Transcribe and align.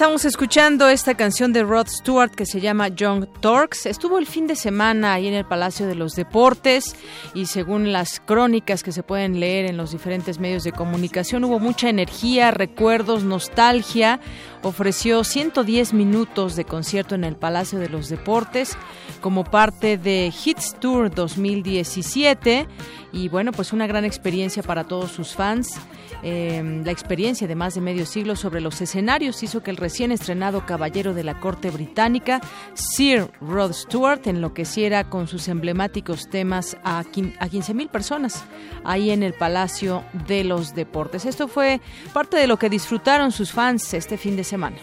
Estamos 0.00 0.24
escuchando 0.24 0.88
esta 0.88 1.14
canción 1.14 1.52
de 1.52 1.62
Rod 1.62 1.86
Stewart 1.86 2.30
que 2.30 2.46
se 2.46 2.58
llama 2.58 2.88
Young 2.88 3.26
Torques. 3.40 3.84
Estuvo 3.84 4.16
el 4.16 4.24
fin 4.24 4.46
de 4.46 4.56
semana 4.56 5.12
ahí 5.12 5.28
en 5.28 5.34
el 5.34 5.44
Palacio 5.44 5.86
de 5.86 5.94
los 5.94 6.14
Deportes 6.14 6.96
y 7.34 7.44
según 7.44 7.92
las 7.92 8.18
crónicas 8.18 8.82
que 8.82 8.92
se 8.92 9.02
pueden 9.02 9.40
leer 9.40 9.66
en 9.66 9.76
los 9.76 9.92
diferentes 9.92 10.38
medios 10.38 10.64
de 10.64 10.72
comunicación 10.72 11.44
hubo 11.44 11.58
mucha 11.58 11.90
energía, 11.90 12.50
recuerdos, 12.50 13.24
nostalgia. 13.24 14.20
Ofreció 14.62 15.22
110 15.22 15.92
minutos 15.92 16.56
de 16.56 16.64
concierto 16.64 17.14
en 17.14 17.24
el 17.24 17.36
Palacio 17.36 17.78
de 17.78 17.90
los 17.90 18.08
Deportes 18.08 18.78
como 19.20 19.44
parte 19.44 19.98
de 19.98 20.32
Hits 20.32 20.76
Tour 20.80 21.14
2017 21.14 22.66
y 23.12 23.28
bueno, 23.28 23.52
pues 23.52 23.74
una 23.74 23.86
gran 23.86 24.06
experiencia 24.06 24.62
para 24.62 24.84
todos 24.84 25.10
sus 25.10 25.34
fans. 25.34 25.78
Em, 26.22 26.84
la 26.84 26.92
experiencia 26.92 27.48
de 27.48 27.54
más 27.54 27.74
de 27.74 27.80
medio 27.80 28.06
siglo 28.06 28.36
sobre 28.36 28.60
los 28.60 28.80
escenarios 28.80 29.42
hizo 29.42 29.62
que 29.62 29.70
el 29.70 29.76
recién 29.76 30.12
estrenado 30.12 30.66
caballero 30.66 31.14
de 31.14 31.24
la 31.24 31.40
corte 31.40 31.70
británica, 31.70 32.40
Sir 32.74 33.30
Rod 33.40 33.72
Stewart, 33.72 34.26
enloqueciera 34.26 35.08
con 35.08 35.26
sus 35.26 35.48
emblemáticos 35.48 36.28
temas 36.28 36.76
a, 36.84 37.00
a 37.00 37.04
15.000 37.04 37.88
personas 37.88 38.44
ahí 38.84 39.10
en 39.10 39.22
el 39.22 39.32
Palacio 39.32 40.04
de 40.26 40.44
los 40.44 40.74
Deportes. 40.74 41.24
Esto 41.24 41.48
fue 41.48 41.80
parte 42.12 42.36
de 42.36 42.46
lo 42.46 42.58
que 42.58 42.68
disfrutaron 42.68 43.32
sus 43.32 43.52
fans 43.52 43.94
este 43.94 44.16
fin 44.18 44.36
de 44.36 44.44
semana. 44.44 44.76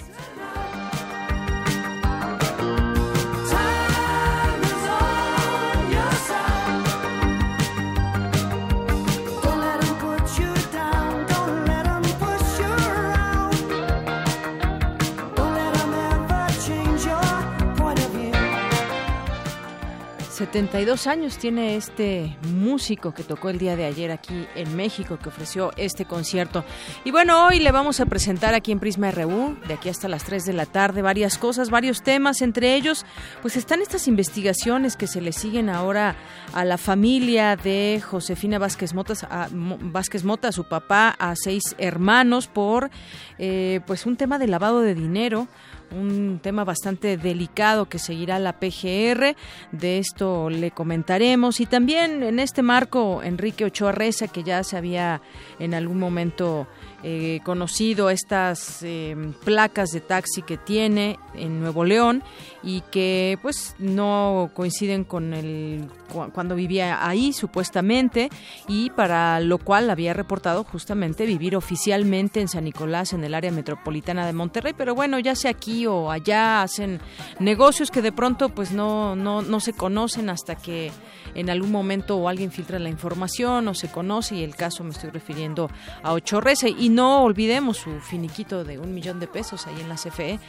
72 20.37 21.07
años 21.07 21.39
tiene 21.39 21.77
este 21.77 22.37
músico 22.53 23.11
que 23.11 23.23
tocó 23.23 23.49
el 23.49 23.57
día 23.57 23.75
de 23.75 23.85
ayer 23.85 24.11
aquí 24.11 24.45
en 24.53 24.75
México, 24.75 25.17
que 25.17 25.29
ofreció 25.29 25.71
este 25.77 26.05
concierto. 26.05 26.63
Y 27.03 27.09
bueno, 27.09 27.47
hoy 27.47 27.57
le 27.57 27.71
vamos 27.71 27.99
a 28.01 28.05
presentar 28.05 28.53
aquí 28.53 28.71
en 28.71 28.79
Prisma 28.79 29.09
RU, 29.09 29.57
de 29.67 29.73
aquí 29.73 29.89
hasta 29.89 30.07
las 30.07 30.23
3 30.25 30.45
de 30.45 30.53
la 30.53 30.67
tarde, 30.67 31.01
varias 31.01 31.39
cosas, 31.39 31.71
varios 31.71 32.03
temas. 32.03 32.43
Entre 32.43 32.75
ellos, 32.75 33.03
pues 33.41 33.57
están 33.57 33.81
estas 33.81 34.07
investigaciones 34.07 34.95
que 34.95 35.07
se 35.07 35.21
le 35.21 35.31
siguen 35.31 35.69
ahora 35.69 36.15
a 36.53 36.63
la 36.65 36.77
familia 36.77 37.55
de 37.55 37.99
Josefina 38.07 38.59
Vázquez 38.59 38.93
Mota, 38.93 39.13
a, 39.31 39.47
Vázquez 39.51 40.23
Mota, 40.23 40.51
su 40.51 40.65
papá, 40.65 41.15
a 41.17 41.35
seis 41.35 41.75
hermanos, 41.79 42.45
por 42.45 42.91
eh, 43.39 43.79
pues 43.87 44.05
un 44.05 44.17
tema 44.17 44.37
de 44.37 44.45
lavado 44.45 44.81
de 44.81 44.93
dinero 44.93 45.47
un 45.91 46.39
tema 46.41 46.63
bastante 46.63 47.17
delicado 47.17 47.87
que 47.87 47.99
seguirá 47.99 48.39
la 48.39 48.59
PGR. 48.59 49.35
De 49.71 49.97
esto 49.97 50.49
le 50.49 50.71
comentaremos. 50.71 51.59
Y 51.59 51.65
también 51.65 52.23
en 52.23 52.39
este 52.39 52.61
marco, 52.61 53.21
Enrique 53.23 53.65
Ochoa 53.65 53.91
Reza, 53.91 54.27
que 54.27 54.43
ya 54.43 54.63
se 54.63 54.77
había 54.77 55.21
en 55.59 55.73
algún 55.73 55.99
momento 55.99 56.67
eh, 57.09 57.39
conocido 57.45 58.09
estas 58.09 58.83
eh, 58.83 59.15
placas 59.45 59.91
de 59.91 60.01
taxi 60.01 60.41
que 60.41 60.57
tiene 60.57 61.17
en 61.35 61.61
Nuevo 61.61 61.85
León 61.85 62.21
y 62.63 62.81
que 62.91 63.39
pues 63.41 63.75
no 63.79 64.51
coinciden 64.53 65.05
con 65.05 65.33
el 65.33 65.87
cuando 66.33 66.55
vivía 66.55 67.07
ahí 67.07 67.31
supuestamente 67.31 68.29
y 68.67 68.89
para 68.89 69.39
lo 69.39 69.57
cual 69.57 69.89
había 69.89 70.13
reportado 70.13 70.65
justamente 70.65 71.25
vivir 71.25 71.55
oficialmente 71.55 72.41
en 72.41 72.49
San 72.49 72.65
Nicolás 72.65 73.13
en 73.13 73.23
el 73.23 73.35
área 73.35 73.51
metropolitana 73.51 74.25
de 74.25 74.33
Monterrey. 74.33 74.73
Pero 74.77 74.93
bueno 74.93 75.17
ya 75.17 75.33
sea 75.35 75.51
aquí 75.51 75.85
o 75.85 76.11
allá 76.11 76.61
hacen 76.61 76.99
negocios 77.39 77.89
que 77.89 78.01
de 78.01 78.11
pronto 78.11 78.49
pues 78.49 78.71
no 78.71 79.15
no 79.15 79.41
no 79.41 79.61
se 79.61 79.71
conocen 79.71 80.29
hasta 80.29 80.55
que 80.55 80.91
en 81.35 81.49
algún 81.49 81.71
momento 81.71 82.17
o 82.17 82.29
alguien 82.29 82.51
filtra 82.51 82.79
la 82.79 82.89
información 82.89 83.67
o 83.67 83.73
se 83.73 83.89
conoce 83.89 84.35
y 84.35 84.43
el 84.43 84.55
caso 84.55 84.83
me 84.83 84.91
estoy 84.91 85.09
refiriendo 85.09 85.69
a 86.03 86.13
Ocho 86.13 86.41
y 86.77 86.89
no 86.89 87.23
olvidemos 87.23 87.77
su 87.77 87.99
finiquito 87.99 88.63
de 88.63 88.79
un 88.79 88.93
millón 88.93 89.19
de 89.19 89.27
pesos 89.27 89.67
ahí 89.67 89.79
en 89.81 89.89
la 89.89 89.95
CFE 89.95 90.39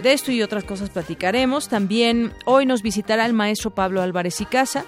de 0.00 0.12
esto 0.12 0.32
y 0.32 0.42
otras 0.42 0.64
cosas 0.64 0.90
platicaremos. 0.90 1.68
También 1.68 2.32
hoy 2.44 2.66
nos 2.66 2.82
visitará 2.82 3.26
el 3.26 3.32
maestro 3.32 3.70
Pablo 3.70 4.02
Álvarez 4.02 4.40
y 4.40 4.46
Casa 4.46 4.84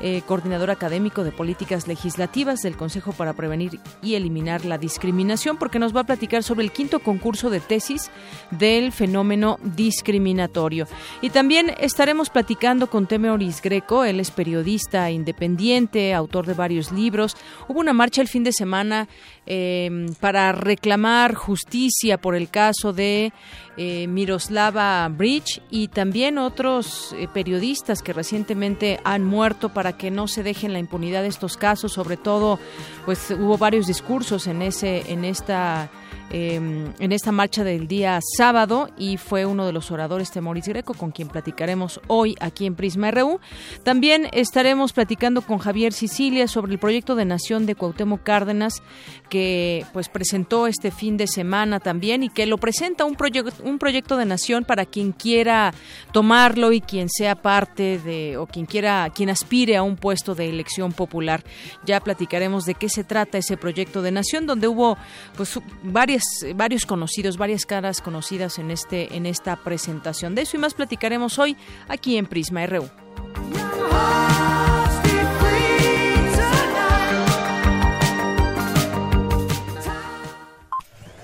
eh, 0.00 0.22
coordinador 0.26 0.70
académico 0.70 1.22
de 1.22 1.30
políticas 1.30 1.86
legislativas 1.86 2.62
del 2.62 2.76
Consejo 2.76 3.12
para 3.12 3.32
Prevenir 3.32 3.78
y 4.02 4.16
Eliminar 4.16 4.64
la 4.64 4.76
Discriminación, 4.76 5.56
porque 5.56 5.78
nos 5.78 5.94
va 5.94 6.00
a 6.00 6.04
platicar 6.04 6.42
sobre 6.42 6.64
el 6.64 6.72
quinto 6.72 6.98
concurso 6.98 7.48
de 7.48 7.60
tesis 7.60 8.10
del 8.50 8.90
fenómeno 8.90 9.58
discriminatorio. 9.62 10.88
Y 11.20 11.30
también 11.30 11.72
estaremos 11.78 12.28
platicando 12.28 12.88
con 12.88 13.06
Temeoris 13.06 13.62
Greco, 13.62 14.04
él 14.04 14.18
es 14.18 14.32
periodista 14.32 14.83
independiente, 15.10 16.14
autor 16.14 16.46
de 16.46 16.54
varios 16.54 16.92
libros. 16.92 17.36
Hubo 17.68 17.80
una 17.80 17.92
marcha 17.92 18.20
el 18.20 18.28
fin 18.28 18.44
de 18.44 18.52
semana 18.52 19.08
eh, 19.46 20.06
para 20.20 20.52
reclamar 20.52 21.34
justicia 21.34 22.18
por 22.18 22.34
el 22.34 22.48
caso 22.48 22.92
de 22.92 23.32
eh, 23.76 24.06
Miroslava 24.06 25.08
Bridge 25.08 25.60
y 25.70 25.88
también 25.88 26.38
otros 26.38 27.14
eh, 27.18 27.28
periodistas 27.32 28.02
que 28.02 28.12
recientemente 28.12 29.00
han 29.04 29.24
muerto 29.24 29.70
para 29.70 29.96
que 29.96 30.10
no 30.10 30.28
se 30.28 30.42
dejen 30.42 30.72
la 30.72 30.78
impunidad 30.78 31.22
de 31.22 31.28
estos 31.28 31.56
casos. 31.56 31.92
Sobre 31.92 32.16
todo, 32.16 32.58
pues 33.04 33.30
hubo 33.30 33.58
varios 33.58 33.86
discursos 33.86 34.46
en 34.46 34.62
ese, 34.62 35.10
en 35.12 35.24
esta 35.24 35.90
Em, 36.30 36.92
en 36.98 37.12
esta 37.12 37.32
marcha 37.32 37.62
del 37.64 37.86
día 37.86 38.18
sábado 38.36 38.88
y 38.98 39.18
fue 39.18 39.44
uno 39.46 39.66
de 39.66 39.72
los 39.72 39.90
oradores 39.90 40.32
Temoris 40.32 40.66
Greco 40.66 40.94
con 40.94 41.12
quien 41.12 41.28
platicaremos 41.28 42.00
hoy 42.06 42.34
aquí 42.40 42.66
en 42.66 42.74
Prisma 42.74 43.10
RU. 43.10 43.38
También 43.82 44.28
estaremos 44.32 44.92
platicando 44.92 45.42
con 45.42 45.58
Javier 45.58 45.92
Sicilia 45.92 46.48
sobre 46.48 46.72
el 46.72 46.78
proyecto 46.78 47.14
de 47.14 47.24
nación 47.24 47.66
de 47.66 47.74
Cuauhtémoc 47.74 48.22
Cárdenas 48.22 48.82
que 49.28 49.84
pues 49.92 50.08
presentó 50.08 50.66
este 50.66 50.90
fin 50.90 51.16
de 51.18 51.26
semana 51.26 51.78
también 51.78 52.22
y 52.24 52.30
que 52.30 52.46
lo 52.46 52.58
presenta 52.58 53.04
un 53.04 53.14
proyecto 53.14 53.52
un 53.64 53.78
proyecto 53.78 54.16
de 54.16 54.26
nación 54.26 54.64
para 54.64 54.86
quien 54.86 55.12
quiera 55.12 55.72
tomarlo 56.12 56.72
y 56.72 56.80
quien 56.80 57.08
sea 57.08 57.34
parte 57.34 57.98
de 57.98 58.36
o 58.36 58.46
quien 58.46 58.66
quiera 58.66 59.10
quien 59.14 59.30
aspire 59.30 59.76
a 59.76 59.82
un 59.82 59.96
puesto 59.96 60.34
de 60.34 60.48
elección 60.48 60.92
popular. 60.92 61.42
Ya 61.84 62.00
platicaremos 62.00 62.64
de 62.64 62.74
qué 62.74 62.88
se 62.88 63.04
trata 63.04 63.38
ese 63.38 63.56
proyecto 63.56 64.02
de 64.02 64.12
nación 64.12 64.46
donde 64.46 64.68
hubo 64.68 64.96
pues 65.36 65.58
varios 65.82 66.86
conocidos, 66.86 67.36
varias 67.36 67.66
caras 67.66 68.00
conocidas 68.00 68.58
en 68.58 68.70
este 68.70 69.16
en 69.16 69.26
esta 69.26 69.56
presentación. 69.56 70.34
De 70.34 70.42
eso 70.42 70.56
y 70.56 70.60
más 70.60 70.74
platicaremos 70.74 71.38
hoy 71.38 71.56
aquí 71.88 72.16
en 72.16 72.26
Prisma 72.26 72.66
RU. 72.66 72.88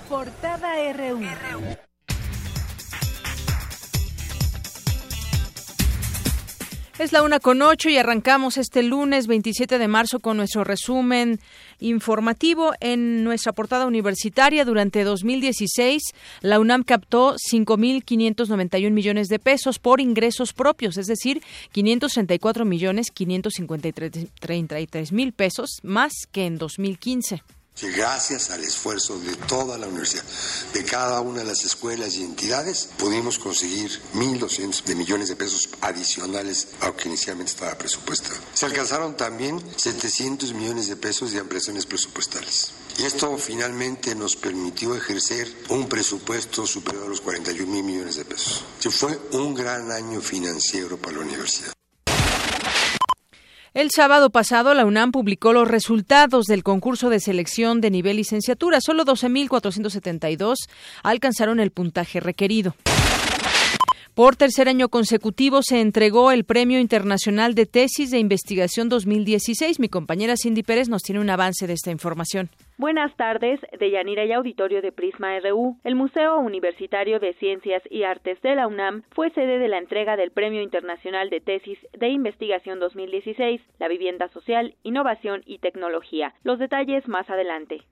Portada 0.08 0.92
RU. 0.92 1.69
Es 7.00 7.12
la 7.12 7.22
una 7.22 7.40
con 7.40 7.62
ocho 7.62 7.88
y 7.88 7.96
arrancamos 7.96 8.58
este 8.58 8.82
lunes 8.82 9.26
27 9.26 9.78
de 9.78 9.88
marzo 9.88 10.20
con 10.20 10.36
nuestro 10.36 10.64
resumen 10.64 11.40
informativo 11.78 12.74
en 12.78 13.24
nuestra 13.24 13.54
portada 13.54 13.86
universitaria. 13.86 14.66
Durante 14.66 15.02
2016, 15.02 16.02
la 16.42 16.60
UNAM 16.60 16.82
captó 16.82 17.36
5.591 17.36 18.90
millones 18.90 19.28
de 19.28 19.38
pesos 19.38 19.78
por 19.78 20.02
ingresos 20.02 20.52
propios, 20.52 20.98
es 20.98 21.06
decir, 21.06 21.42
534 21.72 22.66
millones 22.66 23.10
553 23.10 25.12
mil 25.12 25.32
pesos 25.32 25.78
más 25.82 26.12
que 26.30 26.44
en 26.44 26.58
2015 26.58 27.42
que 27.74 27.90
gracias 27.90 28.50
al 28.50 28.62
esfuerzo 28.62 29.18
de 29.18 29.34
toda 29.36 29.78
la 29.78 29.86
universidad, 29.86 30.24
de 30.74 30.84
cada 30.84 31.20
una 31.20 31.40
de 31.40 31.46
las 31.46 31.64
escuelas 31.64 32.14
y 32.16 32.24
entidades, 32.24 32.90
pudimos 32.98 33.38
conseguir 33.38 33.90
1.200 34.14 34.84
de 34.84 34.94
millones 34.94 35.28
de 35.28 35.36
pesos 35.36 35.70
adicionales 35.80 36.68
a 36.80 36.86
lo 36.86 36.96
que 36.96 37.08
inicialmente 37.08 37.52
estaba 37.52 37.78
presupuestado. 37.78 38.36
Se 38.52 38.66
alcanzaron 38.66 39.16
también 39.16 39.62
700 39.76 40.52
millones 40.52 40.88
de 40.88 40.96
pesos 40.96 41.32
de 41.32 41.40
ampliaciones 41.40 41.86
presupuestales. 41.86 42.72
Y 42.98 43.04
esto 43.04 43.36
finalmente 43.38 44.14
nos 44.14 44.36
permitió 44.36 44.94
ejercer 44.94 45.50
un 45.70 45.88
presupuesto 45.88 46.66
superior 46.66 47.04
a 47.04 47.08
los 47.08 47.22
41 47.22 47.70
mil 47.70 47.82
millones 47.82 48.16
de 48.16 48.24
pesos. 48.26 48.62
fue 48.90 49.18
un 49.32 49.54
gran 49.54 49.90
año 49.90 50.20
financiero 50.20 50.98
para 50.98 51.16
la 51.16 51.20
universidad. 51.20 51.72
El 53.72 53.90
sábado 53.94 54.30
pasado, 54.30 54.74
la 54.74 54.84
UNAM 54.84 55.12
publicó 55.12 55.52
los 55.52 55.68
resultados 55.68 56.46
del 56.46 56.64
concurso 56.64 57.08
de 57.08 57.20
selección 57.20 57.80
de 57.80 57.92
nivel 57.92 58.16
licenciatura. 58.16 58.80
Solo 58.80 59.04
12.472 59.04 60.56
alcanzaron 61.04 61.60
el 61.60 61.70
puntaje 61.70 62.18
requerido. 62.18 62.74
Por 64.14 64.34
tercer 64.34 64.68
año 64.68 64.88
consecutivo 64.88 65.62
se 65.62 65.80
entregó 65.80 66.32
el 66.32 66.44
Premio 66.44 66.80
Internacional 66.80 67.54
de 67.54 67.66
Tesis 67.66 68.10
de 68.10 68.18
Investigación 68.18 68.88
2016. 68.88 69.78
Mi 69.78 69.88
compañera 69.88 70.34
Cindy 70.36 70.64
Pérez 70.64 70.88
nos 70.88 71.02
tiene 71.02 71.20
un 71.20 71.30
avance 71.30 71.68
de 71.68 71.74
esta 71.74 71.92
información. 71.92 72.50
Buenas 72.80 73.14
tardes, 73.16 73.60
de 73.78 73.90
Yanira 73.90 74.24
y 74.24 74.32
Auditorio 74.32 74.80
de 74.80 74.90
Prisma 74.90 75.38
RU. 75.40 75.76
El 75.84 75.96
Museo 75.96 76.38
Universitario 76.38 77.20
de 77.20 77.34
Ciencias 77.34 77.82
y 77.90 78.04
Artes 78.04 78.40
de 78.40 78.54
la 78.54 78.66
UNAM 78.66 79.02
fue 79.10 79.28
sede 79.32 79.58
de 79.58 79.68
la 79.68 79.76
entrega 79.76 80.16
del 80.16 80.30
Premio 80.30 80.62
Internacional 80.62 81.28
de 81.28 81.42
Tesis 81.42 81.78
de 81.92 82.08
Investigación 82.08 82.80
2016, 82.80 83.60
la 83.78 83.88
vivienda 83.88 84.28
social, 84.28 84.76
innovación 84.82 85.42
y 85.44 85.58
tecnología. 85.58 86.32
Los 86.42 86.58
detalles 86.58 87.06
más 87.06 87.28
adelante. 87.28 87.82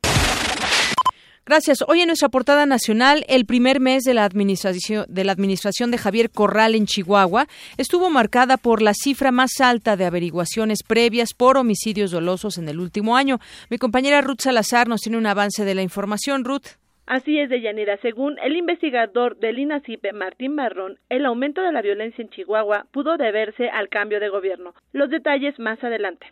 Gracias. 1.48 1.82
Hoy 1.88 2.02
en 2.02 2.08
nuestra 2.08 2.28
portada 2.28 2.66
nacional, 2.66 3.24
el 3.26 3.46
primer 3.46 3.80
mes 3.80 4.02
de 4.02 4.12
la 4.12 4.26
administración 4.26 5.06
de 5.08 5.24
la 5.24 5.32
administración 5.32 5.90
de 5.90 5.96
Javier 5.96 6.28
Corral 6.28 6.74
en 6.74 6.84
Chihuahua 6.84 7.46
estuvo 7.78 8.10
marcada 8.10 8.58
por 8.58 8.82
la 8.82 8.92
cifra 8.92 9.32
más 9.32 9.58
alta 9.62 9.96
de 9.96 10.04
averiguaciones 10.04 10.82
previas 10.86 11.32
por 11.32 11.56
homicidios 11.56 12.10
dolosos 12.10 12.58
en 12.58 12.68
el 12.68 12.78
último 12.78 13.16
año. 13.16 13.38
Mi 13.70 13.78
compañera 13.78 14.20
Ruth 14.20 14.40
Salazar 14.40 14.88
nos 14.88 15.00
tiene 15.00 15.16
un 15.16 15.24
avance 15.24 15.64
de 15.64 15.74
la 15.74 15.80
información. 15.80 16.44
Ruth. 16.44 16.76
Así 17.06 17.38
es, 17.38 17.48
Deyanira. 17.48 17.96
Según 18.02 18.36
el 18.42 18.54
investigador 18.54 19.38
del 19.38 19.58
INACIPE, 19.58 20.12
Martín 20.12 20.54
Marrón, 20.54 20.98
el 21.08 21.24
aumento 21.24 21.62
de 21.62 21.72
la 21.72 21.80
violencia 21.80 22.20
en 22.20 22.28
Chihuahua 22.28 22.84
pudo 22.92 23.16
deberse 23.16 23.70
al 23.70 23.88
cambio 23.88 24.20
de 24.20 24.28
gobierno. 24.28 24.74
Los 24.92 25.08
detalles 25.08 25.58
más 25.58 25.82
adelante. 25.82 26.26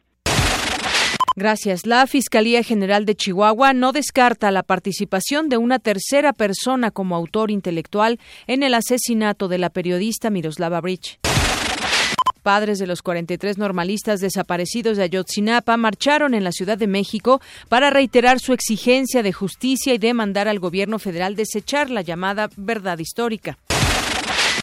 Gracias. 1.38 1.84
La 1.84 2.06
Fiscalía 2.06 2.62
General 2.62 3.04
de 3.04 3.14
Chihuahua 3.14 3.74
no 3.74 3.92
descarta 3.92 4.50
la 4.50 4.62
participación 4.62 5.50
de 5.50 5.58
una 5.58 5.78
tercera 5.78 6.32
persona 6.32 6.90
como 6.90 7.14
autor 7.14 7.50
intelectual 7.50 8.18
en 8.46 8.62
el 8.62 8.72
asesinato 8.72 9.46
de 9.46 9.58
la 9.58 9.68
periodista 9.68 10.30
Miroslava 10.30 10.80
Bridge. 10.80 11.18
Padres 12.42 12.78
de 12.78 12.86
los 12.86 13.02
43 13.02 13.58
normalistas 13.58 14.20
desaparecidos 14.20 14.96
de 14.96 15.02
Ayotzinapa 15.02 15.76
marcharon 15.76 16.32
en 16.32 16.42
la 16.42 16.52
Ciudad 16.52 16.78
de 16.78 16.86
México 16.86 17.42
para 17.68 17.90
reiterar 17.90 18.40
su 18.40 18.54
exigencia 18.54 19.22
de 19.22 19.34
justicia 19.34 19.92
y 19.92 19.98
demandar 19.98 20.48
al 20.48 20.58
gobierno 20.58 20.98
federal 20.98 21.36
desechar 21.36 21.90
la 21.90 22.00
llamada 22.00 22.48
verdad 22.56 22.98
histórica 22.98 23.58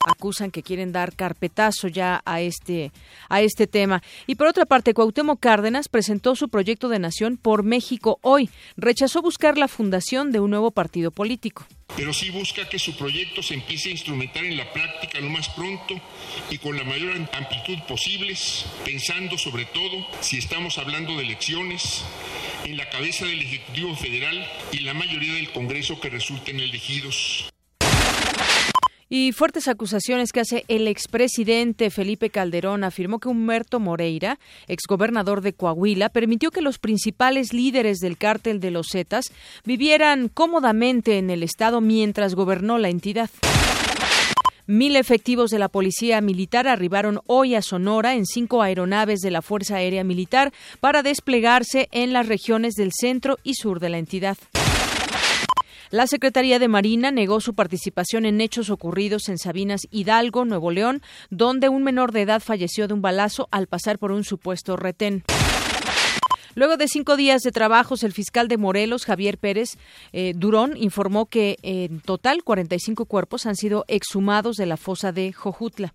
acusan 0.05 0.51
que 0.51 0.63
quieren 0.63 0.91
dar 0.91 1.15
carpetazo 1.15 1.87
ya 1.87 2.21
a 2.25 2.41
este 2.41 2.91
a 3.29 3.41
este 3.41 3.67
tema. 3.67 4.01
Y 4.27 4.35
por 4.35 4.47
otra 4.47 4.65
parte, 4.65 4.93
Cuauhtémoc 4.93 5.39
Cárdenas 5.39 5.89
presentó 5.89 6.35
su 6.35 6.49
proyecto 6.49 6.89
de 6.89 6.99
nación 6.99 7.37
por 7.37 7.63
México 7.63 8.19
hoy. 8.21 8.49
Rechazó 8.77 9.21
buscar 9.21 9.57
la 9.57 9.67
fundación 9.67 10.31
de 10.31 10.39
un 10.39 10.51
nuevo 10.51 10.71
partido 10.71 11.11
político 11.11 11.65
pero 11.95 12.13
sí 12.13 12.29
busca 12.29 12.67
que 12.67 12.79
su 12.79 12.95
proyecto 12.95 13.43
se 13.43 13.53
empiece 13.53 13.89
a 13.89 13.91
instrumentar 13.91 14.43
en 14.43 14.57
la 14.57 14.71
práctica 14.73 15.19
lo 15.19 15.29
más 15.29 15.49
pronto 15.49 15.99
y 16.49 16.57
con 16.57 16.75
la 16.75 16.83
mayor 16.83 17.15
amplitud 17.33 17.77
posible, 17.87 18.35
pensando 18.83 19.37
sobre 19.37 19.65
todo, 19.65 20.05
si 20.21 20.37
estamos 20.37 20.77
hablando 20.77 21.15
de 21.15 21.23
elecciones, 21.23 22.03
en 22.65 22.77
la 22.77 22.89
cabeza 22.89 23.25
del 23.25 23.41
Ejecutivo 23.41 23.95
Federal 23.95 24.49
y 24.71 24.79
la 24.79 24.93
mayoría 24.93 25.33
del 25.33 25.51
Congreso 25.51 25.99
que 25.99 26.09
resulten 26.09 26.59
elegidos 26.59 27.52
y 29.15 29.31
fuertes 29.31 29.67
acusaciones 29.67 30.31
que 30.31 30.39
hace 30.39 30.65
el 30.69 30.87
expresidente 30.87 31.91
Felipe 31.91 32.31
Calderón 32.31 32.83
afirmó 32.83 33.19
que 33.19 33.29
Humberto 33.29 33.79
Moreira, 33.79 34.39
exgobernador 34.67 35.41
de 35.41 35.53
Coahuila, 35.53 36.09
permitió 36.09 36.49
que 36.49 36.63
los 36.63 36.79
principales 36.79 37.53
líderes 37.53 37.99
del 37.99 38.17
cártel 38.17 38.59
de 38.59 38.71
los 38.71 38.87
Zetas 38.91 39.25
vivieran 39.65 40.29
cómodamente 40.29 41.19
en 41.19 41.29
el 41.29 41.43
estado 41.43 41.79
mientras 41.79 42.33
gobernó 42.33 42.79
la 42.79 42.89
entidad. 42.89 43.29
Mil 44.65 44.95
efectivos 44.95 45.51
de 45.51 45.59
la 45.59 45.69
Policía 45.69 46.19
Militar 46.19 46.67
arribaron 46.67 47.19
hoy 47.27 47.53
a 47.53 47.61
Sonora 47.61 48.15
en 48.15 48.25
cinco 48.25 48.63
aeronaves 48.63 49.19
de 49.19 49.29
la 49.29 49.43
Fuerza 49.43 49.75
Aérea 49.75 50.03
Militar 50.03 50.51
para 50.79 51.03
desplegarse 51.03 51.87
en 51.91 52.13
las 52.13 52.27
regiones 52.27 52.73
del 52.73 52.89
centro 52.91 53.37
y 53.43 53.53
sur 53.53 53.79
de 53.79 53.89
la 53.89 53.99
entidad. 53.99 54.39
La 55.93 56.07
Secretaría 56.07 56.57
de 56.57 56.67
Marina 56.67 57.11
negó 57.11 57.39
su 57.39 57.53
participación 57.53 58.25
en 58.25 58.41
hechos 58.41 58.71
ocurridos 58.71 59.29
en 59.29 59.37
Sabinas 59.37 59.81
Hidalgo, 59.91 60.43
Nuevo 60.43 60.71
León, 60.71 61.03
donde 61.29 61.69
un 61.69 61.83
menor 61.83 62.11
de 62.11 62.23
edad 62.23 62.41
falleció 62.41 62.87
de 62.87 62.95
un 62.95 63.03
balazo 63.03 63.47
al 63.51 63.67
pasar 63.67 63.99
por 63.99 64.11
un 64.11 64.23
supuesto 64.23 64.75
retén. 64.75 65.23
Luego 66.55 66.77
de 66.77 66.87
cinco 66.87 67.15
días 67.15 67.43
de 67.43 67.51
trabajos, 67.51 68.01
el 68.01 68.11
fiscal 68.11 68.47
de 68.47 68.57
Morelos, 68.57 69.05
Javier 69.05 69.37
Pérez 69.37 69.77
eh, 70.13 70.33
Durón, 70.35 70.75
informó 70.77 71.27
que 71.27 71.57
en 71.61 71.99
total 71.99 72.43
45 72.43 73.05
cuerpos 73.05 73.45
han 73.45 73.55
sido 73.55 73.85
exhumados 73.87 74.55
de 74.55 74.65
la 74.65 74.77
fosa 74.77 75.11
de 75.11 75.31
Jojutla. 75.31 75.93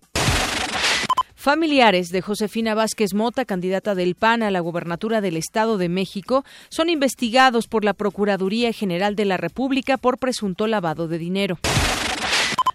Familiares 1.39 2.09
de 2.09 2.21
Josefina 2.21 2.75
Vázquez 2.75 3.13
Mota, 3.13 3.45
candidata 3.45 3.95
del 3.95 4.15
PAN 4.15 4.43
a 4.43 4.51
la 4.51 4.59
gubernatura 4.59 5.21
del 5.21 5.37
Estado 5.37 5.77
de 5.77 5.87
México, 5.87 6.43
son 6.67 6.89
investigados 6.89 7.69
por 7.69 7.85
la 7.85 7.93
Procuraduría 7.93 8.73
General 8.73 9.15
de 9.15 9.23
la 9.23 9.37
República 9.37 9.95
por 9.95 10.17
presunto 10.17 10.67
lavado 10.67 11.07
de 11.07 11.17
dinero. 11.17 11.57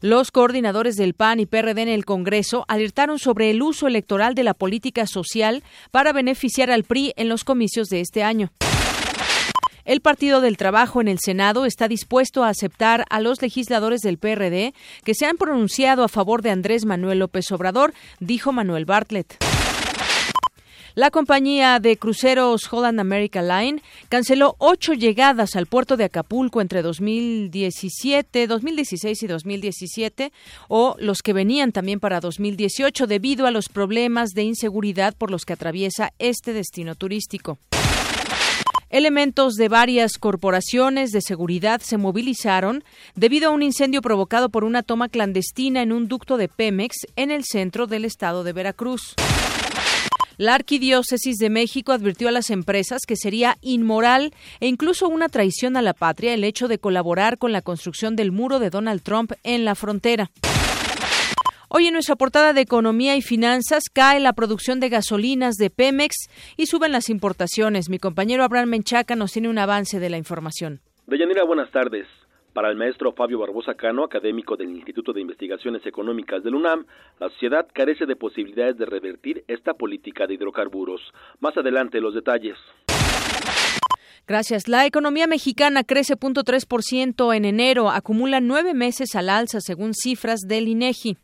Los 0.00 0.30
coordinadores 0.30 0.96
del 0.96 1.12
PAN 1.12 1.40
y 1.40 1.46
PRD 1.46 1.82
en 1.82 1.88
el 1.90 2.06
Congreso 2.06 2.64
alertaron 2.66 3.18
sobre 3.18 3.50
el 3.50 3.60
uso 3.60 3.86
electoral 3.86 4.34
de 4.34 4.44
la 4.44 4.54
política 4.54 5.06
social 5.06 5.62
para 5.90 6.14
beneficiar 6.14 6.70
al 6.70 6.84
PRI 6.84 7.12
en 7.16 7.28
los 7.28 7.44
comicios 7.44 7.88
de 7.88 8.00
este 8.00 8.22
año. 8.22 8.50
El 9.84 10.00
Partido 10.00 10.40
del 10.40 10.56
Trabajo 10.56 11.02
en 11.02 11.08
el 11.08 11.18
Senado 11.18 11.66
está 11.66 11.88
dispuesto 11.88 12.42
a 12.42 12.48
aceptar 12.48 13.04
a 13.10 13.20
los 13.20 13.42
legisladores 13.42 14.00
del 14.00 14.16
PRD 14.16 14.72
que 15.04 15.14
se 15.14 15.26
han 15.26 15.36
pronunciado 15.36 16.04
a 16.04 16.08
favor 16.08 16.40
de 16.40 16.50
Andrés 16.50 16.86
Manuel 16.86 17.18
López 17.18 17.52
Obrador, 17.52 17.92
dijo 18.18 18.50
Manuel 18.50 18.86
Bartlett. 18.86 19.36
La 20.94 21.10
compañía 21.10 21.80
de 21.80 21.98
cruceros 21.98 22.72
Holland 22.72 23.00
America 23.00 23.42
Line 23.42 23.82
canceló 24.08 24.54
ocho 24.58 24.94
llegadas 24.94 25.56
al 25.56 25.66
puerto 25.66 25.96
de 25.96 26.04
Acapulco 26.04 26.60
entre 26.60 26.82
2017, 26.82 28.46
2016 28.46 29.22
y 29.22 29.26
2017, 29.26 30.32
o 30.68 30.94
los 30.98 31.20
que 31.20 31.32
venían 31.32 31.72
también 31.72 31.98
para 31.98 32.20
2018 32.20 33.06
debido 33.08 33.46
a 33.46 33.50
los 33.50 33.68
problemas 33.68 34.30
de 34.30 34.44
inseguridad 34.44 35.14
por 35.14 35.32
los 35.32 35.44
que 35.44 35.54
atraviesa 35.54 36.12
este 36.18 36.52
destino 36.52 36.94
turístico. 36.94 37.58
Elementos 38.94 39.56
de 39.56 39.68
varias 39.68 40.18
corporaciones 40.18 41.10
de 41.10 41.20
seguridad 41.20 41.80
se 41.80 41.98
movilizaron 41.98 42.84
debido 43.16 43.48
a 43.48 43.50
un 43.50 43.64
incendio 43.64 44.00
provocado 44.00 44.50
por 44.50 44.62
una 44.62 44.84
toma 44.84 45.08
clandestina 45.08 45.82
en 45.82 45.90
un 45.90 46.06
ducto 46.06 46.36
de 46.36 46.46
Pemex 46.46 46.98
en 47.16 47.32
el 47.32 47.42
centro 47.42 47.88
del 47.88 48.04
estado 48.04 48.44
de 48.44 48.52
Veracruz. 48.52 49.16
La 50.36 50.54
Arquidiócesis 50.54 51.38
de 51.38 51.50
México 51.50 51.90
advirtió 51.90 52.28
a 52.28 52.30
las 52.30 52.50
empresas 52.50 53.00
que 53.04 53.16
sería 53.16 53.58
inmoral 53.62 54.32
e 54.60 54.68
incluso 54.68 55.08
una 55.08 55.28
traición 55.28 55.76
a 55.76 55.82
la 55.82 55.94
patria 55.94 56.32
el 56.32 56.44
hecho 56.44 56.68
de 56.68 56.78
colaborar 56.78 57.36
con 57.36 57.50
la 57.50 57.62
construcción 57.62 58.14
del 58.14 58.30
muro 58.30 58.60
de 58.60 58.70
Donald 58.70 59.02
Trump 59.02 59.32
en 59.42 59.64
la 59.64 59.74
frontera. 59.74 60.30
Hoy 61.68 61.86
en 61.86 61.94
nuestra 61.94 62.16
portada 62.16 62.52
de 62.52 62.60
Economía 62.60 63.16
y 63.16 63.22
Finanzas 63.22 63.84
cae 63.92 64.20
la 64.20 64.34
producción 64.34 64.80
de 64.80 64.90
gasolinas 64.90 65.56
de 65.56 65.70
Pemex 65.70 66.28
y 66.56 66.66
suben 66.66 66.92
las 66.92 67.08
importaciones. 67.08 67.88
Mi 67.88 67.98
compañero 67.98 68.44
Abraham 68.44 68.68
Menchaca 68.68 69.16
nos 69.16 69.32
tiene 69.32 69.48
un 69.48 69.58
avance 69.58 69.98
de 69.98 70.10
la 70.10 70.18
información. 70.18 70.80
Deyanira, 71.06 71.44
buenas 71.44 71.70
tardes. 71.70 72.06
Para 72.52 72.70
el 72.70 72.76
maestro 72.76 73.12
Fabio 73.12 73.38
Barbosa 73.40 73.74
Cano, 73.74 74.04
académico 74.04 74.56
del 74.56 74.70
Instituto 74.70 75.12
de 75.12 75.20
Investigaciones 75.20 75.84
Económicas 75.86 76.44
del 76.44 76.54
UNAM, 76.54 76.86
la 77.18 77.28
sociedad 77.30 77.66
carece 77.72 78.06
de 78.06 78.14
posibilidades 78.14 78.78
de 78.78 78.86
revertir 78.86 79.42
esta 79.48 79.74
política 79.74 80.26
de 80.26 80.34
hidrocarburos. 80.34 81.00
Más 81.40 81.56
adelante 81.56 82.00
los 82.00 82.14
detalles. 82.14 82.56
Gracias. 84.26 84.68
La 84.68 84.86
economía 84.86 85.26
mexicana 85.26 85.82
crece 85.82 86.14
0.3% 86.14 87.34
en 87.36 87.44
enero, 87.44 87.90
acumula 87.90 88.40
nueve 88.40 88.72
meses 88.72 89.14
al 89.16 89.28
alza 89.28 89.60
según 89.60 89.92
cifras 89.92 90.40
del 90.46 90.68
INEGI. 90.68 91.16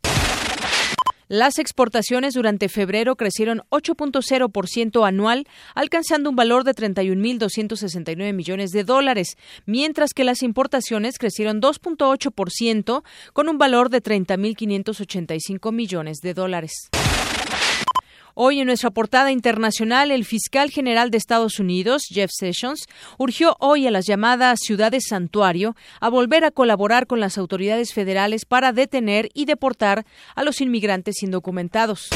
Las 1.30 1.60
exportaciones 1.60 2.34
durante 2.34 2.68
febrero 2.68 3.14
crecieron 3.14 3.62
8.0% 3.70 5.06
anual, 5.06 5.46
alcanzando 5.76 6.28
un 6.28 6.34
valor 6.34 6.64
de 6.64 6.74
31.269 6.74 8.32
millones 8.34 8.72
de 8.72 8.82
dólares, 8.82 9.36
mientras 9.64 10.12
que 10.12 10.24
las 10.24 10.42
importaciones 10.42 11.18
crecieron 11.18 11.62
2.8% 11.62 13.04
con 13.32 13.48
un 13.48 13.58
valor 13.58 13.90
de 13.90 14.02
30.585 14.02 15.72
millones 15.72 16.18
de 16.18 16.34
dólares. 16.34 16.72
Hoy 18.34 18.60
en 18.60 18.66
nuestra 18.66 18.90
portada 18.90 19.32
internacional, 19.32 20.10
el 20.10 20.24
fiscal 20.24 20.70
general 20.70 21.10
de 21.10 21.18
Estados 21.18 21.58
Unidos, 21.58 22.04
Jeff 22.08 22.30
Sessions, 22.32 22.86
urgió 23.18 23.56
hoy 23.58 23.86
a 23.86 23.90
las 23.90 24.06
llamadas 24.06 24.60
ciudades 24.62 25.04
santuario 25.08 25.74
a 26.00 26.08
volver 26.08 26.44
a 26.44 26.50
colaborar 26.50 27.06
con 27.06 27.18
las 27.18 27.38
autoridades 27.38 27.92
federales 27.92 28.44
para 28.44 28.72
detener 28.72 29.30
y 29.34 29.46
deportar 29.46 30.06
a 30.36 30.44
los 30.44 30.60
inmigrantes 30.60 31.22
indocumentados. 31.22 32.08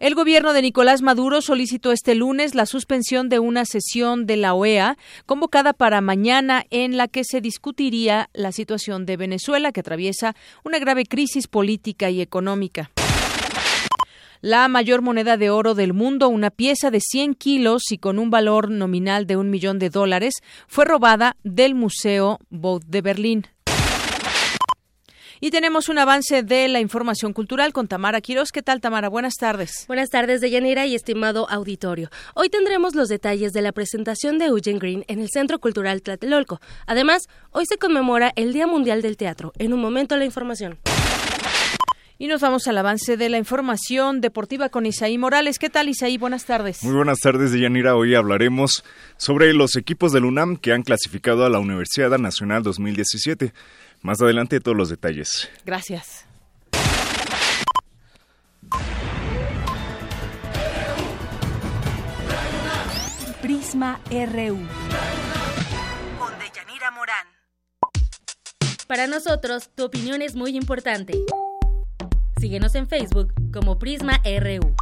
El 0.00 0.16
gobierno 0.16 0.52
de 0.52 0.62
Nicolás 0.62 1.02
Maduro 1.02 1.40
solicitó 1.40 1.92
este 1.92 2.16
lunes 2.16 2.54
la 2.56 2.66
suspensión 2.66 3.28
de 3.28 3.38
una 3.38 3.64
sesión 3.64 4.26
de 4.26 4.36
la 4.36 4.52
OEA 4.52 4.98
convocada 5.24 5.72
para 5.72 6.00
mañana 6.00 6.66
en 6.70 6.96
la 6.96 7.06
que 7.06 7.22
se 7.22 7.40
discutiría 7.40 8.28
la 8.34 8.50
situación 8.50 9.06
de 9.06 9.16
Venezuela 9.16 9.70
que 9.70 9.80
atraviesa 9.80 10.34
una 10.64 10.80
grave 10.80 11.06
crisis 11.06 11.46
política 11.46 12.10
y 12.10 12.20
económica. 12.20 12.90
La 14.44 14.68
mayor 14.68 15.00
moneda 15.00 15.38
de 15.38 15.48
oro 15.48 15.74
del 15.74 15.94
mundo, 15.94 16.28
una 16.28 16.50
pieza 16.50 16.90
de 16.90 17.00
100 17.00 17.34
kilos 17.34 17.90
y 17.90 17.96
con 17.96 18.18
un 18.18 18.28
valor 18.28 18.70
nominal 18.70 19.26
de 19.26 19.38
un 19.38 19.48
millón 19.48 19.78
de 19.78 19.88
dólares, 19.88 20.34
fue 20.68 20.84
robada 20.84 21.38
del 21.44 21.74
Museo 21.74 22.38
Bode 22.50 22.84
de 22.86 23.00
Berlín. 23.00 23.46
Y 25.40 25.50
tenemos 25.50 25.88
un 25.88 25.98
avance 25.98 26.42
de 26.42 26.68
la 26.68 26.80
información 26.80 27.32
cultural 27.32 27.72
con 27.72 27.88
Tamara 27.88 28.20
Quiroz. 28.20 28.52
¿Qué 28.52 28.60
tal, 28.60 28.82
Tamara? 28.82 29.08
Buenas 29.08 29.36
tardes. 29.40 29.86
Buenas 29.88 30.10
tardes, 30.10 30.42
Deyanira 30.42 30.84
y 30.84 30.94
estimado 30.94 31.48
auditorio. 31.48 32.10
Hoy 32.34 32.50
tendremos 32.50 32.94
los 32.94 33.08
detalles 33.08 33.54
de 33.54 33.62
la 33.62 33.72
presentación 33.72 34.36
de 34.36 34.44
Eugene 34.44 34.78
Green 34.78 35.04
en 35.08 35.20
el 35.20 35.30
Centro 35.30 35.58
Cultural 35.58 36.02
Tlatelolco. 36.02 36.60
Además, 36.86 37.22
hoy 37.50 37.64
se 37.64 37.78
conmemora 37.78 38.30
el 38.36 38.52
Día 38.52 38.66
Mundial 38.66 39.00
del 39.00 39.16
Teatro. 39.16 39.54
En 39.56 39.72
un 39.72 39.80
momento, 39.80 40.18
la 40.18 40.26
información. 40.26 40.78
Y 42.24 42.26
nos 42.26 42.40
vamos 42.40 42.66
al 42.68 42.78
avance 42.78 43.18
de 43.18 43.28
la 43.28 43.36
información 43.36 44.22
deportiva 44.22 44.70
con 44.70 44.86
Isaí 44.86 45.18
Morales. 45.18 45.58
¿Qué 45.58 45.68
tal, 45.68 45.90
Isaí? 45.90 46.16
Buenas 46.16 46.46
tardes. 46.46 46.82
Muy 46.82 46.94
buenas 46.94 47.18
tardes, 47.18 47.52
Deyanira. 47.52 47.96
Hoy 47.96 48.14
hablaremos 48.14 48.82
sobre 49.18 49.52
los 49.52 49.76
equipos 49.76 50.10
del 50.10 50.24
UNAM 50.24 50.56
que 50.56 50.72
han 50.72 50.84
clasificado 50.84 51.44
a 51.44 51.50
la 51.50 51.58
Universidad 51.58 52.16
Nacional 52.18 52.62
2017. 52.62 53.52
Más 54.00 54.22
adelante 54.22 54.58
todos 54.60 54.74
los 54.74 54.88
detalles. 54.88 55.50
Gracias. 55.66 56.24
Prisma 63.42 64.00
RU. 64.08 64.60
Con 66.18 66.38
Deyanira 66.38 66.90
Morán. 66.90 67.26
Para 68.86 69.06
nosotros, 69.08 69.68
tu 69.74 69.84
opinión 69.84 70.22
es 70.22 70.34
muy 70.34 70.56
importante. 70.56 71.18
Síguenos 72.44 72.74
en 72.74 72.86
Facebook 72.86 73.32
como 73.54 73.78
Prisma 73.78 74.20
RU. 74.22 74.76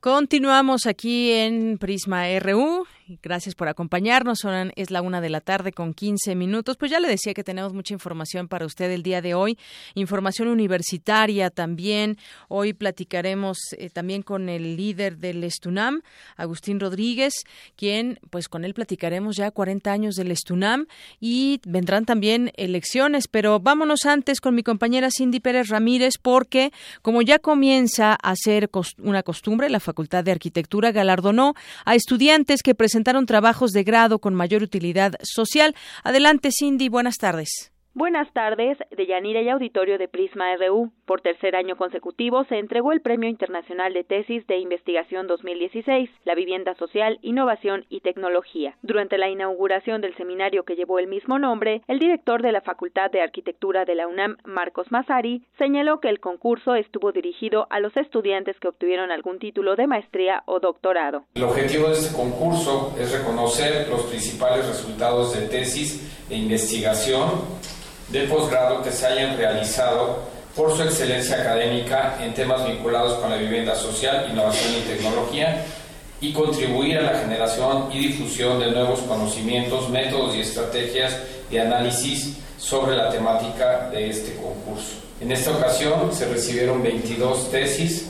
Continuamos 0.00 0.86
aquí 0.86 1.32
en 1.32 1.78
Prisma 1.78 2.24
RU 2.38 2.86
Gracias 3.20 3.54
por 3.54 3.68
acompañarnos. 3.68 4.46
Es 4.76 4.90
la 4.90 5.02
una 5.02 5.20
de 5.20 5.28
la 5.28 5.40
tarde 5.40 5.72
con 5.72 5.92
15 5.92 6.34
minutos. 6.34 6.76
Pues 6.76 6.90
ya 6.90 7.00
le 7.00 7.08
decía 7.08 7.34
que 7.34 7.44
tenemos 7.44 7.72
mucha 7.72 7.92
información 7.92 8.48
para 8.48 8.64
usted 8.64 8.90
el 8.90 9.02
día 9.02 9.20
de 9.20 9.34
hoy. 9.34 9.58
Información 9.94 10.48
universitaria 10.48 11.50
también. 11.50 12.16
Hoy 12.48 12.72
platicaremos 12.72 13.58
eh, 13.76 13.90
también 13.90 14.22
con 14.22 14.48
el 14.48 14.76
líder 14.76 15.18
del 15.18 15.42
Estunam, 15.44 16.02
Agustín 16.36 16.80
Rodríguez, 16.80 17.34
quien, 17.76 18.18
pues 18.30 18.48
con 18.48 18.64
él 18.64 18.72
platicaremos 18.72 19.36
ya 19.36 19.50
40 19.50 19.92
años 19.92 20.14
del 20.14 20.30
Estunam 20.30 20.86
y 21.20 21.60
vendrán 21.66 22.04
también 22.04 22.52
elecciones. 22.56 23.28
Pero 23.28 23.60
vámonos 23.60 24.06
antes 24.06 24.40
con 24.40 24.54
mi 24.54 24.62
compañera 24.62 25.08
Cindy 25.10 25.40
Pérez 25.40 25.68
Ramírez 25.68 26.14
porque, 26.22 26.72
como 27.02 27.20
ya 27.22 27.38
comienza 27.38 28.14
a 28.14 28.34
ser 28.36 28.70
una 28.98 29.22
costumbre, 29.22 29.68
la 29.68 29.80
Facultad 29.80 30.24
de 30.24 30.30
Arquitectura 30.30 30.92
galardonó 30.92 31.54
a 31.84 31.94
estudiantes 31.94 32.62
que 32.62 32.74
presentaron 32.74 33.01
presentaron 33.02 33.26
trabajos 33.26 33.72
de 33.72 33.82
grado 33.82 34.20
con 34.20 34.32
mayor 34.34 34.62
utilidad 34.62 35.14
social. 35.22 35.74
Adelante, 36.04 36.50
Cindy, 36.56 36.88
buenas 36.88 37.16
tardes. 37.16 37.71
Buenas 37.94 38.32
tardes, 38.32 38.78
de 38.90 39.06
Yanira 39.06 39.42
y 39.42 39.50
Auditorio 39.50 39.98
de 39.98 40.08
Prisma 40.08 40.56
RU. 40.56 40.90
Por 41.04 41.20
tercer 41.20 41.54
año 41.54 41.76
consecutivo 41.76 42.42
se 42.44 42.58
entregó 42.58 42.92
el 42.92 43.02
Premio 43.02 43.28
Internacional 43.28 43.92
de 43.92 44.02
Tesis 44.02 44.46
de 44.46 44.56
Investigación 44.56 45.26
2016, 45.26 46.08
La 46.24 46.34
Vivienda 46.34 46.74
Social, 46.76 47.18
Innovación 47.20 47.84
y 47.90 48.00
Tecnología. 48.00 48.78
Durante 48.80 49.18
la 49.18 49.28
inauguración 49.28 50.00
del 50.00 50.16
seminario 50.16 50.64
que 50.64 50.74
llevó 50.74 51.00
el 51.00 51.06
mismo 51.06 51.38
nombre, 51.38 51.82
el 51.86 51.98
director 51.98 52.40
de 52.40 52.52
la 52.52 52.62
Facultad 52.62 53.10
de 53.10 53.20
Arquitectura 53.20 53.84
de 53.84 53.94
la 53.94 54.08
UNAM, 54.08 54.38
Marcos 54.46 54.90
Mazari, 54.90 55.44
señaló 55.58 56.00
que 56.00 56.08
el 56.08 56.18
concurso 56.18 56.74
estuvo 56.74 57.12
dirigido 57.12 57.66
a 57.68 57.78
los 57.78 57.94
estudiantes 57.98 58.58
que 58.58 58.68
obtuvieron 58.68 59.10
algún 59.10 59.38
título 59.38 59.76
de 59.76 59.86
maestría 59.86 60.44
o 60.46 60.60
doctorado. 60.60 61.26
El 61.34 61.44
objetivo 61.44 61.88
de 61.88 61.92
este 61.92 62.16
concurso 62.16 62.96
es 62.98 63.12
reconocer 63.12 63.86
los 63.90 64.04
principales 64.04 64.66
resultados 64.66 65.38
de 65.38 65.46
tesis 65.46 66.26
de 66.30 66.36
investigación 66.36 67.28
de 68.08 68.22
posgrado 68.24 68.82
que 68.82 68.92
se 68.92 69.06
hayan 69.06 69.36
realizado 69.36 70.20
por 70.54 70.76
su 70.76 70.82
excelencia 70.82 71.36
académica 71.36 72.18
en 72.20 72.34
temas 72.34 72.66
vinculados 72.66 73.18
con 73.18 73.30
la 73.30 73.36
vivienda 73.36 73.74
social, 73.74 74.28
innovación 74.30 74.74
y 74.76 74.88
tecnología 74.88 75.64
y 76.20 76.32
contribuir 76.32 76.98
a 76.98 77.02
la 77.02 77.18
generación 77.18 77.88
y 77.92 78.08
difusión 78.08 78.60
de 78.60 78.70
nuevos 78.70 79.00
conocimientos, 79.00 79.88
métodos 79.88 80.36
y 80.36 80.40
estrategias 80.40 81.16
de 81.50 81.60
análisis 81.60 82.36
sobre 82.58 82.96
la 82.96 83.10
temática 83.10 83.90
de 83.90 84.08
este 84.08 84.36
concurso. 84.36 84.94
En 85.20 85.32
esta 85.32 85.50
ocasión 85.50 86.12
se 86.14 86.26
recibieron 86.26 86.82
22 86.82 87.50
tesis 87.50 88.06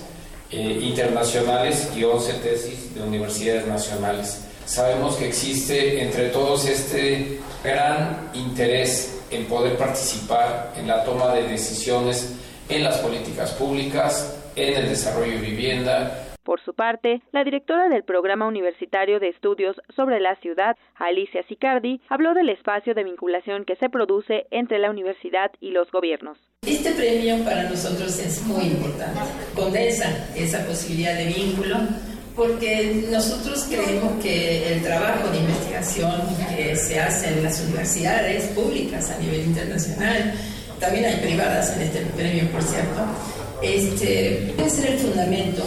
eh, 0.50 0.80
internacionales 0.82 1.90
y 1.96 2.04
11 2.04 2.32
tesis 2.34 2.94
de 2.94 3.02
universidades 3.02 3.66
nacionales. 3.66 4.42
Sabemos 4.72 5.16
que 5.16 5.28
existe 5.28 6.02
entre 6.02 6.30
todos 6.30 6.66
este 6.66 7.40
gran 7.62 8.30
interés 8.32 9.22
en 9.30 9.44
poder 9.44 9.76
participar 9.76 10.72
en 10.78 10.86
la 10.86 11.04
toma 11.04 11.34
de 11.34 11.42
decisiones 11.42 12.40
en 12.70 12.82
las 12.82 12.96
políticas 13.00 13.52
públicas, 13.52 14.50
en 14.56 14.74
el 14.74 14.88
desarrollo 14.88 15.32
de 15.32 15.46
vivienda. 15.46 16.24
Por 16.42 16.58
su 16.64 16.72
parte, 16.72 17.20
la 17.32 17.44
directora 17.44 17.90
del 17.90 18.02
Programa 18.02 18.46
Universitario 18.46 19.20
de 19.20 19.28
Estudios 19.28 19.76
sobre 19.94 20.20
la 20.20 20.36
Ciudad, 20.36 20.74
Alicia 20.94 21.42
Sicardi, 21.48 22.00
habló 22.08 22.32
del 22.32 22.48
espacio 22.48 22.94
de 22.94 23.04
vinculación 23.04 23.66
que 23.66 23.76
se 23.76 23.90
produce 23.90 24.46
entre 24.50 24.78
la 24.78 24.88
universidad 24.88 25.50
y 25.60 25.72
los 25.72 25.90
gobiernos. 25.90 26.38
Este 26.66 26.92
premio 26.92 27.44
para 27.44 27.64
nosotros 27.64 28.18
es 28.18 28.42
muy 28.46 28.64
importante. 28.68 29.20
Condensa 29.54 30.34
esa 30.34 30.66
posibilidad 30.66 31.14
de 31.14 31.26
vínculo 31.26 31.76
porque 32.34 33.06
nosotros 33.10 33.66
creemos 33.68 34.22
que 34.22 34.74
el 34.74 34.82
trabajo 34.82 35.28
de 35.30 35.38
investigación 35.38 36.12
que 36.48 36.76
se 36.76 36.98
hace 36.98 37.28
en 37.28 37.42
las 37.42 37.60
universidades 37.60 38.44
públicas 38.48 39.10
a 39.10 39.18
nivel 39.18 39.42
internacional, 39.42 40.34
también 40.80 41.04
hay 41.04 41.16
privadas 41.16 41.76
en 41.76 41.82
este 41.82 42.00
premio, 42.16 42.50
por 42.50 42.62
cierto, 42.62 43.02
este, 43.62 44.54
debe 44.56 44.70
ser 44.70 44.92
el 44.92 44.98
fundamento, 44.98 45.62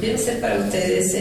debe 0.00 0.18
ser 0.18 0.40
para 0.40 0.58
ustedes 0.58 1.16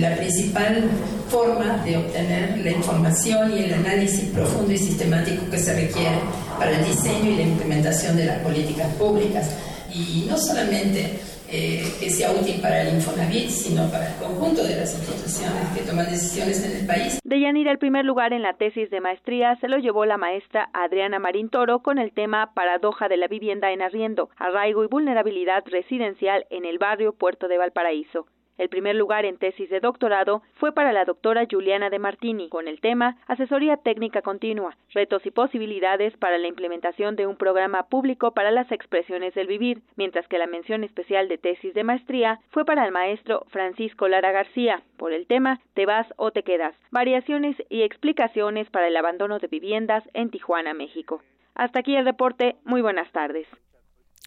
la 0.00 0.16
principal 0.16 0.90
forma 1.30 1.82
de 1.84 1.96
obtener 1.96 2.58
la 2.58 2.70
información 2.70 3.56
y 3.56 3.64
el 3.64 3.74
análisis 3.74 4.24
profundo 4.30 4.72
y 4.72 4.78
sistemático 4.78 5.48
que 5.50 5.58
se 5.58 5.74
requiere 5.74 6.18
para 6.58 6.78
el 6.78 6.84
diseño 6.84 7.30
y 7.30 7.36
la 7.36 7.42
implementación 7.42 8.16
de 8.16 8.26
las 8.26 8.38
políticas 8.38 8.92
públicas. 8.94 9.46
Y 9.92 10.26
no 10.28 10.36
solamente 10.36 11.20
eh, 11.56 11.84
que 12.00 12.10
sea 12.10 12.32
útil 12.32 12.60
para 12.60 12.82
el 12.82 12.96
Infonavit, 12.96 13.48
sino 13.48 13.88
para 13.88 14.08
el 14.08 14.16
conjunto 14.16 14.64
de 14.64 14.74
las 14.74 14.92
instituciones 14.92 15.68
que 15.72 15.82
toman 15.88 16.06
decisiones 16.06 16.64
en 16.64 16.80
el 16.80 16.86
país. 16.86 17.20
De 17.22 17.38
Yanira, 17.38 17.70
el 17.70 17.78
primer 17.78 18.04
lugar 18.04 18.32
en 18.32 18.42
la 18.42 18.54
tesis 18.54 18.90
de 18.90 19.00
maestría 19.00 19.54
se 19.60 19.68
lo 19.68 19.78
llevó 19.78 20.04
la 20.04 20.16
maestra 20.16 20.68
Adriana 20.72 21.20
Marín 21.20 21.50
Toro 21.50 21.78
con 21.78 21.98
el 21.98 22.12
tema 22.12 22.52
Paradoja 22.54 23.08
de 23.08 23.18
la 23.18 23.28
vivienda 23.28 23.70
en 23.70 23.82
arriendo, 23.82 24.30
arraigo 24.36 24.82
y 24.82 24.88
vulnerabilidad 24.88 25.62
residencial 25.66 26.44
en 26.50 26.64
el 26.64 26.78
barrio 26.78 27.12
Puerto 27.12 27.46
de 27.46 27.58
Valparaíso. 27.58 28.26
El 28.56 28.68
primer 28.68 28.94
lugar 28.94 29.24
en 29.24 29.36
tesis 29.36 29.68
de 29.68 29.80
doctorado 29.80 30.42
fue 30.54 30.72
para 30.72 30.92
la 30.92 31.04
doctora 31.04 31.44
Juliana 31.50 31.90
de 31.90 31.98
Martini, 31.98 32.48
con 32.48 32.68
el 32.68 32.80
tema 32.80 33.16
Asesoría 33.26 33.76
técnica 33.78 34.22
continua, 34.22 34.76
retos 34.92 35.26
y 35.26 35.30
posibilidades 35.32 36.16
para 36.16 36.38
la 36.38 36.46
implementación 36.46 37.16
de 37.16 37.26
un 37.26 37.36
programa 37.36 37.88
público 37.88 38.32
para 38.32 38.52
las 38.52 38.70
expresiones 38.70 39.34
del 39.34 39.48
vivir, 39.48 39.82
mientras 39.96 40.28
que 40.28 40.38
la 40.38 40.46
mención 40.46 40.84
especial 40.84 41.28
de 41.28 41.38
tesis 41.38 41.74
de 41.74 41.82
maestría 41.84 42.40
fue 42.50 42.64
para 42.64 42.84
el 42.84 42.92
maestro 42.92 43.44
Francisco 43.48 44.06
Lara 44.06 44.30
García, 44.30 44.82
por 44.96 45.12
el 45.12 45.26
tema 45.26 45.60
Te 45.74 45.86
vas 45.86 46.06
o 46.16 46.30
te 46.30 46.44
quedas, 46.44 46.74
variaciones 46.90 47.56
y 47.68 47.82
explicaciones 47.82 48.70
para 48.70 48.86
el 48.86 48.96
abandono 48.96 49.40
de 49.40 49.48
viviendas 49.48 50.04
en 50.14 50.30
Tijuana, 50.30 50.74
México. 50.74 51.22
Hasta 51.54 51.80
aquí 51.80 51.96
el 51.96 52.04
reporte. 52.04 52.56
Muy 52.64 52.82
buenas 52.82 53.10
tardes. 53.12 53.46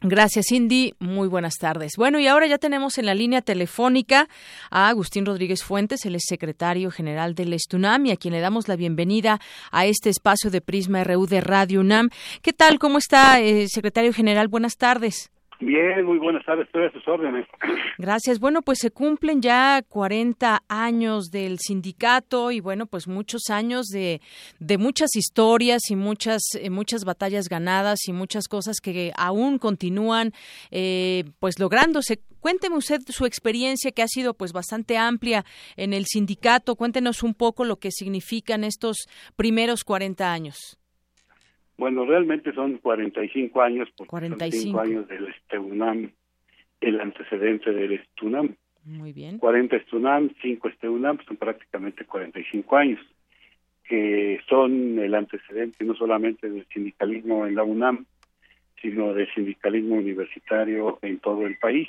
Gracias, 0.01 0.45
Cindy. 0.49 0.93
Muy 0.99 1.27
buenas 1.27 1.55
tardes. 1.55 1.93
Bueno, 1.97 2.19
y 2.19 2.27
ahora 2.27 2.45
ya 2.45 2.59
tenemos 2.59 2.99
en 2.99 3.07
la 3.07 3.15
línea 3.15 3.41
telefónica 3.41 4.29
a 4.69 4.89
Agustín 4.89 5.25
Rodríguez 5.25 5.63
Fuentes, 5.63 6.05
el 6.05 6.15
secretario 6.19 6.91
general 6.91 7.33
del 7.33 7.53
Estunam, 7.53 8.05
y 8.05 8.11
a 8.11 8.15
quien 8.15 8.35
le 8.35 8.39
damos 8.39 8.67
la 8.67 8.75
bienvenida 8.75 9.39
a 9.71 9.87
este 9.87 10.11
espacio 10.11 10.51
de 10.51 10.61
Prisma 10.61 11.03
RU 11.03 11.25
de 11.25 11.41
Radio 11.41 11.79
UNAM. 11.79 12.09
¿Qué 12.43 12.53
tal? 12.53 12.77
¿Cómo 12.77 12.99
está, 12.99 13.39
eh, 13.39 13.67
secretario 13.69 14.13
general? 14.13 14.49
Buenas 14.49 14.77
tardes. 14.77 15.31
Bien, 15.59 16.05
muy 16.05 16.19
buenas 16.19 16.45
tardes, 16.45 16.67
estoy 16.67 16.85
a 16.85 16.91
sus 16.91 17.07
órdenes. 17.07 17.47
Gracias. 17.97 18.39
Bueno, 18.39 18.61
pues 18.61 18.77
se 18.79 18.91
cumplen 18.91 19.41
ya 19.41 19.81
40 19.87 20.61
años 20.67 21.31
del 21.31 21.57
sindicato 21.57 22.51
y 22.51 22.59
bueno, 22.59 22.85
pues 22.85 23.07
muchos 23.07 23.49
años 23.49 23.87
de, 23.87 24.21
de 24.59 24.77
muchas 24.77 25.15
historias 25.15 25.89
y 25.89 25.95
muchas, 25.95 26.43
eh, 26.59 26.69
muchas 26.69 27.05
batallas 27.05 27.49
ganadas 27.49 28.07
y 28.07 28.13
muchas 28.13 28.47
cosas 28.47 28.77
que 28.81 29.11
aún 29.17 29.57
continúan 29.57 30.31
eh, 30.69 31.23
pues 31.39 31.57
lográndose. 31.59 32.19
Cuénteme 32.39 32.77
usted 32.77 33.01
su 33.07 33.25
experiencia 33.25 33.91
que 33.91 34.03
ha 34.03 34.07
sido 34.07 34.35
pues 34.35 34.53
bastante 34.53 34.95
amplia 34.95 35.43
en 35.75 35.93
el 35.93 36.05
sindicato. 36.05 36.75
Cuéntenos 36.75 37.23
un 37.23 37.33
poco 37.33 37.65
lo 37.65 37.77
que 37.77 37.91
significan 37.91 38.63
estos 38.63 39.07
primeros 39.35 39.83
40 39.83 40.31
años. 40.31 40.77
Bueno, 41.77 42.05
realmente 42.05 42.53
son 42.53 42.77
45 42.77 43.61
años, 43.61 43.89
porque 43.95 44.09
45 44.09 44.79
años 44.79 45.07
del 45.07 45.27
Esteunam, 45.27 46.11
el 46.81 46.99
antecedente 46.99 47.71
del 47.71 47.93
Estunam. 47.93 48.55
Muy 48.83 49.13
bien. 49.13 49.37
40 49.37 49.75
Estunam, 49.75 50.29
5 50.41 50.67
Esteunam, 50.69 51.19
son 51.27 51.37
prácticamente 51.37 52.05
45 52.05 52.77
años, 52.77 52.99
que 53.83 54.39
son 54.49 54.97
el 54.97 55.13
antecedente 55.13 55.85
no 55.85 55.93
solamente 55.95 56.49
del 56.49 56.65
sindicalismo 56.73 57.45
en 57.45 57.55
la 57.55 57.63
UNAM, 57.63 58.05
sino 58.81 59.13
del 59.13 59.31
sindicalismo 59.33 59.95
universitario 59.95 60.97
en 61.01 61.19
todo 61.19 61.45
el 61.45 61.57
país 61.57 61.87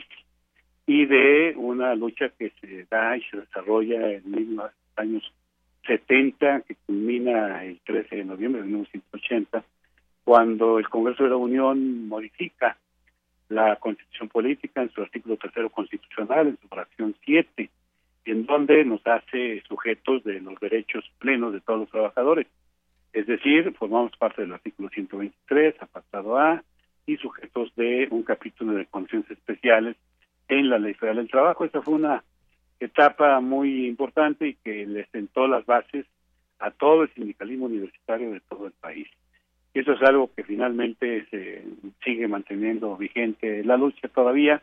y 0.86 1.04
de 1.06 1.54
una 1.56 1.94
lucha 1.94 2.30
que 2.30 2.50
se 2.60 2.86
da 2.90 3.16
y 3.16 3.22
se 3.24 3.38
desarrolla 3.38 4.10
en 4.10 4.56
los 4.56 4.70
años 4.96 5.22
70, 5.86 6.62
que 6.62 6.76
culmina 6.86 7.64
el 7.64 7.78
13 7.80 8.16
de 8.16 8.24
noviembre 8.24 8.62
de 8.62 8.68
1980 8.68 9.64
cuando 10.28 10.78
el 10.78 10.90
Congreso 10.90 11.24
de 11.24 11.30
la 11.30 11.36
Unión 11.36 12.06
modifica 12.06 12.76
la 13.48 13.76
Constitución 13.76 14.28
Política 14.28 14.82
en 14.82 14.90
su 14.90 15.00
artículo 15.00 15.38
tercero 15.38 15.70
constitucional, 15.70 16.48
en 16.48 16.58
su 16.60 16.68
fracción 16.68 17.16
7, 17.24 17.70
en 18.26 18.44
donde 18.44 18.84
nos 18.84 19.00
hace 19.06 19.62
sujetos 19.66 20.22
de 20.24 20.42
los 20.42 20.60
derechos 20.60 21.10
plenos 21.18 21.54
de 21.54 21.62
todos 21.62 21.80
los 21.80 21.88
trabajadores. 21.88 22.46
Es 23.14 23.26
decir, 23.26 23.72
formamos 23.78 24.14
parte 24.18 24.42
del 24.42 24.52
artículo 24.52 24.90
123, 24.90 25.76
apartado 25.80 26.36
A, 26.36 26.62
y 27.06 27.16
sujetos 27.16 27.74
de 27.76 28.08
un 28.10 28.22
capítulo 28.22 28.74
de 28.74 28.84
condiciones 28.84 29.30
especiales 29.30 29.96
en 30.48 30.68
la 30.68 30.78
Ley 30.78 30.92
Federal 30.92 31.16
del 31.16 31.30
Trabajo. 31.30 31.64
Esta 31.64 31.80
fue 31.80 31.94
una 31.94 32.22
etapa 32.78 33.40
muy 33.40 33.86
importante 33.86 34.48
y 34.48 34.54
que 34.56 34.84
le 34.84 35.06
sentó 35.06 35.48
las 35.48 35.64
bases 35.64 36.04
a 36.58 36.70
todo 36.70 37.04
el 37.04 37.14
sindicalismo 37.14 37.64
universitario 37.64 38.30
de 38.32 38.40
todo 38.40 38.66
el 38.66 38.72
país. 38.72 39.08
Eso 39.74 39.92
es 39.92 40.02
algo 40.02 40.30
que 40.34 40.44
finalmente 40.44 41.26
se 41.30 41.64
sigue 42.02 42.26
manteniendo 42.26 42.96
vigente 42.96 43.62
la 43.64 43.76
lucha 43.76 44.08
todavía, 44.08 44.62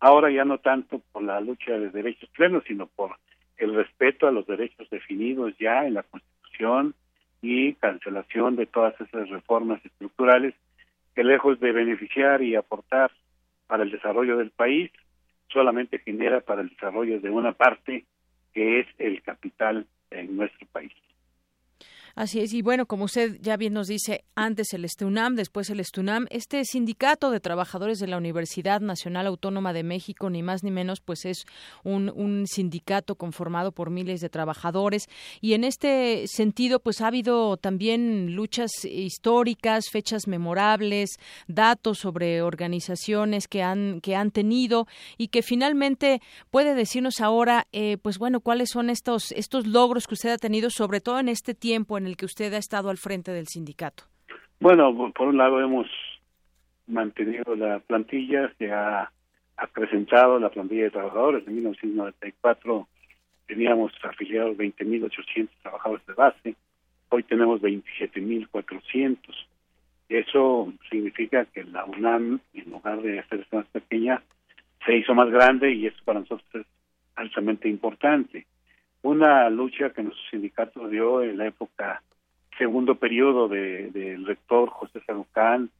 ahora 0.00 0.30
ya 0.30 0.44
no 0.44 0.58
tanto 0.58 1.02
por 1.12 1.22
la 1.22 1.40
lucha 1.40 1.72
de 1.72 1.90
derechos 1.90 2.30
plenos, 2.30 2.64
sino 2.66 2.86
por 2.86 3.16
el 3.56 3.74
respeto 3.74 4.26
a 4.26 4.32
los 4.32 4.46
derechos 4.46 4.88
definidos 4.90 5.54
ya 5.58 5.84
en 5.86 5.94
la 5.94 6.04
Constitución 6.04 6.94
y 7.42 7.74
cancelación 7.74 8.56
de 8.56 8.66
todas 8.66 8.98
esas 9.00 9.28
reformas 9.28 9.84
estructurales 9.84 10.54
que 11.14 11.24
lejos 11.24 11.58
de 11.60 11.72
beneficiar 11.72 12.42
y 12.42 12.54
aportar 12.54 13.10
para 13.66 13.82
el 13.82 13.90
desarrollo 13.90 14.36
del 14.36 14.50
país, 14.50 14.90
solamente 15.48 15.98
genera 15.98 16.40
para 16.40 16.62
el 16.62 16.68
desarrollo 16.68 17.20
de 17.20 17.30
una 17.30 17.52
parte 17.52 18.04
que 18.54 18.80
es 18.80 18.86
el 18.98 19.22
capital 19.22 19.86
en 20.10 20.36
nuestro 20.36 20.66
país. 20.72 20.92
Así 22.18 22.40
es, 22.40 22.52
y 22.52 22.62
bueno, 22.62 22.86
como 22.86 23.04
usted 23.04 23.38
ya 23.40 23.56
bien 23.56 23.74
nos 23.74 23.86
dice, 23.86 24.24
antes 24.34 24.72
el 24.72 24.84
ESTUNAM, 24.84 25.36
después 25.36 25.70
el 25.70 25.78
ESTUNAM, 25.78 26.26
este 26.30 26.64
sindicato 26.64 27.30
de 27.30 27.38
trabajadores 27.38 28.00
de 28.00 28.08
la 28.08 28.16
Universidad 28.16 28.80
Nacional 28.80 29.28
Autónoma 29.28 29.72
de 29.72 29.84
México, 29.84 30.28
ni 30.28 30.42
más 30.42 30.64
ni 30.64 30.72
menos, 30.72 31.00
pues 31.00 31.24
es 31.24 31.44
un, 31.84 32.10
un 32.12 32.48
sindicato 32.48 33.14
conformado 33.14 33.70
por 33.70 33.90
miles 33.90 34.20
de 34.20 34.28
trabajadores 34.28 35.06
y 35.40 35.52
en 35.52 35.62
este 35.62 36.24
sentido, 36.26 36.80
pues 36.80 37.02
ha 37.02 37.06
habido 37.06 37.56
también 37.56 38.34
luchas 38.34 38.72
históricas, 38.84 39.84
fechas 39.88 40.26
memorables, 40.26 41.20
datos 41.46 42.00
sobre 42.00 42.42
organizaciones 42.42 43.46
que 43.46 43.62
han, 43.62 44.00
que 44.00 44.16
han 44.16 44.32
tenido 44.32 44.88
y 45.18 45.28
que 45.28 45.42
finalmente 45.42 46.20
puede 46.50 46.74
decirnos 46.74 47.20
ahora, 47.20 47.68
eh, 47.70 47.96
pues 48.02 48.18
bueno, 48.18 48.40
cuáles 48.40 48.70
son 48.70 48.90
estos, 48.90 49.30
estos 49.30 49.68
logros 49.68 50.08
que 50.08 50.14
usted 50.14 50.30
ha 50.30 50.38
tenido, 50.38 50.68
sobre 50.70 51.00
todo 51.00 51.20
en 51.20 51.28
este 51.28 51.54
tiempo 51.54 51.96
en 51.96 52.07
el 52.08 52.16
que 52.16 52.26
usted 52.26 52.52
ha 52.54 52.58
estado 52.58 52.90
al 52.90 52.98
frente 52.98 53.30
del 53.30 53.46
sindicato? 53.46 54.04
Bueno, 54.60 55.12
por 55.12 55.28
un 55.28 55.36
lado 55.36 55.60
hemos 55.60 55.86
mantenido 56.86 57.54
la 57.54 57.78
plantilla, 57.80 58.52
se 58.58 58.72
ha 58.72 59.10
acrecentado 59.56 60.38
la 60.38 60.48
plantilla 60.48 60.84
de 60.84 60.90
trabajadores. 60.90 61.46
En 61.46 61.54
1994 61.54 62.88
teníamos 63.46 63.92
afiliados 64.02 64.56
20.800 64.56 65.48
trabajadores 65.62 66.06
de 66.06 66.14
base, 66.14 66.54
hoy 67.10 67.22
tenemos 67.22 67.60
27.400. 67.60 69.18
Eso 70.08 70.72
significa 70.90 71.44
que 71.44 71.64
la 71.64 71.84
UNAM, 71.84 72.40
en 72.54 72.70
lugar 72.70 73.02
de 73.02 73.20
hacerse 73.20 73.54
más 73.54 73.66
pequeña, 73.66 74.22
se 74.84 74.96
hizo 74.96 75.14
más 75.14 75.30
grande 75.30 75.72
y 75.72 75.86
eso 75.86 75.98
para 76.04 76.20
nosotros 76.20 76.48
es 76.54 76.66
altamente 77.14 77.68
importante 77.68 78.46
una 79.02 79.48
lucha 79.50 79.90
que 79.90 80.02
nuestro 80.02 80.24
sindicato 80.30 80.88
dio 80.88 81.22
en 81.22 81.38
la 81.38 81.46
época 81.46 82.02
segundo 82.56 82.96
periodo 82.96 83.48
de, 83.48 83.90
del 83.90 84.26
rector 84.26 84.68
José 84.70 85.00
Sarucán 85.06 85.70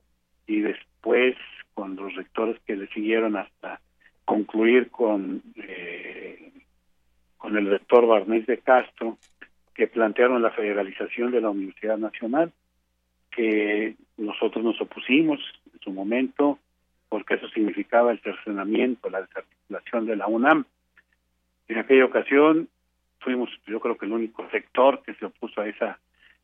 y 0.46 0.60
después 0.60 1.36
con 1.74 1.96
los 1.96 2.14
rectores 2.14 2.58
que 2.66 2.76
le 2.76 2.86
siguieron 2.88 3.36
hasta 3.36 3.80
concluir 4.24 4.90
con 4.90 5.42
eh, 5.56 6.52
con 7.36 7.56
el 7.56 7.68
rector 7.68 8.06
Barnés 8.06 8.46
de 8.46 8.58
Castro 8.58 9.18
que 9.74 9.86
plantearon 9.86 10.42
la 10.42 10.50
federalización 10.50 11.30
de 11.30 11.40
la 11.40 11.50
Universidad 11.50 11.98
Nacional 11.98 12.52
que 13.30 13.94
nosotros 14.16 14.64
nos 14.64 14.80
opusimos 14.80 15.40
en 15.72 15.80
su 15.80 15.90
momento 15.90 16.58
porque 17.08 17.34
eso 17.34 17.48
significaba 17.48 18.12
el 18.12 18.20
cercenamiento, 18.20 19.08
la 19.08 19.22
desarticulación 19.22 20.06
de 20.06 20.16
la 20.16 20.26
UNAM. 20.26 20.64
En 21.68 21.78
aquella 21.78 22.04
ocasión 22.04 22.68
fuimos 23.20 23.50
yo 23.66 23.80
creo 23.80 23.96
que 23.96 24.06
el 24.06 24.12
único 24.12 24.48
sector 24.50 25.02
que 25.02 25.14
se 25.14 25.26
opuso 25.26 25.60
a 25.60 25.68
esa 25.68 25.98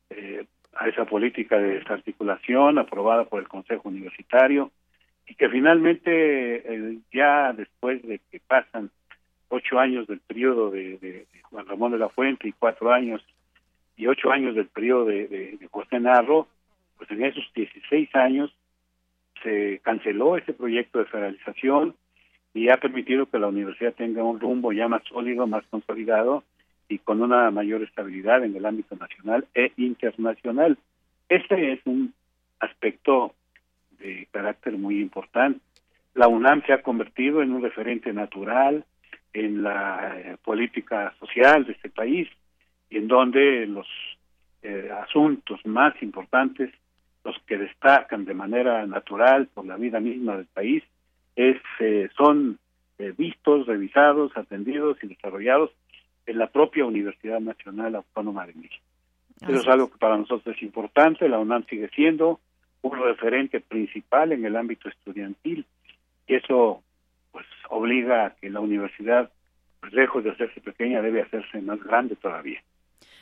eh, 0.09 0.45
a 0.75 0.87
esa 0.89 1.05
política 1.05 1.57
de 1.57 1.79
desarticulación 1.79 2.77
aprobada 2.77 3.25
por 3.25 3.41
el 3.41 3.47
Consejo 3.47 3.89
Universitario 3.89 4.71
y 5.27 5.35
que 5.35 5.49
finalmente 5.49 6.11
eh, 6.11 6.97
ya 7.13 7.53
después 7.53 8.03
de 8.03 8.19
que 8.29 8.39
pasan 8.39 8.91
ocho 9.49 9.79
años 9.79 10.05
del 10.07 10.19
periodo 10.19 10.71
de, 10.71 11.25
Juan 11.43 11.65
Ramón 11.65 11.93
de 11.93 11.97
la 11.97 12.09
Fuente 12.09 12.47
y 12.47 12.51
cuatro 12.51 12.91
años 12.91 13.25
y 13.95 14.07
ocho 14.07 14.31
años 14.31 14.55
del 14.55 14.67
periodo 14.67 15.05
de, 15.05 15.27
de, 15.27 15.67
José 15.71 15.99
Narro, 15.99 16.47
pues 16.97 17.09
en 17.11 17.23
esos 17.23 17.45
16 17.55 18.13
años 18.15 18.53
se 19.41 19.79
canceló 19.83 20.37
ese 20.37 20.53
proyecto 20.53 20.99
de 20.99 21.05
federalización 21.05 21.95
y 22.53 22.69
ha 22.69 22.77
permitido 22.77 23.27
que 23.27 23.39
la 23.39 23.47
universidad 23.47 23.93
tenga 23.93 24.23
un 24.23 24.39
rumbo 24.39 24.73
ya 24.73 24.87
más 24.87 25.03
sólido, 25.05 25.47
más 25.47 25.63
consolidado 25.69 26.43
y 26.87 26.99
con 26.99 27.21
una 27.21 27.49
mayor 27.51 27.83
estabilidad 27.83 28.43
en 28.43 28.55
el 28.55 28.65
ámbito 28.65 28.95
nacional 28.95 29.47
e 29.53 29.71
internacional. 29.77 30.77
Este 31.29 31.73
es 31.73 31.79
un 31.85 32.13
aspecto 32.59 33.33
de 33.99 34.27
carácter 34.31 34.77
muy 34.77 35.01
importante. 35.01 35.59
La 36.13 36.27
UNAM 36.27 36.63
se 36.65 36.73
ha 36.73 36.81
convertido 36.81 37.41
en 37.41 37.51
un 37.51 37.61
referente 37.61 38.13
natural 38.13 38.85
en 39.33 39.63
la 39.63 40.13
eh, 40.17 40.37
política 40.43 41.13
social 41.19 41.65
de 41.65 41.73
este 41.73 41.89
país 41.89 42.29
en 42.89 43.07
donde 43.07 43.65
los 43.67 43.87
eh, 44.61 44.89
asuntos 45.03 45.59
más 45.65 45.93
importantes, 46.01 46.71
los 47.23 47.35
que 47.45 47.57
destacan 47.57 48.25
de 48.25 48.33
manera 48.33 48.85
natural 48.85 49.47
por 49.53 49.65
la 49.65 49.75
vida 49.75 49.99
misma 49.99 50.37
del 50.37 50.45
país, 50.45 50.83
es, 51.35 51.57
eh, 51.79 52.09
son 52.15 52.57
eh, 52.97 53.13
vistos, 53.17 53.67
revisados, 53.67 54.35
atendidos 54.35 54.97
y 55.03 55.07
desarrollados 55.07 55.71
en 56.25 56.37
la 56.37 56.47
propia 56.47 56.85
Universidad 56.85 57.39
Nacional 57.39 57.95
Autónoma 57.95 58.45
de 58.45 58.53
México. 58.53 58.83
Eso 59.41 59.59
es 59.59 59.67
algo 59.67 59.91
que 59.91 59.97
para 59.97 60.17
nosotros 60.17 60.55
es 60.55 60.63
importante. 60.63 61.27
La 61.27 61.39
UNAM 61.39 61.65
sigue 61.67 61.89
siendo 61.89 62.39
un 62.81 62.99
referente 62.99 63.59
principal 63.59 64.31
en 64.31 64.45
el 64.45 64.55
ámbito 64.55 64.89
estudiantil 64.89 65.65
y 66.27 66.35
eso 66.35 66.81
pues 67.31 67.45
obliga 67.69 68.27
a 68.27 68.29
que 68.35 68.49
la 68.49 68.61
universidad, 68.61 69.29
pues, 69.81 69.91
lejos 69.93 70.23
de 70.23 70.31
hacerse 70.31 70.61
pequeña, 70.61 71.01
debe 71.01 71.21
hacerse 71.21 71.61
más 71.61 71.83
grande 71.83 72.15
todavía. 72.15 72.61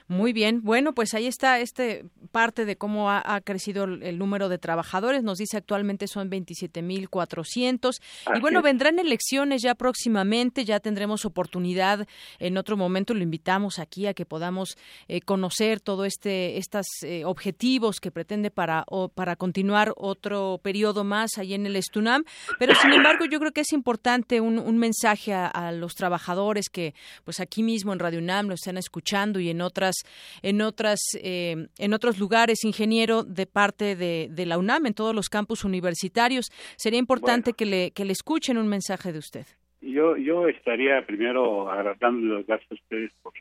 Muy 0.08 0.34
bien, 0.34 0.62
bueno, 0.64 0.94
pues 0.94 1.14
ahí 1.14 1.28
está 1.28 1.60
este 1.60 2.06
parte 2.32 2.66
de 2.66 2.76
cómo 2.76 3.10
ha, 3.10 3.42
crecido 3.42 3.86
el, 3.86 4.18
número 4.18 4.50
de 4.50 4.58
trabajadores. 4.58 5.24
Nos 5.24 5.38
dice 5.38 5.58
actualmente 5.58 6.08
son 6.08 6.30
27.400 6.30 8.02
y 8.36 8.40
bueno, 8.40 8.62
vendrán 8.62 9.00
elecciones 9.00 9.62
ya 9.62 9.76
próximamente, 9.76 10.66
ya 10.66 10.80
tendremos 10.80 11.26
oportunidad 11.26 12.08
en 12.40 12.58
otro 12.58 12.76
momento. 12.76 13.14
Lo 13.14 13.24
invitamos 13.24 13.80
aquí 13.80 14.08
a 14.08 14.14
que 14.14 14.26
podamos 14.26 14.78
eh, 15.08 15.22
conocer 15.22 15.80
todo 15.80 16.06
este 16.06 16.58
estos 16.58 16.88
eh, 17.04 17.24
objetivos 17.26 18.00
que 18.00 18.12
pretende 18.12 18.52
para 18.52 18.84
o, 18.88 19.10
para 19.10 19.36
continuar 19.36 19.94
otro 19.96 20.60
periodo 20.62 21.04
más 21.04 21.38
ahí 21.38 21.54
en 21.54 21.66
el 21.66 21.76
Estunam. 21.76 22.24
Pero 22.60 22.76
sin 22.76 22.92
embargo, 22.94 23.26
yo 23.26 23.40
creo 23.40 23.52
que 23.52 23.62
es 23.62 23.72
importante 23.74 24.42
un, 24.42 24.60
un 24.60 24.78
mensaje 24.78 25.34
a, 25.34 25.48
a, 25.48 25.72
los 25.72 25.96
trabajadores 25.96 26.70
que, 26.70 26.94
pues 27.24 27.40
aquí 27.40 27.64
mismo 27.64 27.94
en 27.94 28.00
Radio 28.00 28.20
UNAM 28.20 28.48
lo 28.48 28.56
están 28.56 28.78
escuchando 28.78 29.40
y 29.40 29.50
en 29.50 29.62
otras 29.62 29.93
en 30.42 30.62
otras 30.62 31.00
eh, 31.22 31.68
en 31.78 31.94
otros 31.94 32.20
lugares, 32.20 32.64
ingeniero 32.64 33.24
de 33.24 33.46
parte 33.46 33.96
de, 33.96 34.28
de, 34.30 34.46
la 34.46 34.58
UNAM 34.58 34.86
en 34.86 34.94
todos 34.94 35.16
los 35.16 35.30
campus 35.30 35.64
universitarios. 35.64 36.52
Sería 36.78 37.00
importante 37.00 37.54
que 37.54 37.66
le 37.66 37.92
que 37.92 38.06
le 38.06 38.14
escuchen 38.14 38.58
un 38.58 38.68
mensaje 38.68 39.12
de 39.12 39.20
usted. 39.20 39.46
Yo 39.82 40.18
yo 40.18 40.48
estaría 40.48 41.06
primero 41.06 41.70
agradando 41.70 42.36
los 42.36 42.48
gracias 42.48 42.72
a 42.72 42.76
ustedes 42.76 43.12
por 43.22 43.34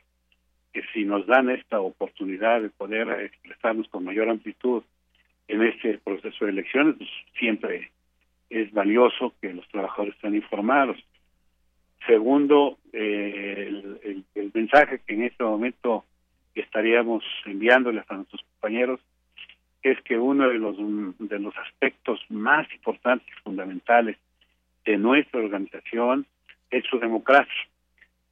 que 0.73 0.81
si 0.93 1.05
nos 1.05 1.25
dan 1.27 1.49
esta 1.49 1.79
oportunidad 1.79 2.61
de 2.61 2.69
poder 2.69 3.07
expresarnos 3.21 3.87
con 3.89 4.03
mayor 4.03 4.27
amplitud 4.29 4.83
en 5.47 5.61
este 5.61 5.99
proceso 5.99 6.45
de 6.45 6.51
elecciones, 6.51 6.95
pues 6.97 7.09
siempre 7.37 7.91
es 8.49 8.71
valioso 8.71 9.33
que 9.39 9.53
los 9.53 9.67
trabajadores 9.69 10.15
estén 10.15 10.35
informados. 10.35 10.97
Segundo, 12.07 12.79
eh, 12.91 13.67
el, 13.67 14.25
el, 14.35 14.51
mensaje 14.53 14.99
que 15.05 15.13
en 15.13 15.23
este 15.23 15.43
momento 15.43 16.05
que 16.53 16.61
estaríamos 16.61 17.23
enviándoles 17.45 18.03
a 18.09 18.15
nuestros 18.15 18.41
compañeros 18.53 18.99
es 19.81 20.01
que 20.03 20.17
uno 20.17 20.49
de 20.49 20.59
los 20.59 20.77
de 21.19 21.39
los 21.39 21.55
aspectos 21.57 22.19
más 22.29 22.71
importantes 22.73 23.27
fundamentales 23.43 24.17
de 24.85 24.97
nuestra 24.97 25.39
organización 25.39 26.25
es 26.69 26.85
su 26.85 26.99
democracia 26.99 27.63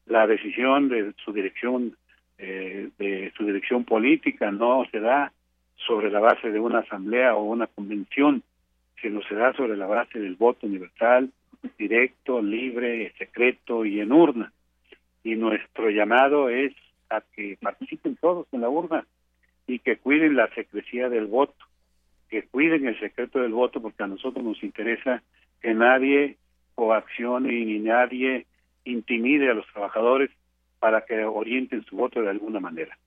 la 0.06 0.28
decisión 0.28 0.90
de 0.90 1.14
su 1.24 1.34
dirección 1.34 1.96
eh, 2.38 2.90
de 2.98 3.32
su 3.38 3.46
dirección 3.46 3.84
política 3.84 4.52
no 4.52 4.86
se 4.92 5.00
da 5.00 5.32
sobre 5.76 6.10
la 6.12 6.20
base 6.20 6.52
de 6.52 6.60
una 6.60 6.80
asamblea 6.80 7.36
o 7.36 7.44
una 7.44 7.68
convención 7.68 8.44
sino 9.02 9.22
se 9.24 9.36
da 9.36 9.54
sobre 9.54 9.76
la 9.76 9.88
base 9.88 10.20
del 10.20 10.36
voto 10.36 10.68
universal 10.68 11.32
directo 11.78 12.42
libre 12.42 13.14
secreto 13.18 13.86
y 13.86 14.00
en 14.00 14.12
urna. 14.12 14.52
Y 15.24 15.36
nuestro 15.36 15.90
llamado 15.90 16.50
es 16.50 16.74
a 17.12 17.21
que 17.36 17.58
participen 17.62 18.15
todos 18.15 18.47
en 18.52 18.62
la 18.62 18.69
urna 18.69 19.06
y 19.67 19.80
que 19.80 19.97
cuiden 19.97 20.36
la 20.36 20.47
secrecía 20.56 21.10
del 21.10 21.28
voto, 21.28 21.65
que 22.30 22.43
cuiden 22.43 22.88
el 22.88 23.00
secreto 23.00 23.39
del 23.39 23.52
voto, 23.52 23.82
porque 23.82 24.04
a 24.04 24.08
nosotros 24.08 24.43
nos 24.43 24.63
interesa 24.63 25.21
que 25.62 25.74
nadie 25.74 26.38
coaccione 26.76 27.52
ni 27.52 27.80
nadie 27.80 28.45
intimide 28.86 29.52
a 29.52 29.54
los 29.54 29.67
trabajadores 29.67 30.32
para 30.80 31.02
que 31.06 31.24
orienten 31.24 31.84
su 31.86 31.95
voto 31.95 32.21
de 32.21 32.30
alguna 32.30 32.60
manera. 32.60 32.97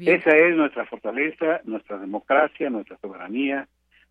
Esa 0.00 0.30
es 0.30 0.56
nuestra 0.56 0.86
fortaleza, 0.86 1.60
nuestra 1.64 1.98
democracia, 1.98 2.70
nuestra 2.70 2.96
soberanía, 2.98 3.68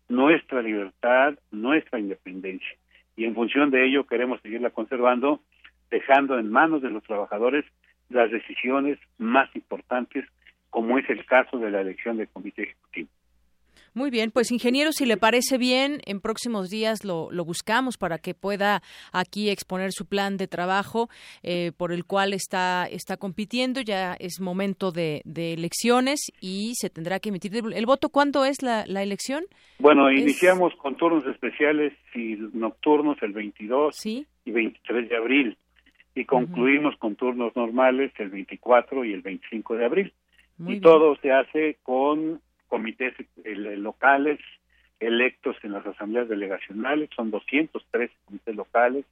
nuestra 0.08 0.62
libertad, 0.62 1.34
nuestra 1.50 1.98
independencia. 1.98 2.76
Y 3.16 3.24
en 3.24 3.34
función 3.34 3.70
de 3.70 3.84
ello 3.84 4.06
queremos 4.06 4.40
seguirla 4.40 4.70
conservando, 4.70 5.40
dejando 5.90 6.38
en 6.38 6.50
manos 6.50 6.82
de 6.82 6.90
los 6.90 7.02
trabajadores 7.02 7.64
las 8.08 8.30
decisiones 8.30 8.98
más 9.18 9.54
importantes, 9.54 10.24
como 10.70 10.98
es 10.98 11.08
el 11.10 11.24
caso 11.26 11.58
de 11.58 11.70
la 11.70 11.80
elección 11.80 12.16
del 12.16 12.28
comité 12.28 12.62
ejecutivo. 12.62 13.08
Muy 13.94 14.10
bien, 14.10 14.30
pues 14.30 14.52
ingeniero, 14.52 14.92
si 14.92 15.06
le 15.06 15.16
parece 15.16 15.58
bien, 15.58 16.00
en 16.06 16.20
próximos 16.20 16.70
días 16.70 17.04
lo, 17.04 17.30
lo 17.32 17.44
buscamos 17.44 17.96
para 17.96 18.18
que 18.18 18.34
pueda 18.34 18.82
aquí 19.12 19.50
exponer 19.50 19.92
su 19.92 20.06
plan 20.06 20.36
de 20.36 20.46
trabajo 20.46 21.08
eh, 21.42 21.72
por 21.76 21.92
el 21.92 22.04
cual 22.04 22.32
está, 22.32 22.86
está 22.86 23.16
compitiendo. 23.16 23.80
Ya 23.80 24.14
es 24.14 24.40
momento 24.40 24.92
de, 24.92 25.22
de, 25.24 25.54
elecciones 25.54 26.20
y 26.40 26.74
se 26.76 26.90
tendrá 26.90 27.18
que 27.18 27.30
emitir 27.30 27.52
el, 27.56 27.86
voto. 27.86 28.10
¿Cuándo 28.10 28.44
es 28.44 28.62
la, 28.62 28.84
la 28.86 29.02
elección? 29.02 29.44
Bueno, 29.78 30.12
iniciamos 30.12 30.74
con 30.76 30.96
turnos 30.96 31.26
especiales 31.26 31.92
y 32.14 32.36
nocturnos 32.52 33.20
el 33.22 33.32
22 33.32 34.06
y 34.06 34.26
23 34.46 35.08
de 35.08 35.16
abril 35.16 35.58
y 36.18 36.24
concluimos 36.24 36.96
con 36.96 37.14
turnos 37.14 37.54
normales 37.54 38.10
el 38.18 38.30
24 38.30 39.04
y 39.04 39.12
el 39.12 39.22
25 39.22 39.76
de 39.76 39.84
abril. 39.84 40.12
y 40.66 40.80
todo 40.80 41.14
se 41.22 41.30
hace 41.30 41.76
con 41.84 42.40
comités 42.66 43.14
locales 43.44 44.40
electos 44.98 45.56
en 45.62 45.70
las 45.70 45.86
asambleas 45.86 46.28
delegacionales, 46.28 47.10
son 47.14 47.30
203 47.30 48.10
comités 48.24 48.56
locales, 48.56 49.04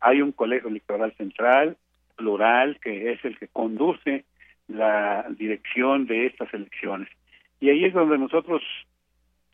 hay 0.00 0.20
un 0.20 0.32
colegio 0.32 0.68
electoral 0.68 1.14
central, 1.16 1.76
plural, 2.16 2.80
que 2.80 3.12
es 3.12 3.24
el 3.24 3.38
que 3.38 3.46
conduce 3.46 4.24
la 4.66 5.24
dirección 5.30 6.06
de 6.06 6.26
estas 6.26 6.52
elecciones. 6.52 7.08
Y 7.60 7.70
ahí 7.70 7.84
es 7.84 7.94
donde 7.94 8.18
nosotros 8.18 8.62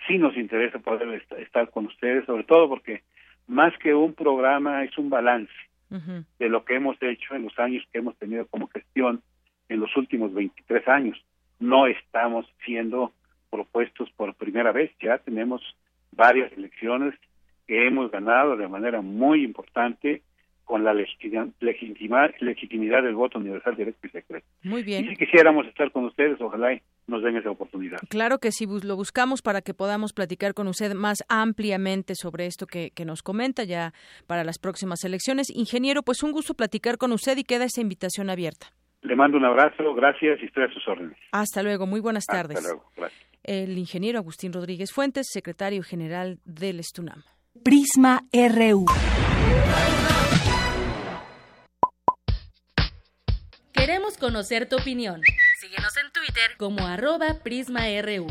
sí 0.07 0.17
nos 0.17 0.35
interesa 0.39 0.79
poder 0.79 1.23
estar 1.37 1.69
con 1.69 1.85
ustedes, 1.85 2.25
sobre 2.25 2.45
todo 2.45 2.67
porque 2.71 3.03
más 3.47 3.77
que 3.77 3.95
un 3.95 4.15
programa 4.15 4.85
es 4.85 4.97
un 4.97 5.11
balance 5.11 5.53
de 5.91 6.49
lo 6.49 6.65
que 6.65 6.75
hemos 6.75 6.97
hecho 7.01 7.35
en 7.35 7.45
los 7.45 7.59
años 7.59 7.85
que 7.93 7.99
hemos 7.99 8.17
tenido 8.17 8.47
como 8.47 8.69
gestión 8.69 9.23
en 9.69 9.81
los 9.81 9.97
últimos 9.97 10.33
23 10.35 10.89
años. 10.89 11.25
No 11.61 11.87
estamos 11.87 12.47
siendo 12.65 13.13
propuestos 13.51 14.11
por 14.17 14.35
primera 14.35 14.73
vez, 14.73 14.91
ya 15.01 15.19
tenemos 15.19 15.63
varias 16.13 16.53
elecciones 16.53 17.15
que 17.67 17.87
hemos 17.87 18.11
ganado 18.11 18.57
de 18.57 18.69
manera 18.69 19.01
muy 19.01 19.45
importante 19.45 20.23
con 20.65 20.85
la 20.85 20.95
legitimidad 20.95 23.03
del 23.03 23.15
voto 23.15 23.39
universal 23.39 23.77
directo 23.77 24.07
y 24.07 24.11
secreto. 24.11 24.47
Muy 24.63 24.83
bien. 24.83 25.05
Y 25.05 25.09
si 25.11 25.17
quisiéramos 25.17 25.67
estar 25.67 25.91
con 25.93 26.05
ustedes, 26.05 26.41
ojalá 26.41 26.79
nos 27.07 27.23
den 27.23 27.37
esa 27.37 27.51
oportunidad. 27.51 27.99
Claro 28.09 28.39
que 28.39 28.51
sí, 28.51 28.67
lo 28.67 28.97
buscamos 28.97 29.43
para 29.43 29.61
que 29.61 29.75
podamos 29.75 30.13
platicar 30.13 30.55
con 30.55 30.69
usted 30.69 30.95
más 30.95 31.19
ampliamente 31.29 32.15
sobre 32.15 32.47
esto 32.47 32.67
que, 32.67 32.91
que 32.91 33.05
nos 33.05 33.23
comenta 33.23 33.65
ya 33.65 33.93
para 34.27 34.45
las 34.45 34.59
próximas 34.59 35.05
elecciones. 35.05 35.51
Ingeniero, 35.51 36.03
pues 36.03 36.23
un 36.23 36.33
gusto 36.33 36.55
platicar 36.55 36.99
con 36.99 37.13
usted 37.13 37.37
y 37.37 37.45
queda 37.45 37.65
esa 37.65 37.81
invitación 37.81 38.31
abierta. 38.31 38.69
Le 39.03 39.17
mando 39.17 39.37
un 39.37 39.45
abrazo, 39.45 39.95
gracias 39.95 40.41
y 40.43 40.47
estoy 40.47 40.65
a 40.65 40.73
sus 40.73 40.87
órdenes. 40.89 41.19
Hasta 41.31 41.63
luego, 41.63 41.87
muy 41.87 42.01
buenas 42.01 42.25
tardes. 42.25 42.57
Hasta 42.57 42.71
luego, 42.71 42.91
gracias. 42.97 43.23
El 43.43 43.77
ingeniero 43.77 44.19
Agustín 44.19 44.55
Rodríguez 44.55 44.93
Fuentes, 44.93 45.27
secretario 45.31 45.83
general 45.83 46.39
del 46.47 46.81
Estunam. 46.81 47.23
Prisma 47.63 48.23
RU. 48.33 48.87
Queremos 53.75 54.17
conocer 54.17 54.69
tu 54.69 54.77
opinión. 54.77 55.21
Síguenos 55.61 55.97
en 55.97 56.11
Twitter 56.13 56.57
como 56.57 56.87
arroba 56.87 57.41
PrismaRU. 57.43 58.29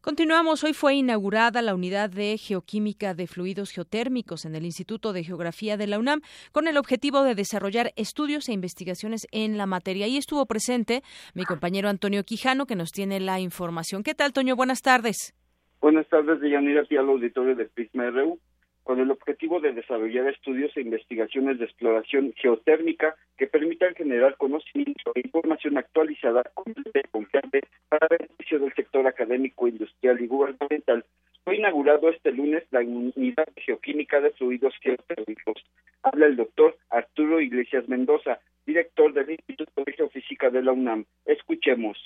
Continuamos. 0.00 0.64
Hoy 0.64 0.72
fue 0.72 0.94
inaugurada 0.94 1.60
la 1.60 1.74
unidad 1.74 2.08
de 2.08 2.38
geoquímica 2.38 3.14
de 3.14 3.26
fluidos 3.26 3.70
geotérmicos 3.70 4.46
en 4.46 4.54
el 4.54 4.64
Instituto 4.64 5.12
de 5.12 5.22
Geografía 5.22 5.76
de 5.76 5.86
la 5.86 5.98
UNAM 5.98 6.22
con 6.50 6.66
el 6.66 6.78
objetivo 6.78 7.22
de 7.24 7.34
desarrollar 7.34 7.92
estudios 7.96 8.48
e 8.48 8.52
investigaciones 8.52 9.26
en 9.32 9.58
la 9.58 9.66
materia. 9.66 10.06
Y 10.06 10.16
estuvo 10.16 10.46
presente 10.46 11.02
mi 11.34 11.44
compañero 11.44 11.88
Antonio 11.88 12.24
Quijano 12.24 12.64
que 12.64 12.74
nos 12.76 12.90
tiene 12.90 13.20
la 13.20 13.38
información. 13.38 14.02
¿Qué 14.02 14.14
tal, 14.14 14.32
Toño? 14.32 14.56
Buenas 14.56 14.80
tardes. 14.80 15.34
Buenas 15.80 16.08
tardes, 16.08 16.40
Deyanira, 16.40 16.82
aquí 16.82 16.96
al 16.96 17.08
auditorio 17.08 17.54
de 17.54 17.66
Prisma 17.66 18.08
RU 18.10 18.40
con 18.88 19.00
el 19.00 19.10
objetivo 19.10 19.60
de 19.60 19.74
desarrollar 19.74 20.28
estudios 20.28 20.74
e 20.74 20.80
investigaciones 20.80 21.58
de 21.58 21.66
exploración 21.66 22.32
geotérmica 22.38 23.16
que 23.36 23.46
permitan 23.46 23.94
generar 23.94 24.38
conocimiento 24.38 25.12
e 25.14 25.20
información 25.20 25.76
actualizada, 25.76 26.42
completa 26.54 27.00
y 27.00 27.10
confiable 27.10 27.60
para 27.90 28.08
beneficio 28.08 28.58
del 28.58 28.72
sector 28.72 29.06
académico, 29.06 29.68
industrial 29.68 30.18
y 30.22 30.26
gubernamental. 30.26 31.04
Fue 31.44 31.56
inaugurado 31.56 32.08
este 32.08 32.32
lunes 32.32 32.64
la 32.70 32.80
unidad 32.80 33.48
geoquímica 33.56 34.22
de 34.22 34.30
fluidos 34.30 34.72
geotérmicos. 34.80 35.62
Habla 36.02 36.24
el 36.24 36.36
doctor 36.36 36.78
Arturo 36.88 37.42
Iglesias 37.42 37.86
Mendoza, 37.90 38.40
director 38.64 39.12
del 39.12 39.32
Instituto 39.32 39.84
de 39.84 39.92
Geofísica 39.92 40.48
de 40.48 40.62
la 40.62 40.72
UNAM. 40.72 41.04
Escuchemos. 41.26 41.98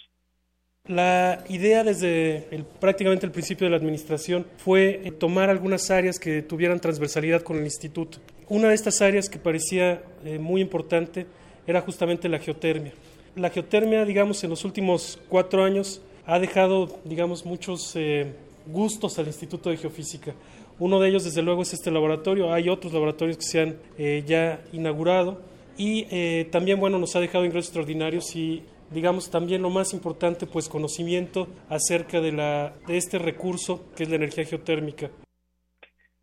La 0.89 1.45
idea 1.49 1.85
desde 1.85 2.45
prácticamente 2.81 3.25
el 3.25 3.31
principio 3.31 3.67
de 3.67 3.71
la 3.71 3.77
administración 3.77 4.45
fue 4.57 5.01
eh, 5.05 5.13
tomar 5.13 5.49
algunas 5.49 5.93
áreas 5.93 6.19
que 6.19 6.43
tuvieran 6.43 6.81
transversalidad 6.81 7.43
con 7.43 7.59
el 7.59 7.63
instituto. 7.63 8.19
Una 8.49 8.71
de 8.71 8.75
estas 8.75 9.01
áreas 9.01 9.29
que 9.29 9.39
parecía 9.39 10.03
eh, 10.25 10.41
muy 10.41 10.61
importante 10.61 11.29
era 11.69 11.83
justamente 11.83 12.29
la 12.29 12.41
geotermia. 12.41 12.93
La 13.37 13.51
geotermia, 13.51 14.05
digamos, 14.05 14.43
en 14.43 14.51
los 14.51 14.65
últimos 14.65 15.21
cuatro 15.29 15.63
años 15.63 16.03
ha 16.27 16.41
dejado, 16.41 16.99
digamos, 17.05 17.47
muchos 17.47 17.93
eh, 17.95 18.33
gustos 18.67 19.17
al 19.21 19.29
Instituto 19.29 19.71
de 19.71 19.77
Geofísica. 19.77 20.35
Uno 20.81 20.99
de 20.99 21.11
ellos, 21.11 21.23
desde 21.23 21.43
luego, 21.43 21.63
es 21.63 21.73
este 21.73 21.93
laboratorio. 21.93 22.53
Hay 22.53 22.69
otros 22.69 22.93
laboratorios 22.93 23.37
que 23.37 23.45
se 23.45 23.61
han 23.61 23.77
ya 24.27 24.61
inaugurado 24.73 25.43
y 25.79 26.45
también, 26.47 26.81
bueno, 26.81 26.99
nos 26.99 27.15
ha 27.15 27.21
dejado 27.21 27.45
ingresos 27.45 27.69
extraordinarios 27.69 28.35
y 28.35 28.65
digamos 28.93 29.31
también 29.31 29.63
lo 29.63 29.71
más 29.71 29.93
importante, 29.93 30.47
pues 30.47 30.69
conocimiento 30.69 31.49
acerca 31.69 32.21
de, 32.21 32.33
la, 32.33 32.75
de 32.87 32.97
este 32.97 33.19
recurso 33.19 33.93
que 33.97 34.05
es 34.05 34.09
la 34.09 34.17
energía 34.17 34.45
geotérmica. 34.45 35.11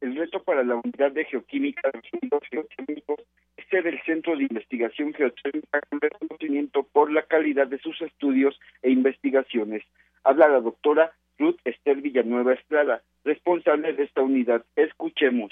El 0.01 0.15
reto 0.15 0.41
para 0.43 0.63
la 0.63 0.75
unidad 0.75 1.12
de 1.12 1.25
geoquímica 1.25 1.89
de 1.91 2.29
los 2.32 2.41
geotérmicos 2.49 3.19
es 3.58 3.65
ser 3.69 3.86
el 3.88 4.01
centro 4.03 4.36
de 4.38 4.43
investigación 4.43 5.13
geotérmica 5.13 5.82
con 5.89 5.99
reconocimiento 5.99 6.84
por 6.84 7.12
la 7.12 7.23
calidad 7.23 7.67
de 7.67 7.79
sus 7.79 8.01
estudios 8.01 8.58
e 8.82 8.91
investigaciones. 8.91 9.84
Habla 10.23 10.47
la 10.47 10.62
doctora 10.62 11.12
Ruth 11.38 11.60
Esther 11.65 11.97
Villanueva 12.01 12.53
Estrada, 12.53 13.01
responsable 13.23 13.93
de 13.93 14.03
esta 14.03 14.21
unidad. 14.21 14.63
Escuchemos. 14.75 15.51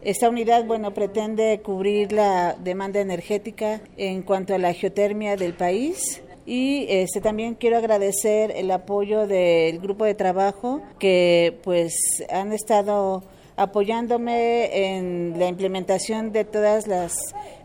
Esta 0.00 0.28
unidad, 0.28 0.64
bueno, 0.64 0.94
pretende 0.94 1.60
cubrir 1.62 2.12
la 2.12 2.54
demanda 2.54 3.00
energética 3.00 3.80
en 3.96 4.22
cuanto 4.22 4.52
a 4.54 4.58
la 4.58 4.72
geotermia 4.72 5.36
del 5.36 5.54
país, 5.54 6.24
y 6.46 6.86
este 6.88 7.20
también 7.20 7.54
quiero 7.54 7.76
agradecer 7.76 8.52
el 8.54 8.70
apoyo 8.70 9.26
del 9.26 9.78
grupo 9.78 10.04
de 10.04 10.14
trabajo 10.14 10.82
que 10.98 11.58
pues 11.62 11.94
han 12.30 12.52
estado 12.52 13.22
apoyándome 13.56 14.96
en 14.96 15.38
la 15.38 15.46
implementación 15.46 16.32
de 16.32 16.44
todas 16.44 16.86
las 16.86 17.12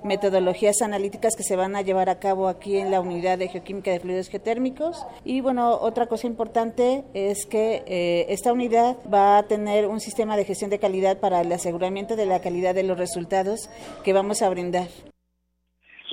metodologías 0.03 0.81
analíticas 0.81 1.35
que 1.35 1.43
se 1.43 1.55
van 1.55 1.75
a 1.75 1.81
llevar 1.81 2.09
a 2.09 2.19
cabo 2.19 2.47
aquí 2.47 2.77
en 2.77 2.91
la 2.91 3.01
unidad 3.01 3.37
de 3.37 3.47
geoquímica 3.47 3.91
de 3.91 3.99
fluidos 3.99 4.29
geotérmicos. 4.29 5.05
Y 5.23 5.41
bueno, 5.41 5.71
otra 5.71 6.07
cosa 6.07 6.27
importante 6.27 7.03
es 7.13 7.45
que 7.45 7.83
eh, 7.87 8.25
esta 8.29 8.53
unidad 8.53 8.97
va 9.11 9.37
a 9.37 9.47
tener 9.47 9.87
un 9.87 9.99
sistema 9.99 10.37
de 10.37 10.45
gestión 10.45 10.69
de 10.69 10.79
calidad 10.79 11.19
para 11.19 11.41
el 11.41 11.51
aseguramiento 11.51 12.15
de 12.15 12.25
la 12.25 12.41
calidad 12.41 12.75
de 12.75 12.83
los 12.83 12.97
resultados 12.97 13.69
que 14.03 14.13
vamos 14.13 14.41
a 14.41 14.49
brindar. 14.49 14.87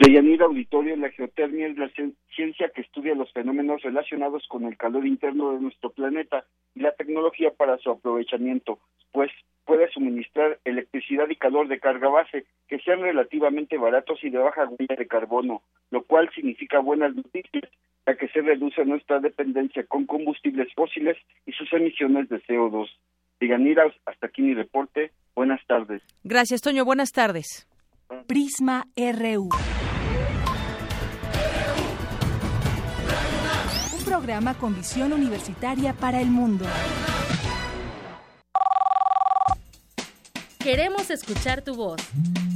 Deyanira 0.00 0.46
Auditorio, 0.46 0.96
la 0.96 1.11
geotermia 1.11 1.68
es 1.68 1.77
la 1.77 1.88
ciencia 2.35 2.70
que 2.75 2.83
estudia 2.83 3.14
los 3.14 3.33
fenómenos 3.33 3.83
relacionados 3.83 4.47
con 4.49 4.64
el 4.64 4.77
calor 4.77 5.07
interno 5.07 5.53
de 5.53 5.61
nuestro 5.61 5.90
planeta 5.90 6.44
y 6.75 6.81
la 6.81 6.92
tecnología 6.92 7.51
para 7.51 7.79
su 7.79 7.90
aprovechamiento, 7.90 8.79
pues 9.12 9.31
puede 9.64 9.90
suministrar 9.90 10.59
electricidad 10.64 11.29
y 11.31 11.37
calor 11.37 11.68
de 11.68 11.81
carga 11.81 12.09
base 12.09 12.44
que 12.68 12.79
sean 12.81 13.01
relativamente 13.01 13.79
baratos 13.79 14.23
y 14.23 14.31
de 14.31 14.38
baja 14.38 14.66
huella 14.66 14.97
de 14.97 15.07
carbono, 15.07 15.62
lo 15.90 16.03
cual 16.03 16.31
significa 16.35 16.81
buenas 16.81 17.14
noticias, 17.14 17.64
ya 18.07 18.16
que 18.16 18.29
se 18.29 18.42
reduce 18.42 18.85
nuestra 18.85 19.20
dependencia 19.20 19.85
con 19.87 20.07
combustibles 20.07 20.73
fósiles 20.75 21.16
y 21.47 21.53
sus 21.53 21.73
emisiones 21.73 22.29
de 22.29 22.42
CO2. 22.42 22.88
Deyanira, 23.40 23.85
hasta 24.07 24.27
aquí 24.27 24.42
mi 24.42 24.55
reporte. 24.55 25.12
Buenas 25.35 25.61
tardes. 25.66 26.03
Gracias, 26.23 26.61
Toño. 26.61 26.85
Buenas 26.85 27.12
tardes. 27.12 27.66
Prisma 28.27 28.85
RU. 28.97 29.49
Programa 34.14 34.55
con 34.55 34.77
visión 34.77 35.12
universitaria 35.12 35.92
para 35.92 36.20
el 36.20 36.29
mundo. 36.29 36.64
Queremos 40.61 41.11
escuchar 41.11 41.62
tu 41.62 41.74
voz. 41.74 42.00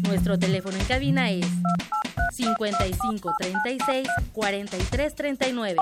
Nuestro 0.07 0.39
teléfono 0.39 0.77
en 0.77 0.85
cabina 0.85 1.31
es 1.33 1.47
55 2.31 3.33
36 3.41 4.09
43 4.33 5.15
39. 5.17 5.77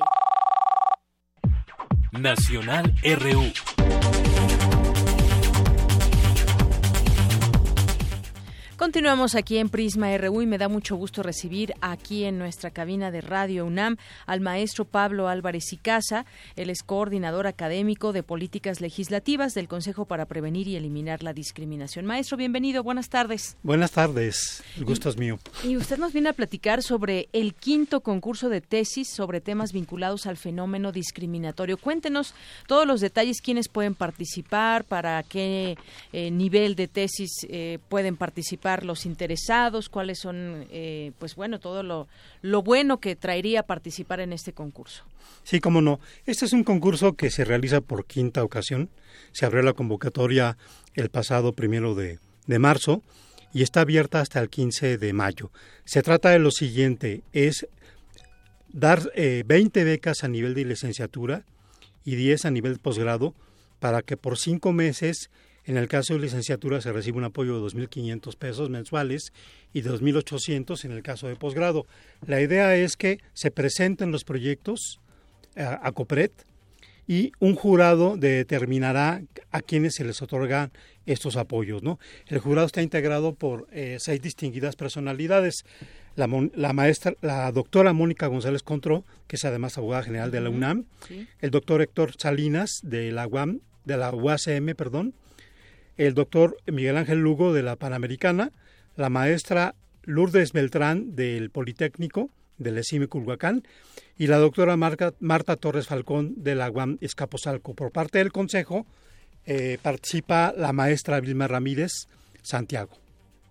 Nacional 2.12 2.94
RU. 3.04 3.95
Continuamos 8.86 9.34
aquí 9.34 9.58
en 9.58 9.68
Prisma 9.68 10.16
RU 10.16 10.42
y 10.42 10.46
me 10.46 10.58
da 10.58 10.68
mucho 10.68 10.94
gusto 10.94 11.24
recibir 11.24 11.74
aquí 11.80 12.22
en 12.22 12.38
nuestra 12.38 12.70
cabina 12.70 13.10
de 13.10 13.20
Radio 13.20 13.66
UNAM 13.66 13.96
al 14.26 14.40
maestro 14.40 14.84
Pablo 14.84 15.26
Álvarez 15.26 15.72
y 15.72 15.76
Casa. 15.76 16.24
Él 16.54 16.70
es 16.70 16.84
coordinador 16.84 17.48
académico 17.48 18.12
de 18.12 18.22
políticas 18.22 18.80
legislativas 18.80 19.54
del 19.54 19.66
Consejo 19.66 20.04
para 20.04 20.26
Prevenir 20.26 20.68
y 20.68 20.76
Eliminar 20.76 21.24
la 21.24 21.32
Discriminación. 21.32 22.06
Maestro, 22.06 22.36
bienvenido, 22.36 22.84
buenas 22.84 23.08
tardes. 23.08 23.56
Buenas 23.64 23.90
tardes, 23.90 24.62
el 24.76 24.84
gusto 24.84 25.08
es 25.08 25.16
mío. 25.16 25.40
Y 25.64 25.76
usted 25.76 25.98
nos 25.98 26.12
viene 26.12 26.28
a 26.28 26.32
platicar 26.32 26.80
sobre 26.84 27.28
el 27.32 27.54
quinto 27.54 28.02
concurso 28.02 28.48
de 28.48 28.60
tesis 28.60 29.08
sobre 29.08 29.40
temas 29.40 29.72
vinculados 29.72 30.26
al 30.26 30.36
fenómeno 30.36 30.92
discriminatorio. 30.92 31.76
Cuéntenos 31.76 32.34
todos 32.68 32.86
los 32.86 33.00
detalles, 33.00 33.40
quiénes 33.40 33.66
pueden 33.66 33.96
participar, 33.96 34.84
para 34.84 35.24
qué 35.24 35.76
eh, 36.12 36.30
nivel 36.30 36.76
de 36.76 36.86
tesis 36.86 37.44
eh, 37.48 37.80
pueden 37.88 38.16
participar 38.16 38.75
los 38.84 39.06
interesados, 39.06 39.88
cuáles 39.88 40.18
son, 40.18 40.66
eh, 40.70 41.12
pues 41.18 41.34
bueno, 41.34 41.58
todo 41.60 41.82
lo, 41.82 42.08
lo 42.42 42.62
bueno 42.62 42.98
que 42.98 43.16
traería 43.16 43.62
participar 43.62 44.20
en 44.20 44.32
este 44.32 44.52
concurso. 44.52 45.04
Sí, 45.42 45.60
cómo 45.60 45.80
no. 45.80 46.00
Este 46.26 46.44
es 46.44 46.52
un 46.52 46.64
concurso 46.64 47.14
que 47.14 47.30
se 47.30 47.44
realiza 47.44 47.80
por 47.80 48.04
quinta 48.04 48.44
ocasión. 48.44 48.90
Se 49.32 49.46
abrió 49.46 49.62
la 49.62 49.72
convocatoria 49.72 50.56
el 50.94 51.10
pasado 51.10 51.52
primero 51.52 51.94
de, 51.94 52.18
de 52.46 52.58
marzo 52.58 53.02
y 53.52 53.62
está 53.62 53.80
abierta 53.82 54.20
hasta 54.20 54.40
el 54.40 54.50
15 54.50 54.98
de 54.98 55.12
mayo. 55.12 55.50
Se 55.84 56.02
trata 56.02 56.30
de 56.30 56.38
lo 56.38 56.50
siguiente, 56.50 57.22
es 57.32 57.66
dar 58.68 59.10
eh, 59.14 59.44
20 59.46 59.84
becas 59.84 60.24
a 60.24 60.28
nivel 60.28 60.54
de 60.54 60.64
licenciatura 60.64 61.44
y 62.04 62.16
10 62.16 62.44
a 62.44 62.50
nivel 62.50 62.74
de 62.74 62.78
posgrado 62.78 63.34
para 63.80 64.02
que 64.02 64.16
por 64.16 64.38
cinco 64.38 64.72
meses 64.72 65.30
en 65.66 65.76
el 65.76 65.88
caso 65.88 66.14
de 66.14 66.20
licenciatura 66.20 66.80
se 66.80 66.92
recibe 66.92 67.18
un 67.18 67.24
apoyo 67.24 67.60
de 67.60 67.66
2.500 67.66 68.36
pesos 68.36 68.70
mensuales 68.70 69.32
y 69.72 69.80
de 69.80 69.90
2.800 69.90 70.84
en 70.84 70.92
el 70.92 71.02
caso 71.02 71.26
de 71.26 71.34
posgrado. 71.34 71.86
La 72.26 72.40
idea 72.40 72.76
es 72.76 72.96
que 72.96 73.18
se 73.34 73.50
presenten 73.50 74.12
los 74.12 74.24
proyectos 74.24 75.00
eh, 75.56 75.62
a, 75.64 75.90
COPRED 75.90 76.30
y 77.08 77.32
un 77.40 77.56
jurado 77.56 78.16
determinará 78.16 79.22
a 79.50 79.60
quienes 79.60 79.96
se 79.96 80.04
les 80.04 80.22
otorgan 80.22 80.70
estos 81.04 81.36
apoyos. 81.36 81.82
¿no? 81.82 81.98
El 82.28 82.38
jurado 82.38 82.66
está 82.66 82.82
integrado 82.82 83.34
por 83.34 83.66
eh, 83.72 83.96
seis 83.98 84.22
distinguidas 84.22 84.76
personalidades. 84.76 85.64
La, 86.14 86.28
maestra, 86.72 87.12
la 87.20 87.52
doctora 87.52 87.92
Mónica 87.92 88.28
González 88.28 88.62
Contró, 88.62 89.04
que 89.26 89.36
es 89.36 89.44
además 89.44 89.76
abogada 89.76 90.04
general 90.04 90.30
de 90.30 90.40
la 90.40 90.48
UNAM, 90.48 90.86
el 91.40 91.50
doctor 91.50 91.82
Héctor 91.82 92.14
Salinas 92.16 92.80
de 92.82 93.12
la 93.12 93.26
UAM, 93.26 93.60
de 93.84 93.98
la 93.98 94.14
UACM, 94.14 94.74
perdón, 94.74 95.12
el 95.96 96.14
doctor 96.14 96.56
Miguel 96.66 96.96
Ángel 96.96 97.18
Lugo 97.18 97.52
de 97.52 97.62
la 97.62 97.76
Panamericana, 97.76 98.52
la 98.96 99.10
maestra 99.10 99.74
Lourdes 100.02 100.52
Beltrán 100.52 101.16
del 101.16 101.50
Politécnico 101.50 102.30
del 102.58 102.78
ESIME 102.78 103.08
Culhuacán 103.08 103.64
y 104.16 104.28
la 104.28 104.38
doctora 104.38 104.76
Marta 104.76 105.56
Torres 105.56 105.86
Falcón 105.86 106.34
de 106.36 106.54
la 106.54 106.70
UAM 106.70 106.98
Escaposalco. 107.00 107.74
Por 107.74 107.92
parte 107.92 108.18
del 108.18 108.32
Consejo 108.32 108.86
eh, 109.44 109.78
participa 109.82 110.54
la 110.56 110.72
maestra 110.72 111.20
Vilma 111.20 111.48
Ramírez 111.48 112.08
Santiago. 112.42 113.05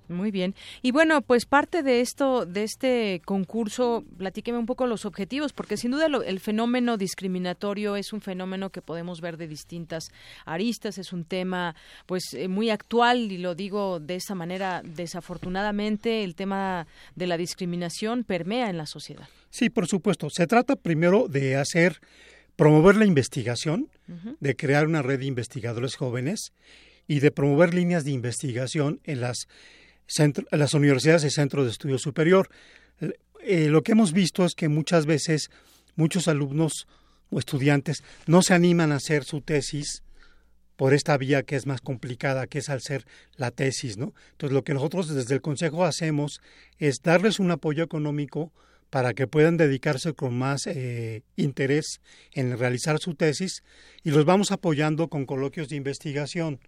Muy 0.08 0.32
bien. 0.32 0.56
Y 0.82 0.91
bueno, 0.91 1.22
pues 1.22 1.46
parte 1.46 1.84
de 1.84 2.02
esto, 2.02 2.46
de 2.46 2.63
este 2.63 3.22
concurso, 3.26 4.04
platíqueme 4.18 4.58
un 4.58 4.65
poco 4.65 4.88
los 4.88 5.06
objetivos, 5.06 5.54
porque 5.54 5.78
sin 5.78 5.91
duda 5.91 6.08
el 6.26 6.39
fenómeno 6.39 6.98
discriminatorio 6.98 7.96
es 7.96 8.13
un 8.13 8.22
fenómeno 8.22 8.70
que 8.70 8.82
podemos 8.82 9.22
ver 9.22 9.38
de 9.38 9.48
distintas 9.48 10.10
aristas, 10.46 10.98
es 10.98 11.13
un 11.13 11.26
tema 11.26 11.76
pues 12.06 12.34
eh, 12.34 12.48
muy 12.48 12.70
actual 12.70 13.32
y 13.32 13.38
lo 13.38 13.56
digo 13.56 14.00
de 14.00 14.15
esa 14.15 14.36
manera, 14.36 14.82
desafortunadamente 14.84 16.24
el 16.24 16.36
tema 16.36 16.88
de 17.15 17.28
la 17.28 17.38
discriminación 17.38 18.24
permea 18.24 18.70
en 18.70 18.78
la 18.78 18.86
sociedad. 18.86 19.28
Sí, 19.50 19.70
por 19.70 19.88
supuesto. 19.88 20.30
Se 20.30 20.48
trata 20.48 20.76
primero 20.76 21.28
de 21.28 21.56
hacer, 21.56 22.02
promover 22.56 22.96
la 22.96 23.06
investigación, 23.06 23.89
de 24.39 24.56
crear 24.56 24.86
una 24.86 25.02
red 25.02 25.20
de 25.20 25.26
investigadores 25.26 25.96
jóvenes 25.96 26.52
y 27.08 27.20
de 27.20 27.32
promover 27.32 27.74
líneas 27.74 28.04
de 28.04 28.12
investigación 28.12 29.00
en 29.04 29.22
las 29.22 29.48
las 30.52 30.74
universidades 30.74 31.24
y 31.24 31.30
centros 31.30 31.65
de 31.65 31.72
estudio 31.72 31.98
superior. 31.98 32.50
Eh, 33.41 33.68
lo 33.68 33.84
que 33.84 33.91
hemos 33.91 34.13
visto 34.13 34.46
es 34.46 34.56
que 34.56 34.70
muchas 34.70 35.06
veces 35.06 35.50
muchos 35.96 36.28
alumnos 36.28 36.88
o 37.30 37.39
estudiantes 37.39 38.04
no 38.28 38.41
se 38.41 38.54
animan 38.54 38.91
a 38.91 38.96
hacer 38.96 39.24
su 39.24 39.41
tesis 39.41 40.04
por 40.76 40.94
esta 40.94 41.18
vía 41.18 41.44
que 41.44 41.56
es 41.56 41.65
más 41.65 41.82
complicada, 41.82 42.48
que 42.48 42.60
es 42.60 42.70
al 42.70 42.82
ser 42.82 43.06
la 43.38 43.52
tesis, 43.52 43.98
¿no? 43.98 44.13
Entonces, 44.32 44.54
lo 44.54 44.63
que 44.63 44.74
nosotros 44.74 45.13
desde 45.13 45.36
el 45.36 45.41
Consejo 45.41 45.86
hacemos 45.86 46.41
es 46.80 46.98
darles 47.02 47.39
un 47.39 47.52
apoyo 47.52 47.84
económico 47.84 48.52
para 48.89 49.13
que 49.13 49.28
puedan 49.28 49.58
dedicarse 49.58 50.13
con 50.13 50.38
más 50.38 50.68
eh, 50.68 51.24
interés 51.36 52.02
en 52.32 52.58
realizar 52.58 53.00
su 53.00 53.15
tesis 53.15 53.63
y 54.04 54.12
los 54.12 54.26
vamos 54.26 54.52
apoyando 54.52 55.08
con 55.08 55.26
coloquios 55.26 55.70
de 55.70 55.76
investigación. 55.76 56.60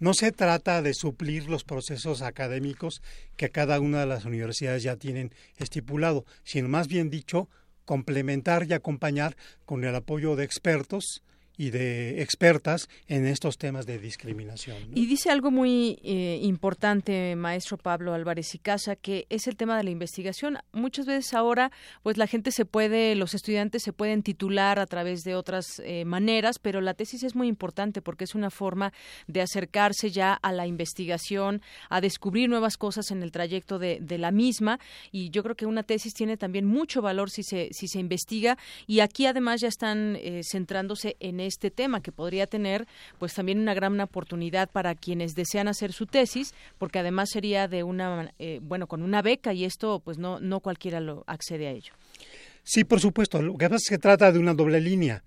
No 0.00 0.14
se 0.14 0.32
trata 0.32 0.80
de 0.80 0.94
suplir 0.94 1.50
los 1.50 1.62
procesos 1.62 2.22
académicos 2.22 3.02
que 3.36 3.50
cada 3.50 3.80
una 3.80 4.00
de 4.00 4.06
las 4.06 4.24
universidades 4.24 4.82
ya 4.82 4.96
tienen 4.96 5.34
estipulado, 5.58 6.24
sino 6.42 6.70
más 6.70 6.88
bien 6.88 7.10
dicho, 7.10 7.50
complementar 7.84 8.64
y 8.66 8.72
acompañar 8.72 9.36
con 9.66 9.84
el 9.84 9.94
apoyo 9.94 10.36
de 10.36 10.44
expertos 10.44 11.22
y 11.60 11.68
de 11.68 12.22
expertas 12.22 12.88
en 13.06 13.26
estos 13.26 13.58
temas 13.58 13.84
de 13.84 13.98
discriminación. 13.98 14.78
Y 14.94 15.04
dice 15.04 15.28
algo 15.28 15.50
muy 15.50 15.98
eh, 16.02 16.38
importante, 16.40 17.36
maestro 17.36 17.76
Pablo 17.76 18.14
Álvarez 18.14 18.54
y 18.54 18.58
Casa, 18.58 18.96
que 18.96 19.26
es 19.28 19.46
el 19.46 19.56
tema 19.56 19.76
de 19.76 19.84
la 19.84 19.90
investigación. 19.90 20.56
Muchas 20.72 21.04
veces 21.04 21.34
ahora, 21.34 21.70
pues 22.02 22.16
la 22.16 22.26
gente 22.26 22.50
se 22.50 22.64
puede, 22.64 23.14
los 23.14 23.34
estudiantes 23.34 23.82
se 23.82 23.92
pueden 23.92 24.22
titular 24.22 24.78
a 24.78 24.86
través 24.86 25.22
de 25.22 25.34
otras 25.34 25.82
eh, 25.84 26.06
maneras, 26.06 26.58
pero 26.58 26.80
la 26.80 26.94
tesis 26.94 27.24
es 27.24 27.34
muy 27.34 27.46
importante 27.46 28.00
porque 28.00 28.24
es 28.24 28.34
una 28.34 28.48
forma 28.48 28.94
de 29.26 29.42
acercarse 29.42 30.10
ya 30.10 30.32
a 30.32 30.52
la 30.52 30.66
investigación, 30.66 31.60
a 31.90 32.00
descubrir 32.00 32.48
nuevas 32.48 32.78
cosas 32.78 33.10
en 33.10 33.22
el 33.22 33.32
trayecto 33.32 33.78
de, 33.78 33.98
de 34.00 34.16
la 34.16 34.30
misma. 34.30 34.80
Y 35.12 35.28
yo 35.28 35.42
creo 35.42 35.56
que 35.56 35.66
una 35.66 35.82
tesis 35.82 36.14
tiene 36.14 36.38
también 36.38 36.64
mucho 36.64 37.02
valor 37.02 37.28
si 37.28 37.42
se, 37.42 37.68
si 37.72 37.86
se 37.86 37.98
investiga. 37.98 38.56
Y 38.86 39.00
aquí 39.00 39.26
además 39.26 39.60
ya 39.60 39.68
están 39.68 40.16
eh, 40.16 40.40
centrándose 40.42 41.18
en 41.20 41.49
este 41.50 41.70
tema 41.70 42.00
que 42.00 42.12
podría 42.12 42.46
tener 42.46 42.86
pues 43.18 43.34
también 43.34 43.58
una 43.58 43.74
gran 43.74 44.00
oportunidad 44.00 44.70
para 44.70 44.94
quienes 44.94 45.34
desean 45.34 45.68
hacer 45.68 45.92
su 45.92 46.06
tesis 46.06 46.54
porque 46.78 46.98
además 46.98 47.28
sería 47.30 47.68
de 47.68 47.82
una 47.82 48.32
eh, 48.38 48.60
bueno 48.62 48.86
con 48.86 49.02
una 49.02 49.20
beca 49.20 49.52
y 49.52 49.64
esto 49.64 50.00
pues 50.00 50.16
no 50.16 50.40
no 50.40 50.60
cualquiera 50.60 51.00
lo 51.00 51.24
accede 51.26 51.66
a 51.66 51.72
ello. 51.72 51.92
Sí 52.62 52.84
por 52.84 53.00
supuesto. 53.00 53.42
Lo 53.42 53.58
que 53.58 53.66
pasa 53.66 53.76
es 53.76 53.88
que 53.88 53.94
se 53.96 53.98
trata 53.98 54.32
de 54.32 54.38
una 54.38 54.54
doble 54.54 54.80
línea. 54.80 55.22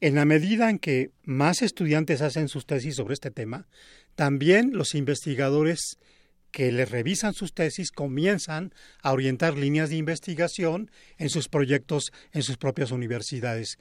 En 0.00 0.14
la 0.14 0.24
medida 0.24 0.68
en 0.68 0.78
que 0.78 1.10
más 1.24 1.62
estudiantes 1.62 2.20
hacen 2.20 2.48
sus 2.48 2.66
tesis 2.66 2.96
sobre 2.96 3.14
este 3.14 3.30
tema 3.30 3.66
también 4.16 4.70
los 4.72 4.94
investigadores 4.94 5.98
que 6.50 6.72
les 6.72 6.90
revisan 6.90 7.34
sus 7.34 7.52
tesis 7.52 7.90
comienzan 7.90 8.72
a 9.02 9.12
orientar 9.12 9.58
líneas 9.58 9.90
de 9.90 9.96
investigación 9.96 10.90
en 11.18 11.28
sus 11.28 11.48
proyectos 11.48 12.12
en 12.32 12.42
sus 12.42 12.56
propias 12.56 12.92
universidades. 12.92 13.78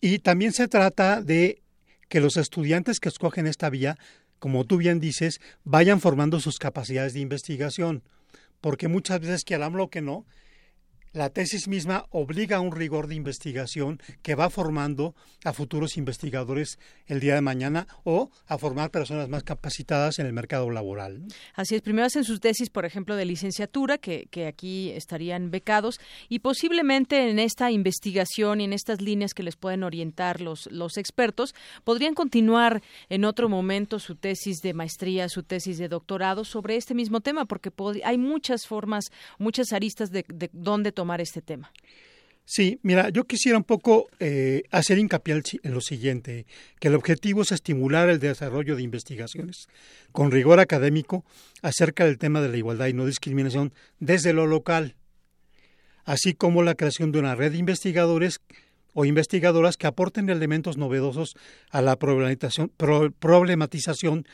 Y 0.00 0.18
también 0.18 0.52
se 0.52 0.68
trata 0.68 1.22
de 1.22 1.62
que 2.08 2.20
los 2.20 2.36
estudiantes 2.36 3.00
que 3.00 3.08
escogen 3.08 3.46
esta 3.46 3.70
vía, 3.70 3.98
como 4.38 4.64
tú 4.64 4.76
bien 4.76 5.00
dices, 5.00 5.40
vayan 5.64 6.00
formando 6.00 6.40
sus 6.40 6.58
capacidades 6.58 7.14
de 7.14 7.20
investigación, 7.20 8.02
porque 8.60 8.88
muchas 8.88 9.20
veces 9.20 9.44
que 9.44 9.54
lo 9.58 9.88
que 9.88 10.02
no, 10.02 10.26
la 11.16 11.30
tesis 11.30 11.66
misma 11.66 12.04
obliga 12.10 12.58
a 12.58 12.60
un 12.60 12.72
rigor 12.72 13.06
de 13.06 13.14
investigación 13.14 14.02
que 14.20 14.34
va 14.34 14.50
formando 14.50 15.14
a 15.44 15.54
futuros 15.54 15.96
investigadores 15.96 16.78
el 17.06 17.20
día 17.20 17.34
de 17.34 17.40
mañana 17.40 17.86
o 18.04 18.30
a 18.46 18.58
formar 18.58 18.90
personas 18.90 19.26
más 19.30 19.42
capacitadas 19.42 20.18
en 20.18 20.26
el 20.26 20.34
mercado 20.34 20.70
laboral. 20.70 21.22
Así 21.54 21.74
es, 21.74 21.80
primero 21.80 22.06
hacen 22.06 22.22
sus 22.22 22.40
tesis, 22.40 22.68
por 22.68 22.84
ejemplo, 22.84 23.16
de 23.16 23.24
licenciatura, 23.24 23.96
que, 23.96 24.28
que 24.30 24.46
aquí 24.46 24.90
estarían 24.90 25.50
becados, 25.50 26.00
y 26.28 26.40
posiblemente 26.40 27.30
en 27.30 27.38
esta 27.38 27.70
investigación 27.70 28.60
y 28.60 28.64
en 28.64 28.74
estas 28.74 29.00
líneas 29.00 29.32
que 29.32 29.42
les 29.42 29.56
pueden 29.56 29.84
orientar 29.84 30.42
los, 30.42 30.70
los 30.70 30.98
expertos, 30.98 31.54
podrían 31.84 32.12
continuar 32.12 32.82
en 33.08 33.24
otro 33.24 33.48
momento 33.48 34.00
su 34.00 34.16
tesis 34.16 34.58
de 34.58 34.74
maestría, 34.74 35.30
su 35.30 35.42
tesis 35.44 35.78
de 35.78 35.88
doctorado 35.88 36.44
sobre 36.44 36.76
este 36.76 36.92
mismo 36.92 37.22
tema, 37.22 37.46
porque 37.46 37.72
hay 38.04 38.18
muchas 38.18 38.66
formas, 38.66 39.06
muchas 39.38 39.72
aristas 39.72 40.10
de, 40.10 40.26
de 40.28 40.50
dónde 40.52 40.92
tomar 40.92 41.05
este 41.20 41.42
tema. 41.42 41.70
Sí, 42.48 42.78
mira, 42.82 43.08
yo 43.08 43.24
quisiera 43.24 43.58
un 43.58 43.64
poco 43.64 44.06
eh, 44.20 44.62
hacer 44.70 44.98
hincapié 44.98 45.42
en 45.64 45.74
lo 45.74 45.80
siguiente, 45.80 46.46
que 46.78 46.86
el 46.86 46.94
objetivo 46.94 47.42
es 47.42 47.50
estimular 47.50 48.08
el 48.08 48.20
desarrollo 48.20 48.76
de 48.76 48.84
investigaciones 48.84 49.66
con 50.12 50.30
rigor 50.30 50.60
académico 50.60 51.24
acerca 51.60 52.04
del 52.04 52.18
tema 52.18 52.40
de 52.40 52.48
la 52.48 52.56
igualdad 52.56 52.86
y 52.86 52.92
no 52.92 53.04
discriminación 53.04 53.74
desde 53.98 54.32
lo 54.32 54.46
local, 54.46 54.94
así 56.04 56.34
como 56.34 56.62
la 56.62 56.76
creación 56.76 57.10
de 57.10 57.18
una 57.18 57.34
red 57.34 57.50
de 57.50 57.58
investigadores 57.58 58.38
o 58.94 59.04
investigadoras 59.04 59.76
que 59.76 59.88
aporten 59.88 60.30
elementos 60.30 60.76
novedosos 60.76 61.34
a 61.70 61.82
la 61.82 61.96
problematización 61.96 64.24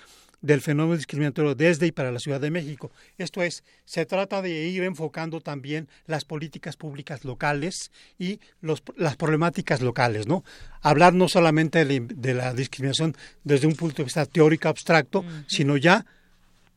del 0.43 0.61
fenómeno 0.61 0.97
discriminatorio 0.97 1.55
desde 1.55 1.87
y 1.87 1.93
para 1.93 2.13
la 2.13 2.19
Ciudad 2.19 2.41
de 2.41 2.51
México. 2.51 2.91
Esto 3.17 3.43
es, 3.43 3.65
se 3.85 4.05
trata 4.05 4.43
de 4.43 4.51
ir 4.69 4.83
enfocando 4.83 5.41
también 5.41 5.89
las 6.07 6.25
políticas 6.25 6.77
públicas 6.77 7.25
locales 7.25 7.91
y 8.19 8.41
los, 8.61 8.83
las 8.97 9.17
problemáticas 9.17 9.81
locales, 9.81 10.27
¿no? 10.27 10.45
Hablar 10.83 11.15
no 11.15 11.29
solamente 11.29 11.85
de, 11.85 12.35
la 12.35 12.53
discriminación 12.53 13.17
desde 13.45 13.67
un 13.67 13.75
punto 13.75 13.99
de 13.99 14.05
vista 14.05 14.27
teórico 14.27 14.69
abstracto, 14.69 15.25
sino 15.47 15.77
ya 15.77 16.05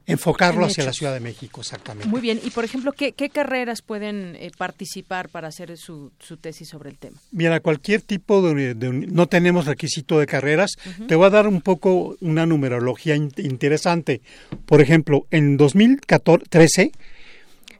enfocarlo 0.07 0.65
hacia 0.65 0.85
la 0.85 0.93
Ciudad 0.93 1.13
de 1.13 1.19
México, 1.19 1.61
exactamente. 1.61 2.07
Muy 2.07 2.21
bien. 2.21 2.39
Y, 2.43 2.51
por 2.51 2.63
ejemplo, 2.63 2.91
¿qué, 2.91 3.13
carreras 3.29 3.81
pueden 3.81 4.35
eh, 4.35 4.51
participar 4.57 5.29
para 5.29 5.47
hacer 5.47 5.77
su, 5.77 6.11
su, 6.19 6.37
tesis 6.37 6.69
sobre 6.69 6.89
el 6.89 6.97
tema? 6.97 7.17
Mira, 7.31 7.59
cualquier 7.59 8.01
tipo 8.01 8.41
de... 8.41 8.75
no 8.75 9.27
tenemos 9.27 9.65
requisito 9.65 10.19
de 10.19 10.27
carreras. 10.27 10.71
Te 11.07 11.15
voy 11.15 11.25
a 11.25 11.31
dar 11.31 11.47
un 11.47 11.61
poco 11.61 12.17
una 12.21 12.45
numerología 12.45 13.15
interesante. 13.15 14.21
Por 14.65 14.81
ejemplo, 14.81 15.25
en 15.31 15.57
2013... 15.57 16.91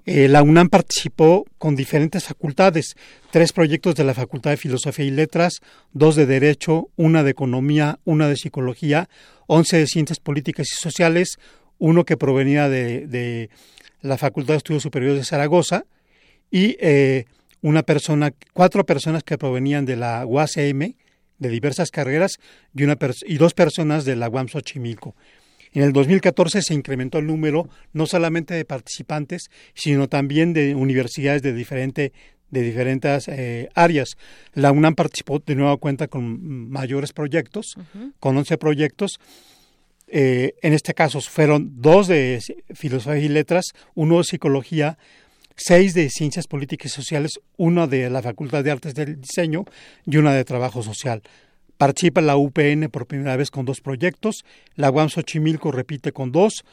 Eh, 0.08 0.28
la 0.28 0.44
UNAM 0.44 0.70
participó 0.70 1.46
con 1.58 1.76
diferentes 1.76 2.26
facultades, 2.26 2.96
tres 3.32 3.52
proyectos 3.52 3.96
de 3.96 4.04
la 4.04 4.14
Facultad 4.14 4.52
de 4.52 4.58
Filosofía 4.58 5.06
y 5.06 5.10
Letras, 5.10 5.62
dos 5.94 6.16
de 6.16 6.28
Derecho, 6.28 6.90
una 6.96 7.24
de 7.24 7.32
Economía, 7.32 7.98
una 8.06 8.28
de 8.30 8.38
Psicología, 8.38 9.10
once 9.48 9.78
de 9.78 9.88
Ciencias 9.88 10.20
Políticas 10.20 10.68
y 10.72 10.76
Sociales, 10.80 11.40
uno 11.78 12.06
que 12.06 12.18
provenía 12.18 12.70
de, 12.70 13.50
la 14.02 14.18
Facultad 14.18 14.54
de 14.54 14.58
Estudios 14.58 14.84
Superiores 14.84 15.20
de 15.20 15.26
Zaragoza 15.26 15.86
y 16.52 16.78
eh, 16.80 17.26
una 17.62 17.84
persona, 17.84 18.32
cuatro 18.54 18.86
personas 18.86 19.24
que 19.24 19.38
provenían 19.38 19.86
de 19.86 19.96
la 19.96 20.26
UACM 20.26 20.94
de 21.40 21.50
diversas 21.50 21.92
carreras 21.92 22.38
y, 22.74 22.84
una 22.84 22.98
y 23.26 23.38
dos 23.38 23.54
personas 23.54 24.06
de 24.06 24.16
la 24.16 24.30
UAM 24.30 24.48
Xochimilco. 24.48 25.16
En 25.74 25.84
el 25.84 25.92
2014 25.92 26.62
se 26.62 26.74
incrementó 26.74 27.18
el 27.18 27.28
número 27.28 27.68
no 27.92 28.06
solamente 28.06 28.54
de 28.54 28.64
participantes, 28.64 29.50
sino 29.74 30.08
también 30.08 30.54
de 30.54 30.74
universidades 30.74 31.42
de, 31.42 31.52
diferente, 31.52 32.14
de 32.50 32.62
diferentes 32.62 33.28
eh, 33.28 33.68
áreas. 33.76 34.16
La 34.54 34.72
UNAM 34.72 34.96
participó 34.96 35.40
de 35.40 35.56
nueva 35.56 35.76
cuenta 35.76 36.08
con 36.08 36.70
mayores 36.70 37.12
proyectos, 37.12 37.76
con 38.22 38.38
11 38.38 38.58
proyectos, 38.58 39.20
eh, 40.08 40.54
en 40.62 40.74
este 40.74 40.94
caso 40.94 41.20
fueron 41.22 41.82
dos 41.82 42.08
de 42.08 42.40
filosofía 42.74 43.24
y 43.24 43.30
letras, 43.30 43.66
uno 43.96 44.18
de 44.18 44.24
psicología, 44.24 44.98
seis 45.56 45.94
de 45.94 46.10
ciencias 46.10 46.48
políticas 46.48 46.92
y 46.92 46.96
sociales, 46.96 47.40
uno 47.58 47.88
de 47.88 48.10
la 48.10 48.22
Facultad 48.22 48.64
de 48.64 48.72
Artes 48.72 48.94
del 48.94 49.22
Diseño 49.22 49.66
y 50.06 50.18
una 50.18 50.34
de 50.34 50.46
Trabajo 50.46 50.84
Social. 50.84 51.22
Participa 51.78 52.22
la 52.22 52.38
UPN 52.38 52.90
por 52.90 53.08
primera 53.08 53.36
vez 53.36 53.52
con 53.52 53.66
dos 53.66 53.82
proyectos, 53.82 54.46
la 54.76 54.92
UAM 54.92 55.10
Xochimilco 55.10 55.72
repite 55.72 56.12
con 56.12 56.32
dos, 56.32 56.64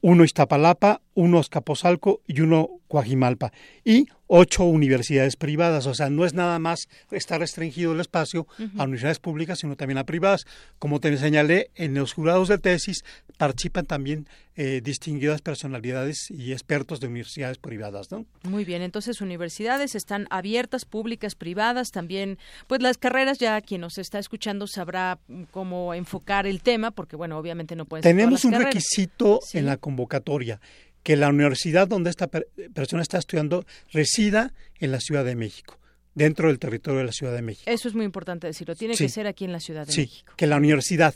uno 0.00 0.24
Iztapalapa, 0.24 1.00
uno 1.14 1.40
Escaposalco 1.40 2.20
y 2.26 2.40
uno 2.40 2.80
Coajimalpa. 2.88 3.52
Y 3.84 4.06
ocho 4.26 4.64
universidades 4.64 5.36
privadas, 5.36 5.86
o 5.86 5.94
sea, 5.94 6.10
no 6.10 6.24
es 6.24 6.34
nada 6.34 6.58
más 6.58 6.88
estar 7.10 7.40
restringido 7.40 7.92
el 7.92 8.00
espacio 8.00 8.46
a 8.76 8.84
universidades 8.84 9.18
públicas, 9.18 9.58
sino 9.58 9.76
también 9.76 9.98
a 9.98 10.04
privadas. 10.04 10.46
Como 10.78 11.00
te 11.00 11.16
señalé, 11.16 11.70
en 11.74 11.94
los 11.94 12.12
jurados 12.12 12.48
de 12.48 12.58
tesis 12.58 13.04
participan 13.36 13.86
también 13.86 14.28
eh, 14.56 14.80
distinguidas 14.82 15.42
personalidades 15.42 16.30
y 16.30 16.52
expertos 16.52 17.00
de 17.00 17.08
universidades 17.08 17.58
privadas, 17.58 18.10
¿no? 18.12 18.26
Muy 18.44 18.64
bien, 18.64 18.82
entonces 18.82 19.20
universidades 19.20 19.94
están 19.94 20.26
abiertas, 20.30 20.84
públicas, 20.84 21.34
privadas, 21.34 21.90
también, 21.90 22.38
pues 22.68 22.80
las 22.80 22.96
carreras 22.96 23.38
ya 23.38 23.60
quien 23.60 23.80
nos 23.80 23.98
está 23.98 24.18
escuchando 24.18 24.66
sabrá 24.66 25.18
cómo 25.50 25.94
enfocar 25.94 26.46
el 26.46 26.62
tema, 26.62 26.92
porque 26.92 27.16
bueno, 27.16 27.38
obviamente 27.38 27.74
no 27.74 27.84
pueden 27.84 28.02
Tenemos 28.02 28.44
un 28.44 28.52
requisito 28.52 29.40
en 29.52 29.66
la 29.66 29.76
convocatoria 29.76 30.60
que 31.04 31.16
la 31.16 31.28
universidad 31.28 31.86
donde 31.86 32.10
esta 32.10 32.26
persona 32.26 33.02
está 33.02 33.18
estudiando 33.18 33.64
resida 33.92 34.52
en 34.80 34.90
la 34.90 34.98
Ciudad 34.98 35.24
de 35.24 35.36
México 35.36 35.78
dentro 36.14 36.48
del 36.48 36.58
territorio 36.58 37.00
de 37.00 37.06
la 37.06 37.12
Ciudad 37.12 37.34
de 37.34 37.42
México. 37.42 37.70
Eso 37.70 37.88
es 37.88 37.94
muy 37.94 38.04
importante 38.04 38.46
decirlo. 38.46 38.74
Tiene 38.74 38.96
que 38.96 39.08
ser 39.08 39.26
aquí 39.26 39.44
en 39.44 39.52
la 39.52 39.60
Ciudad 39.60 39.86
de 39.86 39.92
sí, 39.92 40.00
México. 40.00 40.32
que 40.36 40.46
la 40.46 40.56
universidad. 40.56 41.14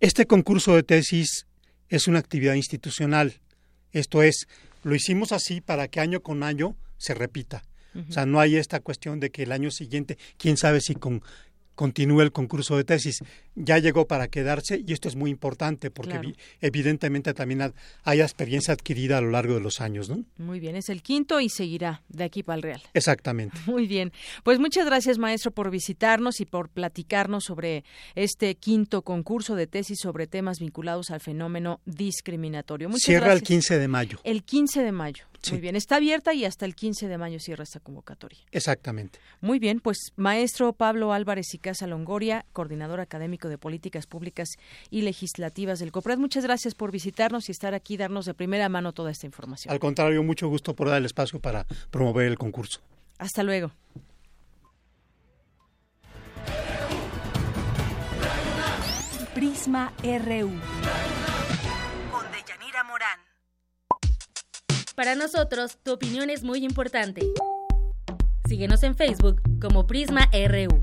este 0.00 0.26
concurso 0.26 0.74
de 0.74 0.82
tesis 0.82 1.46
es 1.92 2.08
una 2.08 2.18
actividad 2.18 2.54
institucional. 2.54 3.34
Esto 3.92 4.22
es, 4.22 4.48
lo 4.82 4.94
hicimos 4.94 5.30
así 5.30 5.60
para 5.60 5.88
que 5.88 6.00
año 6.00 6.22
con 6.22 6.42
año 6.42 6.74
se 6.96 7.14
repita. 7.14 7.64
O 8.08 8.10
sea, 8.10 8.24
no 8.24 8.40
hay 8.40 8.56
esta 8.56 8.80
cuestión 8.80 9.20
de 9.20 9.30
que 9.30 9.42
el 9.42 9.52
año 9.52 9.70
siguiente, 9.70 10.16
quién 10.38 10.56
sabe 10.56 10.80
si 10.80 10.94
con 10.94 11.22
continúe 11.74 12.22
el 12.22 12.32
concurso 12.32 12.76
de 12.76 12.84
tesis. 12.84 13.22
Ya 13.54 13.78
llegó 13.78 14.06
para 14.06 14.28
quedarse 14.28 14.82
y 14.86 14.92
esto 14.92 15.08
es 15.08 15.16
muy 15.16 15.30
importante 15.30 15.90
porque 15.90 16.34
evidentemente 16.60 17.34
también 17.34 17.72
hay 18.04 18.20
experiencia 18.20 18.72
adquirida 18.74 19.18
a 19.18 19.20
lo 19.20 19.30
largo 19.30 19.54
de 19.54 19.60
los 19.60 19.80
años. 19.80 20.08
¿no? 20.08 20.24
Muy 20.38 20.60
bien, 20.60 20.76
es 20.76 20.88
el 20.88 21.02
quinto 21.02 21.40
y 21.40 21.48
seguirá 21.48 22.02
de 22.08 22.24
aquí 22.24 22.42
para 22.42 22.56
el 22.56 22.62
Real. 22.62 22.82
Exactamente. 22.94 23.58
Muy 23.66 23.86
bien. 23.86 24.12
Pues 24.42 24.58
muchas 24.58 24.86
gracias, 24.86 25.18
maestro, 25.18 25.50
por 25.50 25.70
visitarnos 25.70 26.40
y 26.40 26.46
por 26.46 26.68
platicarnos 26.68 27.44
sobre 27.44 27.84
este 28.14 28.54
quinto 28.54 29.02
concurso 29.02 29.54
de 29.54 29.66
tesis 29.66 29.98
sobre 30.00 30.26
temas 30.26 30.58
vinculados 30.58 31.10
al 31.10 31.20
fenómeno 31.20 31.80
discriminatorio. 31.84 32.88
Muchas 32.88 33.04
Cierra 33.04 33.32
el 33.32 33.42
15 33.42 33.78
de 33.78 33.88
mayo. 33.88 34.18
El 34.24 34.44
15 34.44 34.82
de 34.82 34.92
mayo. 34.92 35.26
Muy 35.50 35.60
bien, 35.60 35.74
está 35.74 35.96
abierta 35.96 36.34
y 36.34 36.44
hasta 36.44 36.64
el 36.64 36.76
15 36.76 37.08
de 37.08 37.18
mayo 37.18 37.40
cierra 37.40 37.64
esta 37.64 37.80
convocatoria. 37.80 38.38
Exactamente. 38.52 39.18
Muy 39.40 39.58
bien, 39.58 39.80
pues 39.80 40.12
maestro 40.16 40.72
Pablo 40.72 41.12
Álvarez 41.12 41.52
y 41.54 41.58
Casa 41.58 41.86
Longoria, 41.86 42.46
coordinador 42.52 43.00
académico 43.00 43.41
de 43.48 43.58
políticas 43.58 44.06
públicas 44.06 44.56
y 44.90 45.02
legislativas 45.02 45.78
del 45.78 45.92
COPRED, 45.92 46.18
muchas 46.18 46.44
gracias 46.44 46.74
por 46.74 46.90
visitarnos 46.90 47.48
y 47.48 47.52
estar 47.52 47.74
aquí, 47.74 47.96
darnos 47.96 48.26
de 48.26 48.34
primera 48.34 48.68
mano 48.68 48.92
toda 48.92 49.10
esta 49.10 49.26
información. 49.26 49.72
Al 49.72 49.80
contrario, 49.80 50.22
mucho 50.22 50.48
gusto 50.48 50.74
por 50.74 50.88
dar 50.88 50.98
el 50.98 51.06
espacio 51.06 51.40
para 51.40 51.66
promover 51.90 52.26
el 52.26 52.38
concurso. 52.38 52.80
Hasta 53.18 53.42
luego. 53.42 53.72
Prisma 59.34 59.92
RU. 60.02 60.50
Con 62.10 62.24
Deyanira 62.32 62.84
Morán. 62.84 63.18
Para 64.94 65.14
nosotros, 65.14 65.78
tu 65.82 65.92
opinión 65.92 66.30
es 66.30 66.44
muy 66.44 66.64
importante. 66.64 67.22
Síguenos 68.46 68.82
en 68.82 68.94
Facebook 68.94 69.40
como 69.60 69.86
Prisma 69.86 70.28
RU. 70.32 70.82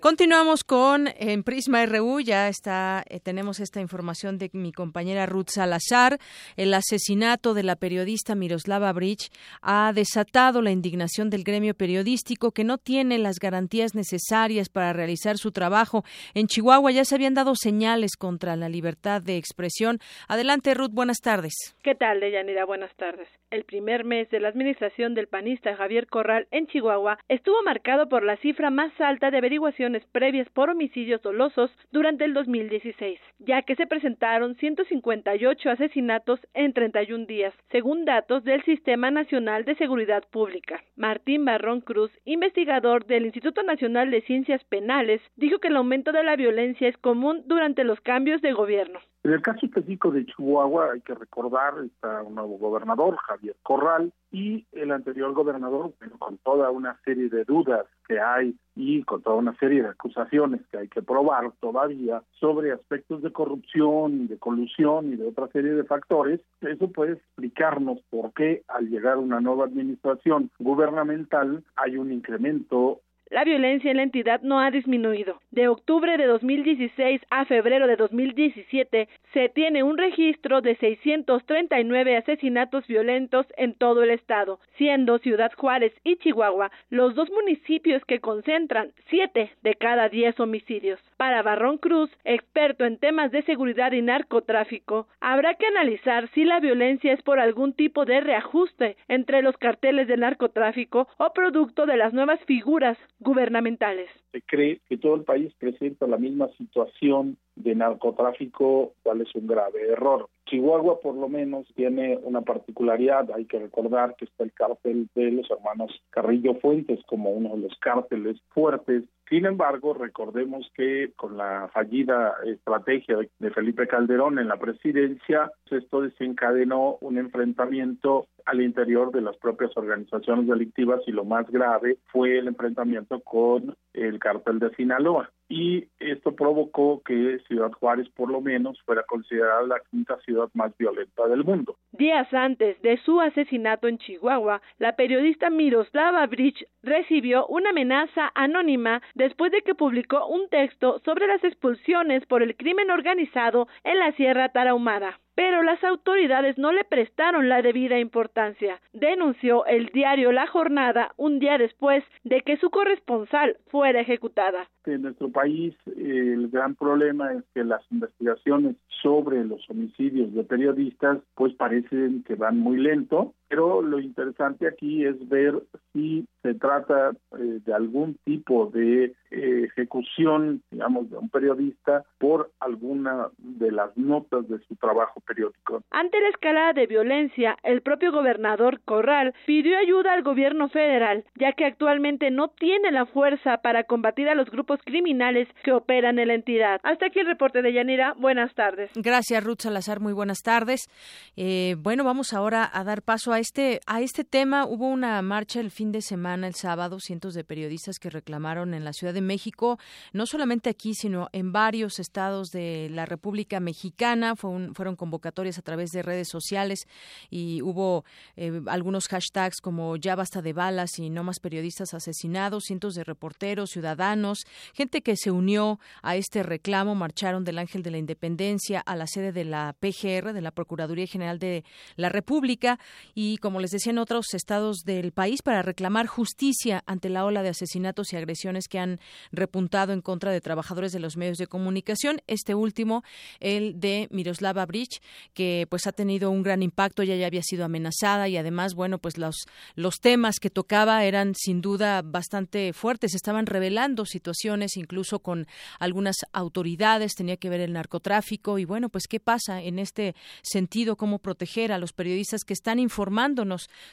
Continuamos 0.00 0.64
con 0.64 1.08
en 1.16 1.42
Prisma 1.42 1.84
RU, 1.86 2.20
ya 2.20 2.48
está, 2.48 3.04
eh, 3.08 3.20
tenemos 3.20 3.60
esta 3.60 3.80
información 3.80 4.38
de 4.38 4.50
mi 4.52 4.72
compañera 4.72 5.26
Ruth 5.26 5.48
Salazar. 5.48 6.18
El 6.56 6.72
asesinato 6.74 7.54
de 7.54 7.62
la 7.62 7.76
periodista 7.76 8.34
Miroslava 8.34 8.92
Bridge 8.92 9.30
ha 9.60 9.92
desatado 9.92 10.62
la 10.62 10.70
indignación 10.70 11.30
del 11.30 11.44
gremio 11.44 11.74
periodístico 11.74 12.52
que 12.52 12.64
no 12.64 12.78
tiene 12.78 13.18
las 13.18 13.38
garantías 13.38 13.94
necesarias 13.94 14.68
para 14.68 14.92
realizar 14.92 15.36
su 15.36 15.52
trabajo. 15.52 16.04
En 16.34 16.46
Chihuahua 16.46 16.90
ya 16.92 17.04
se 17.04 17.14
habían 17.14 17.34
dado 17.34 17.54
señales 17.54 18.16
contra 18.16 18.56
la 18.56 18.68
libertad 18.68 19.22
de 19.22 19.36
expresión. 19.36 19.98
Adelante, 20.28 20.74
Ruth, 20.74 20.92
buenas 20.92 21.18
tardes. 21.18 21.52
¿Qué 21.82 21.94
tal, 21.94 22.20
Deyanira? 22.20 22.64
Buenas 22.64 22.94
tardes. 22.96 23.28
El 23.50 23.64
primer 23.64 24.04
mes 24.04 24.30
de 24.30 24.40
la 24.40 24.48
administración 24.48 25.14
del 25.14 25.26
panista 25.26 25.76
Javier 25.76 26.06
Corral 26.06 26.46
en 26.50 26.66
Chihuahua 26.68 27.18
estuvo 27.28 27.62
marcado 27.64 28.08
por 28.08 28.22
la 28.22 28.36
cifra 28.38 28.70
más 28.70 28.92
alta 29.00 29.30
de 29.30 29.40
averiguaciones 29.50 30.06
previas 30.12 30.48
por 30.50 30.70
homicidios 30.70 31.20
dolosos 31.22 31.72
durante 31.90 32.24
el 32.24 32.34
2016, 32.34 33.18
ya 33.40 33.62
que 33.62 33.74
se 33.74 33.88
presentaron 33.88 34.54
158 34.54 35.70
asesinatos 35.70 36.38
en 36.54 36.72
31 36.72 37.26
días, 37.26 37.52
según 37.72 38.04
datos 38.04 38.44
del 38.44 38.62
Sistema 38.62 39.10
Nacional 39.10 39.64
de 39.64 39.74
Seguridad 39.74 40.22
Pública. 40.30 40.84
Martín 40.94 41.44
Barrón 41.44 41.80
Cruz, 41.80 42.12
investigador 42.24 43.06
del 43.06 43.24
Instituto 43.24 43.64
Nacional 43.64 44.12
de 44.12 44.20
Ciencias 44.20 44.62
Penales, 44.62 45.20
dijo 45.34 45.58
que 45.58 45.66
el 45.66 45.76
aumento 45.76 46.12
de 46.12 46.22
la 46.22 46.36
violencia 46.36 46.86
es 46.86 46.96
común 46.98 47.42
durante 47.46 47.82
los 47.82 48.00
cambios 48.00 48.40
de 48.42 48.52
gobierno. 48.52 49.00
En 49.22 49.32
el 49.34 49.42
caso 49.42 49.66
específico 49.66 50.10
de 50.10 50.24
Chihuahua 50.24 50.92
hay 50.92 51.02
que 51.02 51.14
recordar, 51.14 51.74
está 51.84 52.22
un 52.22 52.36
nuevo 52.36 52.56
gobernador, 52.56 53.18
Javier 53.18 53.54
Corral, 53.62 54.14
y 54.32 54.66
el 54.72 54.92
anterior 54.92 55.34
gobernador, 55.34 55.92
con 56.18 56.38
toda 56.38 56.70
una 56.70 56.98
serie 57.04 57.28
de 57.28 57.44
dudas 57.44 57.84
que 58.08 58.18
hay 58.18 58.56
y 58.74 59.02
con 59.02 59.20
toda 59.20 59.36
una 59.36 59.54
serie 59.58 59.82
de 59.82 59.88
acusaciones 59.88 60.62
que 60.70 60.78
hay 60.78 60.88
que 60.88 61.02
probar 61.02 61.52
todavía 61.60 62.22
sobre 62.38 62.72
aspectos 62.72 63.20
de 63.20 63.30
corrupción, 63.30 64.26
de 64.26 64.38
colusión 64.38 65.12
y 65.12 65.16
de 65.16 65.28
otra 65.28 65.48
serie 65.48 65.72
de 65.72 65.84
factores, 65.84 66.40
eso 66.62 66.90
puede 66.90 67.12
explicarnos 67.12 68.00
por 68.08 68.32
qué 68.32 68.62
al 68.68 68.88
llegar 68.88 69.18
una 69.18 69.40
nueva 69.40 69.66
administración 69.66 70.50
gubernamental 70.58 71.62
hay 71.76 71.98
un 71.98 72.10
incremento 72.10 73.00
la 73.30 73.44
violencia 73.44 73.90
en 73.90 73.96
la 73.96 74.02
entidad 74.02 74.42
no 74.42 74.60
ha 74.60 74.70
disminuido. 74.70 75.40
De 75.50 75.68
octubre 75.68 76.16
de 76.16 76.26
2016 76.26 77.22
a 77.30 77.44
febrero 77.44 77.86
de 77.86 77.96
2017 77.96 79.08
se 79.32 79.48
tiene 79.48 79.82
un 79.82 79.96
registro 79.96 80.60
de 80.60 80.76
639 80.76 82.16
asesinatos 82.16 82.86
violentos 82.86 83.46
en 83.56 83.74
todo 83.74 84.02
el 84.02 84.10
estado, 84.10 84.58
siendo 84.76 85.18
Ciudad 85.18 85.52
Juárez 85.56 85.92
y 86.04 86.16
Chihuahua 86.16 86.70
los 86.90 87.14
dos 87.14 87.30
municipios 87.30 88.04
que 88.04 88.20
concentran 88.20 88.92
7 89.08 89.50
de 89.62 89.74
cada 89.76 90.08
10 90.08 90.40
homicidios. 90.40 91.00
Para 91.20 91.42
Barrón 91.42 91.76
Cruz, 91.76 92.10
experto 92.24 92.86
en 92.86 92.96
temas 92.96 93.30
de 93.30 93.42
seguridad 93.42 93.92
y 93.92 94.00
narcotráfico, 94.00 95.06
habrá 95.20 95.54
que 95.56 95.66
analizar 95.66 96.30
si 96.30 96.44
la 96.44 96.60
violencia 96.60 97.12
es 97.12 97.20
por 97.20 97.38
algún 97.38 97.74
tipo 97.74 98.06
de 98.06 98.22
reajuste 98.22 98.96
entre 99.06 99.42
los 99.42 99.54
carteles 99.58 100.08
de 100.08 100.16
narcotráfico 100.16 101.08
o 101.18 101.30
producto 101.34 101.84
de 101.84 101.98
las 101.98 102.14
nuevas 102.14 102.40
figuras 102.46 102.96
gubernamentales. 103.18 104.08
Se 104.32 104.40
cree 104.40 104.80
que 104.88 104.96
todo 104.96 105.16
el 105.16 105.24
país 105.24 105.52
presenta 105.58 106.06
la 106.06 106.16
misma 106.16 106.48
situación 106.56 107.36
de 107.54 107.74
narcotráfico, 107.74 108.94
cual 109.02 109.20
es 109.20 109.34
un 109.34 109.46
grave 109.46 109.88
error. 109.90 110.26
Chihuahua 110.46 111.00
por 111.00 111.14
lo 111.14 111.28
menos 111.28 111.66
tiene 111.76 112.18
una 112.22 112.40
particularidad, 112.40 113.30
hay 113.32 113.44
que 113.44 113.58
recordar 113.58 114.16
que 114.16 114.24
está 114.24 114.44
el 114.44 114.52
cártel 114.52 115.08
de 115.14 115.30
los 115.30 115.50
hermanos 115.50 115.92
Carrillo 116.10 116.54
Fuentes 116.54 116.98
como 117.06 117.30
uno 117.30 117.50
de 117.50 117.68
los 117.68 117.78
cárteles 117.78 118.40
fuertes. 118.48 119.04
Sin 119.30 119.46
embargo, 119.46 119.94
recordemos 119.94 120.68
que 120.74 121.12
con 121.14 121.36
la 121.36 121.70
fallida 121.72 122.34
estrategia 122.44 123.16
de 123.38 123.50
Felipe 123.52 123.86
Calderón 123.86 124.40
en 124.40 124.48
la 124.48 124.58
presidencia, 124.58 125.52
esto 125.72 126.02
desencadenó 126.02 126.98
un 127.00 127.18
enfrentamiento 127.18 128.26
al 128.46 128.60
interior 128.60 129.12
de 129.12 129.20
las 129.20 129.36
propias 129.36 129.76
organizaciones 129.76 130.46
delictivas 130.46 131.00
y 131.06 131.12
lo 131.12 131.24
más 131.24 131.48
grave 131.50 131.98
fue 132.06 132.38
el 132.38 132.48
enfrentamiento 132.48 133.20
con 133.20 133.74
el 133.92 134.18
cártel 134.18 134.58
de 134.58 134.70
Sinaloa. 134.74 135.30
Y 135.48 135.88
esto 135.98 136.36
provocó 136.36 137.02
que 137.04 137.40
Ciudad 137.48 137.72
Juárez, 137.72 138.08
por 138.10 138.30
lo 138.30 138.40
menos, 138.40 138.80
fuera 138.82 139.02
considerada 139.02 139.62
la 139.62 139.80
quinta 139.90 140.16
ciudad 140.20 140.48
más 140.54 140.76
violenta 140.78 141.26
del 141.26 141.44
mundo. 141.44 141.74
Días 141.90 142.32
antes 142.32 142.80
de 142.82 142.98
su 142.98 143.20
asesinato 143.20 143.88
en 143.88 143.98
Chihuahua, 143.98 144.62
la 144.78 144.94
periodista 144.94 145.50
Miroslava 145.50 146.24
Bridge 146.28 146.64
recibió 146.82 147.46
una 147.48 147.70
amenaza 147.70 148.30
anónima 148.36 149.02
después 149.14 149.50
de 149.50 149.62
que 149.62 149.74
publicó 149.74 150.24
un 150.26 150.48
texto 150.48 151.00
sobre 151.04 151.26
las 151.26 151.42
expulsiones 151.42 152.24
por 152.26 152.44
el 152.44 152.56
crimen 152.56 152.90
organizado 152.90 153.66
en 153.82 153.98
la 153.98 154.12
Sierra 154.12 154.50
Tarahumara 154.50 155.18
pero 155.40 155.62
las 155.62 155.82
autoridades 155.84 156.58
no 156.58 156.70
le 156.70 156.84
prestaron 156.84 157.48
la 157.48 157.62
debida 157.62 157.98
importancia, 157.98 158.78
denunció 158.92 159.64
el 159.64 159.86
diario 159.86 160.32
La 160.32 160.46
Jornada 160.46 161.14
un 161.16 161.38
día 161.38 161.56
después 161.56 162.04
de 162.24 162.42
que 162.42 162.58
su 162.58 162.68
corresponsal 162.68 163.56
fuera 163.68 164.02
ejecutada. 164.02 164.68
En 164.84 165.00
nuestro 165.00 165.30
país 165.30 165.74
el 165.96 166.50
gran 166.50 166.74
problema 166.74 167.32
es 167.32 167.44
que 167.54 167.64
las 167.64 167.80
investigaciones 167.90 168.76
sobre 169.00 169.42
los 169.46 169.64
homicidios 169.70 170.34
de 170.34 170.44
periodistas 170.44 171.20
pues 171.34 171.54
parecen 171.54 172.22
que 172.24 172.34
van 172.34 172.58
muy 172.58 172.76
lento, 172.76 173.32
pero 173.50 173.82
lo 173.82 173.98
interesante 173.98 174.68
aquí 174.68 175.04
es 175.04 175.28
ver 175.28 175.60
si 175.92 176.24
se 176.42 176.54
trata 176.54 177.10
eh, 177.36 177.58
de 177.66 177.74
algún 177.74 178.16
tipo 178.24 178.66
de 178.66 179.12
eh, 179.32 179.64
ejecución, 179.64 180.62
digamos, 180.70 181.10
de 181.10 181.18
un 181.18 181.28
periodista 181.28 182.04
por 182.18 182.52
alguna 182.60 183.28
de 183.38 183.72
las 183.72 183.96
notas 183.96 184.48
de 184.48 184.60
su 184.68 184.76
trabajo 184.76 185.20
periódico. 185.26 185.82
Ante 185.90 186.20
la 186.20 186.28
escalada 186.28 186.72
de 186.74 186.86
violencia, 186.86 187.56
el 187.64 187.82
propio 187.82 188.12
gobernador 188.12 188.80
Corral 188.84 189.34
pidió 189.46 189.76
ayuda 189.78 190.12
al 190.12 190.22
gobierno 190.22 190.68
federal, 190.68 191.24
ya 191.34 191.52
que 191.52 191.64
actualmente 191.64 192.30
no 192.30 192.48
tiene 192.48 192.92
la 192.92 193.06
fuerza 193.06 193.58
para 193.58 193.82
combatir 193.82 194.28
a 194.28 194.36
los 194.36 194.48
grupos 194.48 194.78
criminales 194.84 195.48
que 195.64 195.72
operan 195.72 196.20
en 196.20 196.28
la 196.28 196.34
entidad. 196.34 196.80
Hasta 196.84 197.06
aquí 197.06 197.18
el 197.18 197.26
reporte 197.26 197.62
de 197.62 197.72
Yanira. 197.72 198.14
Buenas 198.16 198.54
tardes. 198.54 198.92
Gracias, 198.94 199.42
Ruth 199.42 199.62
Salazar. 199.62 199.98
Muy 199.98 200.12
buenas 200.12 200.42
tardes. 200.42 200.88
Eh, 201.36 201.74
bueno, 201.80 202.04
vamos 202.04 202.32
ahora 202.32 202.70
a 202.72 202.84
dar 202.84 203.02
paso 203.02 203.32
a 203.32 203.39
este 203.40 203.80
a 203.86 204.00
este 204.00 204.22
tema. 204.22 204.66
Hubo 204.66 204.86
una 204.86 205.20
marcha 205.22 205.58
el 205.60 205.70
fin 205.70 205.90
de 205.90 206.02
semana, 206.02 206.46
el 206.46 206.54
sábado, 206.54 207.00
cientos 207.00 207.34
de 207.34 207.42
periodistas 207.42 207.98
que 207.98 208.10
reclamaron 208.10 208.74
en 208.74 208.84
la 208.84 208.92
Ciudad 208.92 209.12
de 209.12 209.20
México, 209.20 209.78
no 210.12 210.26
solamente 210.26 210.70
aquí, 210.70 210.94
sino 210.94 211.28
en 211.32 211.52
varios 211.52 211.98
estados 211.98 212.50
de 212.50 212.88
la 212.90 213.06
República 213.06 213.58
Mexicana. 213.58 214.36
fueron 214.36 214.96
convocatorias 214.96 215.58
a 215.58 215.62
través 215.62 215.90
de 215.90 216.02
redes 216.02 216.28
sociales 216.28 216.86
y 217.30 217.62
hubo 217.62 218.04
eh, 218.36 218.62
algunos 218.66 219.08
hashtags 219.08 219.60
como 219.60 219.96
ya 219.96 220.14
basta 220.14 220.42
de 220.42 220.52
balas 220.52 220.98
y 220.98 221.10
no 221.10 221.24
más 221.24 221.40
periodistas 221.40 221.94
asesinados, 221.94 222.64
cientos 222.64 222.94
de 222.94 223.04
reporteros, 223.04 223.70
ciudadanos, 223.70 224.44
gente 224.74 225.02
que 225.02 225.16
se 225.16 225.30
unió 225.30 225.80
a 226.02 226.16
este 226.16 226.42
reclamo, 226.42 226.94
marcharon 226.94 227.44
del 227.44 227.58
Ángel 227.58 227.82
de 227.82 227.90
la 227.90 227.98
Independencia 227.98 228.80
a 228.80 228.94
la 228.96 229.06
sede 229.06 229.32
de 229.32 229.44
la 229.44 229.74
PGR, 229.80 230.32
de 230.32 230.40
la 230.42 230.50
Procuraduría 230.50 231.06
General 231.06 231.38
de 231.38 231.64
la 231.96 232.10
República, 232.10 232.78
y 233.14 233.29
como 233.38 233.60
les 233.60 233.70
decía 233.70 233.90
en 233.90 233.98
otros 233.98 234.34
estados 234.34 234.78
del 234.84 235.12
país, 235.12 235.42
para 235.42 235.62
reclamar 235.62 236.06
justicia 236.06 236.82
ante 236.86 237.08
la 237.08 237.24
ola 237.24 237.42
de 237.42 237.50
asesinatos 237.50 238.12
y 238.12 238.16
agresiones 238.16 238.68
que 238.68 238.78
han 238.78 239.00
repuntado 239.32 239.92
en 239.92 240.00
contra 240.00 240.32
de 240.32 240.40
trabajadores 240.40 240.92
de 240.92 241.00
los 241.00 241.16
medios 241.16 241.38
de 241.38 241.46
comunicación. 241.46 242.20
Este 242.26 242.54
último, 242.54 243.02
el 243.40 243.80
de 243.80 244.08
Miroslava 244.10 244.66
Bridge, 244.66 245.00
que 245.34 245.66
pues 245.68 245.86
ha 245.86 245.92
tenido 245.92 246.30
un 246.30 246.42
gran 246.42 246.62
impacto, 246.62 247.02
ya, 247.02 247.16
ya 247.16 247.26
había 247.26 247.42
sido 247.42 247.64
amenazada 247.64 248.28
y 248.28 248.36
además, 248.36 248.74
bueno, 248.74 248.98
pues 248.98 249.18
los, 249.18 249.36
los 249.74 249.96
temas 249.96 250.38
que 250.40 250.50
tocaba 250.50 251.04
eran 251.04 251.34
sin 251.34 251.60
duda 251.60 252.02
bastante 252.02 252.72
fuertes, 252.72 253.14
estaban 253.14 253.46
revelando 253.46 254.04
situaciones 254.04 254.76
incluso 254.76 255.20
con 255.20 255.46
algunas 255.78 256.16
autoridades, 256.32 257.14
tenía 257.14 257.36
que 257.36 257.50
ver 257.50 257.60
el 257.60 257.72
narcotráfico 257.72 258.58
y 258.58 258.64
bueno, 258.64 258.88
pues 258.88 259.06
qué 259.06 259.20
pasa 259.20 259.62
en 259.62 259.78
este 259.78 260.14
sentido, 260.42 260.96
cómo 260.96 261.18
proteger 261.18 261.72
a 261.72 261.78
los 261.78 261.92
periodistas 261.92 262.44
que 262.44 262.54
están 262.54 262.78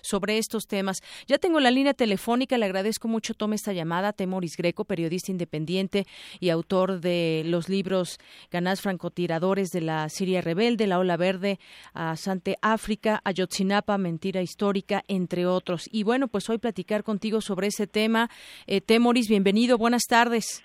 sobre 0.01 0.37
estos 0.37 0.67
temas. 0.67 1.01
Ya 1.27 1.37
tengo 1.37 1.59
la 1.59 1.71
línea 1.71 1.93
telefónica, 1.93 2.57
le 2.57 2.65
agradezco 2.65 3.07
mucho 3.07 3.33
tome 3.33 3.55
esta 3.55 3.73
llamada, 3.73 4.13
Temoris 4.13 4.55
Greco, 4.57 4.85
periodista 4.85 5.31
independiente 5.31 6.05
y 6.39 6.49
autor 6.49 6.99
de 6.99 7.43
los 7.45 7.69
libros 7.69 8.17
Ganás 8.51 8.81
francotiradores 8.81 9.69
de 9.69 9.81
la 9.81 10.09
Siria 10.09 10.41
rebelde, 10.41 10.87
La 10.87 10.99
ola 10.99 11.17
verde, 11.17 11.59
a 11.93 12.15
Sante 12.15 12.57
África, 12.61 13.21
Ayotzinapa, 13.23 13.97
mentira 13.97 14.41
histórica, 14.41 15.03
entre 15.07 15.45
otros. 15.45 15.89
Y 15.91 16.03
bueno, 16.03 16.27
pues 16.27 16.49
hoy 16.49 16.57
platicar 16.57 17.03
contigo 17.03 17.41
sobre 17.41 17.67
ese 17.67 17.87
tema. 17.87 18.29
Eh, 18.65 18.81
Temoris, 18.81 19.27
bienvenido, 19.27 19.77
buenas 19.77 20.03
tardes. 20.07 20.63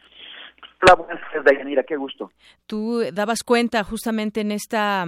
Hola, 0.84 0.96
buenas 0.96 1.22
Dayanira, 1.44 1.84
qué 1.84 1.96
gusto. 1.96 2.32
Tú 2.66 3.02
dabas 3.12 3.44
cuenta 3.44 3.84
justamente 3.84 4.40
en 4.40 4.50
esta 4.50 5.04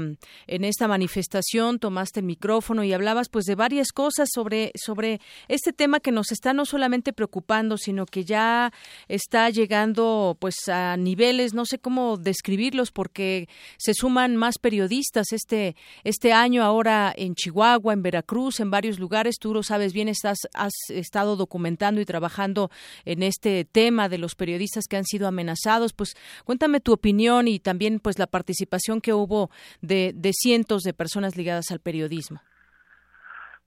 en 0.47 0.65
esta 0.65 0.87
manifestación, 0.87 1.81
tomaste 1.81 2.21
el 2.21 2.27
micrófono 2.27 2.85
y 2.85 2.93
hablabas 2.93 3.29
pues 3.29 3.45
de 3.45 3.57
varias 3.57 3.91
cosas 3.91 4.29
sobre 4.33 4.71
sobre 4.77 5.21
este 5.49 5.73
tema 5.73 5.99
que 5.99 6.13
nos 6.13 6.31
está 6.31 6.53
no 6.53 6.65
solamente 6.65 7.13
preocupando, 7.13 7.77
sino 7.77 8.07
que 8.07 8.25
ya 8.25 8.73
está 9.09 9.51
llegando 9.51 10.37
pues 10.39 10.55
a 10.69 10.97
niveles, 10.97 11.55
no 11.55 11.65
sé 11.65 11.81
cómo 11.81 12.19
describirlos 12.19 12.93
porque 12.93 13.49
se 13.77 13.95
suman 13.95 14.37
más 14.37 14.59
periodistas 14.59 15.33
este 15.33 15.75
este 16.05 16.33
año 16.33 16.63
ahora 16.63 17.13
en 17.17 17.35
Chihuahua, 17.35 17.95
en 17.95 18.03
Veracruz, 18.03 18.61
en 18.61 18.71
varios 18.71 19.01
lugares, 19.01 19.39
tú 19.41 19.53
lo 19.53 19.65
sabes 19.65 19.93
bien, 19.93 20.07
estás 20.07 20.39
has 20.55 20.75
estado 20.91 21.35
documentando 21.35 22.01
y 22.01 22.05
trabajando 22.05 22.71
en 23.05 23.25
este 23.25 23.65
tema 23.65 24.09
de 24.09 24.19
los 24.19 24.37
periodistas 24.37 24.85
que 24.89 24.97
han 24.97 25.05
sido 25.05 25.27
amenazados 25.27 25.64
pues 25.93 26.15
cuéntame 26.45 26.81
tu 26.81 26.93
opinión 26.93 27.49
y 27.49 27.59
también 27.59 28.01
pues 28.01 28.19
la 28.19 28.27
participación 28.27 29.01
que 29.01 29.13
hubo 29.13 29.51
de, 29.81 30.13
de 30.15 30.33
cientos 30.33 30.83
de 30.83 30.95
personas 30.95 31.37
ligadas 31.37 31.71
al 31.71 31.81
periodismo. 31.81 32.41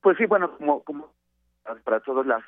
Pues 0.02 0.18
sí, 0.18 0.26
bueno, 0.26 0.58
como, 0.58 0.84
como 0.84 1.12
para 1.84 2.00
todos 2.00 2.26
las 2.26 2.44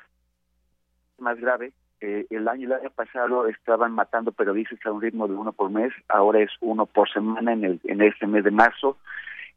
más 1.18 1.38
grave, 1.38 1.72
eh, 2.00 2.26
el 2.30 2.48
año 2.48 2.70
pasado 2.94 3.46
estaban 3.46 3.92
matando 3.92 4.32
periodistas 4.32 4.78
a 4.86 4.92
un 4.92 5.02
ritmo 5.02 5.28
de 5.28 5.34
uno 5.34 5.52
por 5.52 5.70
mes, 5.70 5.92
ahora 6.08 6.40
es 6.40 6.50
uno 6.60 6.86
por 6.86 7.10
semana 7.12 7.52
en 7.52 7.64
el 7.64 7.80
en 7.84 8.00
este 8.00 8.26
mes 8.26 8.44
de 8.44 8.50
marzo 8.50 8.96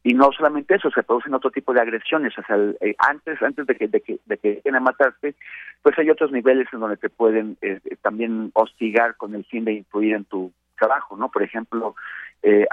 y 0.04 0.14
no 0.14 0.32
solamente 0.34 0.76
eso, 0.76 0.92
se 0.92 1.02
producen 1.02 1.34
otro 1.34 1.50
tipo 1.50 1.74
de 1.74 1.80
agresiones, 1.80 2.38
o 2.38 2.44
sea, 2.44 2.58
eh, 2.82 2.96
antes 3.00 3.42
antes 3.42 3.66
de 3.66 3.76
que 3.76 3.88
de 3.88 4.02
que 4.02 4.20
de 4.26 4.38
que 4.38 4.62
a 4.70 4.80
matarte, 4.80 5.36
pues 5.82 5.98
hay 5.98 6.10
otros 6.10 6.32
niveles 6.32 6.68
en 6.74 6.82
donde 6.82 6.98
te 6.98 7.10
pueden 7.10 7.58
eh, 7.62 7.80
también 8.02 8.52
hostigar 8.54 9.16
con 9.16 9.34
el 9.34 9.46
fin 9.46 9.64
de 9.64 9.74
influir 9.74 10.16
en 10.16 10.26
tu 10.26 10.52
trabajo, 10.78 11.16
¿no? 11.16 11.30
Por 11.30 11.44
ejemplo, 11.44 11.96
eh, 12.42 12.66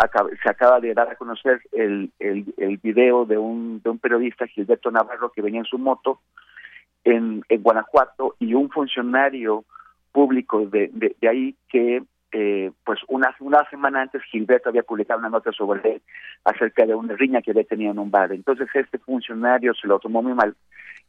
se 0.43 0.51
acaba 0.51 0.81
de 0.81 0.93
dar 0.93 1.09
a 1.09 1.15
conocer 1.15 1.61
el, 1.71 2.11
el, 2.19 2.53
el 2.57 2.79
video 2.79 3.25
de 3.25 3.39
un, 3.39 3.81
de 3.83 3.91
un 3.91 4.01
periodista, 4.01 4.49
Gilberto 4.49 4.91
Navarro, 4.91 5.31
que 5.31 5.43
venía 5.43 5.61
en 5.61 5.67
su 5.67 5.79
moto 5.79 6.19
en, 7.05 7.45
en 7.49 7.63
Guanajuato 7.63 8.35
y 8.41 8.55
un 8.55 8.71
funcionario 8.71 9.65
público 10.11 10.67
de, 10.67 10.91
de 10.93 11.29
ahí 11.29 11.55
que 11.69 12.03
eh, 12.33 12.71
pues 12.85 13.01
una, 13.09 13.35
una 13.41 13.69
semana 13.71 14.03
antes 14.03 14.23
Gilberto 14.25 14.69
había 14.69 14.83
publicado 14.83 15.21
una 15.21 15.29
nota 15.29 15.53
sobre 15.53 15.95
él 15.95 16.03
acerca 16.45 16.87
de 16.87 16.95
una 16.95 17.15
riña 17.17 17.43
que 17.43 17.51
había 17.51 17.65
tenido 17.65 17.93
en 17.93 17.99
un 17.99 18.11
bar. 18.11 18.33
Entonces 18.33 18.69
este 18.75 18.99
funcionario 18.99 19.75
se 19.75 19.89
lo 19.89 19.99
tomó 19.99 20.23
muy 20.23 20.35
mal 20.35 20.55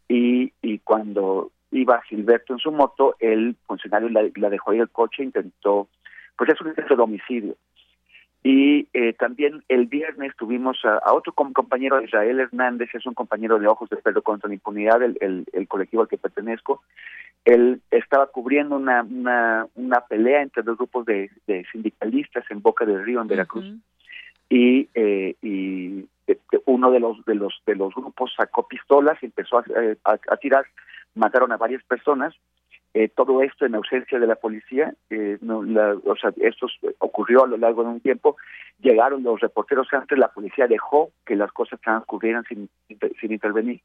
y, 0.08 0.52
y 0.62 0.80
cuando 0.80 1.52
iba 1.72 2.02
Gilberto 2.02 2.54
en 2.54 2.60
su 2.60 2.72
moto, 2.72 3.16
el 3.20 3.56
funcionario 3.66 4.10
la, 4.10 4.24
la 4.36 4.50
dejó 4.50 4.72
ahí 4.72 4.80
el 4.80 4.90
coche, 4.90 5.24
intentó, 5.24 5.88
pues 6.38 6.50
es 6.50 6.62
un 6.62 6.70
intento 6.70 6.96
de 6.96 7.02
homicidio. 7.02 7.56
Y 8.44 8.88
eh, 8.94 9.14
también 9.14 9.64
el 9.68 9.86
viernes 9.86 10.36
tuvimos 10.36 10.80
a, 10.84 11.14
otro 11.14 11.32
compañero, 11.34 12.02
Israel 12.02 12.40
Hernández, 12.40 12.90
es 12.94 13.06
un 13.06 13.14
compañero 13.14 13.60
de 13.60 13.68
Ojos 13.68 13.90
de 13.90 13.98
Perro 13.98 14.24
contra 14.24 14.48
la 14.48 14.56
Impunidad, 14.56 15.04
el, 15.04 15.46
el, 15.52 15.68
colectivo 15.68 16.02
al 16.02 16.08
que 16.08 16.18
pertenezco. 16.18 16.82
Él 17.46 17.82
estaba 17.92 18.28
cubriendo 18.28 18.76
una, 18.76 19.04
una, 19.04 19.68
una 19.76 20.02
pelea 20.02 20.42
entre 20.42 20.64
dos 20.64 20.78
grupos 20.78 21.06
de, 21.06 21.30
de 21.46 21.66
sindicalistas 21.72 22.44
en 22.50 22.64
Boca 22.64 22.84
del 22.84 23.04
Río, 23.04 23.22
en 23.22 23.28
Veracruz. 23.28 23.66
Y, 24.50 24.90
eh, 24.96 25.36
y 25.44 26.06
este, 26.26 26.62
uno 26.66 26.92
de 26.92 27.00
los 27.00 27.24
de 27.26 27.36
los 27.36 27.54
de 27.66 27.76
los 27.76 27.94
grupos 27.94 28.34
sacó 28.36 28.68
pistolas 28.68 29.22
y 29.22 29.28
empezó 29.28 29.60
a, 29.60 29.64
a 30.04 30.38
tirar, 30.38 30.66
mataron 31.16 31.52
a 31.52 31.58
varias 31.58 31.84
personas 31.84 32.34
eh, 32.94 33.10
todo 33.10 33.42
esto 33.42 33.66
en 33.66 33.76
ausencia 33.76 34.20
de 34.20 34.28
la 34.28 34.36
policía, 34.36 34.94
eh, 35.10 35.38
no, 35.42 35.64
la, 35.64 35.96
o 36.06 36.16
sea, 36.16 36.32
esto 36.42 36.68
ocurrió 37.00 37.44
a 37.44 37.48
lo 37.48 37.58
largo 37.58 37.84
de 37.84 37.90
un 37.90 38.02
tiempo, 38.02 38.36
llegaron 38.82 39.24
los 39.24 39.40
reporteros 39.40 39.88
antes, 39.94 40.18
la 40.18 40.28
policía 40.28 40.68
dejó 40.68 41.12
que 41.26 41.36
las 41.36 41.52
cosas 41.52 41.80
transcurrieran 41.82 42.44
sin, 42.46 42.70
sin 43.20 43.32
intervenir 43.32 43.82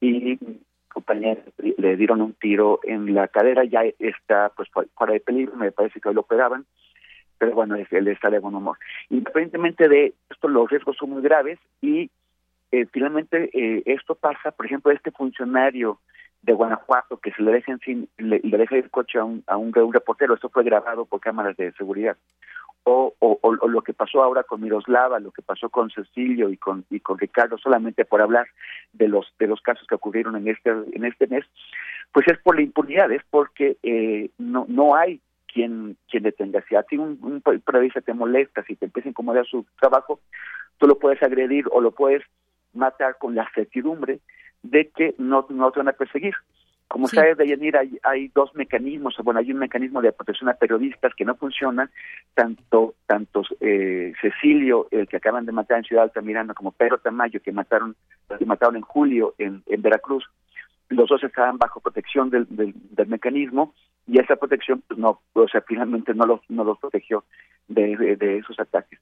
y 0.00 0.38
compañeros 0.92 1.44
le 1.58 1.96
dieron 1.96 2.20
un 2.20 2.34
tiro 2.34 2.80
en 2.82 3.14
la 3.14 3.28
cadera, 3.28 3.64
ya 3.64 3.82
está 3.98 4.50
pues 4.50 4.68
fuera 4.94 5.14
de 5.14 5.20
peligro, 5.20 5.56
me 5.56 5.72
parece 5.72 6.00
que 6.00 6.08
hoy 6.08 6.14
lo 6.14 6.20
operaban, 6.22 6.66
pero 7.38 7.54
bueno, 7.54 7.76
él 7.76 8.08
está 8.08 8.30
de 8.30 8.38
buen 8.38 8.54
humor. 8.54 8.78
Independientemente 9.10 9.88
de 9.88 10.12
esto, 10.30 10.48
los 10.48 10.68
riesgos 10.70 10.96
son 10.96 11.10
muy 11.10 11.22
graves 11.22 11.58
y 11.80 12.10
eh, 12.70 12.86
finalmente 12.92 13.50
eh, 13.52 13.82
esto 13.86 14.14
pasa, 14.14 14.50
por 14.50 14.66
ejemplo, 14.66 14.92
este 14.92 15.10
funcionario 15.10 15.98
de 16.42 16.52
Guanajuato 16.52 17.18
que 17.18 17.32
se 17.32 17.42
le 17.42 17.52
dejen 17.52 17.78
sin 17.80 18.08
le, 18.18 18.40
le 18.42 18.58
deja 18.58 18.76
el 18.76 18.90
coche 18.90 19.18
a 19.18 19.24
un, 19.24 19.44
a 19.46 19.56
un, 19.56 19.72
reportero 19.72 20.34
esto 20.34 20.48
fue 20.48 20.64
grabado 20.64 21.04
por 21.04 21.20
cámaras 21.20 21.56
de 21.56 21.72
seguridad 21.72 22.16
o, 22.84 23.14
o, 23.20 23.38
o, 23.40 23.68
lo 23.68 23.82
que 23.82 23.92
pasó 23.92 24.22
ahora 24.22 24.42
con 24.42 24.60
Miroslava 24.60 25.20
lo 25.20 25.30
que 25.30 25.42
pasó 25.42 25.68
con 25.68 25.90
Cecilio 25.90 26.50
y 26.50 26.56
con 26.56 26.84
y 26.90 27.00
con 27.00 27.18
Ricardo 27.18 27.58
solamente 27.58 28.04
por 28.04 28.20
hablar 28.20 28.46
de 28.92 29.08
los 29.08 29.32
de 29.38 29.46
los 29.46 29.60
casos 29.60 29.86
que 29.86 29.94
ocurrieron 29.94 30.36
en 30.36 30.48
este 30.48 30.70
en 30.70 31.04
este 31.04 31.28
mes 31.28 31.44
pues 32.12 32.26
es 32.28 32.38
por 32.38 32.56
la 32.56 32.62
impunidad 32.62 33.10
es 33.12 33.22
porque 33.30 33.76
eh, 33.82 34.30
no 34.38 34.66
no 34.68 34.96
hay 34.96 35.20
quién, 35.52 35.96
quién 36.10 36.22
detenga. 36.22 36.64
Si 36.68 36.74
a 36.74 36.82
ti 36.82 36.96
un, 36.96 37.18
un 37.22 37.40
periodista 37.60 38.00
te 38.00 38.14
molesta, 38.14 38.62
si 38.64 38.76
te 38.76 38.86
empieza 38.86 39.08
a 39.08 39.10
incomodar 39.10 39.46
su 39.46 39.66
trabajo, 39.78 40.20
tú 40.78 40.86
lo 40.86 40.98
puedes 40.98 41.22
agredir 41.22 41.66
o 41.70 41.80
lo 41.80 41.92
puedes 41.92 42.22
matar 42.72 43.18
con 43.18 43.34
la 43.34 43.48
certidumbre 43.54 44.20
de 44.62 44.88
que 44.88 45.14
no, 45.18 45.46
no 45.48 45.70
te 45.70 45.80
van 45.80 45.88
a 45.88 45.92
perseguir. 45.92 46.34
Como 46.88 47.08
sabes, 47.08 47.38
Deyanira, 47.38 47.80
hay, 47.80 47.98
hay 48.02 48.28
dos 48.34 48.54
mecanismos, 48.54 49.16
bueno, 49.24 49.40
hay 49.40 49.50
un 49.50 49.58
mecanismo 49.58 50.02
de 50.02 50.12
protección 50.12 50.50
a 50.50 50.54
periodistas 50.54 51.14
que 51.14 51.24
no 51.24 51.34
funciona, 51.36 51.90
tanto 52.34 52.94
tanto 53.06 53.42
eh, 53.60 54.12
Cecilio, 54.20 54.88
el 54.90 55.08
que 55.08 55.16
acaban 55.16 55.46
de 55.46 55.52
matar 55.52 55.78
en 55.78 55.84
Ciudad 55.84 56.04
Altamirano, 56.04 56.52
como 56.52 56.72
Pedro 56.72 56.98
Tamayo, 56.98 57.40
que 57.40 57.50
mataron, 57.50 57.96
que 58.38 58.44
mataron 58.44 58.76
en 58.76 58.82
julio 58.82 59.34
en, 59.38 59.62
en 59.68 59.80
Veracruz, 59.80 60.28
los 60.92 61.08
dos 61.08 61.24
estaban 61.24 61.58
bajo 61.58 61.80
protección 61.80 62.30
del, 62.30 62.46
del, 62.50 62.74
mecanismo 63.06 63.74
y 64.06 64.20
esa 64.20 64.36
protección 64.36 64.82
pues 64.86 64.98
no 64.98 65.20
o 65.32 65.48
sea 65.48 65.62
finalmente 65.66 66.14
no 66.14 66.24
los 66.26 66.40
no 66.48 66.64
los 66.64 66.78
protegió 66.78 67.24
de, 67.68 68.16
de, 68.16 68.38
esos 68.38 68.58
ataques. 68.58 68.98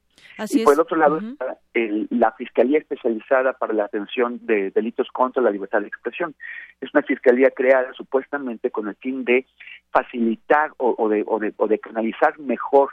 Y 0.51 0.65
por 0.65 0.75
el 0.75 0.81
otro 0.81 0.97
lado 0.97 1.19
está 1.19 1.59
el, 1.75 2.07
la 2.11 2.33
fiscalía 2.33 2.79
especializada 2.79 3.53
para 3.55 3.73
la 3.73 3.85
atención 3.85 4.39
de 4.43 4.71
delitos 4.71 5.09
contra 5.13 5.43
la 5.43 5.51
libertad 5.51 5.81
de 5.81 5.89
expresión. 5.89 6.35
Es 6.81 6.93
una 6.95 7.03
fiscalía 7.03 7.51
creada 7.51 7.93
supuestamente 7.95 8.71
con 8.71 8.89
el 8.89 8.95
fin 8.97 9.25
de 9.25 9.47
facilitar 9.91 10.73
o, 10.79 10.95
o 10.97 11.09
de, 11.09 11.25
o 11.27 11.39
de 11.39 11.53
o 11.57 11.67
de 11.67 11.79
canalizar 11.79 12.39
mejor 12.39 12.91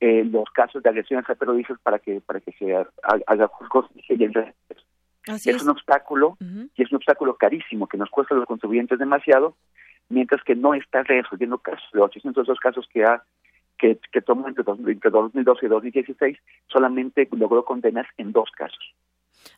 eh, 0.00 0.24
los 0.24 0.48
casos 0.50 0.82
de 0.82 0.90
agresiones 0.90 1.28
a 1.28 1.34
periodistas 1.34 1.78
para 1.82 1.98
que 1.98 2.20
para 2.20 2.40
que 2.40 2.52
se 2.52 2.74
haga 2.74 3.48
justicia 3.48 4.16
y 4.18 4.24
el 4.24 4.32
es, 5.26 5.62
un 5.62 5.70
obstáculo 5.70 6.36
y 6.40 6.82
es 6.82 6.90
un 6.92 6.96
obstáculo 6.96 7.36
carísimo 7.36 7.86
que 7.86 7.96
nos 7.96 8.10
cuesta 8.10 8.34
a 8.34 8.38
los 8.38 8.46
contribuyentes 8.46 8.98
demasiado, 8.98 9.56
mientras 10.08 10.42
que 10.44 10.54
no 10.54 10.74
está 10.74 11.02
resolviendo 11.02 11.58
casos. 11.58 11.88
De 11.92 12.00
802 12.00 12.58
casos 12.60 12.86
que 12.92 13.04
ha 13.04 13.22
que, 13.78 13.98
que 14.12 14.20
tomó 14.20 14.48
entre, 14.48 14.64
entre 14.66 15.10
2012 15.10 15.66
y 15.66 15.68
2016, 15.68 16.38
solamente 16.68 17.28
logró 17.32 17.64
condenas 17.64 18.06
en 18.16 18.32
dos 18.32 18.50
casos. 18.50 18.94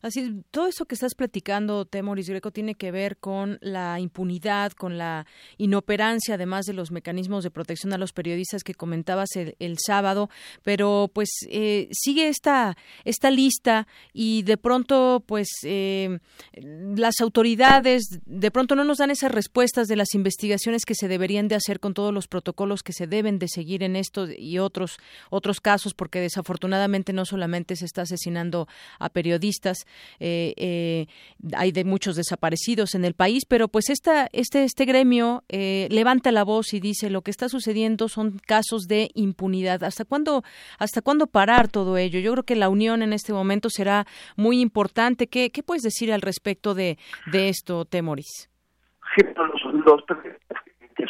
Así 0.03 0.43
todo 0.51 0.67
eso 0.67 0.87
que 0.87 0.95
estás 0.95 1.15
platicando, 1.15 1.85
Temoris 1.85 2.29
Greco, 2.29 2.51
tiene 2.51 2.75
que 2.75 2.91
ver 2.91 3.17
con 3.17 3.59
la 3.61 4.01
impunidad, 4.01 4.73
con 4.73 4.99
la 4.99 5.27
inoperancia, 5.59 6.35
además 6.35 6.67
de 6.67 6.73
los 6.73 6.91
mecanismos 6.91 7.45
de 7.45 7.51
protección 7.51 7.93
a 7.93 7.99
los 7.99 8.13
periodistas 8.13 8.63
que 8.63 8.75
comentabas 8.75 9.31
el, 9.37 9.77
sábado, 9.79 10.31
pero 10.63 11.11
pues 11.13 11.29
eh, 11.51 11.89
sigue 11.93 12.29
esta, 12.29 12.77
esta 13.05 13.31
lista 13.31 13.87
y 14.13 14.43
de 14.43 14.57
pronto 14.57 15.23
pues 15.27 15.49
eh, 15.65 16.19
las 16.55 17.21
autoridades 17.21 18.21
de 18.25 18.51
pronto 18.51 18.75
no 18.75 18.85
nos 18.85 18.99
dan 18.99 19.11
esas 19.11 19.31
respuestas 19.33 19.87
de 19.87 19.97
las 19.97 20.15
investigaciones 20.15 20.85
que 20.85 20.95
se 20.95 21.09
deberían 21.09 21.49
de 21.49 21.57
hacer 21.57 21.79
con 21.79 21.95
todos 21.95 22.13
los 22.13 22.27
protocolos 22.27 22.83
que 22.83 22.93
se 22.93 23.07
deben 23.07 23.39
de 23.39 23.49
seguir 23.49 23.83
en 23.83 23.97
esto 23.97 24.29
y 24.31 24.59
otros 24.59 24.99
otros 25.31 25.61
casos 25.61 25.95
porque 25.95 26.21
desafortunadamente 26.21 27.13
no 27.13 27.25
solamente 27.25 27.77
se 27.77 27.85
está 27.85 28.03
asesinando 28.03 28.69
a 28.99 29.11
periodistas 29.11 29.76
eh, 30.21 30.55
eh, 30.57 31.07
hay 31.57 31.73
de 31.73 31.85
muchos 31.85 32.17
desaparecidos 32.17 32.95
en 32.95 33.05
el 33.05 33.15
país, 33.15 33.45
pero 33.45 33.69
pues 33.69 33.91
esta, 33.91 34.29
este, 34.33 34.65
este 34.65 34.85
gremio 34.85 35.45
eh, 35.49 35.89
levanta 35.91 36.33
la 36.33 36.45
voz 36.45 36.73
y 36.73 36.81
dice 36.81 37.11
lo 37.11 37.23
que 37.23 37.31
está 37.31 37.49
sucediendo 37.49 38.09
son 38.09 38.39
casos 38.47 38.87
de 38.89 39.11
impunidad. 39.15 39.85
¿Hasta 39.85 40.05
cuándo, 40.05 40.43
hasta 40.79 41.03
cuándo 41.03 41.27
parar 41.27 41.69
todo 41.69 41.97
ello? 41.97 42.21
Yo 42.21 42.33
creo 42.33 42.45
que 42.45 42.57
la 42.57 42.69
unión 42.69 43.03
en 43.03 43.13
este 43.13 43.33
momento 43.33 43.71
será 43.71 44.07
muy 44.37 44.61
importante. 44.61 45.27
¿Qué, 45.27 45.51
qué 45.51 45.63
puedes 45.63 45.83
decir 45.83 46.13
al 46.13 46.23
respecto 46.23 46.75
de, 46.75 46.99
de 47.33 47.49
esto, 47.49 47.85
Temoris? 47.85 48.51
Sí, 49.15 49.23
los, 49.25 50.05
que 50.05 50.37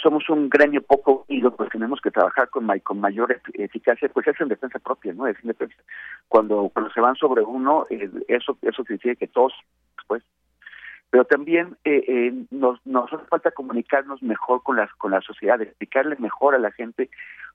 somos 0.02 0.28
un 0.28 0.48
gremio 0.48 0.82
poco 0.82 1.24
unido, 1.28 1.54
pues 1.54 1.70
tenemos 1.70 2.00
que 2.00 2.10
trabajar 2.10 2.48
con, 2.50 2.66
con 2.80 3.00
mayor 3.00 3.40
eficacia, 3.54 4.08
pues 4.08 4.26
es 4.26 4.40
en 4.40 4.48
defensa 4.48 4.78
propia, 4.78 5.12
¿no? 5.12 5.26
Es 5.26 5.36
en 5.42 5.48
defensa. 5.48 5.76
Cuando, 6.28 6.70
cuando 6.72 6.92
se 6.92 7.00
van 7.00 7.16
sobre 7.16 7.42
uno, 7.42 7.86
eh, 7.90 8.10
eso 8.28 8.56
eso 8.62 8.82
significa 8.84 9.14
que 9.14 9.26
todos, 9.26 9.52
pues, 10.06 10.22
pero 11.10 11.24
también 11.24 11.76
eh, 11.84 12.04
eh, 12.08 12.34
nos, 12.50 12.84
nos 12.86 13.12
hace 13.12 13.24
falta 13.26 13.50
comunicarnos 13.50 14.22
mejor 14.22 14.62
con 14.62 14.76
las 14.76 14.92
con 14.94 15.12
la 15.12 15.20
sociedad, 15.20 15.60
explicarle 15.60 16.16
mejor 16.18 16.54
a 16.54 16.58
la 16.58 16.72
gente 16.72 17.10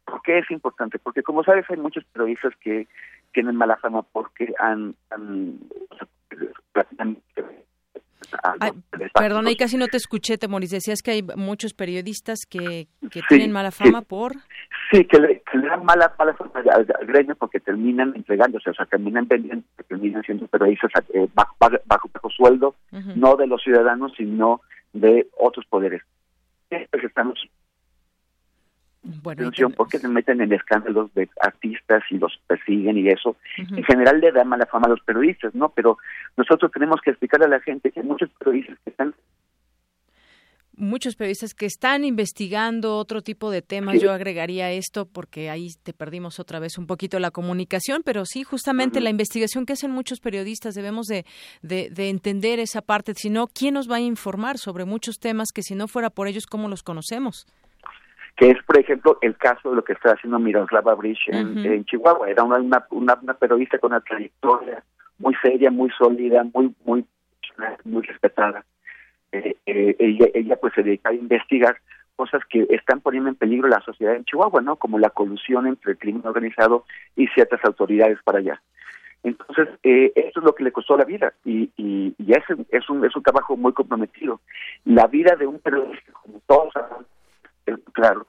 por 0.05 0.21
qué 0.21 0.39
es 0.39 0.49
importante, 0.51 0.99
porque 0.99 1.23
como 1.23 1.43
sabes 1.43 1.69
hay 1.69 1.77
muchos 1.77 2.03
periodistas 2.05 2.55
que 2.57 2.87
tienen 3.33 3.55
mala 3.55 3.77
fama 3.77 4.01
porque 4.03 4.53
han, 4.59 4.95
han, 5.09 5.59
han 8.43 8.83
perdona, 9.13 9.51
y 9.51 9.55
casi 9.55 9.77
no 9.77 9.87
te 9.87 9.97
escuché, 9.97 10.37
Temoris. 10.37 10.71
Decías 10.71 11.01
que 11.01 11.11
hay 11.11 11.23
muchos 11.35 11.73
periodistas 11.73 12.45
que, 12.49 12.87
que 13.09 13.21
tienen 13.27 13.51
mala 13.51 13.71
fama 13.71 14.01
por... 14.01 14.33
Sí, 14.91 15.05
que 15.05 15.19
le, 15.19 15.41
dan 15.53 15.85
mala, 15.85 16.13
mala 16.17 16.33
fama 16.33 16.51
al, 16.55 16.85
gremio 17.07 17.35
porque 17.35 17.59
terminan 17.59 18.13
entregándose, 18.15 18.69
o 18.69 18.73
sea, 18.73 18.85
terminan 18.85 19.27
vendiendo, 19.27 19.65
terminan 19.87 20.21
siendo 20.23 20.47
periodistas 20.47 20.91
eh, 21.13 21.27
bajo, 21.33 21.55
bajo, 21.59 22.29
sueldo, 22.29 22.75
no 23.15 23.35
de 23.35 23.47
los 23.47 23.61
ciudadanos, 23.61 24.13
sino 24.17 24.61
de 24.93 25.27
otros 25.37 25.65
poderes. 25.65 26.01
Pues 26.69 27.03
estamos 27.03 27.39
bueno, 29.03 29.49
porque 29.75 29.97
se 29.97 30.07
meten 30.07 30.41
en 30.41 30.53
escándalos 30.53 31.11
de 31.15 31.27
artistas 31.41 32.03
y 32.11 32.19
los 32.19 32.39
persiguen 32.45 32.97
y 32.97 33.09
eso. 33.09 33.35
En 33.57 33.83
general 33.83 34.19
le 34.19 34.31
da 34.31 34.43
mala 34.43 34.67
fama 34.67 34.85
a 34.85 34.89
los 34.91 35.01
periodistas, 35.01 35.55
¿no? 35.55 35.69
Pero 35.69 35.97
nosotros 36.37 36.71
tenemos 36.71 37.01
que 37.01 37.09
explicarle 37.09 37.47
a 37.47 37.49
la 37.49 37.59
gente 37.61 37.91
que 37.91 38.01
hay 38.01 38.05
muchos 38.05 38.29
periodistas 38.37 38.77
que 38.83 38.91
están 38.91 39.15
muchos 40.81 41.15
periodistas 41.15 41.53
que 41.53 41.65
están 41.65 42.03
investigando 42.03 42.97
otro 42.97 43.21
tipo 43.21 43.51
de 43.51 43.61
temas. 43.61 44.01
Yo 44.01 44.11
agregaría 44.11 44.71
esto 44.71 45.05
porque 45.05 45.49
ahí 45.49 45.69
te 45.83 45.93
perdimos 45.93 46.39
otra 46.39 46.59
vez 46.59 46.77
un 46.77 46.87
poquito 46.87 47.19
la 47.19 47.31
comunicación, 47.31 48.01
pero 48.03 48.25
sí, 48.25 48.43
justamente 48.43 48.99
la 48.99 49.09
investigación 49.09 49.65
que 49.65 49.73
hacen 49.73 49.91
muchos 49.91 50.19
periodistas 50.19 50.73
debemos 50.73 51.05
de, 51.05 51.25
de, 51.61 51.89
de, 51.91 52.09
entender 52.09 52.59
esa 52.59 52.81
parte. 52.81 53.13
Si 53.15 53.29
no, 53.29 53.47
¿quién 53.47 53.75
nos 53.75 53.89
va 53.89 53.97
a 53.97 54.01
informar 54.01 54.57
sobre 54.57 54.85
muchos 54.85 55.19
temas 55.19 55.49
que 55.53 55.61
si 55.61 55.75
no 55.75 55.87
fuera 55.87 56.09
por 56.09 56.27
ellos, 56.27 56.47
cómo 56.47 56.67
los 56.67 56.81
conocemos? 56.83 57.45
Que 58.35 58.51
es, 58.51 58.63
por 58.63 58.79
ejemplo, 58.79 59.17
el 59.21 59.35
caso 59.37 59.69
de 59.69 59.75
lo 59.75 59.83
que 59.83 59.93
está 59.93 60.13
haciendo 60.13 60.39
Miroslava 60.39 60.95
Bridge 60.95 61.27
en, 61.27 61.85
Chihuahua. 61.85 62.29
Era 62.29 62.43
una, 62.43 62.57
una, 62.89 63.19
una, 63.21 63.33
periodista 63.33 63.77
con 63.77 63.91
una 63.91 64.01
trayectoria 64.01 64.83
muy 65.19 65.35
seria, 65.41 65.69
muy 65.69 65.89
sólida, 65.91 66.43
muy 66.53 66.73
muy 66.85 67.05
muy 67.83 68.01
respetada. 68.03 68.65
Eh, 69.31 69.55
eh, 69.65 69.95
ella, 69.99 70.27
ella 70.33 70.55
pues 70.55 70.73
se 70.73 70.83
dedica 70.83 71.09
a 71.09 71.13
investigar 71.13 71.77
cosas 72.15 72.41
que 72.49 72.67
están 72.69 73.01
poniendo 73.01 73.29
en 73.29 73.35
peligro 73.35 73.67
la 73.67 73.81
sociedad 73.81 74.15
en 74.15 74.25
Chihuahua, 74.25 74.61
¿no? 74.61 74.75
Como 74.75 74.99
la 74.99 75.09
colusión 75.09 75.67
entre 75.67 75.93
el 75.93 75.97
crimen 75.97 76.25
organizado 76.25 76.85
y 77.15 77.27
ciertas 77.27 77.63
autoridades 77.63 78.19
para 78.23 78.39
allá. 78.39 78.61
Entonces, 79.23 79.69
eh, 79.83 80.11
esto 80.15 80.39
es 80.39 80.45
lo 80.45 80.55
que 80.55 80.63
le 80.63 80.71
costó 80.71 80.97
la 80.97 81.05
vida 81.05 81.33
y, 81.45 81.69
y, 81.77 82.15
y 82.17 82.31
es, 82.33 82.43
es, 82.69 82.89
un, 82.89 83.05
es 83.05 83.15
un 83.15 83.23
trabajo 83.23 83.55
muy 83.55 83.73
comprometido. 83.73 84.41
La 84.85 85.07
vida 85.07 85.35
de 85.35 85.45
un 85.45 85.59
periodista, 85.59 86.11
como 86.13 86.41
todos 86.47 86.73
sabemos, 86.73 87.05
claro, 87.93 88.27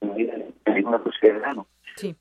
en 0.00 0.86
una 0.86 1.02
sociedad 1.02 1.54
Sí. 1.96 2.14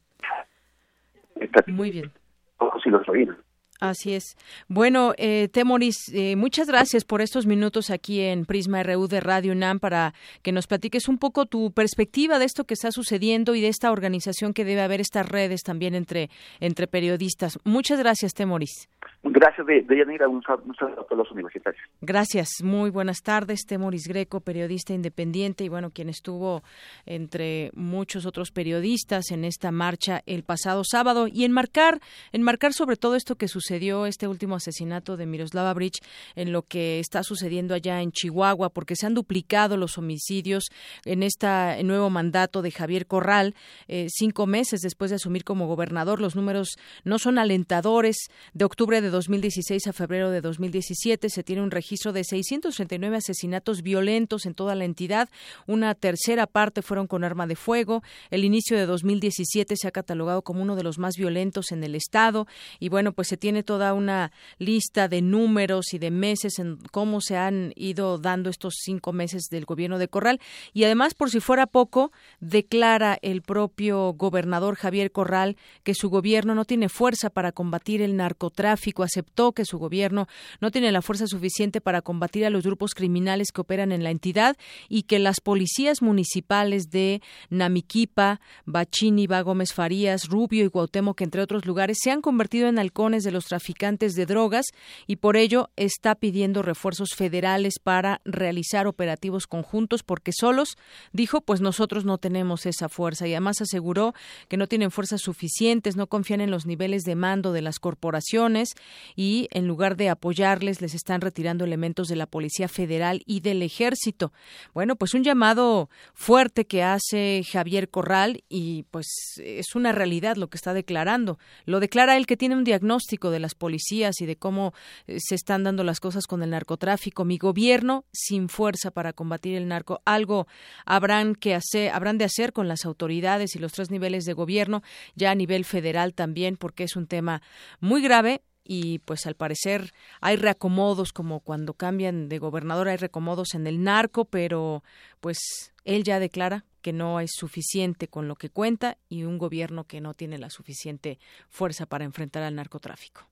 Muy 1.67 1.91
bien. 1.91 2.11
Todos 2.59 2.85
y 2.85 2.89
los 2.89 3.07
oídos. 3.09 3.37
Así 3.79 4.13
es. 4.13 4.37
Bueno, 4.69 5.13
eh, 5.17 5.49
Temoris, 5.51 6.09
eh, 6.13 6.37
muchas 6.37 6.67
gracias 6.67 7.03
por 7.03 7.21
estos 7.21 7.45
minutos 7.45 7.89
aquí 7.89 8.21
en 8.21 8.45
Prisma 8.45 8.81
RU 8.81 9.07
de 9.07 9.19
Radio 9.19 9.51
UNAM 9.51 9.79
para 9.79 10.13
que 10.41 10.53
nos 10.53 10.67
platiques 10.67 11.09
un 11.09 11.17
poco 11.17 11.47
tu 11.47 11.71
perspectiva 11.73 12.39
de 12.39 12.45
esto 12.45 12.63
que 12.63 12.75
está 12.75 12.91
sucediendo 12.91 13.55
y 13.55 13.61
de 13.61 13.67
esta 13.67 13.91
organización 13.91 14.53
que 14.53 14.63
debe 14.63 14.81
haber 14.81 15.01
estas 15.01 15.27
redes 15.27 15.63
también 15.63 15.95
entre, 15.95 16.29
entre 16.61 16.87
periodistas. 16.87 17.59
Muchas 17.65 17.99
gracias, 17.99 18.33
Temoris. 18.33 18.87
Gracias, 19.25 19.65
de, 19.65 19.81
de 19.83 20.27
un, 20.27 20.43
saludo 20.43 21.01
a 21.01 21.05
todos 21.05 21.17
los 21.17 21.31
universitarios. 21.31 21.81
Gracias, 22.01 22.61
muy 22.61 22.89
buenas 22.89 23.21
tardes. 23.21 23.65
Temoris 23.65 24.05
Greco, 24.05 24.41
periodista 24.41 24.93
independiente 24.93 25.63
y 25.63 25.69
bueno, 25.69 25.91
quien 25.91 26.09
estuvo 26.09 26.61
entre 27.05 27.71
muchos 27.73 28.25
otros 28.25 28.51
periodistas 28.51 29.31
en 29.31 29.45
esta 29.45 29.71
marcha 29.71 30.21
el 30.25 30.43
pasado 30.43 30.83
sábado 30.83 31.27
y 31.31 31.45
enmarcar, 31.45 32.01
enmarcar 32.33 32.73
sobre 32.73 32.97
todo 32.97 33.15
esto 33.15 33.35
que 33.35 33.47
sucedió, 33.47 34.07
este 34.07 34.27
último 34.27 34.55
asesinato 34.55 35.15
de 35.15 35.25
Miroslava 35.25 35.73
Bridge, 35.73 36.01
en 36.35 36.51
lo 36.51 36.63
que 36.63 36.99
está 36.99 37.23
sucediendo 37.23 37.73
allá 37.73 38.01
en 38.01 38.11
Chihuahua, 38.11 38.71
porque 38.71 38.97
se 38.97 39.05
han 39.05 39.13
duplicado 39.13 39.77
los 39.77 39.97
homicidios 39.97 40.65
en 41.05 41.23
este 41.23 41.81
nuevo 41.85 42.09
mandato 42.09 42.61
de 42.61 42.71
Javier 42.71 43.07
Corral, 43.07 43.55
eh, 43.87 44.07
cinco 44.09 44.47
meses 44.47 44.81
después 44.81 45.11
de 45.11 45.15
asumir 45.15 45.45
como 45.45 45.65
gobernador. 45.65 46.19
Los 46.19 46.35
números 46.35 46.75
no 47.05 47.19
son 47.19 47.39
alentadores. 47.39 48.17
De 48.53 48.65
octubre 48.65 48.99
de 48.99 49.12
2016 49.13 49.85
a 49.87 49.93
febrero 49.93 50.31
de 50.31 50.41
2017 50.41 51.29
se 51.29 51.43
tiene 51.43 51.61
un 51.61 51.69
registro 51.69 52.13
de 52.13 52.23
639 52.23 53.17
asesinatos 53.17 53.83
violentos 53.83 54.47
en 54.47 54.55
toda 54.55 54.73
la 54.73 54.85
entidad. 54.85 55.29
Una 55.67 55.93
tercera 55.93 56.47
parte 56.47 56.81
fueron 56.81 57.05
con 57.05 57.23
arma 57.23 57.45
de 57.45 57.55
fuego. 57.55 58.01
El 58.31 58.43
inicio 58.43 58.75
de 58.75 58.87
2017 58.87 59.75
se 59.77 59.87
ha 59.87 59.91
catalogado 59.91 60.41
como 60.41 60.63
uno 60.63 60.75
de 60.75 60.81
los 60.81 60.97
más 60.97 61.15
violentos 61.15 61.71
en 61.71 61.83
el 61.83 61.93
estado. 61.93 62.47
Y 62.79 62.89
bueno, 62.89 63.13
pues 63.13 63.27
se 63.27 63.37
tiene 63.37 63.61
toda 63.61 63.93
una 63.93 64.31
lista 64.57 65.07
de 65.07 65.21
números 65.21 65.93
y 65.93 65.99
de 65.99 66.09
meses 66.09 66.57
en 66.57 66.77
cómo 66.91 67.21
se 67.21 67.37
han 67.37 67.71
ido 67.75 68.17
dando 68.17 68.49
estos 68.49 68.73
cinco 68.81 69.13
meses 69.13 69.43
del 69.51 69.65
gobierno 69.65 69.99
de 69.99 70.07
Corral. 70.07 70.41
Y 70.73 70.85
además, 70.85 71.13
por 71.13 71.29
si 71.29 71.39
fuera 71.39 71.67
poco, 71.67 72.11
declara 72.39 73.19
el 73.21 73.43
propio 73.43 74.13
gobernador 74.13 74.75
Javier 74.75 75.11
Corral 75.11 75.55
que 75.83 75.93
su 75.93 76.09
gobierno 76.09 76.55
no 76.55 76.65
tiene 76.65 76.89
fuerza 76.89 77.29
para 77.29 77.51
combatir 77.51 78.01
el 78.01 78.15
narcotráfico. 78.15 79.02
Aceptó 79.03 79.51
que 79.51 79.65
su 79.65 79.77
gobierno 79.77 80.27
no 80.61 80.71
tiene 80.71 80.91
la 80.91 81.01
fuerza 81.01 81.27
suficiente 81.27 81.81
para 81.81 82.01
combatir 82.01 82.45
a 82.45 82.49
los 82.49 82.63
grupos 82.63 82.93
criminales 82.93 83.51
que 83.51 83.61
operan 83.61 83.91
en 83.91 84.03
la 84.03 84.11
entidad 84.11 84.57
y 84.89 85.03
que 85.03 85.19
las 85.19 85.41
policías 85.41 86.01
municipales 86.01 86.89
de 86.89 87.21
Namiquipa, 87.49 88.39
Bachini, 88.65 89.27
Gómez 89.27 89.73
Farías, 89.73 90.29
Rubio 90.29 90.65
y 90.65 90.69
Cuauhtémoc, 90.69 91.21
entre 91.21 91.41
otros 91.41 91.65
lugares, 91.65 91.97
se 92.01 92.11
han 92.11 92.21
convertido 92.21 92.67
en 92.67 92.79
halcones 92.79 93.23
de 93.23 93.31
los 93.31 93.45
traficantes 93.45 94.13
de 94.13 94.25
drogas 94.25 94.67
y 95.07 95.17
por 95.17 95.37
ello 95.37 95.69
está 95.75 96.15
pidiendo 96.15 96.61
refuerzos 96.61 97.09
federales 97.15 97.75
para 97.81 98.21
realizar 98.25 98.87
operativos 98.87 99.47
conjuntos 99.47 100.03
porque 100.03 100.31
solos, 100.33 100.77
dijo, 101.11 101.41
pues 101.41 101.61
nosotros 101.61 102.05
no 102.05 102.17
tenemos 102.17 102.65
esa 102.65 102.89
fuerza 102.89 103.27
y 103.27 103.33
además 103.33 103.61
aseguró 103.61 104.13
que 104.47 104.57
no 104.57 104.67
tienen 104.67 104.91
fuerzas 104.91 105.21
suficientes, 105.21 105.95
no 105.95 106.07
confían 106.07 106.41
en 106.41 106.51
los 106.51 106.65
niveles 106.65 107.03
de 107.03 107.15
mando 107.15 107.53
de 107.53 107.61
las 107.61 107.79
corporaciones 107.79 108.73
y 109.15 109.47
en 109.51 109.67
lugar 109.67 109.97
de 109.97 110.09
apoyarles 110.09 110.81
les 110.81 110.93
están 110.93 111.21
retirando 111.21 111.65
elementos 111.65 112.07
de 112.07 112.15
la 112.15 112.25
Policía 112.25 112.67
Federal 112.67 113.21
y 113.25 113.39
del 113.39 113.61
Ejército. 113.61 114.33
Bueno, 114.73 114.95
pues 114.95 115.13
un 115.13 115.23
llamado 115.23 115.89
fuerte 116.13 116.65
que 116.65 116.83
hace 116.83 117.43
Javier 117.49 117.89
Corral 117.89 118.43
y 118.49 118.83
pues 118.91 119.07
es 119.43 119.75
una 119.75 119.91
realidad 119.91 120.35
lo 120.35 120.49
que 120.49 120.57
está 120.57 120.73
declarando. 120.73 121.37
Lo 121.65 121.79
declara 121.79 122.17
él 122.17 122.25
que 122.25 122.37
tiene 122.37 122.55
un 122.55 122.63
diagnóstico 122.63 123.29
de 123.29 123.39
las 123.39 123.55
policías 123.55 124.21
y 124.21 124.25
de 124.25 124.35
cómo 124.35 124.73
eh, 125.07 125.17
se 125.19 125.35
están 125.35 125.63
dando 125.63 125.83
las 125.83 125.99
cosas 125.99 126.27
con 126.27 126.43
el 126.43 126.51
narcotráfico. 126.51 127.25
Mi 127.25 127.37
gobierno 127.37 128.05
sin 128.11 128.49
fuerza 128.49 128.91
para 128.91 129.13
combatir 129.13 129.55
el 129.55 129.67
narco. 129.67 130.01
Algo 130.05 130.47
habrán 130.85 131.35
que 131.35 131.55
hacer, 131.55 131.91
habrán 131.91 132.17
de 132.17 132.25
hacer 132.25 132.53
con 132.53 132.67
las 132.67 132.85
autoridades 132.85 133.55
y 133.55 133.59
los 133.59 133.73
tres 133.73 133.91
niveles 133.91 134.25
de 134.25 134.33
gobierno, 134.33 134.81
ya 135.15 135.31
a 135.31 135.35
nivel 135.35 135.65
federal 135.65 136.13
también, 136.13 136.57
porque 136.57 136.83
es 136.83 136.95
un 136.95 137.07
tema 137.07 137.41
muy 137.79 138.01
grave 138.01 138.41
y 138.63 138.99
pues 138.99 139.25
al 139.25 139.35
parecer 139.35 139.93
hay 140.21 140.35
reacomodos 140.35 141.11
como 141.13 141.39
cuando 141.41 141.73
cambian 141.73 142.29
de 142.29 142.39
gobernador 142.39 142.87
hay 142.87 142.97
reacomodos 142.97 143.53
en 143.53 143.67
el 143.67 143.83
narco, 143.83 144.25
pero 144.25 144.83
pues 145.19 145.73
él 145.85 146.03
ya 146.03 146.19
declara 146.19 146.65
que 146.81 146.93
no 146.93 147.19
es 147.19 147.31
suficiente 147.33 148.07
con 148.07 148.27
lo 148.27 148.35
que 148.35 148.49
cuenta 148.49 148.97
y 149.09 149.23
un 149.23 149.37
gobierno 149.37 149.85
que 149.85 150.01
no 150.01 150.13
tiene 150.13 150.37
la 150.37 150.49
suficiente 150.49 151.19
fuerza 151.49 151.85
para 151.85 152.05
enfrentar 152.05 152.43
al 152.43 152.55
narcotráfico. 152.55 153.27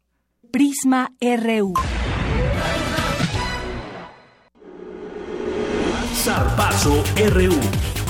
Prisma 0.50 1.14
RU. 1.22 1.74
Zarpazo 6.16 7.04
RU. 7.30 8.01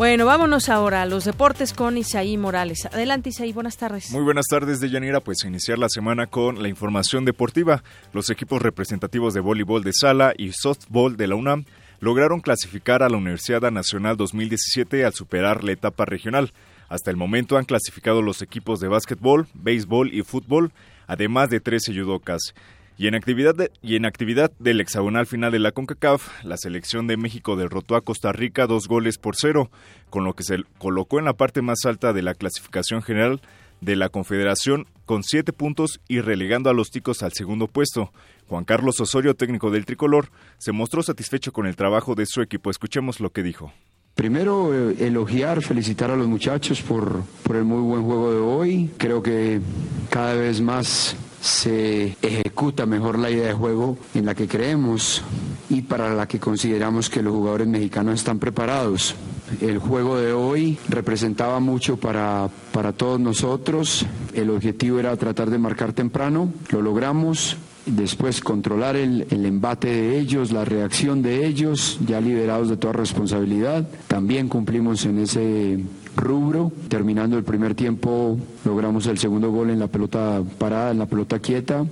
Bueno, 0.00 0.24
vámonos 0.24 0.70
ahora 0.70 1.02
a 1.02 1.04
los 1.04 1.26
deportes 1.26 1.74
con 1.74 1.98
Isaí 1.98 2.38
Morales. 2.38 2.86
Adelante, 2.86 3.28
Isaí, 3.28 3.52
buenas 3.52 3.76
tardes. 3.76 4.10
Muy 4.12 4.22
buenas 4.22 4.46
tardes, 4.46 4.80
Deyanira. 4.80 5.20
Pues 5.20 5.44
iniciar 5.44 5.78
la 5.78 5.90
semana 5.90 6.26
con 6.26 6.62
la 6.62 6.70
información 6.70 7.26
deportiva. 7.26 7.82
Los 8.14 8.30
equipos 8.30 8.62
representativos 8.62 9.34
de 9.34 9.40
voleibol 9.40 9.84
de 9.84 9.92
sala 9.92 10.32
y 10.38 10.52
softball 10.52 11.18
de 11.18 11.26
la 11.26 11.34
UNAM 11.34 11.66
lograron 11.98 12.40
clasificar 12.40 13.02
a 13.02 13.10
la 13.10 13.18
Universidad 13.18 13.70
Nacional 13.70 14.16
2017 14.16 15.04
al 15.04 15.12
superar 15.12 15.64
la 15.64 15.72
etapa 15.72 16.06
regional. 16.06 16.54
Hasta 16.88 17.10
el 17.10 17.18
momento 17.18 17.58
han 17.58 17.66
clasificado 17.66 18.22
los 18.22 18.40
equipos 18.40 18.80
de 18.80 18.88
básquetbol, 18.88 19.48
béisbol 19.52 20.14
y 20.14 20.22
fútbol, 20.22 20.72
además 21.08 21.50
de 21.50 21.60
13 21.60 21.92
judocas. 21.92 22.54
Y 23.00 23.06
en, 23.06 23.14
actividad 23.14 23.56
y 23.80 23.96
en 23.96 24.04
actividad 24.04 24.52
del 24.58 24.78
hexagonal 24.78 25.24
final 25.24 25.50
de 25.50 25.58
la 25.58 25.72
CONCACAF, 25.72 26.44
la 26.44 26.58
selección 26.58 27.06
de 27.06 27.16
México 27.16 27.56
derrotó 27.56 27.96
a 27.96 28.02
Costa 28.02 28.30
Rica 28.30 28.66
dos 28.66 28.88
goles 28.88 29.16
por 29.16 29.36
cero, 29.36 29.70
con 30.10 30.24
lo 30.24 30.34
que 30.34 30.42
se 30.42 30.64
colocó 30.76 31.18
en 31.18 31.24
la 31.24 31.32
parte 31.32 31.62
más 31.62 31.86
alta 31.86 32.12
de 32.12 32.20
la 32.20 32.34
clasificación 32.34 33.00
general 33.00 33.40
de 33.80 33.96
la 33.96 34.10
Confederación 34.10 34.86
con 35.06 35.22
siete 35.22 35.54
puntos 35.54 35.98
y 36.08 36.20
relegando 36.20 36.68
a 36.68 36.74
los 36.74 36.90
ticos 36.90 37.22
al 37.22 37.32
segundo 37.32 37.68
puesto. 37.68 38.12
Juan 38.48 38.66
Carlos 38.66 39.00
Osorio, 39.00 39.34
técnico 39.34 39.70
del 39.70 39.86
tricolor, 39.86 40.28
se 40.58 40.72
mostró 40.72 41.02
satisfecho 41.02 41.54
con 41.54 41.66
el 41.66 41.76
trabajo 41.76 42.14
de 42.14 42.26
su 42.26 42.42
equipo. 42.42 42.70
Escuchemos 42.70 43.18
lo 43.18 43.30
que 43.30 43.42
dijo. 43.42 43.72
Primero, 44.14 44.74
eh, 44.74 45.06
elogiar, 45.06 45.62
felicitar 45.62 46.10
a 46.10 46.16
los 46.16 46.26
muchachos 46.26 46.82
por, 46.82 47.22
por 47.44 47.56
el 47.56 47.64
muy 47.64 47.80
buen 47.80 48.02
juego 48.02 48.30
de 48.30 48.40
hoy. 48.40 48.90
Creo 48.98 49.22
que 49.22 49.62
cada 50.10 50.34
vez 50.34 50.60
más 50.60 51.16
se 51.40 52.16
ejecuta 52.20 52.86
mejor 52.86 53.18
la 53.18 53.30
idea 53.30 53.48
de 53.48 53.54
juego 53.54 53.96
en 54.14 54.26
la 54.26 54.34
que 54.34 54.46
creemos 54.46 55.22
y 55.68 55.82
para 55.82 56.14
la 56.14 56.28
que 56.28 56.38
consideramos 56.38 57.08
que 57.08 57.22
los 57.22 57.32
jugadores 57.32 57.66
mexicanos 57.66 58.16
están 58.16 58.38
preparados. 58.38 59.14
El 59.60 59.78
juego 59.78 60.16
de 60.18 60.32
hoy 60.32 60.78
representaba 60.88 61.58
mucho 61.58 61.96
para, 61.96 62.48
para 62.72 62.92
todos 62.92 63.18
nosotros. 63.18 64.06
El 64.32 64.50
objetivo 64.50 65.00
era 65.00 65.16
tratar 65.16 65.50
de 65.50 65.58
marcar 65.58 65.92
temprano, 65.92 66.52
lo 66.70 66.82
logramos, 66.82 67.56
después 67.86 68.40
controlar 68.40 68.96
el, 68.96 69.26
el, 69.30 69.46
embate 69.46 69.88
de 69.88 70.18
ellos, 70.18 70.52
la 70.52 70.64
reacción 70.64 71.22
de 71.22 71.46
ellos, 71.46 71.98
ya 72.06 72.20
liberados 72.20 72.68
de 72.68 72.76
toda 72.76 72.92
responsabilidad. 72.92 73.88
También 74.06 74.48
cumplimos 74.48 75.04
en 75.06 75.18
ese 75.18 75.80
rubro. 76.20 76.70
Terminando 76.88 77.36
el 77.36 77.44
primer 77.44 77.74
tiempo, 77.74 78.38
logramos 78.64 79.06
el 79.06 79.18
segundo 79.18 79.50
gol 79.50 79.70
en 79.70 79.78
la 79.78 79.88
pelota 79.88 80.42
parada, 80.58 80.92
en 80.92 80.98
la 80.98 81.06
pelota 81.06 81.38
quieta. 81.38 81.86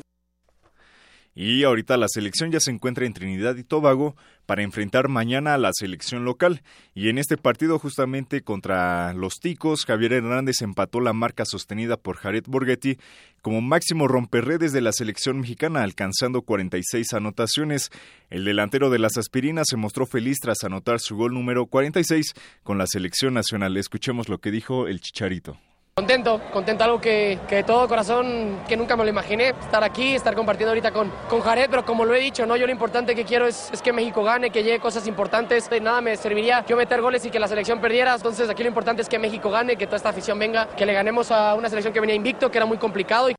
Y 1.40 1.62
ahorita 1.62 1.96
la 1.96 2.08
selección 2.08 2.50
ya 2.50 2.58
se 2.58 2.72
encuentra 2.72 3.06
en 3.06 3.12
Trinidad 3.12 3.54
y 3.54 3.62
Tobago 3.62 4.16
para 4.44 4.64
enfrentar 4.64 5.06
mañana 5.06 5.54
a 5.54 5.58
la 5.58 5.70
selección 5.72 6.24
local. 6.24 6.62
Y 6.96 7.10
en 7.10 7.18
este 7.18 7.36
partido 7.36 7.78
justamente 7.78 8.42
contra 8.42 9.14
los 9.14 9.34
Ticos, 9.34 9.84
Javier 9.84 10.14
Hernández 10.14 10.62
empató 10.62 11.00
la 11.00 11.12
marca 11.12 11.44
sostenida 11.44 11.96
por 11.96 12.16
Jared 12.16 12.42
Borghetti 12.48 12.98
como 13.40 13.60
máximo 13.60 14.08
romperredes 14.08 14.72
de 14.72 14.80
la 14.80 14.90
selección 14.90 15.38
mexicana, 15.38 15.84
alcanzando 15.84 16.42
46 16.42 17.12
anotaciones. 17.12 17.90
El 18.30 18.44
delantero 18.44 18.90
de 18.90 18.98
las 18.98 19.16
aspirinas 19.16 19.68
se 19.70 19.76
mostró 19.76 20.06
feliz 20.06 20.38
tras 20.40 20.64
anotar 20.64 20.98
su 20.98 21.14
gol 21.14 21.34
número 21.34 21.66
46 21.66 22.34
con 22.64 22.78
la 22.78 22.88
selección 22.88 23.34
nacional. 23.34 23.76
Escuchemos 23.76 24.28
lo 24.28 24.38
que 24.38 24.50
dijo 24.50 24.88
el 24.88 25.00
Chicharito. 25.00 25.56
Contento, 25.98 26.40
contento, 26.52 26.84
algo 26.84 27.00
que, 27.00 27.40
que, 27.48 27.56
de 27.56 27.62
todo 27.64 27.88
corazón, 27.88 28.60
que 28.68 28.76
nunca 28.76 28.94
me 28.94 29.02
lo 29.02 29.10
imaginé, 29.10 29.48
estar 29.48 29.82
aquí, 29.82 30.14
estar 30.14 30.32
compartiendo 30.36 30.70
ahorita 30.70 30.92
con, 30.92 31.10
con 31.28 31.40
Jared, 31.40 31.68
pero 31.68 31.84
como 31.84 32.04
lo 32.04 32.14
he 32.14 32.20
dicho, 32.20 32.46
¿no? 32.46 32.54
yo 32.54 32.66
lo 32.66 32.72
importante 32.72 33.16
que 33.16 33.24
quiero 33.24 33.48
es, 33.48 33.68
es 33.72 33.82
que 33.82 33.92
México 33.92 34.22
gane, 34.22 34.50
que 34.50 34.62
llegue 34.62 34.78
cosas 34.78 35.08
importantes, 35.08 35.68
de 35.68 35.80
nada 35.80 36.00
me 36.00 36.16
serviría 36.16 36.64
yo 36.68 36.76
meter 36.76 37.00
goles 37.00 37.26
y 37.26 37.30
que 37.30 37.40
la 37.40 37.48
selección 37.48 37.80
perdiera, 37.80 38.14
entonces 38.14 38.48
aquí 38.48 38.62
lo 38.62 38.68
importante 38.68 39.02
es 39.02 39.08
que 39.08 39.18
México 39.18 39.50
gane, 39.50 39.74
que 39.74 39.86
toda 39.86 39.96
esta 39.96 40.10
afición 40.10 40.38
venga, 40.38 40.68
que 40.68 40.86
le 40.86 40.92
ganemos 40.92 41.32
a 41.32 41.56
una 41.56 41.68
selección 41.68 41.92
que 41.92 41.98
venía 41.98 42.14
invicto, 42.14 42.48
que 42.48 42.58
era 42.58 42.64
muy 42.64 42.78
complicado. 42.78 43.28
Y 43.28 43.34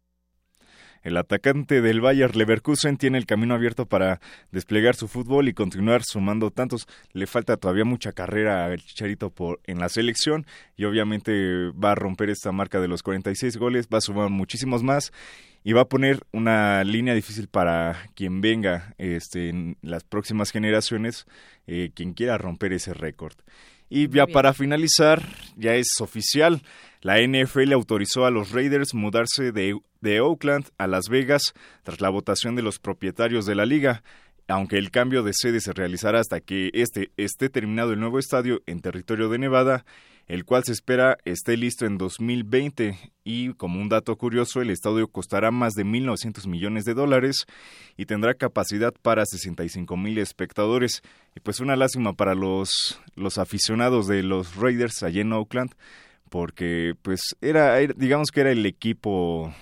el 1.04 1.18
atacante 1.18 1.82
del 1.82 2.02
Bayer 2.02 2.36
Leverkusen 2.36 2.98
tiene 2.98 3.18
el 3.18 3.26
camino 3.26 3.56
abierto 3.56 3.86
para 3.86 4.20
desplegar 4.52 4.96
su 4.96 5.08
fútbol 5.08 5.48
y 5.48 5.54
continuar 5.54 6.04
sumando 6.04 6.52
tantos. 6.52 6.88
Le 7.14 7.28
falta 7.28 7.58
todavía 7.58 7.86
mucha 7.86 8.12
carrera 8.12 8.66
al 8.66 8.82
Chicharito 8.82 9.30
por, 9.30 9.60
en 9.66 9.80
la 9.80 9.90
selección 9.90 10.46
y 10.76 10.86
obviamente 10.86 11.72
va 11.72 11.92
a 11.92 11.96
romper 11.96 12.30
esta 12.30 12.52
marca 12.52 12.80
de 12.80 12.88
los 12.88 13.04
46 13.04 13.58
goles, 13.58 13.88
va 13.94 14.00
a 14.00 14.02
sumar 14.02 14.30
muchísimos 14.30 14.84
más 14.84 15.12
y 15.64 15.74
va 15.74 15.82
a 15.82 15.90
poner 15.90 16.26
una 16.32 16.84
línea 16.84 17.14
difícil 17.14 17.48
para 17.48 18.10
quien 18.16 18.42
venga 18.42 18.94
este, 18.98 19.50
en 19.50 19.78
las 19.82 20.04
próximas 20.04 20.52
generaciones, 20.52 21.26
eh, 21.68 21.92
quien 21.94 22.14
quiera 22.14 22.38
romper 22.38 22.74
ese 22.74 22.94
récord. 22.94 23.36
Y 23.90 24.08
ya 24.10 24.28
para 24.28 24.54
finalizar, 24.54 25.24
ya 25.58 25.74
es 25.74 26.00
oficial, 26.00 26.62
la 27.02 27.20
NFL 27.20 27.74
autorizó 27.74 28.26
a 28.26 28.32
los 28.32 28.52
Raiders 28.52 28.94
mudarse 28.94 29.52
de, 29.52 29.80
de 30.02 30.22
Oakland 30.22 30.70
a 30.78 30.88
Las 30.88 31.10
Vegas 31.10 31.54
tras 31.84 32.02
la 32.02 32.10
votación 32.10 32.56
de 32.56 32.62
los 32.62 32.80
propietarios 32.80 33.46
de 33.46 33.56
la 33.56 33.66
liga. 33.66 34.04
Aunque 34.48 34.78
el 34.78 34.90
cambio 34.90 35.22
de 35.22 35.34
sede 35.34 35.62
se 35.62 35.74
realizará 35.74 36.20
hasta 36.20 36.40
que 36.42 36.72
este 36.74 37.12
esté 37.18 37.50
terminado 37.50 37.94
el 37.94 38.00
nuevo 38.00 38.18
estadio 38.18 38.62
en 38.66 38.82
territorio 38.82 39.30
de 39.30 39.38
Nevada, 39.38 39.86
el 40.28 40.44
cual 40.44 40.64
se 40.64 40.72
espera 40.72 41.18
esté 41.24 41.56
listo 41.56 41.86
en 41.86 42.00
2020 42.00 42.98
y 43.24 43.54
como 43.54 43.80
un 43.80 43.90
dato 43.90 44.16
curioso 44.16 44.62
el 44.62 44.72
estadio 44.72 45.08
costará 45.08 45.52
más 45.52 45.74
de 45.74 45.86
1.900 45.86 46.48
millones 46.48 46.86
de 46.86 46.96
dólares 46.96 47.46
y 47.96 48.06
tendrá 48.06 48.34
capacidad 48.34 48.94
para 49.02 49.24
65 49.26 49.98
mil 49.98 50.18
espectadores. 50.18 51.04
Y 51.36 51.42
pues 51.42 51.60
una 51.60 51.76
lástima 51.76 52.14
para 52.14 52.34
los, 52.34 53.00
los 53.16 53.38
aficionados 53.38 54.08
de 54.08 54.24
los 54.24 54.56
Raiders 54.56 55.04
allá 55.04 55.22
en 55.22 55.34
Oakland 55.34 55.76
porque 56.30 56.94
pues 57.02 57.36
era, 57.42 57.78
digamos 57.78 58.32
que 58.32 58.42
era 58.42 58.52
el 58.52 58.66
equipo 58.66 59.54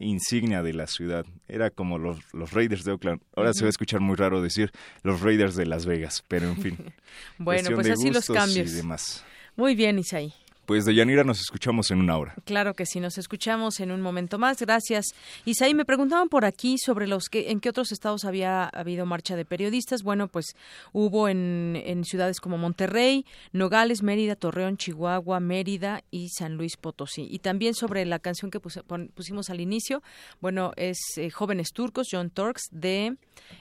insignia 0.00 0.62
de 0.62 0.72
la 0.72 0.86
ciudad. 0.86 1.24
Era 1.46 1.70
como 1.70 1.98
los, 1.98 2.18
los 2.32 2.52
Raiders 2.52 2.84
de 2.84 2.92
Oakland. 2.92 3.20
Ahora 3.36 3.52
se 3.52 3.62
va 3.62 3.66
a 3.66 3.70
escuchar 3.70 4.00
muy 4.00 4.16
raro 4.16 4.42
decir 4.42 4.72
los 5.02 5.20
Raiders 5.20 5.54
de 5.54 5.66
Las 5.66 5.86
Vegas, 5.86 6.24
pero 6.26 6.48
en 6.48 6.56
fin. 6.56 6.78
bueno, 7.38 7.70
pues 7.74 7.88
así 7.90 8.10
los 8.10 8.26
cambios. 8.26 8.72
Y 8.72 8.74
demás. 8.74 9.24
Muy 9.56 9.74
bien, 9.74 9.98
Isaí. 9.98 10.32
Pues 10.70 10.84
de 10.84 10.94
Yanira 10.94 11.24
nos 11.24 11.40
escuchamos 11.40 11.90
en 11.90 11.98
una 11.98 12.16
hora. 12.16 12.36
Claro 12.44 12.74
que 12.74 12.86
sí, 12.86 13.00
nos 13.00 13.18
escuchamos 13.18 13.80
en 13.80 13.90
un 13.90 14.00
momento 14.00 14.38
más. 14.38 14.60
Gracias. 14.60 15.06
Isaí, 15.44 15.74
me 15.74 15.84
preguntaban 15.84 16.28
por 16.28 16.44
aquí 16.44 16.76
sobre 16.78 17.08
los 17.08 17.24
que 17.28 17.50
en 17.50 17.58
qué 17.58 17.70
otros 17.70 17.90
estados 17.90 18.24
había 18.24 18.66
habido 18.68 19.04
marcha 19.04 19.34
de 19.34 19.44
periodistas. 19.44 20.04
Bueno, 20.04 20.28
pues 20.28 20.54
hubo 20.92 21.28
en, 21.28 21.74
en 21.84 22.04
ciudades 22.04 22.38
como 22.38 22.56
Monterrey, 22.56 23.26
Nogales, 23.52 24.04
Mérida, 24.04 24.36
Torreón, 24.36 24.76
Chihuahua, 24.76 25.40
Mérida 25.40 26.04
y 26.12 26.28
San 26.28 26.54
Luis 26.54 26.76
Potosí. 26.76 27.26
Y 27.28 27.40
también 27.40 27.74
sobre 27.74 28.06
la 28.06 28.20
canción 28.20 28.52
que 28.52 28.60
pusimos 28.60 29.50
al 29.50 29.60
inicio, 29.60 30.04
bueno, 30.40 30.70
es 30.76 30.98
eh, 31.16 31.30
Jóvenes 31.30 31.72
Turcos, 31.72 32.06
John 32.12 32.30
Turks, 32.30 32.68
de 32.70 33.16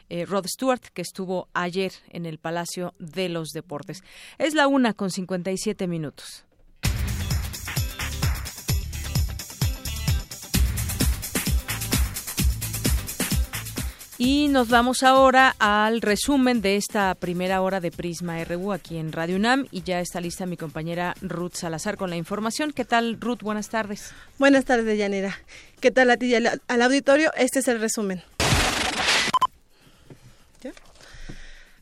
eh, 0.09 0.25
Rod 0.27 0.45
Stewart, 0.45 0.81
que 0.93 1.01
estuvo 1.01 1.47
ayer 1.55 1.91
en 2.11 2.27
el 2.27 2.37
Palacio 2.37 2.93
de 2.99 3.29
los 3.29 3.49
Deportes. 3.49 4.03
Es 4.37 4.53
la 4.53 4.67
una 4.67 4.93
con 4.93 5.09
57 5.09 5.87
minutos. 5.87 6.45
Y 14.21 14.49
nos 14.49 14.67
vamos 14.67 15.01
ahora 15.03 15.55
al 15.59 16.01
resumen 16.01 16.59
de 16.59 16.75
esta 16.75 17.15
primera 17.15 17.61
hora 17.61 17.79
de 17.79 17.89
Prisma 17.89 18.43
RU 18.43 18.73
aquí 18.73 18.97
en 18.97 19.13
Radio 19.13 19.37
UNAM 19.37 19.67
y 19.71 19.81
ya 19.83 20.01
está 20.01 20.19
lista 20.19 20.45
mi 20.45 20.57
compañera 20.57 21.15
Ruth 21.21 21.53
Salazar 21.53 21.95
con 21.95 22.09
la 22.09 22.17
información. 22.17 22.73
¿Qué 22.73 22.83
tal, 22.83 23.21
Ruth? 23.21 23.39
Buenas 23.41 23.69
tardes. 23.69 24.11
Buenas 24.37 24.65
tardes, 24.65 24.97
Yanira. 24.97 25.39
¿Qué 25.79 25.89
tal 25.91 26.11
a 26.11 26.17
ti 26.17 26.25
y 26.25 26.35
al, 26.35 26.81
auditorio? 26.81 27.31
Este 27.37 27.59
es 27.59 27.69
el 27.69 27.79
resumen. 27.79 28.21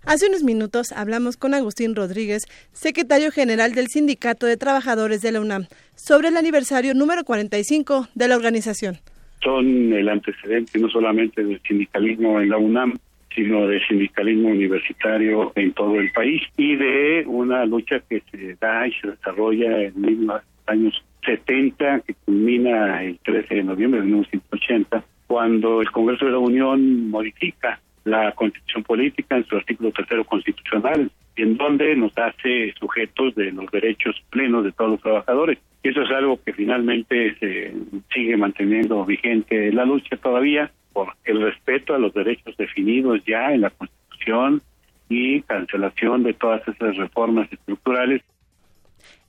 Hace 0.03 0.27
unos 0.27 0.43
minutos 0.43 0.91
hablamos 0.91 1.37
con 1.37 1.55
Agustín 1.55 1.95
Rodríguez, 1.95 2.43
secretario 2.71 3.31
general 3.31 3.73
del 3.73 3.87
Sindicato 3.87 4.45
de 4.45 4.57
Trabajadores 4.57 5.21
de 5.21 5.31
la 5.31 5.41
UNAM, 5.41 5.65
sobre 5.95 6.27
el 6.27 6.37
aniversario 6.37 6.93
número 6.93 7.25
45 7.25 8.09
de 8.13 8.27
la 8.27 8.35
organización 8.35 9.01
son 9.41 9.93
el 9.93 10.09
antecedente 10.09 10.79
no 10.79 10.89
solamente 10.89 11.43
del 11.43 11.61
sindicalismo 11.61 12.41
en 12.41 12.49
la 12.49 12.57
UNAM, 12.57 12.97
sino 13.33 13.67
del 13.67 13.85
sindicalismo 13.87 14.49
universitario 14.49 15.51
en 15.55 15.71
todo 15.73 15.99
el 15.99 16.11
país 16.11 16.41
y 16.57 16.75
de 16.75 17.23
una 17.27 17.65
lucha 17.65 17.99
que 18.09 18.23
se 18.31 18.55
da 18.55 18.87
y 18.87 18.93
se 18.93 19.11
desarrolla 19.11 19.83
en 19.83 20.25
los 20.25 20.41
años 20.65 21.03
70, 21.23 21.99
que 22.01 22.15
culmina 22.25 23.03
el 23.03 23.19
13 23.19 23.55
de 23.55 23.63
noviembre 23.63 23.99
de 23.99 24.07
1980, 24.07 25.03
cuando 25.27 25.81
el 25.81 25.91
Congreso 25.91 26.25
de 26.25 26.31
la 26.31 26.39
Unión 26.39 27.09
modifica 27.09 27.79
la 28.05 28.31
constitución 28.31 28.83
política 28.83 29.35
en 29.35 29.45
su 29.45 29.57
artículo 29.57 29.91
tercero 29.91 30.23
constitucional, 30.23 31.11
en 31.35 31.57
donde 31.57 31.95
nos 31.95 32.17
hace 32.17 32.73
sujetos 32.79 33.35
de 33.35 33.51
los 33.51 33.69
derechos 33.69 34.15
plenos 34.29 34.63
de 34.63 34.71
todos 34.71 34.91
los 34.91 35.01
trabajadores. 35.01 35.59
Eso 35.87 36.01
es 36.01 36.11
algo 36.11 36.37
que 36.43 36.51
finalmente 36.51 37.37
se 37.39 37.73
sigue 38.13 38.35
manteniendo 38.35 39.05
vigente 39.05 39.69
en 39.69 39.77
la 39.77 39.85
lucha 39.85 40.17
todavía 40.17 40.69
por 40.91 41.13
el 41.23 41.41
respeto 41.41 41.95
a 41.95 41.97
los 41.97 42.13
derechos 42.13 42.57
definidos 42.57 43.21
ya 43.25 43.53
en 43.53 43.61
la 43.61 43.69
Constitución 43.69 44.61
y 45.07 45.41
cancelación 45.43 46.23
de 46.23 46.33
todas 46.33 46.67
esas 46.67 46.97
reformas 46.97 47.47
estructurales. 47.53 48.21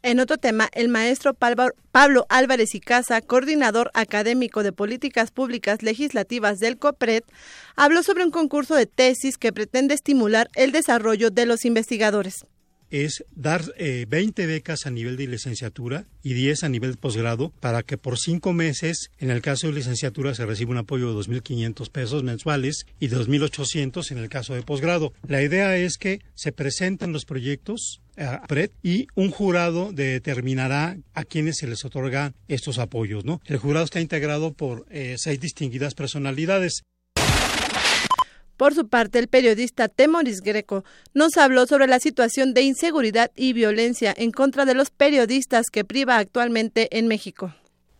En 0.03 0.19
otro 0.19 0.37
tema, 0.37 0.67
el 0.73 0.89
maestro 0.89 1.33
Pablo 1.33 2.27
Álvarez 2.29 2.75
y 2.75 2.81
Casa, 2.81 3.21
coordinador 3.21 3.93
académico 3.95 4.65
de 4.65 4.73
políticas 4.73 5.31
públicas 5.31 5.85
legislativas 5.85 6.59
del 6.59 6.77
COPRED, 6.77 7.23
habló 7.77 8.03
sobre 8.03 8.25
un 8.25 8.33
concurso 8.33 8.75
de 8.75 8.87
tesis 8.87 9.39
que 9.39 9.53
pretende 9.53 9.95
estimular 9.95 10.49
el 10.57 10.73
desarrollo 10.73 11.31
de 11.31 11.47
los 11.47 11.65
investigadores 11.65 12.45
es 12.91 13.25
dar 13.35 13.65
20 13.79 14.43
eh, 14.43 14.47
becas 14.47 14.87
a 14.87 14.91
nivel 14.91 15.17
de 15.17 15.27
licenciatura 15.27 16.07
y 16.23 16.35
10 16.35 16.65
a 16.65 16.69
nivel 16.69 16.97
posgrado 16.97 17.51
para 17.61 17.83
que 17.83 17.99
por 17.99 18.19
cinco 18.19 18.53
meses, 18.53 19.11
en 19.19 19.31
el 19.31 19.43
caso 19.43 19.67
de 19.67 19.75
licenciatura, 19.75 20.35
se 20.35 20.47
reciba 20.47 20.71
un 20.71 20.79
apoyo 20.79 21.13
de 21.13 21.21
2.500 21.21 21.91
pesos 21.91 22.23
mensuales 22.23 22.87
y 23.01 23.09
de 23.09 23.17
2.800 23.17 24.11
en 24.11 24.19
el 24.19 24.29
caso 24.29 24.55
de 24.55 24.63
posgrado. 24.63 25.13
La 25.27 25.43
idea 25.43 25.77
es 25.77 25.99
que 25.99 26.21
se 26.35 26.53
presenten 26.53 27.13
los 27.13 27.25
proyectos 27.25 28.01
a 28.17 28.43
PRED 28.47 28.71
y 28.83 29.07
un 29.15 29.31
jurado 29.31 29.93
determinará 29.93 30.99
a 31.15 31.25
quienes 31.25 31.59
se 31.59 31.67
les 31.67 31.85
otorgan 31.85 32.35
estos 32.49 32.79
apoyos. 32.79 33.25
¿no? 33.25 33.41
El 33.47 33.59
jurado 33.59 33.85
está 33.85 34.01
integrado 34.01 34.53
por 34.53 34.87
eh, 34.91 35.15
seis 35.19 35.41
distinguidas 35.41 35.95
personalidades. 35.95 36.83
Por 38.59 38.75
su 38.75 38.89
parte, 38.89 39.21
el 39.21 39.29
periodista 39.29 39.87
Temoris 39.87 40.43
Greco 40.43 40.83
nos 41.15 41.37
habló 41.37 41.65
sobre 41.67 41.87
la 41.87 42.01
situación 42.01 42.55
de 42.55 42.63
inseguridad 42.63 43.31
y 43.37 43.53
violencia 43.53 44.13
en 44.17 44.33
contra 44.33 44.65
de 44.65 44.75
los 44.75 44.91
periodistas 44.91 45.67
que 45.73 45.85
priva 45.85 46.17
actualmente 46.17 46.89
en 46.99 47.07
México. 47.07 47.53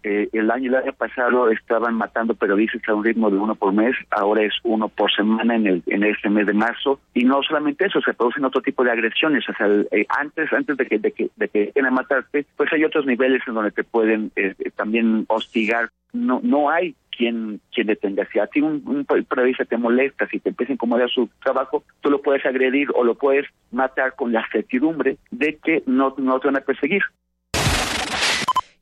Eh, 0.03 0.29
el 0.33 0.51
año 0.51 0.71
el 0.71 0.77
año 0.83 0.93
pasado 0.95 1.49
estaban 1.51 1.95
matando 1.95 2.35
periodistas 2.35 2.83
a 2.89 2.95
un 2.95 3.05
ritmo 3.05 3.31
de 3.31 3.37
uno 3.37 3.55
por 3.55 3.73
mes, 3.73 3.95
ahora 4.11 4.43
es 4.43 4.55
uno 4.65 4.89
por 4.89 5.13
semana 5.13 5.55
en 5.55 5.67
el 5.67 5.83
en 5.87 6.03
este 6.03 6.29
mes 6.29 6.47
de 6.47 6.55
marzo 6.55 7.01
y 7.15 7.25
no 7.25 7.41
solamente 7.43 7.87
eso, 7.87 8.01
se 8.01 8.15
producen 8.15 8.45
otro 8.45 8.61
tipo 8.61 8.83
de 8.83 8.91
agresiones, 8.91 9.45
o 9.49 9.53
sea, 9.55 9.69
eh, 9.93 10.07
antes 10.09 10.53
antes 10.53 10.77
de 10.77 10.87
que 10.87 10.99
de 10.99 11.13
que 11.49 11.73
de 11.75 11.91
matarte, 11.91 12.47
pues 12.57 12.73
hay 12.73 12.85
otros 12.85 13.07
niveles 13.07 13.43
en 13.47 13.55
donde 13.55 13.71
te 13.71 13.85
pueden 13.85 14.33
eh, 14.35 14.55
también 14.75 15.25
hostigar. 15.29 15.91
No 16.13 16.41
no 16.43 16.71
hay 16.71 16.97
quien, 17.19 17.61
quien 17.75 17.89
detenga. 17.89 18.27
Si 18.33 18.39
ti 18.53 18.61
un, 18.61 18.83
un, 18.87 19.05
periodista 19.05 19.65
te 19.65 19.77
molesta, 19.77 20.29
si 20.29 20.39
te 20.39 20.51
empieza 20.51 20.73
a 20.73 20.75
incomodar 20.75 21.11
su 21.11 21.29
trabajo, 21.43 21.83
tú 22.01 22.11
lo 22.11 22.23
puedes 22.23 22.47
agredir 22.47 22.89
o 22.95 23.03
lo 23.03 23.17
puedes 23.17 23.45
matar 23.73 24.15
con 24.15 24.33
la 24.33 24.47
certidumbre 24.53 25.19
de 25.33 25.57
que 25.57 25.83
no, 25.87 26.15
no 26.17 26.39
te 26.39 26.47
van 26.47 26.57
a 26.57 26.61
perseguir. 26.61 27.03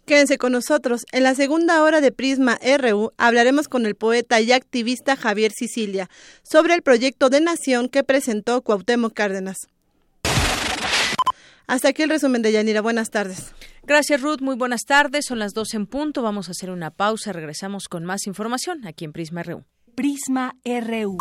Quédense 0.05 0.39
con 0.39 0.53
nosotros. 0.53 1.05
En 1.11 1.25
la 1.25 1.35
segunda 1.35 1.83
hora 1.83 2.01
de 2.01 2.13
Prisma 2.13 2.59
RU 2.79 3.11
hablaremos 3.19 3.67
con 3.67 3.87
el 3.87 3.97
poeta 3.97 4.41
y 4.41 4.53
activista 4.53 5.17
Javier 5.17 5.51
Sicilia 5.51 6.09
sobre 6.45 6.75
el 6.75 6.83
proyecto 6.83 7.29
de 7.29 7.41
nación 7.41 7.89
que 7.89 8.05
presentó 8.05 8.63
Cuauhtémoc 8.63 9.15
Cárdenas. 9.15 9.69
Hasta 11.67 11.89
aquí 11.89 12.03
el 12.03 12.11
resumen 12.11 12.43
de 12.43 12.53
Yanira. 12.53 12.81
Buenas 12.81 13.11
tardes. 13.11 13.53
Gracias, 13.83 14.21
Ruth. 14.21 14.41
Muy 14.41 14.57
buenas 14.57 14.85
tardes. 14.85 15.27
Son 15.27 15.39
las 15.39 15.53
dos 15.53 15.75
en 15.75 15.87
punto. 15.87 16.23
Vamos 16.23 16.49
a 16.49 16.53
hacer 16.53 16.71
una 16.71 16.91
pausa. 16.91 17.33
Regresamos 17.33 17.89
con 17.89 18.05
más 18.05 18.27
información 18.27 18.87
aquí 18.87 19.05
en 19.05 19.13
Prisma 19.13 19.43
RU. 19.43 19.65
Prisma 19.95 20.55
RU. 20.65 21.19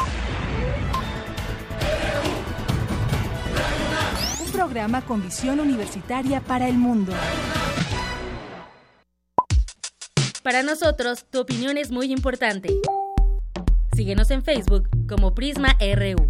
Un 4.43 4.51
programa 4.51 5.01
con 5.01 5.23
visión 5.23 5.59
universitaria 5.59 6.41
para 6.41 6.67
el 6.67 6.77
mundo. 6.77 7.13
Para 10.43 10.61
nosotros, 10.61 11.25
tu 11.31 11.39
opinión 11.39 11.77
es 11.77 11.89
muy 11.89 12.11
importante. 12.11 12.69
Síguenos 13.95 14.29
en 14.29 14.43
Facebook 14.43 14.89
como 15.07 15.33
Prisma 15.33 15.75
RU. 15.79 16.29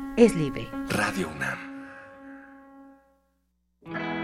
es 0.17 0.35
libre. 0.35 0.69
Radio 0.89 1.29
UNAM. 1.35 1.71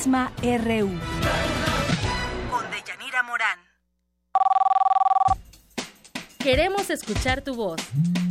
Prisma 0.00 0.32
RU. 0.40 0.88
Con 2.50 2.64
Deyanira 2.70 3.22
Morán. 3.22 3.58
Queremos 6.38 6.88
escuchar 6.88 7.42
tu 7.42 7.54
voz. 7.54 7.82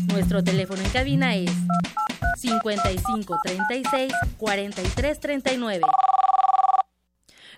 Nuestro 0.07 0.43
teléfono 0.43 0.81
en 0.81 0.89
cabina 0.89 1.35
es 1.35 1.51
55 2.37 3.39
36 3.43 4.11
43 4.39 5.19
39. 5.19 5.85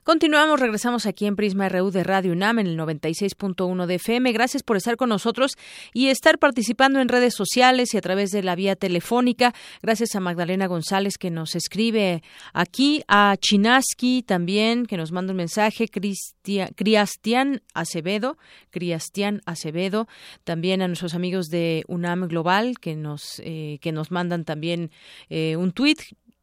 Continuamos, 0.04 0.60
regresamos 0.60 1.06
aquí 1.06 1.28
en 1.28 1.36
Prisma 1.36 1.70
RU 1.70 1.92
de 1.92 2.04
Radio 2.04 2.32
UNAM 2.32 2.58
en 2.58 2.66
el 2.66 2.76
96.1 2.76 3.86
de 3.86 3.96
FM. 3.96 4.32
Gracias 4.32 4.64
por 4.64 4.76
estar 4.76 4.98
con 4.98 5.10
nosotros 5.10 5.60
y 5.94 6.08
estar 6.08 6.40
participando 6.40 7.00
en 7.00 7.08
redes 7.08 7.36
sociales 7.36 7.94
y 7.94 7.98
a 7.98 8.02
través 8.02 8.32
de 8.32 8.42
la 8.42 8.56
vía 8.56 8.76
telefónica. 8.76 9.54
Gracias 9.84 10.16
a 10.16 10.20
Magdalena 10.20 10.66
González 10.66 11.20
que 11.20 11.30
nos 11.30 11.54
escribe 11.54 12.24
aquí, 12.52 13.04
a 13.08 13.36
Chinaski 13.40 14.24
también 14.24 14.88
que 14.88 14.98
nos 14.98 15.12
manda 15.12 15.34
un 15.34 15.38
mensaje, 15.38 15.88
Cristian 15.88 17.62
Acevedo, 17.76 18.40
Cristian 18.72 19.42
Acevedo, 19.46 20.08
también 20.44 20.82
a 20.82 20.88
nuestros 20.88 21.14
amigos 21.14 21.46
de 21.50 21.84
UNAM 21.88 22.28
Global 22.28 22.80
que 22.80 22.96
nos, 22.96 23.40
eh, 23.46 23.78
que 23.82 23.92
nos 23.92 24.10
mandan 24.10 24.46
también 24.46 24.90
eh, 25.30 25.58
un 25.58 25.74
tuit. 25.74 26.00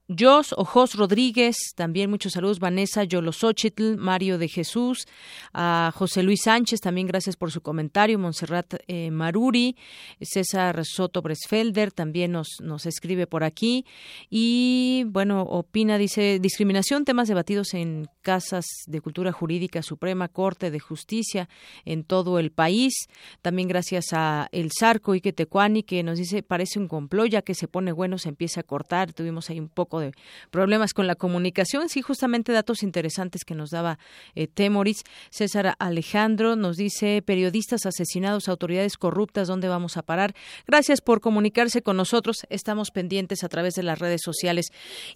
Jos 0.08 0.54
Ojos 0.56 0.94
Rodríguez, 0.94 1.74
también 1.76 2.08
muchos 2.08 2.32
saludos, 2.32 2.60
Vanessa 2.60 3.04
Yolosochitl, 3.04 3.98
Mario 3.98 4.38
de 4.38 4.48
Jesús, 4.48 5.06
a 5.52 5.92
José 5.94 6.22
Luis 6.22 6.40
Sánchez, 6.44 6.80
también 6.80 7.06
gracias 7.06 7.36
por 7.36 7.50
su 7.50 7.60
comentario, 7.60 8.18
Montserrat 8.18 8.76
eh, 8.86 9.10
Maruri, 9.10 9.76
César 10.18 10.82
Soto 10.86 11.20
Bresfelder 11.20 11.92
también 11.92 12.32
nos, 12.32 12.56
nos 12.62 12.86
escribe 12.86 13.26
por 13.26 13.44
aquí. 13.44 13.84
Y 14.30 15.04
bueno, 15.08 15.42
opina, 15.42 15.98
dice, 15.98 16.38
discriminación, 16.40 17.04
temas 17.04 17.28
debatidos 17.28 17.74
en 17.74 18.08
casas 18.22 18.64
de 18.86 19.02
cultura 19.02 19.30
jurídica, 19.30 19.82
Suprema 19.82 20.28
Corte 20.28 20.70
de 20.70 20.80
Justicia 20.80 21.50
en 21.84 22.02
todo 22.02 22.38
el 22.38 22.50
país, 22.50 22.94
también 23.42 23.68
gracias 23.68 24.14
a 24.14 24.48
El 24.52 24.70
Zarco 24.72 25.14
y 25.14 25.20
que 25.20 26.02
nos 26.02 26.16
dice, 26.16 26.42
parece 26.42 26.78
un 26.78 26.88
complot, 26.88 27.28
ya 27.28 27.42
que 27.42 27.54
se 27.54 27.68
pone 27.68 27.92
bueno, 27.92 28.16
se 28.16 28.30
empieza 28.30 28.60
a 28.60 28.62
cortar, 28.62 29.12
tuvimos 29.12 29.50
ahí 29.50 29.60
un 29.60 29.68
poco 29.68 29.97
de 30.00 30.12
problemas 30.50 30.92
con 30.92 31.06
la 31.06 31.14
comunicación. 31.14 31.88
Sí, 31.88 32.02
justamente 32.02 32.52
datos 32.52 32.82
interesantes 32.82 33.44
que 33.44 33.54
nos 33.54 33.70
daba 33.70 33.98
eh, 34.34 34.46
Temoris. 34.46 35.02
César 35.30 35.74
Alejandro 35.78 36.56
nos 36.56 36.76
dice, 36.76 37.22
periodistas 37.22 37.86
asesinados, 37.86 38.48
autoridades 38.48 38.96
corruptas, 38.96 39.48
¿dónde 39.48 39.68
vamos 39.68 39.96
a 39.96 40.02
parar? 40.02 40.34
Gracias 40.66 41.00
por 41.00 41.20
comunicarse 41.20 41.82
con 41.82 41.96
nosotros. 41.96 42.46
Estamos 42.50 42.90
pendientes 42.90 43.44
a 43.44 43.48
través 43.48 43.74
de 43.74 43.82
las 43.82 43.98
redes 43.98 44.20
sociales. 44.22 44.66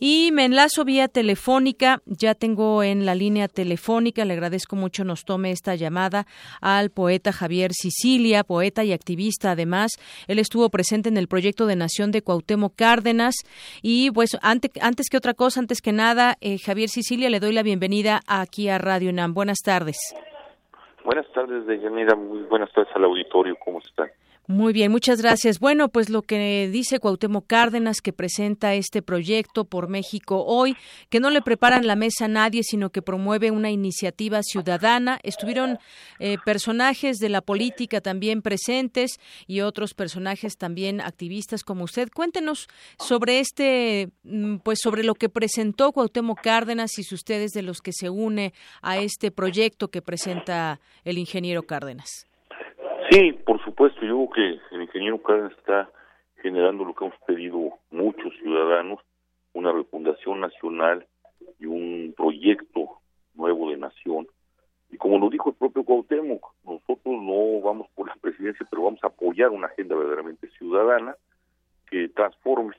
Y 0.00 0.30
me 0.32 0.44
enlazo 0.44 0.84
vía 0.84 1.08
telefónica. 1.08 2.02
Ya 2.06 2.34
tengo 2.34 2.82
en 2.82 3.06
la 3.06 3.14
línea 3.14 3.48
telefónica, 3.48 4.24
le 4.24 4.34
agradezco 4.34 4.76
mucho 4.76 5.04
nos 5.04 5.24
tome 5.24 5.50
esta 5.50 5.74
llamada 5.74 6.26
al 6.60 6.90
poeta 6.90 7.32
Javier 7.32 7.72
Sicilia, 7.72 8.44
poeta 8.44 8.84
y 8.84 8.92
activista 8.92 9.52
además. 9.52 9.92
Él 10.26 10.38
estuvo 10.38 10.68
presente 10.70 11.08
en 11.08 11.16
el 11.16 11.28
proyecto 11.28 11.66
de 11.66 11.76
Nación 11.76 12.10
de 12.10 12.22
Cuauhtémoc 12.22 12.74
Cárdenas 12.74 13.34
y 13.82 14.10
pues 14.10 14.36
antes, 14.42 14.70
antes 14.80 15.08
que 15.10 15.16
otra 15.16 15.34
cosa, 15.34 15.60
antes 15.60 15.80
que 15.82 15.92
nada, 15.92 16.36
eh, 16.40 16.58
Javier 16.58 16.88
Sicilia, 16.88 17.30
le 17.30 17.40
doy 17.40 17.52
la 17.52 17.62
bienvenida 17.62 18.20
aquí 18.26 18.68
a 18.68 18.78
Radio 18.78 19.10
UNAM. 19.10 19.34
Buenas 19.34 19.58
tardes. 19.64 19.96
Buenas 21.04 21.26
tardes, 21.32 21.66
Deyanira. 21.66 22.14
Muy 22.14 22.42
buenas 22.42 22.72
tardes 22.72 22.94
al 22.94 23.04
auditorio. 23.04 23.56
¿Cómo 23.64 23.80
están? 23.80 24.08
Muy 24.48 24.72
bien, 24.72 24.90
muchas 24.90 25.22
gracias. 25.22 25.60
Bueno, 25.60 25.88
pues 25.88 26.10
lo 26.10 26.22
que 26.22 26.68
dice 26.68 26.98
Cuauhtémoc 26.98 27.46
Cárdenas, 27.46 28.00
que 28.00 28.12
presenta 28.12 28.74
este 28.74 29.00
proyecto 29.00 29.64
por 29.64 29.88
México 29.88 30.44
hoy, 30.44 30.76
que 31.10 31.20
no 31.20 31.30
le 31.30 31.42
preparan 31.42 31.86
la 31.86 31.94
mesa 31.94 32.24
a 32.24 32.28
nadie, 32.28 32.64
sino 32.64 32.90
que 32.90 33.02
promueve 33.02 33.52
una 33.52 33.70
iniciativa 33.70 34.42
ciudadana. 34.42 35.20
Estuvieron 35.22 35.78
eh, 36.18 36.38
personajes 36.44 37.18
de 37.18 37.28
la 37.28 37.40
política 37.40 38.00
también 38.00 38.42
presentes 38.42 39.20
y 39.46 39.60
otros 39.60 39.94
personajes 39.94 40.56
también 40.56 41.00
activistas 41.00 41.62
como 41.62 41.84
usted. 41.84 42.08
Cuéntenos 42.12 42.66
sobre 42.98 43.38
este, 43.38 44.10
mm, 44.24 44.56
pues 44.56 44.80
sobre 44.82 45.04
lo 45.04 45.14
que 45.14 45.28
presentó 45.28 45.92
Cuauhtémoc 45.92 46.40
Cárdenas 46.42 46.98
y 46.98 47.04
si 47.04 47.14
usted 47.14 47.42
es 47.42 47.52
de 47.52 47.62
los 47.62 47.80
que 47.80 47.92
se 47.92 48.10
une 48.10 48.52
a 48.82 48.98
este 48.98 49.30
proyecto 49.30 49.88
que 49.88 50.02
presenta 50.02 50.80
el 51.04 51.18
ingeniero 51.18 51.62
Cárdenas. 51.62 52.26
Sí, 53.12 53.32
por 53.44 53.61
supuesto, 53.82 54.06
yo 54.06 54.28
creo 54.28 54.30
que 54.30 54.76
el 54.76 54.82
ingeniero 54.82 55.20
Cárdenas 55.20 55.58
está 55.58 55.90
generando 56.40 56.84
lo 56.84 56.94
que 56.94 57.04
hemos 57.04 57.18
pedido 57.26 57.78
muchos 57.90 58.32
ciudadanos, 58.40 59.00
una 59.54 59.72
refundación 59.72 60.40
nacional 60.40 61.04
y 61.58 61.66
un 61.66 62.14
proyecto 62.16 63.00
nuevo 63.34 63.70
de 63.70 63.78
nación. 63.78 64.28
Y 64.88 64.98
como 64.98 65.18
lo 65.18 65.28
dijo 65.30 65.50
el 65.50 65.56
propio 65.56 65.82
Cuauhtémoc, 65.82 66.54
nosotros 66.64 67.22
no 67.22 67.60
vamos 67.60 67.88
por 67.96 68.06
la 68.06 68.14
presidencia, 68.14 68.64
pero 68.70 68.84
vamos 68.84 69.00
a 69.02 69.08
apoyar 69.08 69.50
una 69.50 69.66
agenda 69.66 69.96
verdaderamente 69.96 70.48
ciudadana 70.50 71.16
que 71.90 72.08
transforme 72.10 72.76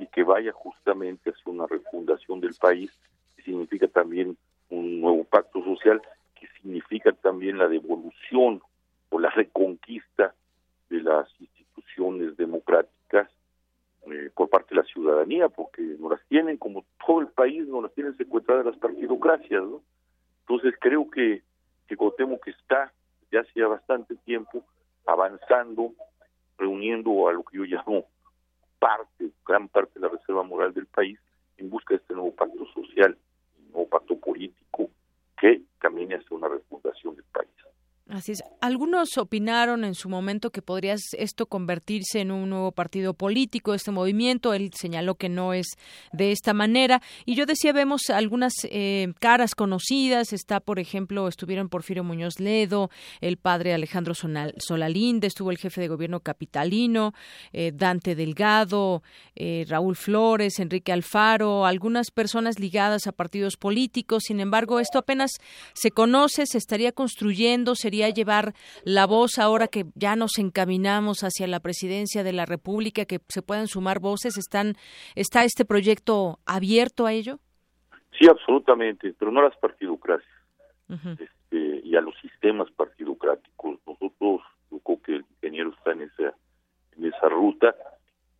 y 0.00 0.08
que 0.08 0.24
vaya 0.24 0.50
justamente 0.50 1.30
hacia 1.30 1.52
una 1.52 1.68
refundación 1.68 2.40
del 2.40 2.54
país, 2.54 2.90
que 3.36 3.42
significa 3.44 3.86
también 3.86 4.36
un 4.70 5.00
nuevo 5.00 5.22
pacto 5.22 5.62
social, 5.62 6.02
que 6.34 6.48
significa 6.60 7.12
también 7.12 7.58
la 7.58 7.68
devolución 7.68 8.60
la 9.18 9.30
reconquista 9.30 10.34
de 10.88 11.00
las 11.00 11.28
instituciones 11.40 12.36
democráticas 12.36 13.30
eh, 14.10 14.30
por 14.34 14.48
parte 14.48 14.74
de 14.74 14.82
la 14.82 14.86
ciudadanía, 14.86 15.48
porque 15.48 15.82
no 15.98 16.10
las 16.10 16.24
tienen, 16.28 16.56
como 16.56 16.84
todo 17.04 17.20
el 17.20 17.28
país, 17.28 17.66
no 17.66 17.82
las 17.82 17.92
tienen 17.94 18.16
secuestradas 18.16 18.66
las 18.66 18.76
partidocracias. 18.76 19.62
Entonces 20.40 20.74
creo 20.80 21.10
que, 21.10 21.42
que 21.88 21.96
que 21.96 22.50
está 22.50 22.92
ya 23.32 23.40
hacía 23.40 23.66
bastante 23.66 24.14
tiempo 24.24 24.64
avanzando, 25.06 25.92
reuniendo 26.58 27.28
a 27.28 27.32
lo 27.32 27.42
que 27.42 27.58
yo 27.58 27.64
llamo 27.64 28.06
parte, 28.78 29.30
gran 29.44 29.68
parte 29.68 29.98
de 29.98 30.06
la 30.06 30.12
reserva 30.12 30.42
moral 30.42 30.72
del 30.72 30.86
país 30.86 31.18
en 31.56 31.70
busca 31.70 31.94
de 31.94 31.98
este 31.98 32.14
nuevo 32.14 32.32
pacto 32.34 32.66
social 32.66 33.16
nuevo 33.76 33.88
pacto 33.88 34.18
político 34.18 34.90
que 35.38 35.62
camine 35.78 36.16
hacia 36.16 36.36
una 36.36 36.48
refundación 36.48 37.14
del 37.14 37.24
país. 37.24 37.50
Así 38.08 38.30
es. 38.30 38.44
Algunos 38.60 39.18
opinaron 39.18 39.84
en 39.84 39.96
su 39.96 40.08
momento 40.08 40.50
que 40.50 40.62
podría 40.62 40.94
esto 41.18 41.46
convertirse 41.46 42.20
en 42.20 42.30
un 42.30 42.48
nuevo 42.48 42.70
partido 42.70 43.14
político, 43.14 43.74
este 43.74 43.90
movimiento. 43.90 44.54
Él 44.54 44.70
señaló 44.72 45.16
que 45.16 45.28
no 45.28 45.52
es 45.52 45.66
de 46.12 46.30
esta 46.30 46.54
manera. 46.54 47.02
Y 47.24 47.34
yo 47.34 47.46
decía, 47.46 47.72
vemos 47.72 48.08
algunas 48.10 48.52
eh, 48.70 49.12
caras 49.18 49.56
conocidas. 49.56 50.32
Está, 50.32 50.60
por 50.60 50.78
ejemplo, 50.78 51.26
estuvieron 51.26 51.68
Porfirio 51.68 52.04
Muñoz 52.04 52.38
Ledo, 52.38 52.90
el 53.20 53.38
padre 53.38 53.74
Alejandro 53.74 54.14
Solalinde, 54.14 55.26
estuvo 55.26 55.50
el 55.50 55.58
jefe 55.58 55.80
de 55.80 55.88
gobierno 55.88 56.20
capitalino, 56.20 57.12
eh, 57.52 57.72
Dante 57.74 58.14
Delgado, 58.14 59.02
eh, 59.34 59.64
Raúl 59.68 59.96
Flores, 59.96 60.60
Enrique 60.60 60.92
Alfaro, 60.92 61.66
algunas 61.66 62.12
personas 62.12 62.60
ligadas 62.60 63.08
a 63.08 63.12
partidos 63.12 63.56
políticos. 63.56 64.22
Sin 64.28 64.38
embargo, 64.38 64.78
esto 64.78 65.00
apenas 65.00 65.32
se 65.74 65.90
conoce, 65.90 66.46
se 66.46 66.58
estaría 66.58 66.92
construyendo, 66.92 67.74
sería 67.74 67.95
llevar 67.96 68.54
la 68.84 69.06
voz 69.06 69.38
ahora 69.38 69.68
que 69.68 69.86
ya 69.94 70.16
nos 70.16 70.38
encaminamos 70.38 71.22
hacia 71.22 71.46
la 71.46 71.60
presidencia 71.60 72.22
de 72.22 72.32
la 72.32 72.46
República, 72.46 73.04
que 73.04 73.20
se 73.28 73.42
puedan 73.42 73.66
sumar 73.66 74.00
voces? 74.00 74.36
¿Están, 74.36 74.74
¿Está 75.14 75.44
este 75.44 75.64
proyecto 75.64 76.38
abierto 76.46 77.06
a 77.06 77.12
ello? 77.12 77.38
Sí, 78.18 78.28
absolutamente, 78.28 79.14
pero 79.18 79.30
no 79.30 79.40
a 79.40 79.44
las 79.44 79.56
partidocracias 79.58 80.28
este, 80.88 81.80
y 81.84 81.96
a 81.96 82.00
los 82.00 82.14
sistemas 82.20 82.70
partidocráticos. 82.72 83.78
Nosotros, 83.86 84.42
yo 84.70 84.78
creo 84.78 85.02
que 85.02 85.12
el 85.16 85.24
ingeniero 85.34 85.70
está 85.70 85.92
en 85.92 86.02
esa, 86.02 86.34
en 86.96 87.04
esa 87.06 87.28
ruta, 87.28 87.74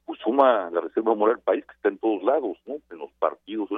pues 0.05 0.21
suma 0.21 0.71
la 0.71 0.81
reserva 0.81 1.15
moral 1.15 1.37
del 1.37 1.45
país 1.45 1.65
que 1.67 1.75
está 1.75 1.89
en 1.89 1.99
todos 1.99 2.23
lados, 2.23 2.57
¿no? 2.67 2.77
En 2.91 2.99
los 2.99 3.11
partidos, 3.19 3.71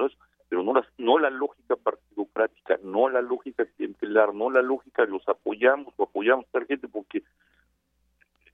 pero 0.49 0.63
no, 0.63 0.73
las, 0.73 0.87
no 0.97 1.19
la 1.19 1.29
lógica 1.29 1.75
partidocrática, 1.75 2.79
no 2.83 3.07
la 3.07 3.21
lógica 3.21 3.65
clientelar, 3.65 4.33
no 4.33 4.49
la 4.49 4.63
lógica 4.63 5.05
de 5.05 5.11
los 5.11 5.27
apoyamos 5.29 5.93
o 5.95 6.03
apoyamos 6.03 6.45
a 6.53 6.59
la 6.59 6.65
gente, 6.65 6.87
porque 6.87 7.23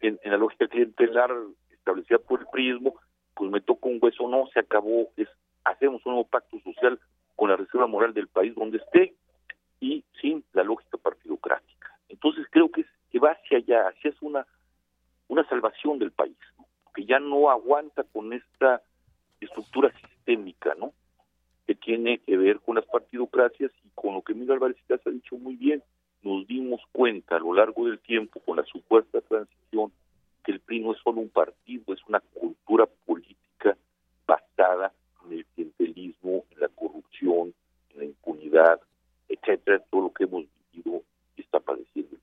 en, 0.01 0.19
la 0.23 0.37
lógica 0.37 0.67
clientelar 0.67 1.31
establecida 1.71 2.19
por 2.19 2.41
el 2.41 2.47
prismo, 2.47 2.95
pues 3.33 3.49
me 3.49 3.61
toca 3.61 3.87
un 3.87 3.99
hueso, 4.01 4.27
no, 4.27 4.47
se 4.53 4.59
acabó, 4.59 5.09
es 5.15 5.29
hacemos 5.63 6.05
un 6.05 6.13
nuevo 6.13 6.27
pacto 6.27 6.59
social 6.59 6.99
con 7.35 7.49
la 7.49 7.55
reserva 7.55 7.87
moral 7.87 8.13
del 8.13 8.27
país 8.27 8.53
donde 8.55 8.77
esté 8.77 9.15
y 9.79 10.03
sin 10.21 10.43
la 10.53 10.63
lógica 10.63 10.97
partidocrática. 10.97 11.97
Entonces 12.09 12.45
creo 12.51 12.69
que, 12.71 12.81
es, 12.81 12.87
que 13.09 13.19
va 13.19 13.31
hacia 13.31 13.57
allá, 13.57 13.87
hacia 13.87 14.11
es 14.11 14.21
una, 14.21 14.45
una 15.27 15.47
salvación 15.47 15.97
del 15.97 16.11
país, 16.11 16.37
que 16.93 17.05
ya 17.05 17.19
no 17.19 17.49
aguanta 17.49 18.03
con 18.03 18.33
esta 18.33 18.81
estructura 19.39 19.91
sistémica, 19.99 20.75
¿no? 20.77 20.93
Que 21.65 21.75
tiene 21.75 22.19
que 22.19 22.37
ver 22.37 22.59
con 22.59 22.75
las 22.75 22.85
partidocracias 22.85 23.71
y 23.83 23.89
con 23.95 24.13
lo 24.13 24.21
que 24.21 24.33
Miguel 24.33 24.53
Álvarez 24.53 24.77
ha 24.89 25.09
dicho 25.09 25.37
muy 25.37 25.55
bien. 25.55 25.81
Nos 26.21 26.47
dimos 26.47 26.81
cuenta 26.91 27.35
a 27.35 27.39
lo 27.39 27.53
largo 27.53 27.87
del 27.87 27.99
tiempo 27.99 28.39
con 28.39 28.57
la 28.57 28.63
supuesta 28.65 29.21
transición 29.21 29.91
que 30.43 30.51
el 30.51 30.59
PRI 30.59 30.81
no 30.81 30.93
es 30.93 30.99
solo 31.03 31.21
un 31.21 31.29
partido, 31.29 31.93
es 31.93 31.99
una 32.07 32.19
cultura 32.19 32.85
política 33.05 33.75
basada 34.27 34.93
en 35.25 35.39
el 35.39 35.45
clientelismo, 35.45 36.45
en 36.51 36.59
la 36.59 36.67
corrupción, 36.69 37.53
en 37.91 37.99
la 37.99 38.05
impunidad, 38.05 38.79
etcétera, 39.27 39.83
todo 39.89 40.03
lo 40.03 40.13
que 40.13 40.25
hemos 40.25 40.45
vivido 40.71 41.01
y 41.35 41.41
está 41.41 41.59
padeciendo 41.59 42.17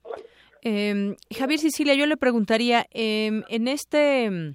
Eh, 0.63 1.17
Javier 1.37 1.59
Sicilia, 1.59 1.95
yo 1.95 2.07
le 2.07 2.17
preguntaría, 2.17 2.87
eh, 2.93 3.43
en 3.49 3.69
este 3.69 4.55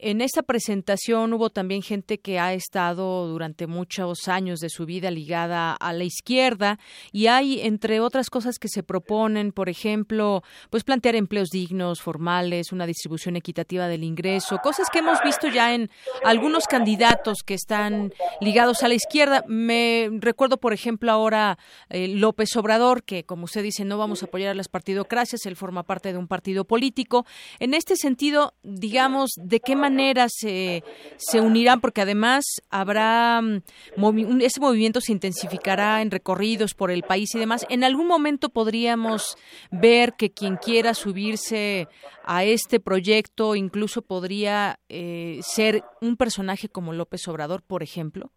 en 0.00 0.20
esta 0.20 0.42
presentación 0.42 1.32
hubo 1.32 1.50
también 1.50 1.82
gente 1.82 2.18
que 2.18 2.38
ha 2.38 2.52
estado 2.52 3.26
durante 3.28 3.66
muchos 3.66 4.28
años 4.28 4.60
de 4.60 4.68
su 4.68 4.86
vida 4.86 5.10
ligada 5.10 5.72
a 5.72 5.92
la 5.92 6.04
izquierda 6.04 6.78
y 7.12 7.28
hay, 7.28 7.60
entre 7.60 8.00
otras 8.00 8.30
cosas 8.30 8.58
que 8.58 8.68
se 8.68 8.82
proponen, 8.82 9.52
por 9.52 9.68
ejemplo, 9.68 10.42
pues 10.70 10.84
plantear 10.84 11.16
empleos 11.16 11.48
dignos, 11.50 12.02
formales, 12.02 12.72
una 12.72 12.86
distribución 12.86 13.36
equitativa 13.36 13.88
del 13.88 14.04
ingreso, 14.04 14.58
cosas 14.62 14.88
que 14.90 14.98
hemos 14.98 15.18
visto 15.24 15.48
ya 15.48 15.74
en 15.74 15.90
algunos 16.24 16.66
candidatos 16.66 17.38
que 17.44 17.54
están 17.54 18.12
ligados 18.40 18.82
a 18.82 18.88
la 18.88 18.94
izquierda. 18.94 19.44
Me 19.48 20.10
recuerdo, 20.20 20.58
por 20.58 20.72
ejemplo, 20.72 21.10
ahora 21.10 21.58
eh, 21.88 22.08
López 22.08 22.54
Obrador, 22.56 23.02
que 23.02 23.24
como 23.24 23.44
usted 23.44 23.62
dice, 23.62 23.84
no 23.84 23.98
vamos 23.98 24.22
a 24.22 24.26
apoyar 24.26 24.50
a 24.50 24.54
las 24.54 24.68
partidocracias, 24.68 25.46
él 25.46 25.56
forma 25.56 25.84
parte 25.84 26.12
de 26.12 26.18
un 26.18 26.28
partido 26.28 26.64
político. 26.64 27.24
En 27.58 27.74
este 27.74 27.96
sentido, 27.96 28.54
digamos, 28.62 29.30
¿de 29.36 29.60
qué 29.60 29.74
manera 29.74 29.85
manera 29.86 30.26
se, 30.28 30.82
se 31.16 31.40
unirán? 31.40 31.80
Porque 31.80 32.02
además 32.02 32.44
habrá, 32.70 33.40
mm, 33.40 34.40
ese 34.40 34.60
movimiento 34.60 35.00
se 35.00 35.12
intensificará 35.12 36.02
en 36.02 36.10
recorridos 36.10 36.74
por 36.74 36.90
el 36.90 37.02
país 37.02 37.34
y 37.34 37.38
demás. 37.38 37.64
¿En 37.68 37.84
algún 37.84 38.06
momento 38.06 38.48
podríamos 38.48 39.36
ver 39.70 40.14
que 40.14 40.30
quien 40.30 40.56
quiera 40.56 40.94
subirse 40.94 41.88
a 42.24 42.44
este 42.44 42.80
proyecto 42.80 43.54
incluso 43.54 44.02
podría 44.02 44.78
eh, 44.88 45.38
ser 45.42 45.82
un 46.00 46.16
personaje 46.16 46.68
como 46.68 46.92
López 46.92 47.26
Obrador, 47.28 47.62
por 47.62 47.82
ejemplo? 47.82 48.30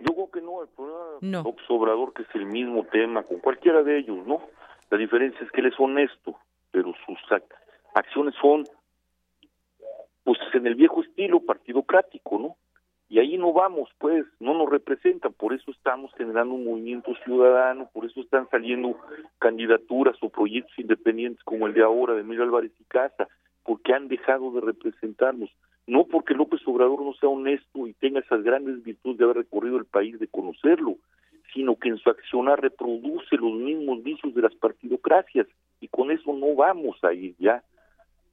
Yo 0.00 0.14
creo 0.14 0.30
que 0.30 0.40
no, 0.40 0.62
el 0.62 0.68
problema 0.68 1.42
López 1.42 1.64
Obrador, 1.68 2.12
que 2.12 2.22
es 2.22 2.28
el 2.34 2.46
mismo 2.46 2.84
tema 2.84 3.22
con 3.24 3.38
cualquiera 3.40 3.82
de 3.82 3.98
ellos, 3.98 4.24
¿no? 4.26 4.40
La 4.90 4.98
diferencia 4.98 5.40
es 5.44 5.50
que 5.50 5.60
él 5.60 5.66
es 5.66 5.78
honesto, 5.78 6.38
pero 6.70 6.92
sus 7.04 7.18
acciones 7.94 8.34
son 8.40 8.64
pues 10.28 10.40
en 10.52 10.66
el 10.66 10.74
viejo 10.74 11.02
estilo 11.02 11.40
partidocrático, 11.40 12.38
¿no? 12.38 12.56
Y 13.08 13.18
ahí 13.18 13.38
no 13.38 13.54
vamos, 13.54 13.88
pues, 13.96 14.26
no 14.40 14.52
nos 14.52 14.68
representan, 14.68 15.32
por 15.32 15.54
eso 15.54 15.70
estamos 15.70 16.12
generando 16.18 16.52
un 16.52 16.66
movimiento 16.66 17.14
ciudadano, 17.24 17.88
por 17.94 18.04
eso 18.04 18.20
están 18.20 18.46
saliendo 18.50 18.94
candidaturas 19.38 20.18
o 20.20 20.28
proyectos 20.28 20.78
independientes 20.78 21.42
como 21.44 21.66
el 21.66 21.72
de 21.72 21.82
ahora 21.82 22.12
de 22.12 22.20
Emilio 22.20 22.42
Álvarez 22.42 22.72
y 22.78 22.84
Casa, 22.84 23.26
porque 23.62 23.94
han 23.94 24.08
dejado 24.08 24.50
de 24.50 24.60
representarnos, 24.60 25.48
no 25.86 26.04
porque 26.04 26.34
López 26.34 26.60
Obrador 26.66 27.00
no 27.00 27.14
sea 27.14 27.30
honesto 27.30 27.86
y 27.86 27.94
tenga 27.94 28.20
esas 28.20 28.42
grandes 28.42 28.84
virtudes 28.84 29.16
de 29.16 29.24
haber 29.24 29.38
recorrido 29.38 29.78
el 29.78 29.86
país, 29.86 30.18
de 30.18 30.28
conocerlo, 30.28 30.96
sino 31.54 31.76
que 31.76 31.88
en 31.88 31.96
su 31.96 32.10
accionar 32.10 32.60
reproduce 32.60 33.34
los 33.36 33.54
mismos 33.54 34.02
vicios 34.02 34.34
de 34.34 34.42
las 34.42 34.54
partidocracias, 34.56 35.46
y 35.80 35.88
con 35.88 36.10
eso 36.10 36.34
no 36.34 36.54
vamos 36.54 37.02
a 37.02 37.14
ir 37.14 37.34
ya. 37.38 37.62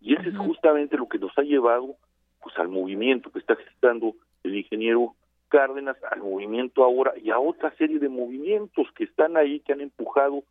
Y 0.02 0.16
ese 0.16 0.30
es 0.30 0.38
justamente 0.38 0.98
lo 0.98 1.08
que 1.08 1.20
nos 1.20 1.38
ha 1.38 1.42
llevado 1.42 1.96
pues 2.42 2.58
al 2.58 2.70
movimiento 2.70 3.32
que 3.32 3.40
está 3.40 3.56
gestando 3.56 4.14
el 4.44 4.56
ingeniero 4.56 5.16
Cárdenas, 5.48 5.98
al 6.12 6.20
movimiento 6.20 6.84
ahora 6.84 7.14
y 7.18 7.30
a 7.30 7.40
otra 7.40 7.74
serie 7.76 8.00
de 8.00 8.10
movimientos 8.10 8.88
que 8.96 9.06
están 9.06 9.38
ahí, 9.38 9.60
que 9.62 9.74
han 9.74 9.82
empujado 9.82 10.44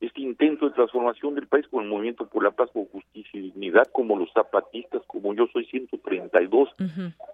este 0.00 0.20
intento 0.20 0.66
de 0.68 0.74
transformación 0.74 1.34
del 1.34 1.46
país 1.46 1.66
con 1.68 1.84
el 1.84 1.90
movimiento 1.90 2.28
por 2.28 2.44
la 2.44 2.50
paz, 2.50 2.70
por 2.70 2.88
justicia 2.90 3.40
y 3.40 3.44
dignidad, 3.44 3.86
como 3.92 4.18
los 4.18 4.30
zapatistas, 4.32 5.02
como 5.06 5.34
yo 5.34 5.46
soy 5.52 5.64
132, 5.66 6.68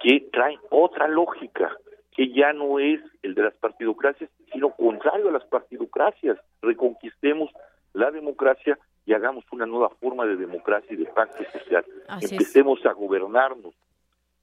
que 0.01 0.21
traen 0.33 0.59
otra 0.71 1.09
lógica, 1.09 1.77
que 2.17 2.33
ya 2.33 2.53
no 2.53 2.79
es 2.79 3.01
el 3.23 3.35
de 3.35 3.43
las 3.43 3.55
partidocracias, 3.55 4.31
sino 4.53 4.71
contrario 4.71 5.29
a 5.29 5.33
las 5.33 5.45
partidocracias. 5.45 6.39
Reconquistemos 6.61 7.51
la 7.95 8.11
democracia 8.11 8.79
y 9.13 9.15
hagamos 9.15 9.45
una 9.53 9.67
nueva 9.67 9.91
forma 10.01 10.25
de 10.25 10.37
democracia 10.37 10.91
y 10.91 10.97
de 10.97 11.05
pacto 11.05 11.45
social. 11.53 11.85
Empecemos 12.19 12.85
a 12.87 12.93
gobernarnos, 12.93 13.75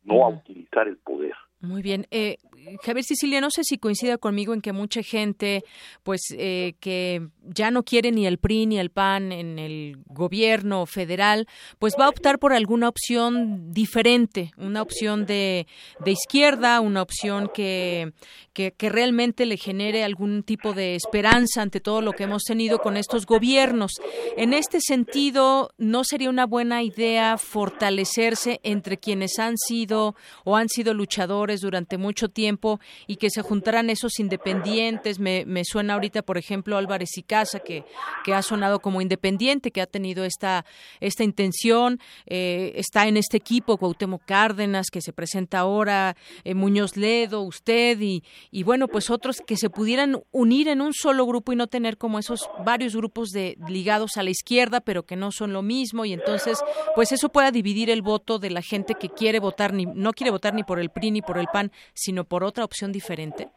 no 0.04 0.26
a 0.26 0.30
utilizar 0.30 0.88
el 0.88 0.98
poder. 0.98 1.34
Muy 1.60 1.82
bien. 1.82 2.06
Eh, 2.12 2.38
Javier 2.84 3.04
Sicilia, 3.04 3.42
no 3.42 3.50
sé 3.52 3.64
si 3.64 3.78
coincida 3.78 4.18
conmigo 4.18 4.54
en 4.54 4.62
que 4.62 4.74
mucha 4.74 5.02
gente, 5.04 5.64
pues, 6.04 6.22
eh, 6.38 6.76
que 6.80 7.28
ya 7.44 7.72
no 7.72 7.84
quiere 7.84 8.12
ni 8.12 8.28
el 8.28 8.38
PRI 8.38 8.66
ni 8.68 8.80
el 8.80 8.90
PAN 8.90 9.32
en 9.32 9.60
el 9.60 9.98
gobierno 10.06 10.86
federal, 10.86 11.48
pues 11.80 11.96
va 12.00 12.06
a 12.06 12.10
optar 12.10 12.40
por 12.40 12.54
alguna 12.54 12.90
opción 12.90 13.72
diferente, 13.72 14.52
una 14.58 14.82
opción 14.82 15.26
de, 15.26 15.68
izquierda, 16.06 16.80
una 16.82 17.02
opción 17.02 17.50
que, 17.54 18.14
que, 18.54 18.90
realmente 18.90 19.46
le 19.46 19.58
genere 19.58 20.04
algún 20.04 20.44
tipo 20.44 20.74
de 20.74 20.96
esperanza 20.96 21.62
ante 21.62 21.80
todo 21.80 22.02
lo 22.02 22.14
que 22.14 22.24
hemos 22.24 22.44
tenido 22.44 22.80
con 22.80 22.98
estos 22.98 23.26
gobiernos. 23.26 23.94
En 24.36 24.54
este 24.54 24.82
sentido, 24.82 25.72
¿no 25.78 26.04
sería 26.04 26.30
una 26.30 26.46
buena 26.46 26.84
idea 26.84 27.38
fortalecerse 27.38 28.60
entre 28.64 28.98
quienes 28.98 29.38
han 29.40 29.58
sido 29.58 30.16
o 30.44 30.56
han 30.56 30.70
sido 30.70 30.94
luchadores 30.94 31.62
durante 31.62 31.98
mucho 31.98 32.30
tiempo 32.30 32.59
y 33.08 33.16
que 33.18 33.30
se 33.30 33.42
juntaran 33.42 33.90
esos 33.90 34.20
independientes. 34.20 35.20
Me, 35.20 35.46
suena 35.64 35.94
ahorita, 35.96 36.22
por 36.22 36.38
ejemplo, 36.38 36.78
Álvarez 36.78 37.18
y 37.18 37.24
Casa, 37.24 37.60
que, 37.60 37.84
que 38.24 38.34
ha 38.34 38.42
sonado 38.42 38.80
como 38.80 39.02
independiente, 39.02 39.72
que 39.72 39.82
ha 39.82 39.88
tenido 39.88 40.24
esta, 40.26 40.66
esta 41.00 41.24
intención. 41.24 42.00
Eh, 42.26 42.74
está 42.76 43.08
en 43.08 43.18
este 43.18 43.38
equipo 43.38 43.78
Cuauhtémoc 43.78 44.24
Cárdenas, 44.26 44.88
que 44.92 45.02
se 45.02 45.14
presenta 45.14 45.60
ahora, 45.60 46.16
eh, 46.44 46.54
Muñoz 46.54 46.98
Ledo, 46.98 47.42
usted 47.42 48.00
y, 48.00 48.24
y 48.52 48.64
bueno, 48.64 48.88
pues 48.88 49.10
otros 49.10 49.42
que 49.46 49.58
se 49.58 49.70
pudieran 49.70 50.22
unir 50.32 50.68
en 50.68 50.82
un 50.82 50.94
solo 50.94 51.26
grupo 51.26 51.54
y 51.54 51.56
no 51.56 51.68
tener 51.68 51.98
como 51.98 52.20
esos 52.20 52.50
varios 52.66 52.96
grupos 52.96 53.30
de 53.30 53.58
ligados 53.68 54.18
a 54.18 54.24
la 54.24 54.30
izquierda, 54.30 54.82
pero 54.82 55.04
que 55.04 55.16
no 55.16 55.32
son 55.32 55.54
lo 55.54 55.62
mismo 55.62 56.06
y 56.06 56.14
entonces, 56.14 56.60
pues 56.96 57.12
eso 57.12 57.30
pueda 57.30 57.52
dividir 57.52 57.90
el 57.90 58.02
voto 58.02 58.40
de 58.40 58.50
la 58.50 58.62
gente 58.62 58.96
que 59.00 59.10
quiere 59.10 59.40
votar 59.40 59.74
ni 59.74 59.86
no 59.86 60.14
quiere 60.14 60.32
votar 60.32 60.54
ni 60.54 60.64
por 60.64 60.80
el 60.80 60.90
PRI 60.90 61.12
ni 61.12 61.22
por 61.22 61.38
el 61.38 61.48
PAN, 61.48 61.72
sino 61.94 62.24
por 62.24 62.44
otra 62.50 62.66
opción 62.66 62.92
diferente? 62.92 63.48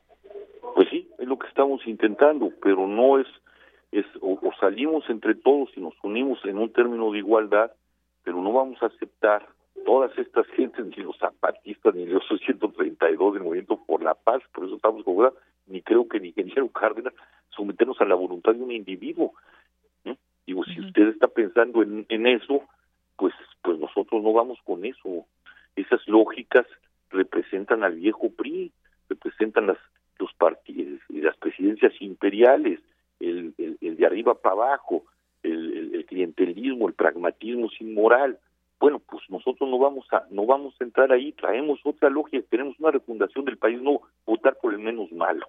Pues 0.74 0.88
sí, 0.90 1.08
es 1.18 1.26
lo 1.26 1.38
que 1.38 1.48
estamos 1.48 1.86
intentando, 1.86 2.52
pero 2.62 2.86
no 2.86 3.18
es, 3.18 3.26
es 3.90 4.06
o, 4.20 4.38
salimos 4.60 5.04
entre 5.08 5.34
todos 5.34 5.70
y 5.76 5.80
nos 5.80 5.94
unimos 6.02 6.38
en 6.44 6.58
un 6.58 6.72
término 6.72 7.10
de 7.12 7.18
igualdad, 7.18 7.72
pero 8.22 8.40
no 8.40 8.52
vamos 8.52 8.82
a 8.82 8.86
aceptar 8.86 9.46
todas 9.84 10.16
estas 10.16 10.46
gentes, 10.48 10.86
ni 10.86 11.02
los 11.02 11.18
zapatistas, 11.18 11.94
ni 11.94 12.06
los 12.06 12.22
132 12.26 13.34
del 13.34 13.42
Movimiento 13.42 13.80
por 13.84 14.02
la 14.02 14.14
Paz, 14.14 14.42
por 14.54 14.64
eso 14.64 14.76
estamos 14.76 15.04
con 15.04 15.32
ni 15.66 15.82
creo 15.82 16.08
que 16.08 16.20
ni 16.20 16.28
ingeniero 16.28 16.68
Cárdenas, 16.68 17.14
someternos 17.50 18.00
a 18.00 18.04
la 18.04 18.14
voluntad 18.14 18.52
de 18.54 18.62
un 18.62 18.72
individuo. 18.72 19.32
Digo, 20.46 20.64
si 20.64 20.80
usted 20.80 21.08
está 21.08 21.28
pensando 21.28 21.82
en, 21.82 22.04
en 22.08 22.26
eso, 22.26 22.62
pues, 23.16 23.32
pues 23.62 23.78
nosotros 23.78 24.22
no 24.22 24.32
vamos 24.32 24.58
con 24.64 24.84
eso. 24.84 25.24
Esas 25.76 26.06
lógicas 26.08 26.66
representan 27.10 27.84
al 27.84 27.94
viejo 27.94 28.30
PRI, 28.30 28.72
representan 29.08 29.66
las 29.66 29.78
los 30.22 30.32
partidos 30.34 31.00
y 31.08 31.20
las 31.20 31.36
presidencias 31.36 31.92
imperiales, 32.00 32.80
el, 33.20 33.54
el, 33.58 33.96
de 33.96 34.06
arriba 34.06 34.34
para 34.34 34.54
abajo, 34.54 35.04
el, 35.42 35.94
el, 35.94 36.04
clientelismo, 36.06 36.88
el 36.88 36.94
pragmatismo 36.94 37.68
sin 37.70 37.92
moral. 37.94 38.38
Bueno, 38.78 39.00
pues 39.00 39.22
nosotros 39.28 39.68
no 39.68 39.78
vamos 39.78 40.06
a 40.12 40.24
no 40.30 40.46
vamos 40.46 40.74
a 40.80 40.84
entrar 40.84 41.12
ahí, 41.12 41.32
traemos 41.32 41.80
otra 41.84 42.08
lógica, 42.08 42.44
tenemos 42.48 42.78
una 42.78 42.90
refundación 42.90 43.44
del 43.44 43.58
país, 43.58 43.80
no 43.80 44.00
votar 44.24 44.56
por 44.60 44.72
el 44.72 44.78
menos 44.78 45.10
malo. 45.12 45.46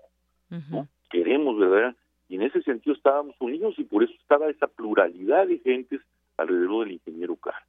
Queremos, 1.10 1.58
¿verdad? 1.58 1.96
Y 2.30 2.36
en 2.36 2.44
ese 2.44 2.62
sentido 2.62 2.96
estábamos 2.96 3.36
unidos 3.40 3.76
y 3.78 3.84
por 3.84 4.04
eso 4.04 4.14
estaba 4.14 4.50
esa 4.50 4.68
pluralidad 4.68 5.48
de 5.48 5.60
gentes 5.60 6.02
alrededor 6.38 6.86
del 6.86 6.94
ingeniero 6.94 7.36
Carr. 7.36 7.64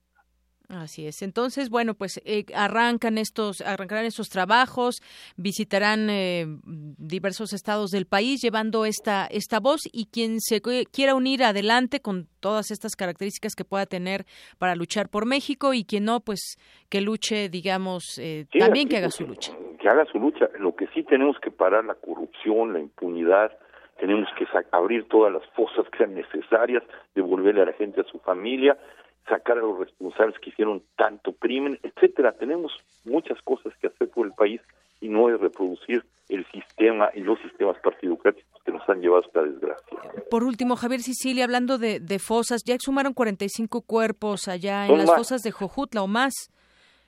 Así 0.69 1.07
es. 1.07 1.21
Entonces, 1.23 1.69
bueno, 1.69 1.95
pues 1.95 2.23
eh, 2.25 2.47
arrancan 2.55 3.19
estos, 3.19 3.61
arrancarán 3.61 4.07
estos 4.07 4.29
trabajos, 4.29 5.03
visitarán 5.37 6.09
eh, 6.09 6.47
diversos 6.65 7.53
estados 7.53 7.91
del 7.91 8.07
país 8.07 8.41
llevando 8.43 8.87
esta 8.87 9.27
esta 9.27 9.61
voz 9.61 9.83
y 9.93 10.07
quien 10.07 10.41
se 10.41 10.63
quiera 10.91 11.15
unir 11.15 11.45
adelante 11.45 12.01
con 12.01 12.29
todas 12.41 12.71
estas 12.71 12.97
características 12.97 13.55
que 13.55 13.65
pueda 13.65 13.85
tener 13.85 14.25
para 14.59 14.75
luchar 14.75 15.11
por 15.11 15.27
México 15.27 15.75
y 15.75 15.85
quien 15.85 16.05
no, 16.05 16.21
pues 16.21 16.57
que 16.89 17.03
luche, 17.03 17.51
digamos, 17.51 18.19
eh, 18.19 18.47
también 18.59 18.89
que 18.89 18.97
haga 18.97 19.11
su 19.11 19.27
lucha. 19.27 19.53
Que 19.79 19.89
haga 19.89 20.07
su 20.07 20.19
lucha. 20.19 20.49
Lo 20.59 20.75
que 20.75 20.87
sí 20.95 21.03
tenemos 21.03 21.39
que 21.41 21.51
parar 21.51 21.85
la 21.85 21.95
corrupción, 21.95 22.73
la 22.73 22.81
impunidad, 22.81 23.53
tenemos 24.01 24.29
que 24.39 24.47
abrir 24.73 25.07
todas 25.09 25.31
las 25.31 25.43
fosas 25.51 25.85
que 25.91 25.99
sean 25.99 26.15
necesarias, 26.15 26.83
devolverle 27.15 27.63
a 27.63 27.67
la 27.67 27.75
gente 27.75 28.01
a 28.01 28.05
su 28.05 28.19
familia 28.21 28.79
sacar 29.29 29.59
a 29.59 29.63
los 29.63 29.79
responsables 29.79 30.39
que 30.39 30.51
hicieron 30.51 30.83
tanto 30.97 31.33
crimen, 31.33 31.79
etcétera. 31.83 32.33
Tenemos 32.33 32.73
muchas 33.05 33.41
cosas 33.43 33.73
que 33.81 33.87
hacer 33.87 34.11
por 34.11 34.27
el 34.27 34.33
país 34.33 34.61
y 35.01 35.09
no 35.09 35.29
es 35.29 35.41
reproducir 35.41 36.05
el 36.29 36.47
sistema 36.51 37.11
y 37.15 37.21
los 37.21 37.39
sistemas 37.41 37.77
partidocráticos 37.83 38.63
que 38.65 38.73
nos 38.73 38.89
han 38.89 39.01
llevado 39.01 39.23
a 39.23 39.27
esta 39.27 39.43
desgracia. 39.43 39.99
Por 40.31 40.45
último, 40.45 40.77
Javier 40.77 41.01
Sicilia, 41.01 41.45
hablando 41.45 41.79
de, 41.79 42.19
fosas, 42.19 42.63
ya 42.65 42.75
exhumaron 42.75 43.13
45 43.13 43.83
cuerpos 43.83 44.49
allá 44.49 44.87
en 44.87 44.99
las 44.99 45.15
fosas 45.15 45.43
de 45.43 45.51
Jojutla 45.51 46.03
o 46.03 46.07
más. 46.07 46.51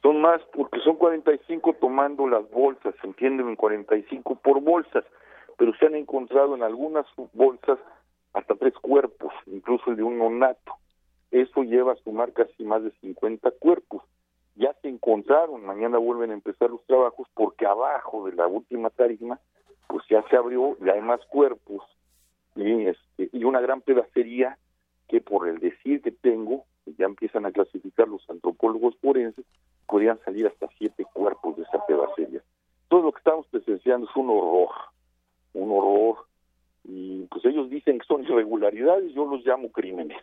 Son 0.02 0.20
más 0.20 0.40
porque 0.52 0.78
son 0.80 0.97
45 0.97 1.76
tomando 1.80 2.28
las 2.28 2.48
bolsas, 2.51 2.94
se 3.01 3.06
entienden, 3.06 3.56
45 3.56 4.36
por 4.36 4.60
bolsas, 4.60 5.05
pero 5.56 5.74
se 5.78 5.86
han 5.86 5.94
encontrado 5.94 6.55
en 6.55 6.62
algunas 6.62 7.06
bolsas 7.32 7.78
hasta 8.34 8.55
tres 8.55 8.74
cuerpos, 8.74 9.32
incluso 9.47 9.90
el 9.90 9.97
de 9.97 10.02
un 10.02 10.18
nonato 10.18 10.74
eso 11.31 11.62
lleva 11.62 11.93
a 11.93 11.97
sumar 11.97 12.32
casi 12.32 12.65
más 12.65 12.82
de 12.82 12.90
50 13.01 13.51
cuerpos. 13.53 14.03
Ya 14.55 14.74
se 14.81 14.89
encontraron, 14.89 15.66
mañana 15.66 15.98
vuelven 15.98 16.31
a 16.31 16.35
empezar 16.35 16.70
los 16.70 16.85
trabajos 16.86 17.28
porque 17.35 17.66
abajo 17.66 18.27
de 18.27 18.35
la 18.35 18.47
última 18.47 18.90
tarima, 18.90 19.39
pues 19.89 20.05
ya 20.09 20.23
se 20.28 20.36
abrió, 20.36 20.77
ya 20.85 20.93
hay 20.93 21.03
más 21.03 21.20
cuerpos 21.27 21.82
y, 22.55 22.86
este, 22.86 23.28
y 23.32 23.44
una 23.44 23.61
gran 23.61 23.82
pedacería 23.82 24.59
que 25.09 25.20
por 25.20 25.47
el 25.47 25.59
decir 25.59 26.01
que 26.03 26.11
tengo, 26.11 26.65
ya 26.98 27.05
empiezan 27.05 27.47
a 27.47 27.53
clasificar 27.53 28.09
los 28.09 28.28
antropólogos 28.31 28.97
forenses, 28.97 29.44
podrían 29.86 30.19
salir 30.24 30.47
hasta 30.47 30.69
siete 30.78 31.05
cuerpos 31.12 31.57
de 31.57 31.62
esa 31.65 31.85
pedacería. 31.86 32.40
Todo 32.89 33.03
lo 33.03 33.12
que 33.12 33.19
estamos 33.19 33.47
presenciando 33.48 34.09
es 34.09 34.16
un 34.16 34.31
horror, 34.31 34.70
un 35.53 35.70
horror, 35.70 36.27
y 36.85 37.24
pues 37.24 37.44
ellos 37.44 37.69
dicen 37.69 37.98
que 37.98 38.07
son 38.07 38.24
irregularidades, 38.24 39.12
yo 39.12 39.27
los 39.27 39.44
llamo 39.44 39.70
crímenes 39.70 40.16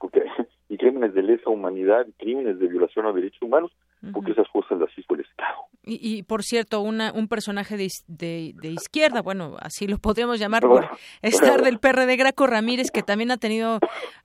y 0.68 0.76
crímenes 0.76 1.14
de 1.14 1.22
lesa 1.22 1.50
humanidad, 1.50 2.06
crímenes 2.18 2.58
de 2.58 2.66
violación 2.66 3.06
a 3.06 3.12
derechos 3.12 3.42
humanos, 3.42 3.72
porque 4.12 4.32
esas 4.32 4.48
cosas 4.48 4.78
las 4.78 4.90
hizo 4.96 5.14
el 5.14 5.20
Estado. 5.20 5.56
Y, 5.82 6.24
por 6.24 6.42
cierto, 6.42 6.80
una, 6.80 7.12
un 7.12 7.28
personaje 7.28 7.76
de, 7.76 7.88
de, 8.08 8.68
izquierda, 8.68 9.22
bueno, 9.22 9.56
así 9.60 9.86
lo 9.86 9.98
podríamos 9.98 10.40
llamar 10.40 10.62
por 10.62 10.84
estar 11.22 11.62
del 11.62 11.78
PRD, 11.78 12.16
Graco 12.16 12.46
Ramírez, 12.46 12.90
que 12.90 13.02
también 13.02 13.30
ha 13.30 13.36
tenido 13.36 13.78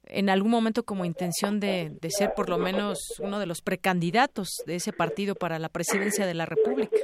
en 0.05 0.29
algún 0.29 0.51
momento 0.51 0.83
como 0.83 1.05
intención 1.05 1.59
de, 1.59 1.91
de 2.01 2.09
ser 2.09 2.31
por 2.35 2.49
lo 2.49 2.57
menos 2.57 3.21
uno 3.23 3.39
de 3.39 3.45
los 3.45 3.61
precandidatos 3.61 4.63
de 4.65 4.75
ese 4.75 4.91
partido 4.91 5.35
para 5.35 5.59
la 5.59 5.69
presidencia 5.69 6.25
de 6.25 6.33
la 6.33 6.45
República. 6.47 6.97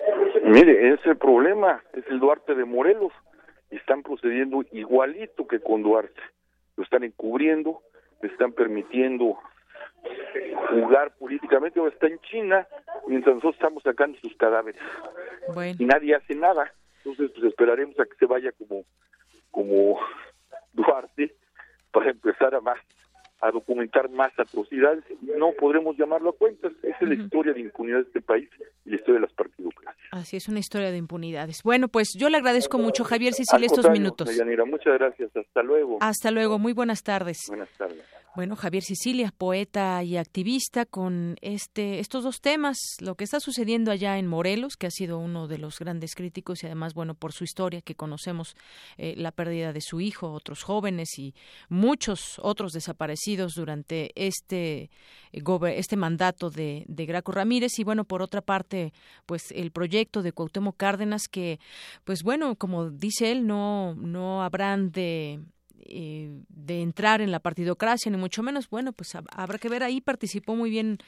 Mire, 0.44 0.94
ese 0.94 1.14
problema, 1.16 1.84
es 1.94 2.06
el 2.10 2.20
Duarte 2.20 2.56
de 2.56 2.66
Morelos, 2.66 3.14
y 3.70 3.76
están 3.76 4.02
procediendo 4.02 4.64
igualito 4.72 5.48
que 5.48 5.60
con 5.60 5.84
Duarte, 5.84 6.22
lo 6.78 6.84
están 6.84 7.04
encubriendo, 7.04 7.82
le 8.22 8.30
están 8.30 8.52
permitiendo 8.52 9.38
jugar 10.70 11.14
políticamente 11.18 11.80
o 11.80 11.88
está 11.88 12.08
en 12.08 12.20
China 12.20 12.68
mientras 13.08 13.36
nosotros 13.36 13.56
estamos 13.56 13.84
sacando 13.84 14.18
sus 14.20 14.36
cadáveres. 14.36 14.82
Y 15.78 15.86
nadie 15.86 16.16
hace 16.16 16.36
nada. 16.36 16.72
Entonces 17.04 17.32
pues 17.32 17.46
esperaremos 17.46 18.00
a 18.00 18.06
que 18.06 18.16
se 18.16 18.26
vaya 18.26 18.52
como 18.54 18.84
como 19.52 20.00
Duarte 20.74 21.34
para 21.92 22.12
empezar 22.12 22.54
a 22.54 22.62
más 22.62 22.78
a 23.42 23.52
documentar 23.52 24.10
más 24.10 24.32
atrocidades, 24.38 25.04
no 25.22 25.52
podremos 25.60 25.96
llamarlo 25.98 26.32
a 26.32 26.34
cuentas. 26.34 26.72
Esa 26.84 26.98
es 27.02 27.08
la 27.08 27.14
historia 27.14 27.54
de 27.54 27.62
impunidad 27.62 27.98
de 27.98 28.04
este 28.04 28.22
país 28.22 28.50
y 28.86 28.90
la 28.90 28.96
historia 28.96 29.16
de 29.16 29.28
las 29.28 29.34
partidocracias. 29.34 30.08
Así 30.12 30.38
es, 30.38 30.48
una 30.48 30.60
historia 30.60 30.92
de 30.92 30.98
impunidades. 30.98 31.62
Bueno, 31.64 31.88
pues 31.88 32.10
yo 32.18 32.30
le 32.30 32.38
agradezco 32.38 32.78
mucho, 32.78 33.04
Javier 33.04 33.34
Sicilia, 33.34 33.68
estos 33.68 33.90
minutos. 33.90 34.30
muchas 34.66 34.94
gracias. 34.98 35.36
Hasta 35.36 35.64
luego. 35.64 35.98
Hasta 36.02 36.32
luego. 36.32 36.60
Muy 36.60 36.74
buenas 36.74 37.04
tardes. 37.04 37.46
Buenas 37.48 37.70
tardes. 37.78 38.04
Bueno, 38.38 38.56
Javier 38.56 38.84
Sicilia, 38.84 39.34
poeta 39.36 40.04
y 40.04 40.16
activista, 40.16 40.86
con 40.86 41.38
este, 41.42 41.98
estos 41.98 42.24
dos 42.24 42.40
temas, 42.40 42.78
lo 43.00 43.16
que 43.16 43.24
está 43.24 43.40
sucediendo 43.40 43.90
allá 43.90 44.20
en 44.20 44.28
Morelos, 44.28 44.78
que 44.78 44.86
ha 44.86 44.92
sido 44.92 45.18
uno 45.18 45.48
de 45.48 45.58
los 45.58 45.80
grandes 45.80 46.14
críticos 46.14 46.62
y 46.62 46.68
además, 46.68 46.94
bueno, 46.94 47.16
por 47.16 47.34
su 47.34 47.44
historia 47.44 47.82
que 47.82 47.96
conocemos, 47.96 48.56
eh, 49.00 49.16
la 49.18 49.32
pérdida 49.32 49.74
de 49.74 49.82
su 49.82 50.02
hijo, 50.02 50.32
otros 50.34 50.62
jóvenes 50.62 51.18
y 51.18 51.34
muchos 51.68 52.38
otros 52.44 52.74
desaparecidos 52.74 53.56
durante 53.56 54.12
este, 54.14 54.92
eh, 55.32 55.42
este 55.76 55.98
mandato 55.98 56.52
de, 56.52 56.86
de 56.88 57.06
Graco 57.08 57.32
Ramírez. 57.32 57.80
Y 57.80 57.84
bueno, 57.84 58.04
por 58.06 58.22
otra 58.22 58.42
parte, 58.42 58.94
pues 59.26 59.50
el 59.50 59.72
proyecto 59.72 60.22
de 60.22 60.32
Cuauhtémoc 60.32 60.78
Cárdenas, 60.78 61.24
que, 61.28 61.60
pues 62.04 62.22
bueno, 62.22 62.56
como 62.56 62.92
dice 62.92 63.32
él, 63.32 63.48
no, 63.48 63.96
no 63.96 64.44
habrán 64.44 64.92
de 64.92 65.40
eh, 65.88 66.30
de 66.50 66.82
entrar 66.82 67.22
en 67.22 67.32
la 67.32 67.40
partidocracia, 67.40 68.12
ni 68.12 68.18
mucho 68.18 68.44
menos. 68.44 68.70
Bueno, 68.70 68.94
pues 68.94 69.16
habrá 69.16 69.58
que 69.58 69.70
ver 69.70 69.84
ahí. 69.84 70.02
Participó 70.02 70.56
muy 70.56 70.70
bien 70.70 71.00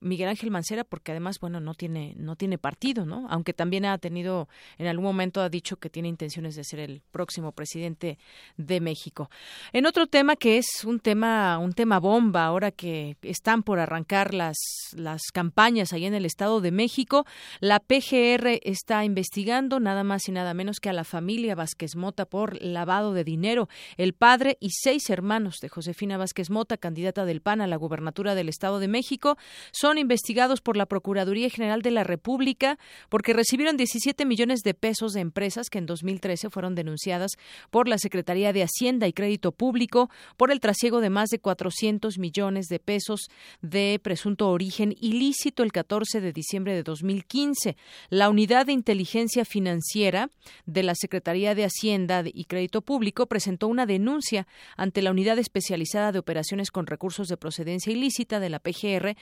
Miguel 0.00 0.28
Ángel 0.28 0.50
Mancera 0.50 0.84
porque 0.84 1.12
además 1.12 1.40
bueno 1.40 1.60
no 1.60 1.74
tiene 1.74 2.14
no 2.16 2.36
tiene 2.36 2.58
partido 2.58 3.04
no 3.04 3.26
aunque 3.30 3.52
también 3.52 3.84
ha 3.84 3.98
tenido 3.98 4.48
en 4.78 4.86
algún 4.86 5.04
momento 5.04 5.40
ha 5.40 5.48
dicho 5.48 5.76
que 5.76 5.90
tiene 5.90 6.08
intenciones 6.08 6.54
de 6.54 6.64
ser 6.64 6.80
el 6.80 7.02
próximo 7.10 7.52
presidente 7.52 8.18
de 8.56 8.80
México. 8.80 9.30
En 9.72 9.86
otro 9.86 10.06
tema 10.06 10.36
que 10.36 10.58
es 10.58 10.84
un 10.84 11.00
tema 11.00 11.58
un 11.58 11.72
tema 11.72 11.98
bomba 11.98 12.44
ahora 12.44 12.70
que 12.70 13.16
están 13.22 13.62
por 13.62 13.78
arrancar 13.78 14.34
las 14.34 14.56
las 14.92 15.22
campañas 15.32 15.92
ahí 15.92 16.06
en 16.06 16.14
el 16.14 16.24
Estado 16.24 16.60
de 16.60 16.70
México 16.70 17.26
la 17.60 17.80
PGR 17.80 18.60
está 18.62 19.04
investigando 19.04 19.80
nada 19.80 20.04
más 20.04 20.28
y 20.28 20.32
nada 20.32 20.54
menos 20.54 20.80
que 20.80 20.88
a 20.88 20.92
la 20.92 21.04
familia 21.04 21.54
Vázquez 21.54 21.96
Mota 21.96 22.24
por 22.24 22.62
lavado 22.62 23.12
de 23.12 23.24
dinero. 23.24 23.68
El 23.96 24.12
padre 24.12 24.56
y 24.60 24.70
seis 24.70 25.10
hermanos 25.10 25.58
de 25.60 25.68
Josefina 25.68 26.16
Vázquez 26.16 26.50
Mota 26.50 26.76
candidata 26.76 27.24
del 27.24 27.40
PAN 27.40 27.60
a 27.60 27.66
la 27.66 27.76
gubernatura 27.76 28.34
del 28.34 28.48
Estado 28.48 28.78
de 28.78 28.88
México 28.88 29.36
son 29.78 29.98
investigados 29.98 30.60
por 30.60 30.76
la 30.76 30.86
Procuraduría 30.86 31.50
General 31.50 31.82
de 31.82 31.90
la 31.90 32.04
República 32.04 32.78
porque 33.08 33.32
recibieron 33.32 33.76
17 33.76 34.24
millones 34.24 34.60
de 34.60 34.74
pesos 34.74 35.12
de 35.12 35.20
empresas 35.20 35.70
que 35.70 35.78
en 35.78 35.86
2013 35.86 36.50
fueron 36.50 36.74
denunciadas 36.74 37.32
por 37.70 37.88
la 37.88 37.98
Secretaría 37.98 38.52
de 38.52 38.62
Hacienda 38.62 39.06
y 39.06 39.12
Crédito 39.12 39.52
Público 39.52 40.10
por 40.36 40.50
el 40.50 40.60
trasiego 40.60 41.00
de 41.00 41.10
más 41.10 41.28
de 41.30 41.38
400 41.38 42.18
millones 42.18 42.66
de 42.66 42.80
pesos 42.80 43.28
de 43.60 44.00
presunto 44.02 44.48
origen 44.50 44.94
ilícito 45.00 45.62
el 45.62 45.72
14 45.72 46.20
de 46.20 46.32
diciembre 46.32 46.74
de 46.74 46.82
2015. 46.82 47.76
La 48.10 48.30
Unidad 48.30 48.66
de 48.66 48.72
Inteligencia 48.72 49.44
Financiera 49.44 50.30
de 50.66 50.82
la 50.82 50.94
Secretaría 50.94 51.54
de 51.54 51.64
Hacienda 51.64 52.22
y 52.24 52.44
Crédito 52.44 52.82
Público 52.82 53.26
presentó 53.26 53.68
una 53.68 53.86
denuncia 53.86 54.46
ante 54.76 55.02
la 55.02 55.10
Unidad 55.10 55.38
Especializada 55.38 56.12
de 56.12 56.18
Operaciones 56.18 56.70
con 56.70 56.86
Recursos 56.86 57.28
de 57.28 57.36
Procedencia 57.36 57.92
Ilícita 57.92 58.40
de 58.40 58.50
la 58.50 58.58
PGR 58.58 59.16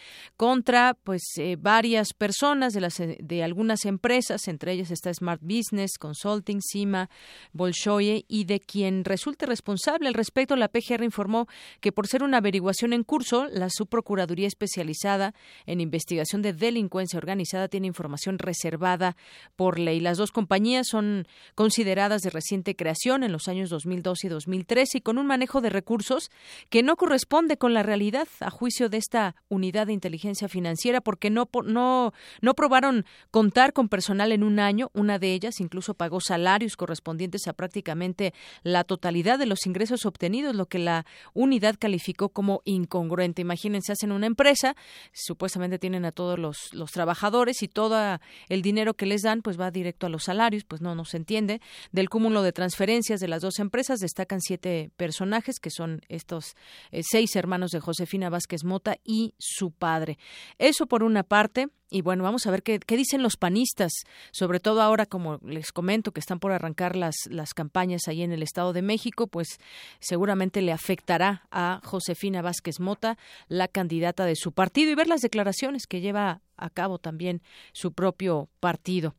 contra 0.47 0.95
pues 0.95 1.25
eh, 1.39 1.57
varias 1.59 2.13
personas 2.13 2.73
de 2.73 2.81
las 2.81 2.99
de 2.99 3.43
algunas 3.43 3.85
empresas, 3.85 4.47
entre 4.47 4.71
ellas 4.71 4.93
está 4.93 5.13
Smart 5.13 5.43
Business, 5.43 5.99
Consulting, 5.99 6.61
Cima, 6.63 7.11
Bolshoye 7.53 8.25
y 8.29 8.45
de 8.45 8.61
quien 8.61 9.05
resulte 9.05 9.45
responsable 9.45 10.07
al 10.07 10.15
respecto 10.15 10.55
la 10.55 10.69
PGR 10.69 11.03
informó 11.03 11.49
que 11.81 11.91
por 11.91 12.07
ser 12.07 12.23
una 12.23 12.37
averiguación 12.37 12.93
en 12.93 13.03
curso, 13.03 13.49
la 13.51 13.71
subprocuraduría 13.71 14.47
especializada 14.47 15.35
en 15.67 15.81
investigación 15.81 16.43
de 16.43 16.53
delincuencia 16.53 17.17
organizada 17.17 17.67
tiene 17.67 17.89
información 17.89 18.39
reservada 18.39 19.17
por 19.57 19.81
ley. 19.81 19.99
Las 19.99 20.17
dos 20.17 20.31
compañías 20.31 20.87
son 20.87 21.27
consideradas 21.57 22.23
de 22.23 22.31
reciente 22.31 22.77
creación 22.77 23.25
en 23.25 23.33
los 23.33 23.49
años 23.49 23.69
2012 23.69 24.29
y 24.29 24.31
2013 24.31 24.99
y 24.99 25.01
con 25.01 25.19
un 25.19 25.27
manejo 25.27 25.61
de 25.61 25.71
recursos 25.71 26.31
que 26.71 26.85
no 26.85 26.95
corresponde 26.95 27.57
con 27.57 27.75
la 27.75 27.83
realidad 27.83 28.29
a 28.39 28.51
juicio 28.51 28.89
de 28.89 28.99
esta 28.99 29.35
unidad 29.49 29.89
de 29.89 29.93
inteligencia 29.93 30.36
financiera 30.49 31.01
porque 31.01 31.31
no 31.31 31.49
no 31.65 32.13
no 32.41 32.55
probaron 32.55 33.05
contar 33.31 33.73
con 33.73 33.89
personal 33.89 34.33
en 34.33 34.43
un 34.43 34.59
año, 34.61 34.91
una 34.93 35.19
de 35.19 35.33
ellas 35.33 35.61
incluso 35.61 35.95
pagó 35.95 36.21
salarios 36.21 36.77
correspondientes 36.77 37.47
a 37.49 37.53
prácticamente 37.53 38.33
la 38.63 38.85
totalidad 38.85 39.39
de 39.39 39.47
los 39.47 39.67
ingresos 39.67 40.07
obtenidos, 40.07 40.55
lo 40.55 40.67
que 40.67 40.79
la 40.79 41.07
unidad 41.35 41.77
calificó 41.79 42.29
como 42.29 42.63
incongruente. 42.65 43.43
Imagínense, 43.43 43.93
hacen 43.93 44.13
una 44.13 44.27
empresa, 44.27 44.77
supuestamente 45.13 45.79
tienen 45.79 46.05
a 46.05 46.13
todos 46.13 46.39
los, 46.39 46.73
los 46.73 46.91
trabajadores 46.91 47.63
y 47.63 47.69
todo 47.69 48.19
el 48.49 48.63
dinero 48.63 48.95
que 48.95 49.07
les 49.07 49.23
dan 49.23 49.43
pues 49.43 49.59
va 49.59 49.71
directo 49.71 50.07
a 50.07 50.11
los 50.11 50.25
salarios, 50.25 50.65
pues 50.65 50.81
no, 50.81 50.95
no 50.95 51.05
se 51.05 51.17
entiende. 51.17 51.61
Del 51.93 52.09
cúmulo 52.09 52.43
de 52.43 52.53
transferencias 52.53 53.21
de 53.21 53.29
las 53.29 53.43
dos 53.43 53.59
empresas 53.59 54.01
destacan 54.01 54.41
siete 54.41 54.91
personajes 54.97 55.59
que 55.61 55.71
son 55.71 56.03
estos 56.09 56.55
eh, 56.91 57.03
seis 57.03 57.37
hermanos 57.37 57.71
de 57.71 57.81
Josefina 57.81 58.31
Vázquez 58.31 58.65
Mota 58.65 58.97
y 59.05 59.35
su 59.39 59.71
padre. 59.71 60.19
Eso 60.59 60.87
por 60.87 61.03
una 61.03 61.23
parte. 61.23 61.69
Y 61.89 62.03
bueno, 62.03 62.25
vamos 62.25 62.47
a 62.47 62.51
ver 62.51 62.65
qué, 62.65 62.81
qué, 62.81 62.97
dicen 62.97 63.23
los 63.23 63.37
panistas, 63.37 63.93
sobre 64.33 64.59
todo 64.59 64.83
ahora, 64.83 65.07
como 65.07 65.39
les 65.45 65.71
comento, 65.71 66.11
que 66.11 66.19
están 66.19 66.41
por 66.41 66.51
arrancar 66.51 66.97
las, 66.97 67.15
las 67.31 67.55
campañas 67.55 68.09
ahí 68.09 68.23
en 68.23 68.33
el 68.33 68.43
Estado 68.43 68.73
de 68.73 68.83
México, 68.83 69.29
pues 69.29 69.61
seguramente 70.01 70.63
le 70.63 70.73
afectará 70.73 71.47
a 71.53 71.81
Josefina 71.85 72.43
Vázquez 72.43 72.81
Mota, 72.81 73.19
la 73.47 73.69
candidata 73.69 74.25
de 74.25 74.35
su 74.35 74.51
partido, 74.51 74.91
y 74.91 74.97
ver 74.97 75.07
las 75.07 75.21
declaraciones 75.21 75.87
que 75.87 76.01
lleva 76.01 76.41
a 76.57 76.71
cabo 76.71 76.99
también 76.99 77.43
su 77.73 77.93
propio 77.93 78.49
partido. 78.61 79.15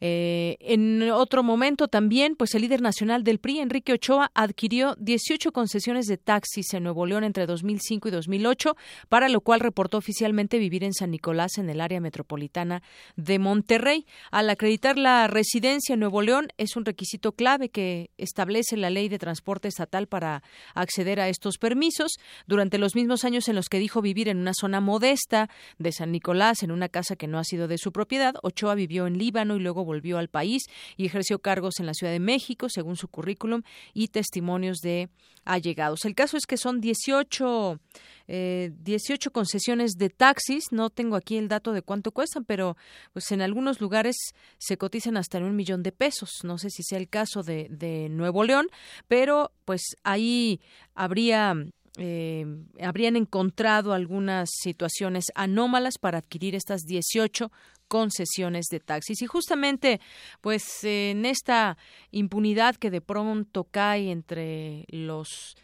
Eh, 0.00 0.56
en 0.60 1.10
otro 1.10 1.42
momento 1.42 1.88
también, 1.88 2.36
pues 2.36 2.54
el 2.54 2.62
líder 2.62 2.80
nacional 2.80 3.24
del 3.24 3.38
PRI, 3.38 3.58
Enrique 3.60 3.92
Ochoa, 3.92 4.30
adquirió 4.34 4.94
18 4.98 5.50
concesiones 5.52 6.06
de 6.06 6.18
taxis 6.18 6.72
en 6.74 6.84
Nuevo 6.84 7.04
León 7.04 7.24
entre 7.24 7.46
2005 7.46 8.08
y 8.08 8.10
2008, 8.12 8.76
para 9.08 9.28
lo 9.28 9.40
cual 9.40 9.60
reportó 9.60 9.98
oficialmente 9.98 10.58
vivir 10.58 10.84
en 10.84 10.94
San 10.94 11.10
Nicolás, 11.10 11.58
en 11.58 11.68
el 11.68 11.80
área 11.80 12.00
metropolitana 12.00 12.82
de 13.16 13.38
Monterrey. 13.38 14.06
Al 14.30 14.50
acreditar 14.50 14.96
la 14.98 15.26
residencia 15.26 15.94
en 15.94 16.00
Nuevo 16.00 16.22
León, 16.22 16.48
es 16.58 16.76
un 16.76 16.84
requisito 16.84 17.32
clave 17.32 17.68
que 17.68 18.10
establece 18.18 18.76
la 18.76 18.90
ley 18.90 19.08
de 19.08 19.18
transporte 19.18 19.68
estatal 19.68 20.06
para 20.06 20.42
acceder 20.74 21.20
a 21.20 21.28
estos 21.28 21.58
permisos. 21.58 22.18
Durante 22.46 22.78
los 22.78 22.94
mismos 22.94 23.24
años 23.24 23.48
en 23.48 23.56
los 23.56 23.68
que 23.68 23.78
dijo 23.78 24.00
vivir 24.00 24.28
en 24.28 24.38
una 24.38 24.52
zona 24.54 24.80
modesta 24.80 25.50
de 25.78 25.92
San 25.92 26.12
Nicolás, 26.12 26.62
en 26.68 26.72
una 26.72 26.88
casa 26.88 27.16
que 27.16 27.26
no 27.26 27.38
ha 27.38 27.44
sido 27.44 27.66
de 27.66 27.78
su 27.78 27.92
propiedad, 27.92 28.34
Ochoa 28.42 28.74
vivió 28.74 29.06
en 29.06 29.18
Líbano 29.18 29.56
y 29.56 29.60
luego 29.60 29.84
volvió 29.84 30.18
al 30.18 30.28
país 30.28 30.64
y 30.96 31.06
ejerció 31.06 31.38
cargos 31.38 31.80
en 31.80 31.86
la 31.86 31.94
Ciudad 31.94 32.12
de 32.12 32.20
México, 32.20 32.68
según 32.68 32.96
su 32.96 33.08
currículum 33.08 33.62
y 33.94 34.08
testimonios 34.08 34.78
de 34.78 35.08
allegados. 35.44 36.04
El 36.04 36.14
caso 36.14 36.36
es 36.36 36.46
que 36.46 36.56
son 36.58 36.80
18, 36.80 37.80
eh, 38.28 38.70
18 38.80 39.30
concesiones 39.30 39.92
de 39.92 40.10
taxis. 40.10 40.66
No 40.70 40.90
tengo 40.90 41.16
aquí 41.16 41.38
el 41.38 41.48
dato 41.48 41.72
de 41.72 41.82
cuánto 41.82 42.12
cuestan, 42.12 42.44
pero 42.44 42.76
pues 43.12 43.32
en 43.32 43.40
algunos 43.40 43.80
lugares 43.80 44.16
se 44.58 44.76
cotizan 44.76 45.16
hasta 45.16 45.38
en 45.38 45.44
un 45.44 45.56
millón 45.56 45.82
de 45.82 45.92
pesos. 45.92 46.30
No 46.44 46.58
sé 46.58 46.68
si 46.70 46.82
sea 46.82 46.98
el 46.98 47.08
caso 47.08 47.42
de, 47.42 47.68
de 47.70 48.08
Nuevo 48.10 48.44
León, 48.44 48.68
pero 49.08 49.52
pues 49.64 49.96
ahí 50.04 50.60
habría 50.94 51.54
eh, 51.98 52.46
habrían 52.80 53.16
encontrado 53.16 53.92
algunas 53.92 54.48
situaciones 54.52 55.26
anómalas 55.34 55.98
para 55.98 56.18
adquirir 56.18 56.54
estas 56.54 56.82
18 56.82 57.50
concesiones 57.88 58.66
de 58.70 58.80
taxis. 58.80 59.20
Y 59.22 59.26
justamente, 59.26 60.00
pues 60.40 60.84
en 60.84 61.26
esta 61.26 61.76
impunidad 62.10 62.76
que 62.76 62.90
de 62.90 63.00
pronto 63.00 63.64
cae 63.64 64.10
entre 64.10 64.84
los 64.88 65.56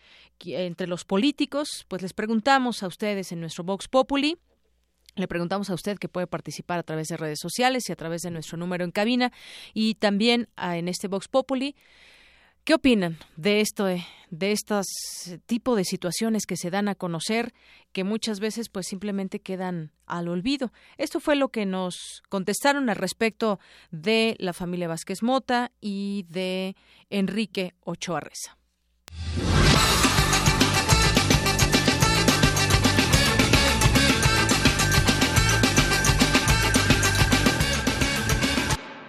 entre 0.47 0.89
los 0.89 1.05
políticos, 1.05 1.87
pues 1.89 2.03
les 2.03 2.13
preguntamos 2.13 2.83
a 2.83 2.89
ustedes 2.89 3.33
en 3.33 3.41
nuestro 3.41 3.65
Vox 3.65 3.89
Populi 3.89 4.37
le 5.17 5.29
preguntamos 5.29 5.71
a 5.71 5.75
usted 5.75 5.97
que 5.97 6.09
puede 6.09 6.27
participar 6.27 6.81
a 6.81 6.83
través 6.83 7.07
de 7.09 7.17
redes 7.17 7.39
sociales 7.41 7.89
y 7.89 7.93
a 7.93 7.97
través 7.97 8.23
de 8.23 8.33
nuestro 8.33 8.59
número 8.59 8.85
en 8.85 8.91
cabina 8.91 9.33
y 9.73 9.95
también 9.95 10.49
en 10.57 10.89
este 10.89 11.07
Vox 11.07 11.29
Populi 11.29 11.77
¿Qué 12.65 12.73
opinan 12.73 13.19
de 13.37 13.61
esto, 13.61 13.91
eh, 13.91 14.07
de 14.31 14.53
estos 14.53 14.87
tipo 15.45 15.77
de 15.77 15.85
situaciones 15.85 16.47
que 16.47 16.57
se 16.57 16.71
dan 16.71 16.89
a 16.89 16.95
conocer, 16.95 17.53
que 17.93 18.05
muchas 18.05 18.41
veces 18.41 18.71
pues 18.71 18.87
simplemente 18.87 19.39
quedan 19.39 19.93
al 20.07 20.29
olvido? 20.29 20.73
Esto 20.97 21.21
fue 21.21 21.37
lo 21.37 21.51
que 21.51 21.67
nos 21.67 22.23
contestaron 22.31 22.89
al 22.89 22.97
respecto 22.97 23.61
de 23.91 24.35
la 24.39 24.55
familia 24.55 24.89
Vázquez 24.89 25.23
Mota 25.23 25.73
y 25.83 26.25
de 26.31 26.75
Enrique 27.11 27.75
Ochoa 27.83 28.21
Reza. 28.21 28.57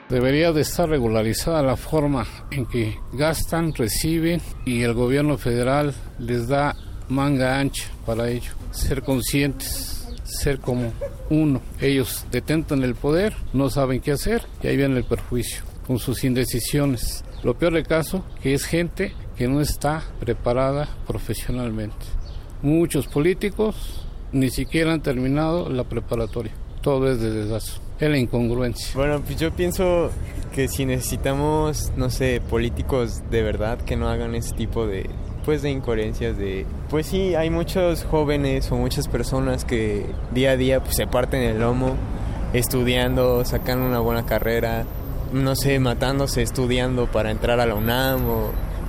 Debería 0.10 0.52
de 0.52 0.62
estar 0.62 0.88
regularizada 0.88 1.64
la 1.64 1.76
forma 1.76 2.28
en 2.52 2.68
que 2.68 3.00
gastan, 3.14 3.74
reciben 3.74 4.40
y 4.64 4.84
el 4.84 4.94
gobierno 4.94 5.40
federal 5.40 5.96
les 6.20 6.48
da 6.48 6.76
manga 7.10 7.60
ancha 7.60 7.90
para 8.06 8.30
ello. 8.30 8.52
Ser 8.70 9.02
conscientes, 9.02 10.08
ser 10.24 10.60
como 10.60 10.94
uno. 11.32 11.60
Ellos 11.82 12.24
detentan 12.30 12.84
el 12.84 12.94
poder, 12.94 13.34
no 13.52 13.72
saben 13.72 14.00
qué 14.00 14.12
hacer 14.12 14.44
y 14.62 14.68
ahí 14.68 14.78
viene 14.78 14.98
el 14.98 15.06
perjuicio 15.06 15.64
con 15.88 15.98
sus 15.98 16.24
indecisiones. 16.24 17.24
Lo 17.44 17.58
peor 17.58 17.74
del 17.74 17.88
caso 17.88 18.24
que 18.44 18.54
es 18.54 18.66
gente 18.66 19.16
que 19.36 19.48
no 19.48 19.60
está 19.60 20.04
preparada 20.20 20.88
profesionalmente. 21.08 22.06
Muchos 22.62 23.08
políticos 23.08 24.06
ni 24.32 24.52
siquiera 24.52 24.94
han 24.94 25.02
terminado 25.02 25.68
la 25.68 25.84
preparatoria. 25.84 26.54
Todo 26.84 27.12
es 27.12 27.20
de 27.20 27.32
dedazo 27.32 27.85
es 28.00 28.10
la 28.10 28.18
incongruencia. 28.18 28.90
Bueno, 28.96 29.22
pues 29.22 29.40
yo 29.40 29.52
pienso 29.52 30.12
que 30.54 30.68
si 30.68 30.86
necesitamos, 30.86 31.92
no 31.98 32.10
sé, 32.10 32.42
políticos 32.50 33.22
de 33.30 33.44
verdad 33.44 33.78
que 33.80 33.96
no 33.96 34.10
hagan 34.10 34.36
ese 34.36 34.56
tipo 34.56 34.88
de 34.88 35.10
pues 35.44 35.62
de 35.62 35.70
incoherencias 35.70 36.38
de 36.38 36.66
pues 36.90 37.06
sí 37.06 37.36
hay 37.36 37.52
muchos 37.52 38.04
jóvenes 38.04 38.72
o 38.72 38.78
muchas 38.78 39.08
personas 39.08 39.64
que 39.64 40.08
día 40.34 40.52
a 40.52 40.58
día 40.58 40.82
pues, 40.82 40.96
se 40.96 41.06
parten 41.06 41.44
el 41.44 41.60
lomo 41.60 41.96
estudiando 42.54 43.46
sacando 43.46 43.86
una 43.86 44.00
buena 44.00 44.26
carrera 44.26 44.86
no 45.34 45.56
sé 45.56 45.78
matándose 45.78 46.42
estudiando 46.42 47.06
para 47.06 47.30
entrar 47.30 47.60
a 47.60 47.68
la 47.68 47.76
UNAM 47.76 48.22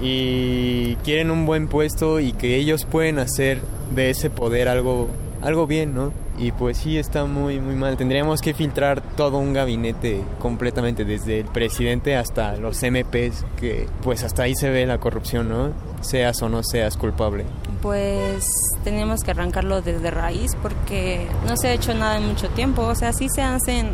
y 0.01 0.97
quieren 0.97 1.31
un 1.31 1.45
buen 1.45 1.69
puesto 1.69 2.21
y 2.21 2.33
que 2.33 2.57
ellos 2.57 2.87
pueden 2.87 3.19
hacer 3.19 3.61
de 3.95 4.09
ese 4.09 4.31
poder 4.31 4.69
algo 4.69 5.09
algo 5.47 5.69
bien 5.69 5.95
no 5.95 6.13
y 6.39 6.51
pues 6.51 6.77
sí 6.79 6.99
está 6.99 7.25
muy 7.25 7.61
muy 7.61 7.77
mal. 7.77 7.97
Tendríamos 7.97 8.41
que 8.41 8.53
filtrar 8.53 9.01
todo 9.01 9.39
un 9.39 9.53
gabinete 9.53 10.23
completamente 10.41 11.05
desde 11.05 11.41
el 11.41 11.47
presidente 11.47 12.17
hasta 12.17 12.57
los 12.57 12.83
MPs 12.83 13.45
que 13.59 13.89
pues 14.03 14.25
hasta 14.25 14.43
ahí 14.43 14.55
se 14.57 14.71
ve 14.71 14.87
la 14.87 14.99
corrupción, 14.99 15.49
¿no? 15.49 15.71
Seas 16.01 16.43
o 16.43 16.49
no 16.49 16.63
seas 16.65 16.97
culpable. 16.97 17.45
Pues 17.81 18.45
teníamos 18.83 19.23
que 19.23 19.31
arrancarlo 19.31 19.83
desde 19.83 20.11
raíz 20.11 20.57
porque 20.61 21.27
no 21.47 21.57
se 21.57 21.69
ha 21.69 21.73
hecho 21.75 21.95
nada 21.95 22.17
en 22.17 22.27
mucho 22.27 22.49
tiempo, 22.51 22.83
o 22.83 22.95
sea, 22.97 23.13
sí 23.13 23.29
se 23.29 23.43
hacen 23.43 23.93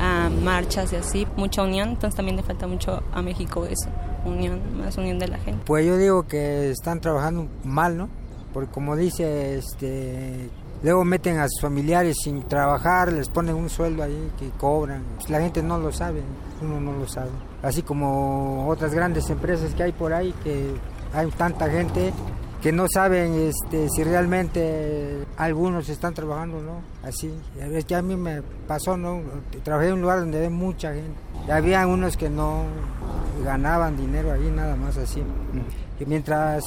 ah, 0.00 0.30
marchas 0.42 0.92
y 0.94 0.96
así, 0.96 1.26
mucha 1.36 1.62
unión, 1.62 1.90
entonces 1.90 2.16
también 2.16 2.36
le 2.36 2.42
falta 2.42 2.66
mucho 2.66 3.02
a 3.12 3.20
México 3.20 3.66
eso, 3.66 3.90
unión, 4.24 4.60
más 4.78 4.96
unión 4.96 5.18
de 5.18 5.28
la 5.28 5.38
gente. 5.38 5.62
Pues 5.66 5.84
yo 5.86 5.98
digo 5.98 6.26
que 6.26 6.70
están 6.70 7.00
trabajando 7.00 7.48
mal, 7.64 7.98
¿no? 7.98 8.08
Porque 8.54 8.70
como 8.72 8.96
dice 8.96 9.58
este 9.58 10.48
Luego 10.84 11.02
meten 11.02 11.38
a 11.38 11.48
sus 11.48 11.62
familiares 11.62 12.14
sin 12.22 12.42
trabajar, 12.42 13.10
les 13.10 13.30
ponen 13.30 13.54
un 13.54 13.70
sueldo 13.70 14.02
ahí 14.02 14.30
que 14.38 14.50
cobran. 14.50 15.02
Pues 15.16 15.30
la 15.30 15.40
gente 15.40 15.62
no 15.62 15.78
lo 15.78 15.90
sabe, 15.90 16.20
uno 16.60 16.78
no 16.78 16.92
lo 16.92 17.08
sabe. 17.08 17.30
Así 17.62 17.80
como 17.80 18.68
otras 18.68 18.92
grandes 18.92 19.30
empresas 19.30 19.74
que 19.74 19.82
hay 19.82 19.92
por 19.92 20.12
ahí, 20.12 20.34
que 20.44 20.74
hay 21.14 21.30
tanta 21.30 21.70
gente 21.70 22.12
que 22.60 22.70
no 22.70 22.84
saben 22.92 23.32
este, 23.32 23.88
si 23.88 24.04
realmente 24.04 25.24
algunos 25.38 25.88
están 25.88 26.12
trabajando 26.12 26.60
no. 26.60 26.82
Así. 27.02 27.32
Es 27.58 27.86
que 27.86 27.94
a 27.94 28.02
mí 28.02 28.14
me 28.14 28.42
pasó, 28.68 28.98
¿no? 28.98 29.22
Trabajé 29.62 29.88
en 29.88 29.94
un 29.94 30.02
lugar 30.02 30.20
donde 30.20 30.42
hay 30.42 30.50
mucha 30.50 30.92
gente. 30.92 31.18
Y 31.48 31.50
había 31.50 31.86
unos 31.86 32.18
que 32.18 32.28
no 32.28 32.64
ganaban 33.42 33.96
dinero 33.96 34.32
ahí, 34.32 34.52
nada 34.54 34.76
más 34.76 34.98
así. 34.98 35.22
Y 35.98 36.04
mientras 36.04 36.62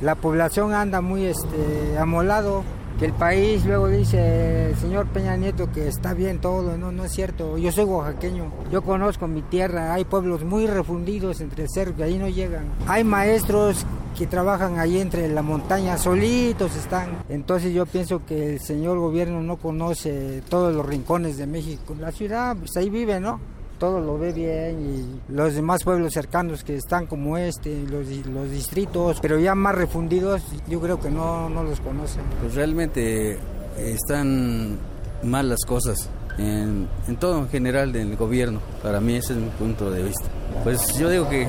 la 0.00 0.14
población 0.14 0.74
anda 0.74 1.00
muy 1.00 1.24
este, 1.26 1.98
amolado, 1.98 2.64
que 2.98 3.06
el 3.06 3.12
país 3.12 3.64
luego 3.66 3.88
dice 3.88 4.70
el 4.70 4.76
señor 4.76 5.06
Peña 5.08 5.36
Nieto 5.36 5.70
que 5.70 5.86
está 5.86 6.14
bien 6.14 6.40
todo, 6.40 6.78
no, 6.78 6.92
no 6.92 7.04
es 7.04 7.12
cierto. 7.12 7.58
Yo 7.58 7.70
soy 7.70 7.84
oaxaqueño, 7.84 8.50
yo 8.70 8.82
conozco 8.82 9.26
mi 9.26 9.42
tierra, 9.42 9.92
hay 9.92 10.04
pueblos 10.04 10.44
muy 10.44 10.66
refundidos 10.66 11.40
entre 11.40 11.64
el 11.64 11.70
cerro 11.70 11.94
que 11.94 12.04
ahí 12.04 12.18
no 12.18 12.28
llegan. 12.28 12.64
Hay 12.86 13.04
maestros 13.04 13.84
que 14.16 14.26
trabajan 14.26 14.78
ahí 14.78 14.98
entre 14.98 15.28
la 15.28 15.42
montaña, 15.42 15.98
solitos 15.98 16.74
están. 16.74 17.22
Entonces 17.28 17.74
yo 17.74 17.84
pienso 17.84 18.24
que 18.24 18.54
el 18.54 18.60
señor 18.60 18.98
gobierno 18.98 19.42
no 19.42 19.56
conoce 19.58 20.42
todos 20.48 20.74
los 20.74 20.86
rincones 20.86 21.36
de 21.36 21.46
México. 21.46 21.94
La 22.00 22.12
ciudad, 22.12 22.56
pues 22.56 22.76
ahí 22.78 22.88
vive, 22.88 23.20
¿no? 23.20 23.40
Todo 23.78 24.00
lo 24.00 24.18
ve 24.18 24.32
bien 24.32 24.80
y 24.80 25.32
los 25.32 25.54
demás 25.54 25.84
pueblos 25.84 26.12
cercanos 26.12 26.64
que 26.64 26.76
están 26.76 27.06
como 27.06 27.38
este, 27.38 27.84
los, 27.84 28.08
distritos, 28.50 29.18
pero 29.20 29.38
ya 29.38 29.54
más 29.54 29.74
refundidos, 29.74 30.42
yo 30.68 30.80
creo 30.80 31.00
que 31.00 31.10
no, 31.10 31.48
no 31.48 31.62
los 31.62 31.80
conocen. 31.80 32.22
Pues 32.40 32.54
realmente 32.54 33.38
están 33.78 34.78
mal 35.22 35.48
las 35.48 35.64
cosas. 35.66 36.08
En, 36.38 36.86
en, 37.08 37.16
todo 37.16 37.38
en 37.38 37.48
general 37.48 37.92
del 37.92 38.14
gobierno. 38.14 38.60
Para 38.82 39.00
mí 39.00 39.14
ese 39.14 39.32
es 39.32 39.38
mi 39.38 39.48
punto 39.48 39.90
de 39.90 40.02
vista. 40.02 40.26
Pues 40.64 40.98
yo 40.98 41.08
digo 41.08 41.28
que, 41.30 41.46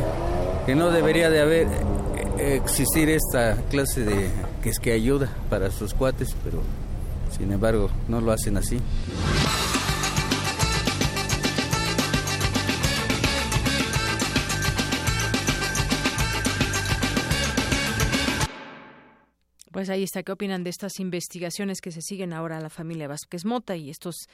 que 0.66 0.76
no 0.76 0.91
debería 0.91 1.30
de 1.30 1.41
haber 1.41 1.68
eh, 2.40 2.56
existir 2.56 3.10
esta 3.10 3.56
clase 3.70 4.06
de 4.06 4.30
que 4.62 4.70
es 4.70 4.80
que 4.80 4.91
ayuda 4.91 5.30
para 5.49 5.72
sus 5.72 5.94
cuates, 5.94 6.36
pero 6.44 6.62
sin 7.38 7.52
embargo 7.52 7.90
no 8.08 8.22
lo 8.22 8.32
hacen 8.32 8.58
así. 8.58 8.80
Pues 19.88 19.95
ahí 19.95 20.03
está. 20.03 20.22
¿Qué 20.22 20.34
opinan 20.34 20.65
de 20.65 20.69
estas 20.69 20.99
investigaciones 20.99 21.80
que 21.80 21.91
se 21.91 22.01
siguen 22.01 22.34
ahora 22.34 22.57
a 22.57 22.59
la 22.59 22.69
familia 22.69 23.07
Vázquez 23.07 23.45
Mota 23.45 23.77
y 23.77 23.89
estos 23.89 24.27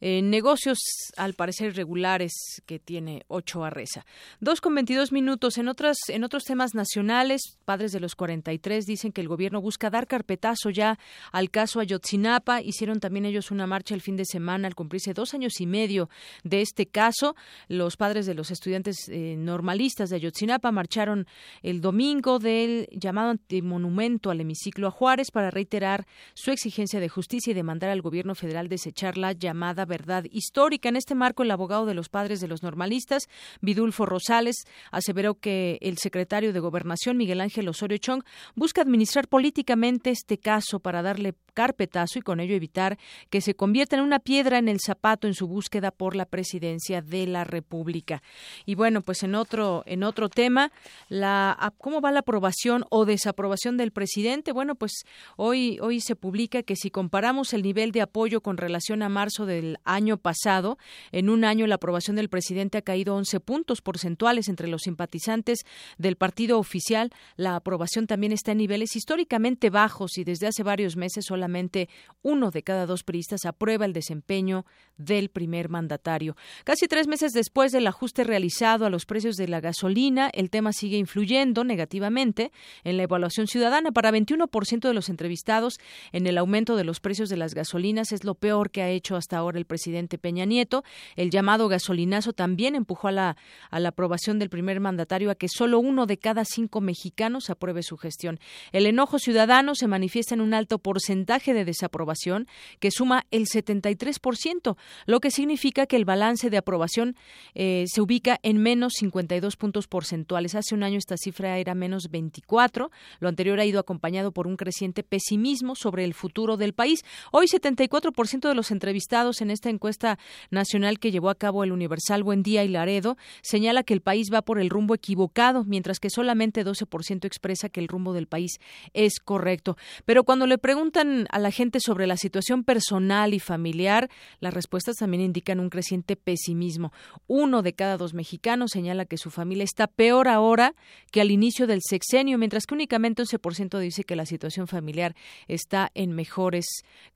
eh, 0.00 0.20
negocios, 0.20 0.78
al 1.16 1.34
parecer 1.34 1.68
irregulares, 1.68 2.32
que 2.66 2.80
tiene 2.80 3.22
Ocho 3.28 3.62
Arreza? 3.62 4.04
Dos 4.40 4.60
con 4.60 4.74
veintidós 4.74 5.12
minutos. 5.12 5.58
En, 5.58 5.68
otras, 5.68 5.96
en 6.08 6.24
otros 6.24 6.42
temas 6.42 6.74
nacionales, 6.74 7.56
padres 7.64 7.92
de 7.92 8.00
los 8.00 8.16
43 8.16 8.84
dicen 8.84 9.12
que 9.12 9.20
el 9.20 9.28
gobierno 9.28 9.60
busca 9.60 9.90
dar 9.90 10.08
carpetazo 10.08 10.70
ya 10.70 10.98
al 11.30 11.50
caso 11.50 11.78
Ayotzinapa. 11.78 12.60
Hicieron 12.60 12.98
también 12.98 13.26
ellos 13.26 13.52
una 13.52 13.68
marcha 13.68 13.94
el 13.94 14.00
fin 14.00 14.16
de 14.16 14.24
semana 14.24 14.66
al 14.66 14.74
cumplirse 14.74 15.14
dos 15.14 15.34
años 15.34 15.60
y 15.60 15.66
medio 15.66 16.10
de 16.42 16.62
este 16.62 16.86
caso. 16.86 17.36
Los 17.68 17.96
padres 17.96 18.26
de 18.26 18.34
los 18.34 18.50
estudiantes 18.50 19.08
eh, 19.08 19.36
normalistas 19.38 20.10
de 20.10 20.16
Ayotzinapa 20.16 20.72
marcharon 20.72 21.28
el 21.62 21.80
domingo 21.80 22.40
del 22.40 22.88
llamado 22.90 23.30
antimonumento 23.30 24.32
al 24.32 24.40
hemiciclo 24.40 24.88
a 24.88 24.95
Juárez 24.96 25.30
para 25.30 25.50
reiterar 25.50 26.06
su 26.32 26.50
exigencia 26.50 27.00
de 27.00 27.10
justicia 27.10 27.50
y 27.50 27.54
demandar 27.54 27.90
al 27.90 28.00
gobierno 28.00 28.34
federal 28.34 28.68
desechar 28.68 29.18
la 29.18 29.32
llamada 29.32 29.84
verdad 29.84 30.24
histórica. 30.30 30.88
En 30.88 30.96
este 30.96 31.14
marco, 31.14 31.42
el 31.42 31.50
abogado 31.50 31.84
de 31.84 31.92
los 31.92 32.08
padres 32.08 32.40
de 32.40 32.48
los 32.48 32.62
normalistas, 32.62 33.28
Vidulfo 33.60 34.06
Rosales, 34.06 34.64
aseveró 34.90 35.34
que 35.34 35.78
el 35.82 35.98
secretario 35.98 36.54
de 36.54 36.60
Gobernación, 36.60 37.18
Miguel 37.18 37.42
Ángel 37.42 37.68
Osorio 37.68 37.98
Chong, 37.98 38.22
busca 38.54 38.80
administrar 38.80 39.28
políticamente 39.28 40.10
este 40.10 40.38
caso 40.38 40.80
para 40.80 41.02
darle 41.02 41.34
carpetazo 41.52 42.18
y 42.18 42.22
con 42.22 42.40
ello 42.40 42.54
evitar 42.54 42.98
que 43.30 43.40
se 43.40 43.54
convierta 43.54 43.96
en 43.96 44.02
una 44.02 44.18
piedra 44.18 44.58
en 44.58 44.68
el 44.68 44.78
zapato 44.80 45.26
en 45.26 45.34
su 45.34 45.46
búsqueda 45.46 45.90
por 45.90 46.14
la 46.14 46.26
presidencia 46.26 47.02
de 47.02 47.26
la 47.26 47.44
República. 47.44 48.22
Y 48.66 48.74
bueno, 48.74 49.00
pues 49.00 49.22
en 49.22 49.34
otro 49.34 49.82
en 49.86 50.04
otro 50.04 50.28
tema, 50.28 50.70
la 51.08 51.72
cómo 51.78 52.00
va 52.00 52.12
la 52.12 52.20
aprobación 52.20 52.84
o 52.90 53.04
desaprobación 53.04 53.76
del 53.76 53.90
presidente. 53.90 54.52
Bueno, 54.52 54.75
pues 54.76 55.04
hoy, 55.36 55.78
hoy 55.80 56.00
se 56.00 56.16
publica 56.16 56.62
que 56.62 56.76
si 56.76 56.90
comparamos 56.90 57.52
el 57.52 57.62
nivel 57.62 57.92
de 57.92 58.02
apoyo 58.02 58.40
con 58.40 58.56
relación 58.56 59.02
a 59.02 59.08
marzo 59.08 59.46
del 59.46 59.78
año 59.84 60.16
pasado, 60.16 60.78
en 61.12 61.28
un 61.28 61.44
año 61.44 61.66
la 61.66 61.76
aprobación 61.76 62.16
del 62.16 62.28
presidente 62.28 62.78
ha 62.78 62.82
caído 62.82 63.14
11 63.14 63.40
puntos 63.40 63.80
porcentuales 63.82 64.48
entre 64.48 64.68
los 64.68 64.82
simpatizantes 64.82 65.60
del 65.98 66.16
partido 66.16 66.58
oficial. 66.58 67.10
La 67.36 67.56
aprobación 67.56 68.06
también 68.06 68.32
está 68.32 68.52
en 68.52 68.58
niveles 68.58 68.96
históricamente 68.96 69.70
bajos 69.70 70.18
y 70.18 70.24
desde 70.24 70.46
hace 70.46 70.62
varios 70.62 70.96
meses 70.96 71.24
solamente 71.26 71.88
uno 72.22 72.50
de 72.50 72.62
cada 72.62 72.86
dos 72.86 73.02
priistas 73.02 73.44
aprueba 73.44 73.84
el 73.84 73.92
desempeño 73.92 74.64
del 74.96 75.28
primer 75.28 75.68
mandatario. 75.68 76.36
Casi 76.64 76.86
tres 76.86 77.06
meses 77.06 77.32
después 77.32 77.72
del 77.72 77.86
ajuste 77.86 78.24
realizado 78.24 78.86
a 78.86 78.90
los 78.90 79.06
precios 79.06 79.36
de 79.36 79.48
la 79.48 79.60
gasolina, 79.60 80.30
el 80.32 80.50
tema 80.50 80.72
sigue 80.72 80.96
influyendo 80.96 81.64
negativamente 81.64 82.52
en 82.84 82.96
la 82.96 83.04
evaluación 83.04 83.46
ciudadana. 83.46 83.92
Para 83.92 84.10
21 84.10 84.48
ciento 84.66 84.88
de 84.88 84.94
los 84.94 85.08
entrevistados 85.08 85.78
en 86.12 86.26
el 86.26 86.38
aumento 86.38 86.76
de 86.76 86.84
los 86.84 87.00
precios 87.00 87.28
de 87.28 87.36
las 87.36 87.54
gasolinas 87.54 88.12
es 88.12 88.24
lo 88.24 88.34
peor 88.34 88.70
que 88.70 88.82
ha 88.82 88.90
hecho 88.90 89.16
hasta 89.16 89.38
ahora 89.38 89.58
el 89.58 89.64
presidente 89.64 90.18
Peña 90.18 90.44
Nieto. 90.44 90.84
El 91.16 91.30
llamado 91.30 91.68
gasolinazo 91.68 92.32
también 92.32 92.74
empujó 92.74 93.08
a 93.08 93.12
la, 93.12 93.36
a 93.70 93.80
la 93.80 93.90
aprobación 93.90 94.38
del 94.38 94.50
primer 94.50 94.80
mandatario 94.80 95.30
a 95.30 95.34
que 95.34 95.48
solo 95.48 95.78
uno 95.78 96.06
de 96.06 96.18
cada 96.18 96.44
cinco 96.44 96.80
mexicanos 96.80 97.50
apruebe 97.50 97.82
su 97.82 97.96
gestión. 97.96 98.38
El 98.72 98.86
enojo 98.86 99.18
ciudadano 99.18 99.74
se 99.74 99.86
manifiesta 99.86 100.34
en 100.34 100.40
un 100.40 100.54
alto 100.54 100.78
porcentaje 100.78 101.54
de 101.54 101.64
desaprobación 101.64 102.46
que 102.80 102.90
suma 102.90 103.26
el 103.30 103.46
73%, 103.46 104.76
lo 105.06 105.20
que 105.20 105.30
significa 105.30 105.86
que 105.86 105.96
el 105.96 106.04
balance 106.04 106.50
de 106.50 106.56
aprobación 106.56 107.16
eh, 107.54 107.84
se 107.86 108.00
ubica 108.00 108.38
en 108.42 108.58
menos 108.58 108.94
52 108.98 109.56
puntos 109.56 109.86
porcentuales. 109.86 110.54
Hace 110.54 110.74
un 110.74 110.82
año 110.82 110.98
esta 110.98 111.16
cifra 111.16 111.58
era 111.58 111.74
menos 111.74 112.10
24. 112.10 112.90
Lo 113.20 113.28
anterior 113.28 113.60
ha 113.60 113.64
ido 113.64 113.80
acompañado 113.80 114.32
por 114.32 114.46
un 114.46 114.55
creciente 114.56 115.02
pesimismo 115.02 115.74
sobre 115.74 116.04
el 116.04 116.14
futuro 116.14 116.56
del 116.56 116.72
país. 116.72 117.04
Hoy 117.32 117.46
74% 117.46 118.48
de 118.48 118.54
los 118.54 118.70
entrevistados 118.70 119.40
en 119.40 119.50
esta 119.50 119.70
encuesta 119.70 120.18
nacional 120.50 120.98
que 120.98 121.10
llevó 121.10 121.30
a 121.30 121.34
cabo 121.34 121.64
el 121.64 121.72
Universal 121.72 122.22
Buen 122.22 122.42
Día 122.42 122.64
y 122.64 122.68
Laredo 122.68 123.16
señala 123.42 123.82
que 123.82 123.94
el 123.94 124.00
país 124.00 124.28
va 124.32 124.42
por 124.42 124.58
el 124.58 124.70
rumbo 124.70 124.94
equivocado, 124.94 125.64
mientras 125.64 126.00
que 126.00 126.10
solamente 126.10 126.64
12% 126.64 127.24
expresa 127.24 127.68
que 127.68 127.80
el 127.80 127.88
rumbo 127.88 128.12
del 128.12 128.26
país 128.26 128.58
es 128.92 129.20
correcto. 129.20 129.76
Pero 130.04 130.24
cuando 130.24 130.46
le 130.46 130.58
preguntan 130.58 131.26
a 131.30 131.38
la 131.38 131.50
gente 131.50 131.80
sobre 131.80 132.06
la 132.06 132.16
situación 132.16 132.64
personal 132.64 133.34
y 133.34 133.40
familiar, 133.40 134.08
las 134.40 134.54
respuestas 134.54 134.96
también 134.96 135.22
indican 135.22 135.60
un 135.60 135.70
creciente 135.70 136.16
pesimismo. 136.16 136.92
Uno 137.26 137.62
de 137.62 137.74
cada 137.74 137.96
dos 137.96 138.14
mexicanos 138.14 138.70
señala 138.72 139.04
que 139.04 139.18
su 139.18 139.30
familia 139.30 139.64
está 139.64 139.86
peor 139.86 140.28
ahora 140.28 140.74
que 141.10 141.20
al 141.20 141.30
inicio 141.30 141.66
del 141.66 141.80
sexenio, 141.82 142.38
mientras 142.38 142.66
que 142.66 142.74
únicamente 142.74 143.22
11% 143.22 143.78
dice 143.78 144.04
que 144.04 144.16
la 144.16 144.26
situación 144.26 144.45
familiar 144.66 145.14
está 145.48 145.90
en 145.94 146.12
mejores 146.12 146.66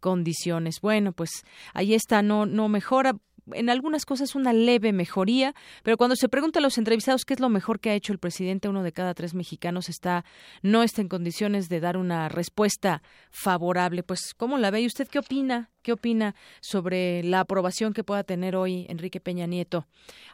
condiciones. 0.01 0.81
Bueno, 0.81 1.13
pues 1.13 1.31
ahí 1.75 1.95
está, 1.95 2.23
no, 2.23 2.47
no 2.47 2.69
mejora 2.69 3.17
en 3.55 3.71
algunas 3.71 4.05
cosas 4.05 4.35
una 4.35 4.53
leve 4.53 4.93
mejoría, 4.93 5.55
pero 5.83 5.97
cuando 5.97 6.17
se 6.17 6.29
pregunta 6.29 6.59
a 6.59 6.63
los 6.63 6.79
entrevistados 6.79 7.25
qué 7.25 7.35
es 7.35 7.41
lo 7.41 7.49
mejor 7.49 7.81
que 7.81 7.91
ha 7.91 7.95
hecho 7.95 8.13
el 8.13 8.19
presidente, 8.19 8.69
uno 8.69 8.83
de 8.83 8.93
cada 8.93 9.15
tres 9.15 9.35
mexicanos 9.35 9.89
está 9.89 10.25
no 10.63 10.83
está 10.83 11.01
en 11.01 11.09
condiciones 11.09 11.69
de 11.69 11.81
dar 11.81 11.97
una 11.97 12.29
respuesta 12.29 13.03
favorable. 13.31 14.03
Pues, 14.03 14.35
¿cómo 14.37 14.59
la 14.59 14.71
ve? 14.71 14.83
¿Y 14.83 14.87
usted 14.87 15.09
qué 15.09 15.19
opina? 15.19 15.71
¿Qué 15.83 15.93
opina 15.93 16.35
sobre 16.61 17.23
la 17.23 17.41
aprobación 17.41 17.95
que 17.95 18.05
pueda 18.05 18.23
tener 18.25 18.55
hoy 18.55 18.87
Enrique 18.89 19.21
Peña 19.21 19.47
Nieto 19.47 19.87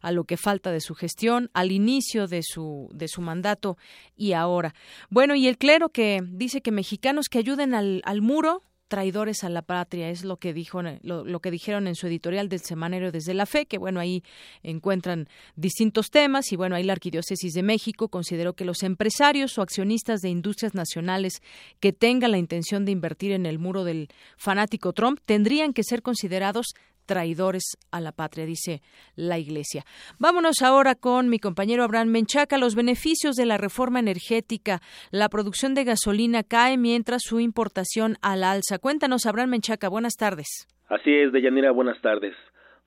a 0.03 0.11
lo 0.11 0.25
que 0.25 0.37
falta 0.37 0.73
de 0.73 0.81
su 0.81 0.95
gestión, 0.95 1.51
al 1.55 1.71
inicio 1.71 2.27
de 2.27 2.43
su, 2.43 2.89
de 2.93 3.07
su 3.07 3.21
mandato 3.21 3.79
y 4.17 4.33
ahora? 4.33 4.75
Bueno, 5.09 5.35
y 5.37 5.47
el 5.47 5.59
clero 5.59 5.91
que 5.91 6.21
dice 6.27 6.63
que 6.63 6.73
mexicanos 6.73 7.29
que 7.29 7.39
ayuden 7.39 7.75
al, 7.75 8.03
al 8.05 8.23
muro 8.23 8.63
traidores 8.89 9.45
a 9.45 9.49
la 9.49 9.63
patria, 9.63 10.11
es 10.11 10.25
lo 10.25 10.37
que 10.37 10.53
dijo 10.53 10.81
lo, 11.03 11.41
que 11.41 11.51
dijeron 11.51 11.87
en 11.87 11.95
su 11.95 12.07
editorial 12.07 12.49
del 12.49 12.61
semanario 12.61 13.13
desde 13.13 13.35
la 13.35 13.47
fe, 13.47 13.67
que 13.67 13.79
bueno, 13.79 14.01
ahí 14.01 14.23
encuentran 14.63 15.29
distintos 15.57 16.11
temas 16.11 16.53
y 16.53 16.57
bueno, 16.57 16.77
ahí 16.77 16.85
la 16.85 16.93
Arquidiócesis 16.93 17.53
de 17.53 17.63
México 17.63 18.09
consideró 18.09 18.55
que 18.55 18.65
los 18.65 18.83
empresarios 18.83 19.59
o 19.59 19.63
accionistas 19.63 20.21
de 20.21 20.31
industrias 20.31 20.75
nacionales 20.75 21.43
que 21.81 21.93
tengan 21.93 22.31
la 22.31 22.39
intención 22.39 22.85
de 22.85 22.93
invertir 22.93 23.33
en 23.33 23.47
el 23.47 23.59
muro 23.59 23.85
del 23.85 24.09
fanático 24.37 24.93
Trump 24.93 25.21
tendrían 25.25 25.73
que 25.73 25.83
ser 25.83 26.03
considerados 26.03 26.75
traidores 27.07 27.77
a 27.91 28.01
la 28.01 28.13
patria, 28.13 28.45
dice 28.45 28.83
la 29.15 29.39
Iglesia. 29.39 29.85
Vámonos 30.19 30.63
ahora 30.63 30.95
con 30.95 31.29
mi 31.29 31.39
compañero 31.39 31.85
Abraham 31.85 32.09
Menchaca. 32.09 32.59
Los 32.59 32.75
beneficios 32.75 33.37
de 33.37 33.47
la 33.47 33.57
reforma 33.57 34.01
energética. 34.01 34.81
La 35.11 35.29
producción 35.29 35.75
de 35.75 35.85
gasolina 35.85 36.43
cae 36.43 36.77
mientras 36.77 37.23
su 37.23 37.41
importación 37.41 38.17
al 38.23 38.45
alza. 38.45 38.79
Cuéntanos, 38.79 39.27
Abraham 39.27 39.51
Menchaca. 39.51 39.89
Buenas 39.89 40.15
tardes. 40.15 40.67
Así 40.89 41.13
es, 41.13 41.33
Deyanira. 41.33 41.71
Buenas 41.71 42.01
tardes. 42.03 42.35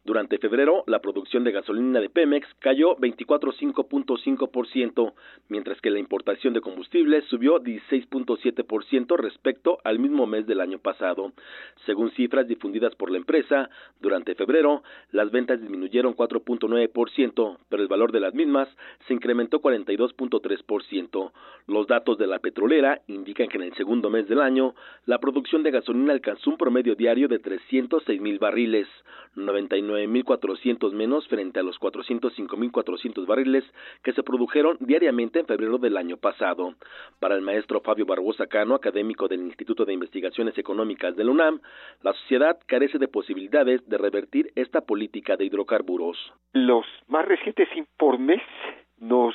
Durante 0.05 0.38
febrero, 0.38 0.85
la 0.88 0.99
producción 0.99 1.43
de 1.43 1.51
gasolina 1.51 1.99
de 1.99 2.09
Pemex 2.09 2.47
cayó 2.59 2.95
24.5.5%, 2.97 5.13
mientras 5.49 5.81
que 5.81 5.91
la 5.91 5.99
importación 5.99 6.53
de 6.53 6.61
combustibles 6.61 7.26
subió 7.26 7.61
16.7% 7.61 9.17
respecto 9.17 9.80
al 9.84 9.99
mismo 9.99 10.26
mes 10.26 10.47
del 10.47 10.61
año 10.61 10.80
pasado. 10.80 11.34
Según 11.85 12.11
cifras 12.11 12.47
difundidas 12.47 12.95
por 12.95 13.11
la 13.11 13.17
empresa, 13.17 13.69
durante 13.99 14.35
febrero, 14.35 14.84
las 15.11 15.31
ventas 15.31 15.59
disminuyeron 15.59 16.15
4.9%, 16.15 17.57
pero 17.67 17.84
el 17.84 17.89
valor 17.89 18.13
de 18.13 18.21
las 18.21 18.34
mismas 18.34 18.69
se 19.07 19.13
incrementó 19.13 19.61
42.3%. 19.61 21.34
Los 21.67 21.88
datos 21.88 22.17
de 22.17 22.27
la 22.27 22.39
petrolera 22.39 23.01
indican 23.07 23.49
que 23.49 23.57
en 23.57 23.63
el 23.63 23.76
segundo 23.76 24.09
mes 24.09 24.30
del 24.30 24.39
año, 24.39 24.76
la 25.05 25.19
producción 25.19 25.61
de 25.61 25.71
gasolina 25.71 26.13
alcanzó 26.13 26.49
un 26.49 26.55
promedio 26.57 26.95
diario 26.95 27.27
de 27.27 27.39
306 27.39 28.21
mil 28.21 28.39
barriles, 28.39 28.88
99.400 29.89 30.93
menos 30.93 31.27
frente 31.27 31.59
a 31.59 31.63
los 31.63 31.79
405.400 31.79 33.25
barriles 33.25 33.63
que 34.03 34.13
se 34.13 34.23
produjeron 34.23 34.77
diariamente 34.79 35.39
en 35.39 35.45
febrero 35.45 35.77
del 35.77 35.97
año 35.97 36.17
pasado. 36.17 36.75
Para 37.19 37.35
el 37.35 37.41
maestro 37.41 37.81
Fabio 37.81 38.05
Barbosa 38.05 38.47
Cano, 38.47 38.75
académico 38.75 39.27
del 39.27 39.41
Instituto 39.41 39.85
de 39.85 39.93
Investigaciones 39.93 40.57
Económicas 40.57 41.15
de 41.15 41.23
la 41.23 41.31
UNAM, 41.31 41.61
la 42.01 42.13
sociedad 42.13 42.59
carece 42.65 42.97
de 42.97 43.07
posibilidades 43.07 43.87
de 43.87 43.97
revertir 43.97 44.51
esta 44.55 44.81
política 44.81 45.35
de 45.35 45.45
hidrocarburos. 45.45 46.17
Los 46.53 46.85
más 47.07 47.25
recientes 47.25 47.67
informes 47.75 48.41
nos 48.99 49.33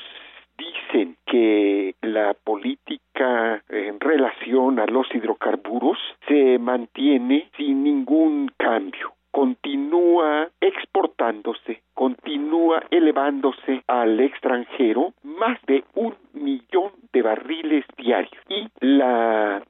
dicen 0.57 1.17
que 1.27 1.95
la 2.03 2.35
política 2.35 3.63
en 3.69 3.99
relación 3.99 4.79
a 4.79 4.87
los 4.87 5.07
hidrocarburos 5.15 5.99
se 6.29 6.59
mantiene 6.59 7.51
sin 7.57 7.83
ningún 7.83 8.51
cambio 8.57 9.14
continúa 9.35 10.49
exportándose, 10.61 11.83
continúa 11.93 12.85
elevándose 12.93 13.83
al 13.89 14.21
extranjero 14.21 15.13
más 15.25 15.59
de 15.67 15.83
un 15.97 16.15
millón 16.35 16.93
de 17.13 17.23
barriles 17.23 17.85
diarios. 17.97 18.41
Y 18.49 18.69
la 18.79 19.61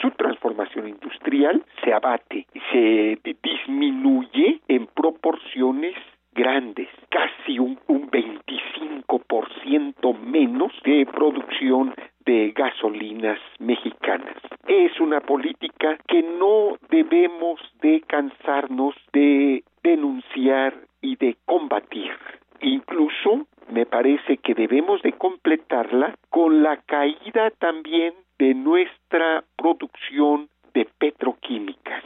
su 0.00 0.12
transformación 0.12 0.88
industrial 0.88 1.64
se 1.82 1.92
abate, 1.92 2.46
se 2.70 3.18
disminuye 3.42 4.60
en 4.68 4.86
proporciones 4.86 5.96
grandes, 6.38 6.88
casi 7.10 7.58
un, 7.58 7.78
un 7.88 8.08
25% 8.10 10.18
menos 10.20 10.72
de 10.84 11.04
producción 11.06 11.92
de 12.24 12.52
gasolinas 12.54 13.40
mexicanas. 13.58 14.36
Es 14.68 15.00
una 15.00 15.20
política 15.20 15.98
que 16.06 16.22
no 16.22 16.76
debemos 16.90 17.60
de 17.82 18.02
cansarnos 18.02 18.94
de 19.12 19.64
denunciar 19.82 20.74
y 21.02 21.16
de 21.16 21.36
combatir. 21.44 22.12
Incluso 22.60 23.48
me 23.72 23.84
parece 23.84 24.36
que 24.36 24.54
debemos 24.54 25.02
de 25.02 25.14
completarla 25.14 26.14
con 26.30 26.62
la 26.62 26.76
caída 26.76 27.50
también 27.58 28.14
de 28.38 28.54
nuestra 28.54 29.42
producción 29.56 30.48
de 30.72 30.86
petroquímicas. 30.98 32.04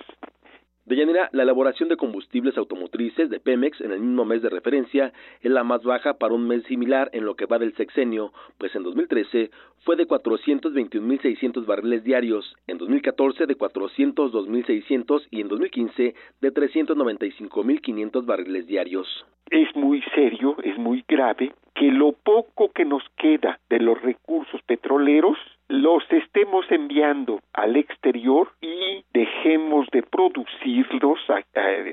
De 0.84 0.96
Yanira, 0.96 1.30
la 1.32 1.44
elaboración 1.44 1.88
de 1.88 1.96
combustibles 1.96 2.58
automotrices 2.58 3.30
de 3.30 3.38
Pemex 3.38 3.80
en 3.80 3.92
el 3.92 4.00
mismo 4.00 4.24
mes 4.24 4.42
de 4.42 4.50
referencia 4.50 5.12
es 5.40 5.50
la 5.52 5.62
más 5.62 5.84
baja 5.84 6.14
para 6.14 6.34
un 6.34 6.48
mes 6.48 6.64
similar 6.64 7.08
en 7.12 7.24
lo 7.24 7.36
que 7.36 7.46
va 7.46 7.60
del 7.60 7.72
sexenio, 7.76 8.32
pues 8.58 8.74
en 8.74 8.82
2013 8.82 9.52
fue 9.84 9.94
de 9.94 10.08
421.600 10.08 11.66
barriles 11.66 12.02
diarios, 12.02 12.56
en 12.66 12.78
2014 12.78 13.46
de 13.46 13.56
402.600 13.56 15.28
y 15.30 15.40
en 15.42 15.48
2015 15.48 16.14
de 16.40 16.52
395.500 16.52 18.26
barriles 18.26 18.66
diarios. 18.66 19.24
Es 19.50 19.68
muy 19.76 20.02
serio, 20.16 20.56
es 20.64 20.76
muy 20.78 21.04
grave 21.06 21.52
que 21.74 21.90
lo 21.90 22.12
poco 22.12 22.70
que 22.72 22.84
nos 22.84 23.02
queda 23.16 23.58
de 23.68 23.80
los 23.80 24.00
recursos 24.02 24.60
petroleros 24.62 25.38
los 25.68 26.04
estemos 26.12 26.66
enviando 26.70 27.40
al 27.54 27.76
exterior 27.76 28.52
y 28.60 29.04
dejemos 29.14 29.86
de 29.90 30.02
producirlos, 30.02 31.18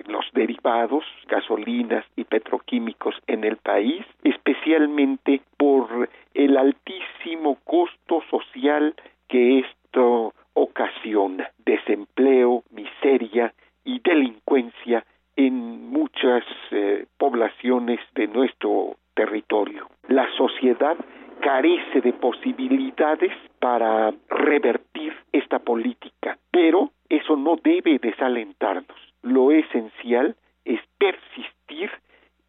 los 0.07 0.25
derivados, 0.33 1.05
gasolinas 1.29 2.05
y 2.17 2.25
petroquímicos 2.25 3.15
en 3.27 3.45
el 3.45 3.55
país, 3.55 4.05
especialmente 4.23 5.41
por 5.55 6.09
el 6.33 6.57
altísimo 6.57 7.57
costo 7.63 8.21
social 8.29 8.95
que 9.29 9.59
esto 9.59 10.33
ocasiona, 10.53 11.49
desempleo, 11.65 12.63
miseria 12.71 13.53
y 13.85 13.99
delincuencia 13.99 15.05
en 15.37 15.89
muchas 15.89 16.43
eh, 16.71 17.05
poblaciones 17.17 18.01
de 18.13 18.27
nuestro 18.27 18.97
territorio. 19.19 19.89
La 20.07 20.25
sociedad 20.37 20.95
carece 21.41 21.99
de 21.99 22.13
posibilidades 22.13 23.33
para 23.59 24.13
revertir 24.29 25.13
esta 25.33 25.59
política, 25.59 26.37
pero 26.51 26.91
eso 27.09 27.35
no 27.35 27.57
debe 27.61 27.99
desalentarnos. 27.99 28.97
Lo 29.21 29.51
esencial 29.51 30.37
es 30.63 30.79
persistir 30.97 31.91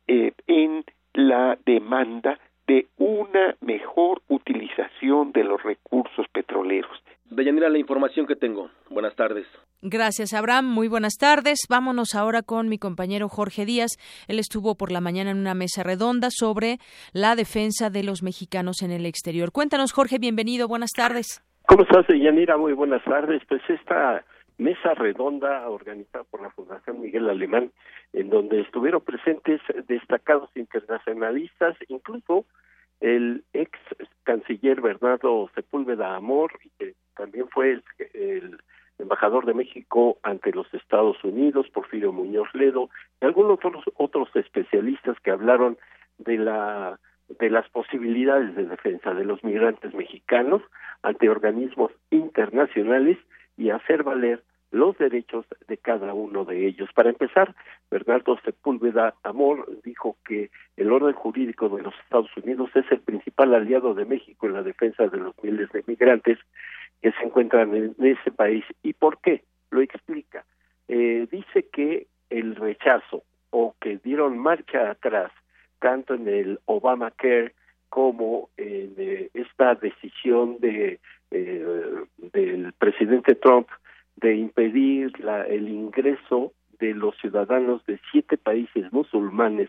eh, 0.06 0.32
en 0.46 0.84
la 1.14 1.58
demanda 1.66 2.38
de 2.70 2.86
una 2.98 3.56
mejor 3.62 4.22
utilización 4.28 5.32
de 5.32 5.42
los 5.42 5.60
recursos 5.60 6.24
petroleros. 6.32 7.02
Deyanira, 7.28 7.68
la 7.68 7.78
información 7.78 8.28
que 8.28 8.36
tengo. 8.36 8.70
Buenas 8.88 9.16
tardes. 9.16 9.44
Gracias, 9.82 10.32
Abraham. 10.34 10.66
Muy 10.66 10.86
buenas 10.86 11.14
tardes. 11.18 11.66
Vámonos 11.68 12.14
ahora 12.14 12.42
con 12.42 12.68
mi 12.68 12.78
compañero 12.78 13.28
Jorge 13.28 13.66
Díaz. 13.66 13.96
Él 14.28 14.38
estuvo 14.38 14.76
por 14.76 14.92
la 14.92 15.00
mañana 15.00 15.32
en 15.32 15.38
una 15.38 15.54
mesa 15.54 15.82
redonda 15.82 16.28
sobre 16.30 16.78
la 17.12 17.34
defensa 17.34 17.90
de 17.90 18.04
los 18.04 18.22
mexicanos 18.22 18.82
en 18.82 18.92
el 18.92 19.04
exterior. 19.04 19.50
Cuéntanos, 19.50 19.92
Jorge, 19.92 20.18
bienvenido. 20.20 20.68
Buenas 20.68 20.92
tardes. 20.92 21.42
¿Cómo 21.66 21.82
estás, 21.82 22.06
Deyanira? 22.06 22.56
Muy 22.56 22.72
buenas 22.72 23.02
tardes. 23.02 23.42
Pues 23.48 23.62
esta 23.68 24.24
mesa 24.58 24.94
redonda 24.94 25.68
organizada 25.68 26.22
por 26.30 26.40
la 26.40 26.50
Fundación 26.50 27.00
Miguel 27.00 27.28
Alemán, 27.28 27.72
en 28.12 28.30
donde 28.30 28.60
estuvieron 28.60 29.00
presentes 29.02 29.60
destacados 29.86 30.50
internacionalistas, 30.54 31.76
incluso 31.88 32.44
el 33.00 33.44
ex 33.52 33.70
canciller 34.24 34.80
Bernardo 34.80 35.50
Sepúlveda 35.54 36.16
Amor, 36.16 36.52
que 36.78 36.94
también 37.16 37.48
fue 37.48 37.80
el, 38.14 38.58
embajador 38.98 39.46
de 39.46 39.54
México 39.54 40.18
ante 40.22 40.52
los 40.52 40.72
Estados 40.74 41.22
Unidos, 41.24 41.70
Porfirio 41.72 42.12
Muñoz 42.12 42.48
Ledo, 42.52 42.90
y 43.20 43.24
algunos 43.24 43.52
otros, 43.52 43.84
otros 43.96 44.28
especialistas 44.34 45.18
que 45.20 45.30
hablaron 45.30 45.78
de 46.18 46.36
la 46.36 47.00
de 47.38 47.48
las 47.48 47.68
posibilidades 47.70 48.56
de 48.56 48.66
defensa 48.66 49.14
de 49.14 49.24
los 49.24 49.42
migrantes 49.44 49.94
mexicanos 49.94 50.62
ante 51.02 51.28
organismos 51.28 51.92
internacionales 52.10 53.18
y 53.56 53.70
hacer 53.70 54.02
valer 54.02 54.42
los 54.70 54.96
derechos 54.98 55.46
de 55.66 55.76
cada 55.76 56.14
uno 56.14 56.44
de 56.44 56.66
ellos. 56.66 56.88
Para 56.94 57.10
empezar, 57.10 57.54
Bernardo 57.90 58.38
Sepúlveda 58.44 59.14
Amor 59.22 59.68
dijo 59.84 60.16
que 60.24 60.50
el 60.76 60.92
orden 60.92 61.14
jurídico 61.14 61.68
de 61.68 61.82
los 61.82 61.94
Estados 62.04 62.30
Unidos 62.36 62.70
es 62.74 62.84
el 62.90 63.00
principal 63.00 63.54
aliado 63.54 63.94
de 63.94 64.04
México 64.04 64.46
en 64.46 64.54
la 64.54 64.62
defensa 64.62 65.08
de 65.08 65.18
los 65.18 65.34
miles 65.42 65.70
de 65.72 65.82
migrantes 65.86 66.38
que 67.02 67.12
se 67.12 67.24
encuentran 67.24 67.74
en 67.74 67.94
ese 67.98 68.30
país. 68.30 68.64
¿Y 68.82 68.92
por 68.92 69.18
qué? 69.20 69.42
Lo 69.70 69.80
explica. 69.80 70.44
Eh, 70.88 71.26
dice 71.30 71.66
que 71.72 72.06
el 72.30 72.56
rechazo 72.56 73.24
o 73.50 73.74
que 73.80 73.98
dieron 73.98 74.38
marcha 74.38 74.90
atrás 74.90 75.32
tanto 75.80 76.14
en 76.14 76.28
el 76.28 76.60
Obamacare 76.66 77.54
como 77.88 78.50
en 78.56 78.94
eh, 78.98 79.30
esta 79.34 79.74
decisión 79.74 80.58
de 80.60 81.00
eh, 81.32 81.64
del 82.32 82.72
presidente 82.74 83.34
Trump 83.36 83.68
de 84.20 84.36
impedir 84.36 85.18
la, 85.20 85.44
el 85.44 85.68
ingreso 85.68 86.52
de 86.78 86.94
los 86.94 87.16
ciudadanos 87.18 87.84
de 87.86 88.00
siete 88.10 88.36
países 88.36 88.92
musulmanes 88.92 89.68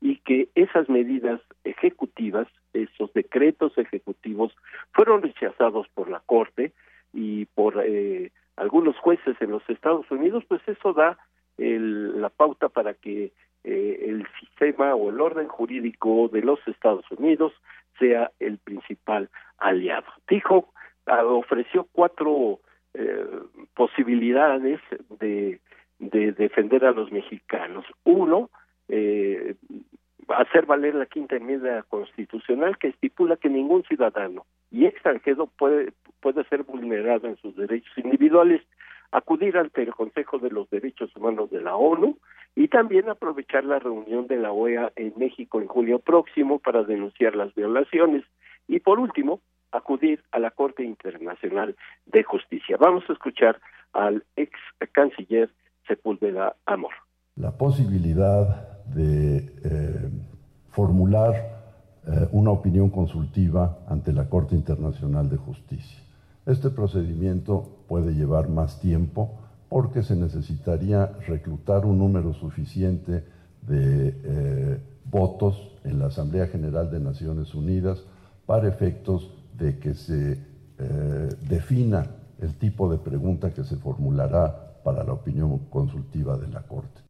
y 0.00 0.16
que 0.18 0.48
esas 0.54 0.88
medidas 0.88 1.40
ejecutivas, 1.64 2.48
esos 2.72 3.12
decretos 3.12 3.76
ejecutivos, 3.78 4.52
fueron 4.92 5.22
rechazados 5.22 5.86
por 5.94 6.10
la 6.10 6.20
Corte 6.20 6.72
y 7.12 7.44
por 7.46 7.80
eh, 7.84 8.32
algunos 8.56 8.96
jueces 8.98 9.36
en 9.40 9.50
los 9.50 9.62
Estados 9.68 10.10
Unidos, 10.10 10.44
pues 10.48 10.60
eso 10.66 10.92
da 10.92 11.18
el, 11.58 12.20
la 12.20 12.30
pauta 12.30 12.68
para 12.68 12.94
que 12.94 13.32
eh, 13.64 14.04
el 14.08 14.26
sistema 14.40 14.94
o 14.94 15.10
el 15.10 15.20
orden 15.20 15.46
jurídico 15.46 16.28
de 16.32 16.42
los 16.42 16.58
Estados 16.66 17.08
Unidos 17.12 17.52
sea 17.98 18.32
el 18.40 18.58
principal 18.58 19.28
aliado. 19.58 20.06
Dijo, 20.28 20.72
ah, 21.06 21.24
ofreció 21.24 21.86
cuatro 21.92 22.58
eh, 22.94 23.26
posibilidades 23.74 24.80
de, 25.20 25.60
de, 25.98 26.32
defender 26.32 26.84
a 26.84 26.92
los 26.92 27.10
mexicanos. 27.10 27.84
Uno, 28.04 28.50
eh, 28.88 29.54
hacer 30.28 30.66
valer 30.66 30.94
la 30.94 31.06
quinta 31.06 31.36
enmienda 31.36 31.82
constitucional 31.84 32.78
que 32.78 32.88
estipula 32.88 33.36
que 33.36 33.48
ningún 33.48 33.82
ciudadano 33.84 34.46
y 34.70 34.86
extranjero 34.86 35.46
puede, 35.46 35.92
puede 36.20 36.44
ser 36.44 36.62
vulnerado 36.64 37.28
en 37.28 37.36
sus 37.36 37.56
derechos 37.56 37.96
individuales 37.98 38.62
acudir 39.12 39.56
ante 39.58 39.82
el 39.82 39.94
Consejo 39.94 40.38
de 40.38 40.50
los 40.50 40.68
Derechos 40.70 41.14
Humanos 41.14 41.50
de 41.50 41.60
la 41.60 41.76
ONU 41.76 42.16
y 42.56 42.68
también 42.68 43.08
aprovechar 43.08 43.64
la 43.64 43.78
reunión 43.78 44.26
de 44.26 44.36
la 44.36 44.52
OEA 44.52 44.90
en 44.96 45.12
México 45.16 45.60
en 45.60 45.68
julio 45.68 45.98
próximo 45.98 46.58
para 46.58 46.82
denunciar 46.82 47.36
las 47.36 47.54
violaciones. 47.54 48.24
Y 48.68 48.80
por 48.80 48.98
último, 48.98 49.40
acudir 49.72 50.22
a 50.30 50.38
la 50.38 50.50
Corte 50.50 50.84
Internacional 50.84 51.76
de 52.06 52.22
Justicia. 52.22 52.76
Vamos 52.78 53.04
a 53.08 53.12
escuchar 53.12 53.60
al 53.92 54.24
ex 54.36 54.52
canciller 54.92 55.50
Sepúlveda 55.86 56.56
Amor. 56.66 56.92
La 57.36 57.56
posibilidad 57.56 58.84
de 58.84 59.38
eh, 59.64 60.10
formular 60.70 61.32
eh, 62.06 62.28
una 62.32 62.50
opinión 62.50 62.90
consultiva 62.90 63.78
ante 63.88 64.12
la 64.12 64.28
Corte 64.28 64.54
Internacional 64.54 65.28
de 65.28 65.36
Justicia. 65.36 66.02
Este 66.46 66.70
procedimiento 66.70 67.84
puede 67.88 68.14
llevar 68.14 68.48
más 68.48 68.80
tiempo 68.80 69.38
porque 69.68 70.02
se 70.02 70.16
necesitaría 70.16 71.06
reclutar 71.26 71.86
un 71.86 71.98
número 71.98 72.34
suficiente 72.34 73.24
de 73.62 74.14
eh, 74.24 74.80
votos 75.04 75.78
en 75.84 75.98
la 75.98 76.06
Asamblea 76.06 76.48
General 76.48 76.90
de 76.90 77.00
Naciones 77.00 77.54
Unidas 77.54 78.04
para 78.44 78.68
efectos 78.68 79.30
de 79.54 79.78
que 79.78 79.94
se 79.94 80.32
eh, 80.32 81.28
defina 81.48 82.04
el 82.40 82.58
tipo 82.58 82.90
de 82.90 82.98
pregunta 82.98 83.52
que 83.52 83.62
se 83.62 83.76
formulará 83.76 84.82
para 84.82 85.04
la 85.04 85.12
opinión 85.12 85.70
consultiva 85.70 86.36
de 86.36 86.48
la 86.48 86.62
Corte. 86.62 87.00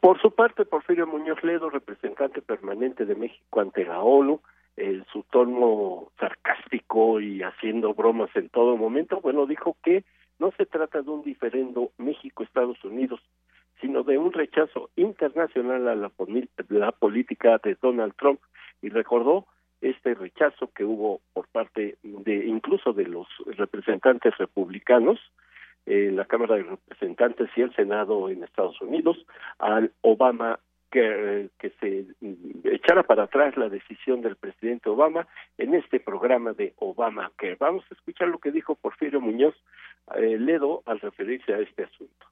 Por 0.00 0.20
su 0.20 0.34
parte, 0.34 0.64
Porfirio 0.64 1.06
Muñoz 1.06 1.42
Ledo, 1.42 1.68
representante 1.68 2.40
permanente 2.40 3.04
de 3.04 3.14
México 3.14 3.60
ante 3.60 3.84
la 3.84 4.00
ONU, 4.00 4.40
en 4.76 5.04
su 5.12 5.22
tono 5.24 6.08
sarcástico 6.18 7.20
y 7.20 7.42
haciendo 7.42 7.92
bromas 7.94 8.34
en 8.34 8.48
todo 8.48 8.76
momento, 8.76 9.20
bueno, 9.20 9.46
dijo 9.46 9.76
que 9.82 10.04
no 10.38 10.50
se 10.56 10.66
trata 10.66 11.02
de 11.02 11.10
un 11.10 11.22
diferendo 11.22 11.90
México-Estados 11.98 12.82
Unidos, 12.84 13.20
sino 13.80 14.02
de 14.02 14.16
un 14.16 14.32
rechazo 14.32 14.90
internacional 14.96 15.88
a 15.88 15.94
la 15.94 16.08
política 16.92 17.60
de 17.62 17.76
Donald 17.80 18.14
Trump 18.16 18.40
y 18.80 18.88
recordó 18.88 19.46
este 19.82 20.14
rechazo 20.14 20.70
que 20.74 20.84
hubo 20.84 21.20
por 21.32 21.48
parte 21.48 21.98
de 22.02 22.46
incluso 22.46 22.92
de 22.92 23.04
los 23.04 23.26
representantes 23.58 24.36
republicanos 24.38 25.18
en 25.86 26.16
la 26.16 26.24
Cámara 26.24 26.54
de 26.54 26.62
Representantes 26.62 27.50
y 27.56 27.62
el 27.62 27.74
Senado 27.74 28.28
en 28.28 28.44
Estados 28.44 28.80
Unidos 28.80 29.16
al 29.58 29.92
Obama 30.00 30.60
que, 30.90 31.48
que 31.58 31.70
se 31.80 32.06
echara 32.64 33.02
para 33.02 33.24
atrás 33.24 33.56
la 33.56 33.68
decisión 33.68 34.20
del 34.20 34.36
presidente 34.36 34.88
Obama 34.88 35.26
en 35.58 35.74
este 35.74 35.98
programa 35.98 36.52
de 36.52 36.74
Obama 36.78 37.32
que 37.38 37.56
vamos 37.56 37.84
a 37.90 37.94
escuchar 37.94 38.28
lo 38.28 38.38
que 38.38 38.52
dijo 38.52 38.76
Porfirio 38.76 39.20
Muñoz 39.20 39.54
eh, 40.16 40.38
Ledo 40.38 40.82
al 40.86 41.00
referirse 41.00 41.52
a 41.54 41.58
este 41.58 41.84
asunto. 41.84 42.26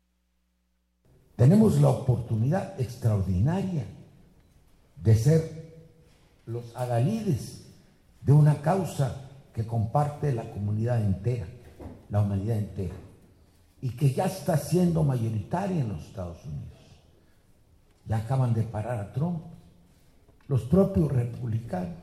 Tenemos 1.36 1.81
la 1.81 1.89
oportunidad 1.89 2.78
extraordinaria 2.78 3.85
de 5.02 5.14
ser 5.14 5.70
los 6.51 6.74
adalides 6.77 7.66
de 8.22 8.32
una 8.32 8.60
causa 8.60 9.31
que 9.55 9.66
comparte 9.66 10.32
la 10.32 10.51
comunidad 10.51 11.01
entera, 11.02 11.47
la 12.09 12.20
humanidad 12.20 12.59
entera, 12.59 12.94
y 13.81 13.90
que 13.90 14.12
ya 14.12 14.27
está 14.27 14.56
siendo 14.56 15.02
mayoritaria 15.02 15.81
en 15.81 15.89
los 15.89 16.05
Estados 16.05 16.44
Unidos. 16.44 16.78
Ya 18.06 18.18
acaban 18.18 18.52
de 18.52 18.62
parar 18.62 18.98
a 18.98 19.12
Trump, 19.12 19.43
los 20.48 20.62
propios 20.62 21.10
republicanos, 21.10 21.98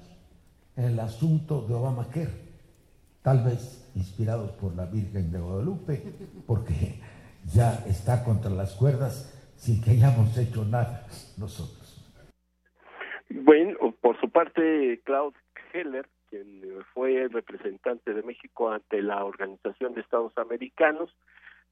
en 0.76 0.86
el 0.86 1.00
asunto 1.00 1.66
de 1.68 1.74
Obamacare, 1.74 2.48
tal 3.24 3.44
vez 3.44 3.84
inspirados 3.96 4.52
por 4.52 4.76
la 4.76 4.86
Virgen 4.86 5.32
de 5.32 5.40
Guadalupe, 5.40 6.14
porque 6.46 7.02
ya 7.52 7.84
está 7.88 8.24
contra 8.24 8.52
las 8.52 8.74
cuerdas 8.74 9.30
sin 9.58 9.82
que 9.82 9.92
hayamos 9.92 10.38
hecho 10.38 10.64
nada 10.64 11.06
nosotros. 11.36 11.87
Bueno, 13.30 13.92
por 14.02 14.20
su 14.20 14.30
parte, 14.30 15.02
Claude 15.04 15.38
Heller, 15.74 16.08
quien 16.30 16.62
fue 16.94 17.24
el 17.24 17.32
representante 17.32 18.14
de 18.14 18.24
México 18.24 18.72
ante 18.72 19.02
la 19.02 19.24
Organización 19.24 19.94
de 19.94 20.02
Estados 20.02 20.38
Americanos, 20.38 21.16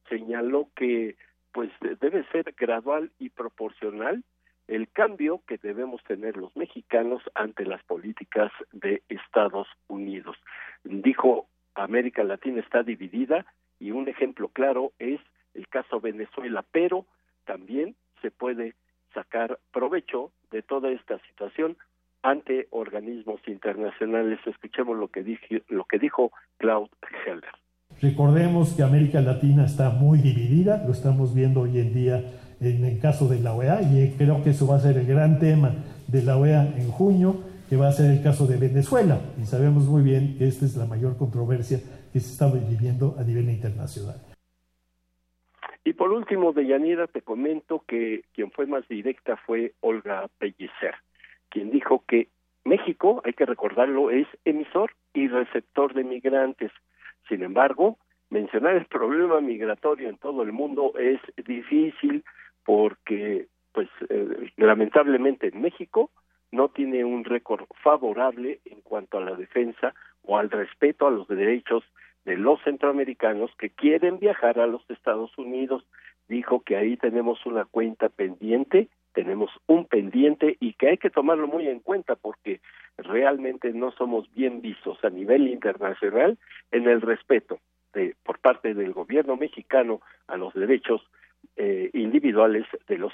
señaló 0.09 0.69
que 0.75 1.15
pues 1.51 1.71
debe 2.01 2.25
ser 2.31 2.53
gradual 2.57 3.11
y 3.17 3.29
proporcional 3.29 4.23
el 4.67 4.89
cambio 4.89 5.41
que 5.47 5.57
debemos 5.57 6.03
tener 6.03 6.35
los 6.37 6.55
mexicanos 6.55 7.21
ante 7.33 7.65
las 7.65 7.83
políticas 7.83 8.51
de 8.71 9.03
Estados 9.09 9.67
Unidos. 9.87 10.35
Dijo, 10.83 11.47
América 11.75 12.23
Latina 12.23 12.61
está 12.61 12.83
dividida 12.83 13.45
y 13.79 13.91
un 13.91 14.07
ejemplo 14.09 14.49
claro 14.49 14.91
es 14.99 15.21
el 15.53 15.67
caso 15.67 16.01
Venezuela, 16.01 16.65
pero 16.71 17.05
también 17.45 17.95
se 18.21 18.31
puede 18.31 18.73
sacar 19.15 19.57
provecho 19.73 20.31
de 20.51 20.61
toda 20.61 20.91
esta 20.91 21.17
situación 21.27 21.75
ante 22.21 22.67
organismos 22.71 23.39
internacionales. 23.47 24.39
Escuchemos 24.45 24.97
lo 24.97 25.07
que, 25.07 25.23
dijo 25.23 26.31
Claude 26.57 26.89
Heller. 27.25 27.43
Recordemos 28.01 28.73
que 28.73 28.83
América 28.83 29.21
Latina 29.21 29.65
está 29.65 29.89
muy 29.89 30.19
dividida, 30.19 30.83
lo 30.85 30.91
estamos 30.91 31.33
viendo 31.33 31.61
hoy 31.61 31.79
en 31.79 31.93
día 31.93 32.23
en 32.59 32.83
el 32.83 32.99
caso 32.99 33.27
de 33.27 33.39
la 33.39 33.53
OEA 33.53 33.81
y 33.81 34.15
creo 34.17 34.43
que 34.43 34.51
eso 34.51 34.67
va 34.67 34.75
a 34.75 34.79
ser 34.79 34.97
el 34.97 35.05
gran 35.05 35.39
tema 35.39 35.73
de 36.07 36.23
la 36.23 36.37
OEA 36.37 36.63
en 36.77 36.89
junio, 36.89 37.41
que 37.69 37.77
va 37.77 37.87
a 37.87 37.91
ser 37.91 38.11
el 38.11 38.21
caso 38.21 38.47
de 38.47 38.57
Venezuela. 38.57 39.19
Y 39.41 39.45
sabemos 39.45 39.85
muy 39.85 40.03
bien 40.03 40.37
que 40.37 40.47
esta 40.47 40.65
es 40.65 40.75
la 40.75 40.85
mayor 40.85 41.17
controversia 41.17 41.79
que 42.11 42.19
se 42.19 42.31
está 42.31 42.47
viviendo 42.51 43.15
a 43.17 43.23
nivel 43.23 43.49
internacional. 43.49 44.34
Y 45.85 45.93
por 45.93 46.11
último, 46.11 46.51
Deyanira, 46.51 47.05
te 47.05 47.21
comento 47.21 47.83
que 47.87 48.23
quien 48.33 48.49
fue 48.49 48.65
más 48.65 48.87
directa 48.87 49.37
fue 49.37 49.73
Olga 49.81 50.27
Pellicer, 50.39 50.95
quien 51.49 51.69
dijo 51.69 52.03
que 52.07 52.27
México, 52.63 53.21
hay 53.23 53.33
que 53.33 53.45
recordarlo, 53.45 54.09
es 54.09 54.27
emisor 54.45 54.91
y 55.13 55.27
receptor 55.27 55.93
de 55.93 56.03
migrantes. 56.03 56.71
Sin 57.29 57.43
embargo, 57.43 57.99
mencionar 58.31 58.75
el 58.75 58.85
problema 58.85 59.39
migratorio 59.41 60.09
en 60.09 60.17
todo 60.17 60.41
el 60.41 60.51
mundo 60.51 60.93
es 60.97 61.21
difícil 61.45 62.23
porque, 62.65 63.45
pues, 63.71 63.87
eh, 64.09 64.51
lamentablemente 64.57 65.49
en 65.49 65.61
México 65.61 66.09
no 66.51 66.69
tiene 66.69 67.05
un 67.05 67.25
récord 67.25 67.65
favorable 67.83 68.59
en 68.65 68.81
cuanto 68.81 69.19
a 69.19 69.21
la 69.21 69.35
defensa 69.35 69.93
o 70.23 70.39
al 70.39 70.49
respeto 70.49 71.05
a 71.05 71.11
los 71.11 71.27
derechos 71.27 71.83
de 72.25 72.37
los 72.37 72.61
centroamericanos 72.63 73.51
que 73.57 73.69
quieren 73.69 74.19
viajar 74.19 74.59
a 74.59 74.67
los 74.67 74.87
Estados 74.89 75.37
Unidos. 75.37 75.85
Dijo 76.27 76.61
que 76.61 76.75
ahí 76.75 76.97
tenemos 76.97 77.45
una 77.45 77.65
cuenta 77.65 78.09
pendiente, 78.09 78.89
tenemos 79.13 79.51
un 79.67 79.85
pendiente 79.85 80.57
y 80.59 80.73
que 80.73 80.89
hay 80.89 80.97
que 80.97 81.11
tomarlo 81.11 81.47
muy 81.47 81.67
en 81.67 81.79
cuenta 81.79 82.15
porque 82.15 82.59
realmente 82.97 83.71
no 83.73 83.91
somos 83.91 84.31
bien 84.33 84.61
vistos 84.61 85.03
a 85.03 85.09
nivel 85.09 85.47
internacional 85.47 86.37
en 86.71 86.87
el 86.87 87.01
respeto 87.01 87.59
de, 87.93 88.15
por 88.23 88.39
parte 88.39 88.73
del 88.73 88.91
gobierno 88.91 89.37
mexicano 89.37 90.01
a 90.27 90.35
los 90.35 90.53
derechos 90.53 91.01
eh, 91.57 91.91
individuales 91.93 92.65
de 92.87 92.97
los 92.97 93.13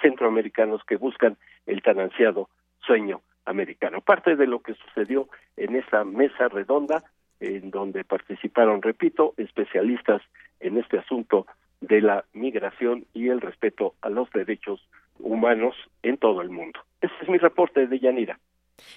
centroamericanos 0.00 0.82
que 0.84 0.96
buscan 0.96 1.36
el 1.66 1.82
tan 1.82 2.00
ansiado 2.00 2.48
sueño 2.80 3.20
americano. 3.44 4.00
Parte 4.00 4.36
de 4.36 4.46
lo 4.46 4.60
que 4.60 4.74
sucedió 4.74 5.28
en 5.56 5.76
esa 5.76 6.04
mesa 6.04 6.48
redonda 6.48 7.04
en 7.42 7.70
donde 7.70 8.04
participaron, 8.04 8.82
repito, 8.82 9.34
especialistas 9.36 10.22
en 10.60 10.78
este 10.78 10.98
asunto 10.98 11.46
de 11.80 12.00
la 12.00 12.24
migración 12.32 13.04
y 13.12 13.28
el 13.28 13.40
respeto 13.40 13.94
a 14.00 14.08
los 14.08 14.30
derechos 14.30 14.80
humanos 15.18 15.74
en 16.02 16.16
todo 16.16 16.40
el 16.40 16.50
mundo. 16.50 16.78
Ese 17.00 17.14
es 17.20 17.28
mi 17.28 17.38
reporte 17.38 17.86
de 17.86 17.98
Yanira. 17.98 18.38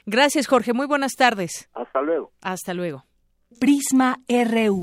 Gracias, 0.05 0.47
Jorge. 0.47 0.73
Muy 0.73 0.85
buenas 0.85 1.13
tardes. 1.13 1.69
Hasta 1.73 2.01
luego. 2.01 2.31
Hasta 2.41 2.73
luego. 2.73 3.03
Prisma 3.59 4.17
RU. 4.29 4.81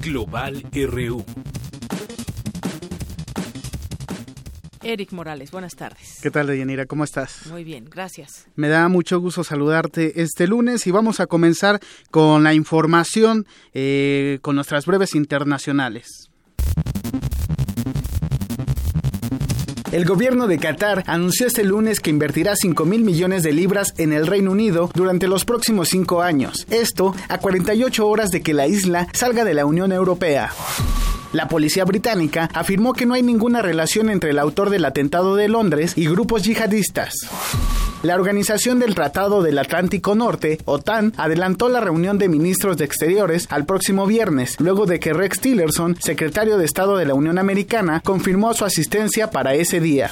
Global 0.00 0.62
RU. 0.72 1.24
Eric 4.84 5.12
Morales, 5.12 5.50
buenas 5.50 5.74
tardes. 5.74 6.18
¿Qué 6.22 6.30
tal, 6.30 6.46
Deyanira? 6.46 6.86
¿Cómo 6.86 7.04
estás? 7.04 7.46
Muy 7.46 7.64
bien, 7.64 7.86
gracias. 7.90 8.46
Me 8.54 8.68
da 8.68 8.88
mucho 8.88 9.18
gusto 9.18 9.42
saludarte 9.42 10.20
este 10.22 10.46
lunes 10.46 10.86
y 10.86 10.90
vamos 10.90 11.20
a 11.20 11.26
comenzar 11.26 11.80
con 12.10 12.44
la 12.44 12.54
información 12.54 13.46
eh, 13.72 14.38
con 14.42 14.56
nuestras 14.56 14.86
breves 14.86 15.14
internacionales. 15.14 16.30
El 19.90 20.04
gobierno 20.06 20.48
de 20.48 20.58
Qatar 20.58 21.04
anunció 21.06 21.46
este 21.46 21.62
lunes 21.62 22.00
que 22.00 22.10
invertirá 22.10 22.56
5 22.56 22.84
mil 22.84 23.04
millones 23.04 23.44
de 23.44 23.52
libras 23.52 23.94
en 23.96 24.12
el 24.12 24.26
Reino 24.26 24.50
Unido 24.50 24.90
durante 24.92 25.28
los 25.28 25.44
próximos 25.44 25.88
cinco 25.88 26.20
años. 26.20 26.66
Esto 26.68 27.14
a 27.28 27.38
48 27.38 28.06
horas 28.06 28.30
de 28.30 28.42
que 28.42 28.54
la 28.54 28.66
isla 28.66 29.06
salga 29.12 29.44
de 29.44 29.54
la 29.54 29.66
Unión 29.66 29.92
Europea. 29.92 30.50
La 31.34 31.48
policía 31.48 31.84
británica 31.84 32.48
afirmó 32.54 32.92
que 32.92 33.06
no 33.06 33.14
hay 33.14 33.22
ninguna 33.24 33.60
relación 33.60 34.08
entre 34.08 34.30
el 34.30 34.38
autor 34.38 34.70
del 34.70 34.84
atentado 34.84 35.34
de 35.34 35.48
Londres 35.48 35.94
y 35.96 36.06
grupos 36.06 36.44
yihadistas. 36.44 37.12
La 38.04 38.14
Organización 38.14 38.78
del 38.78 38.94
Tratado 38.94 39.42
del 39.42 39.58
Atlántico 39.58 40.14
Norte, 40.14 40.60
OTAN, 40.64 41.12
adelantó 41.16 41.68
la 41.68 41.80
reunión 41.80 42.18
de 42.18 42.28
ministros 42.28 42.76
de 42.76 42.84
Exteriores 42.84 43.48
al 43.50 43.66
próximo 43.66 44.06
viernes, 44.06 44.54
luego 44.60 44.86
de 44.86 45.00
que 45.00 45.12
Rex 45.12 45.40
Tillerson, 45.40 45.96
secretario 46.00 46.56
de 46.56 46.66
Estado 46.66 46.96
de 46.96 47.06
la 47.06 47.14
Unión 47.14 47.38
Americana, 47.38 48.00
confirmó 48.04 48.54
su 48.54 48.64
asistencia 48.64 49.32
para 49.32 49.54
ese 49.54 49.80
día. 49.80 50.10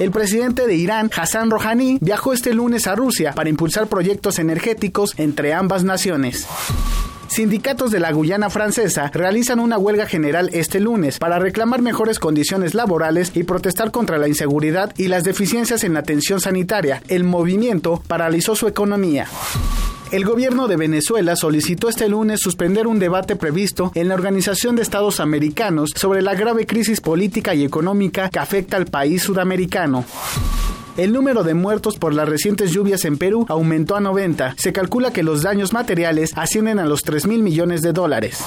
El 0.00 0.10
presidente 0.10 0.66
de 0.66 0.74
Irán, 0.74 1.12
Hassan 1.16 1.48
Rouhani, 1.48 1.98
viajó 2.00 2.32
este 2.32 2.52
lunes 2.54 2.88
a 2.88 2.96
Rusia 2.96 3.34
para 3.34 3.50
impulsar 3.50 3.86
proyectos 3.86 4.40
energéticos 4.40 5.14
entre 5.16 5.54
ambas 5.54 5.84
naciones. 5.84 6.48
Sindicatos 7.28 7.90
de 7.90 8.00
la 8.00 8.12
Guyana 8.12 8.50
francesa 8.50 9.10
realizan 9.12 9.58
una 9.58 9.78
huelga 9.78 10.06
general 10.06 10.50
este 10.52 10.78
lunes 10.80 11.18
para 11.18 11.38
reclamar 11.38 11.82
mejores 11.82 12.18
condiciones 12.18 12.74
laborales 12.74 13.32
y 13.34 13.42
protestar 13.42 13.90
contra 13.90 14.18
la 14.18 14.28
inseguridad 14.28 14.92
y 14.96 15.08
las 15.08 15.24
deficiencias 15.24 15.84
en 15.84 15.94
la 15.94 16.00
atención 16.00 16.40
sanitaria. 16.40 17.02
El 17.08 17.24
movimiento 17.24 18.02
paralizó 18.06 18.54
su 18.54 18.68
economía. 18.68 19.26
El 20.12 20.24
gobierno 20.24 20.68
de 20.68 20.76
Venezuela 20.76 21.34
solicitó 21.34 21.88
este 21.88 22.08
lunes 22.08 22.38
suspender 22.40 22.86
un 22.86 23.00
debate 23.00 23.34
previsto 23.34 23.90
en 23.96 24.08
la 24.08 24.14
Organización 24.14 24.76
de 24.76 24.82
Estados 24.82 25.18
Americanos 25.18 25.90
sobre 25.96 26.22
la 26.22 26.34
grave 26.34 26.66
crisis 26.66 27.00
política 27.00 27.54
y 27.54 27.64
económica 27.64 28.28
que 28.28 28.38
afecta 28.38 28.76
al 28.76 28.86
país 28.86 29.22
sudamericano. 29.22 30.04
El 30.96 31.12
número 31.12 31.42
de 31.42 31.54
muertos 31.54 31.98
por 31.98 32.14
las 32.14 32.28
recientes 32.28 32.70
lluvias 32.70 33.04
en 33.04 33.18
Perú 33.18 33.46
aumentó 33.48 33.96
a 33.96 34.00
90. 34.00 34.54
Se 34.56 34.72
calcula 34.72 35.12
que 35.12 35.24
los 35.24 35.42
daños 35.42 35.72
materiales 35.72 36.30
ascienden 36.36 36.78
a 36.78 36.86
los 36.86 37.02
3 37.02 37.26
mil 37.26 37.42
millones 37.42 37.82
de 37.82 37.92
dólares. 37.92 38.38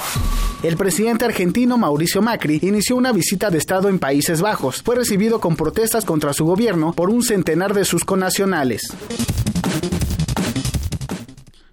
El 0.62 0.78
presidente 0.78 1.26
argentino 1.26 1.76
Mauricio 1.76 2.22
Macri 2.22 2.58
inició 2.62 2.96
una 2.96 3.12
visita 3.12 3.50
de 3.50 3.58
Estado 3.58 3.90
en 3.90 3.98
Países 3.98 4.40
Bajos. 4.40 4.82
Fue 4.82 4.96
recibido 4.96 5.40
con 5.40 5.56
protestas 5.56 6.06
contra 6.06 6.32
su 6.32 6.46
gobierno 6.46 6.94
por 6.94 7.10
un 7.10 7.22
centenar 7.22 7.74
de 7.74 7.84
sus 7.84 8.06
connacionales. 8.06 8.80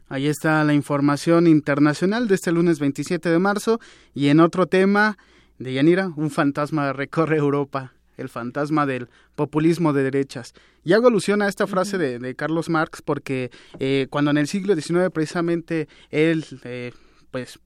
Ahí 0.10 0.28
está 0.28 0.62
la 0.66 0.74
información 0.74 1.48
internacional 1.48 2.28
de 2.28 2.36
este 2.36 2.52
lunes 2.52 2.80
27 2.80 3.30
de 3.30 3.40
marzo. 3.40 3.80
Y 4.14 4.28
en 4.28 4.42
otro 4.42 4.68
tema, 4.68 5.18
de 5.58 5.74
Yanira, 5.74 6.12
un 6.18 6.32
fantasma 6.32 6.92
recorre 6.92 7.38
Europa 7.38 7.95
el 8.18 8.30
fantasma 8.30 8.86
del 8.86 9.10
populismo 9.36 9.94
de 9.94 10.04
derechas. 10.04 10.54
Y 10.84 10.94
hago 10.94 11.08
alusión 11.08 11.42
a 11.42 11.48
esta 11.48 11.68
frase 11.68 11.98
de, 11.98 12.36
Carlos 12.36 12.70
Marx 12.70 13.02
porque 13.02 13.52
eh, 13.80 14.08
cuando 14.10 14.32
en 14.32 14.38
el 14.38 14.48
siglo 14.48 14.76
XIX 14.76 15.10
precisamente 15.12 15.88
él 16.12 16.46
eh, 16.64 16.92
pues 17.32 17.60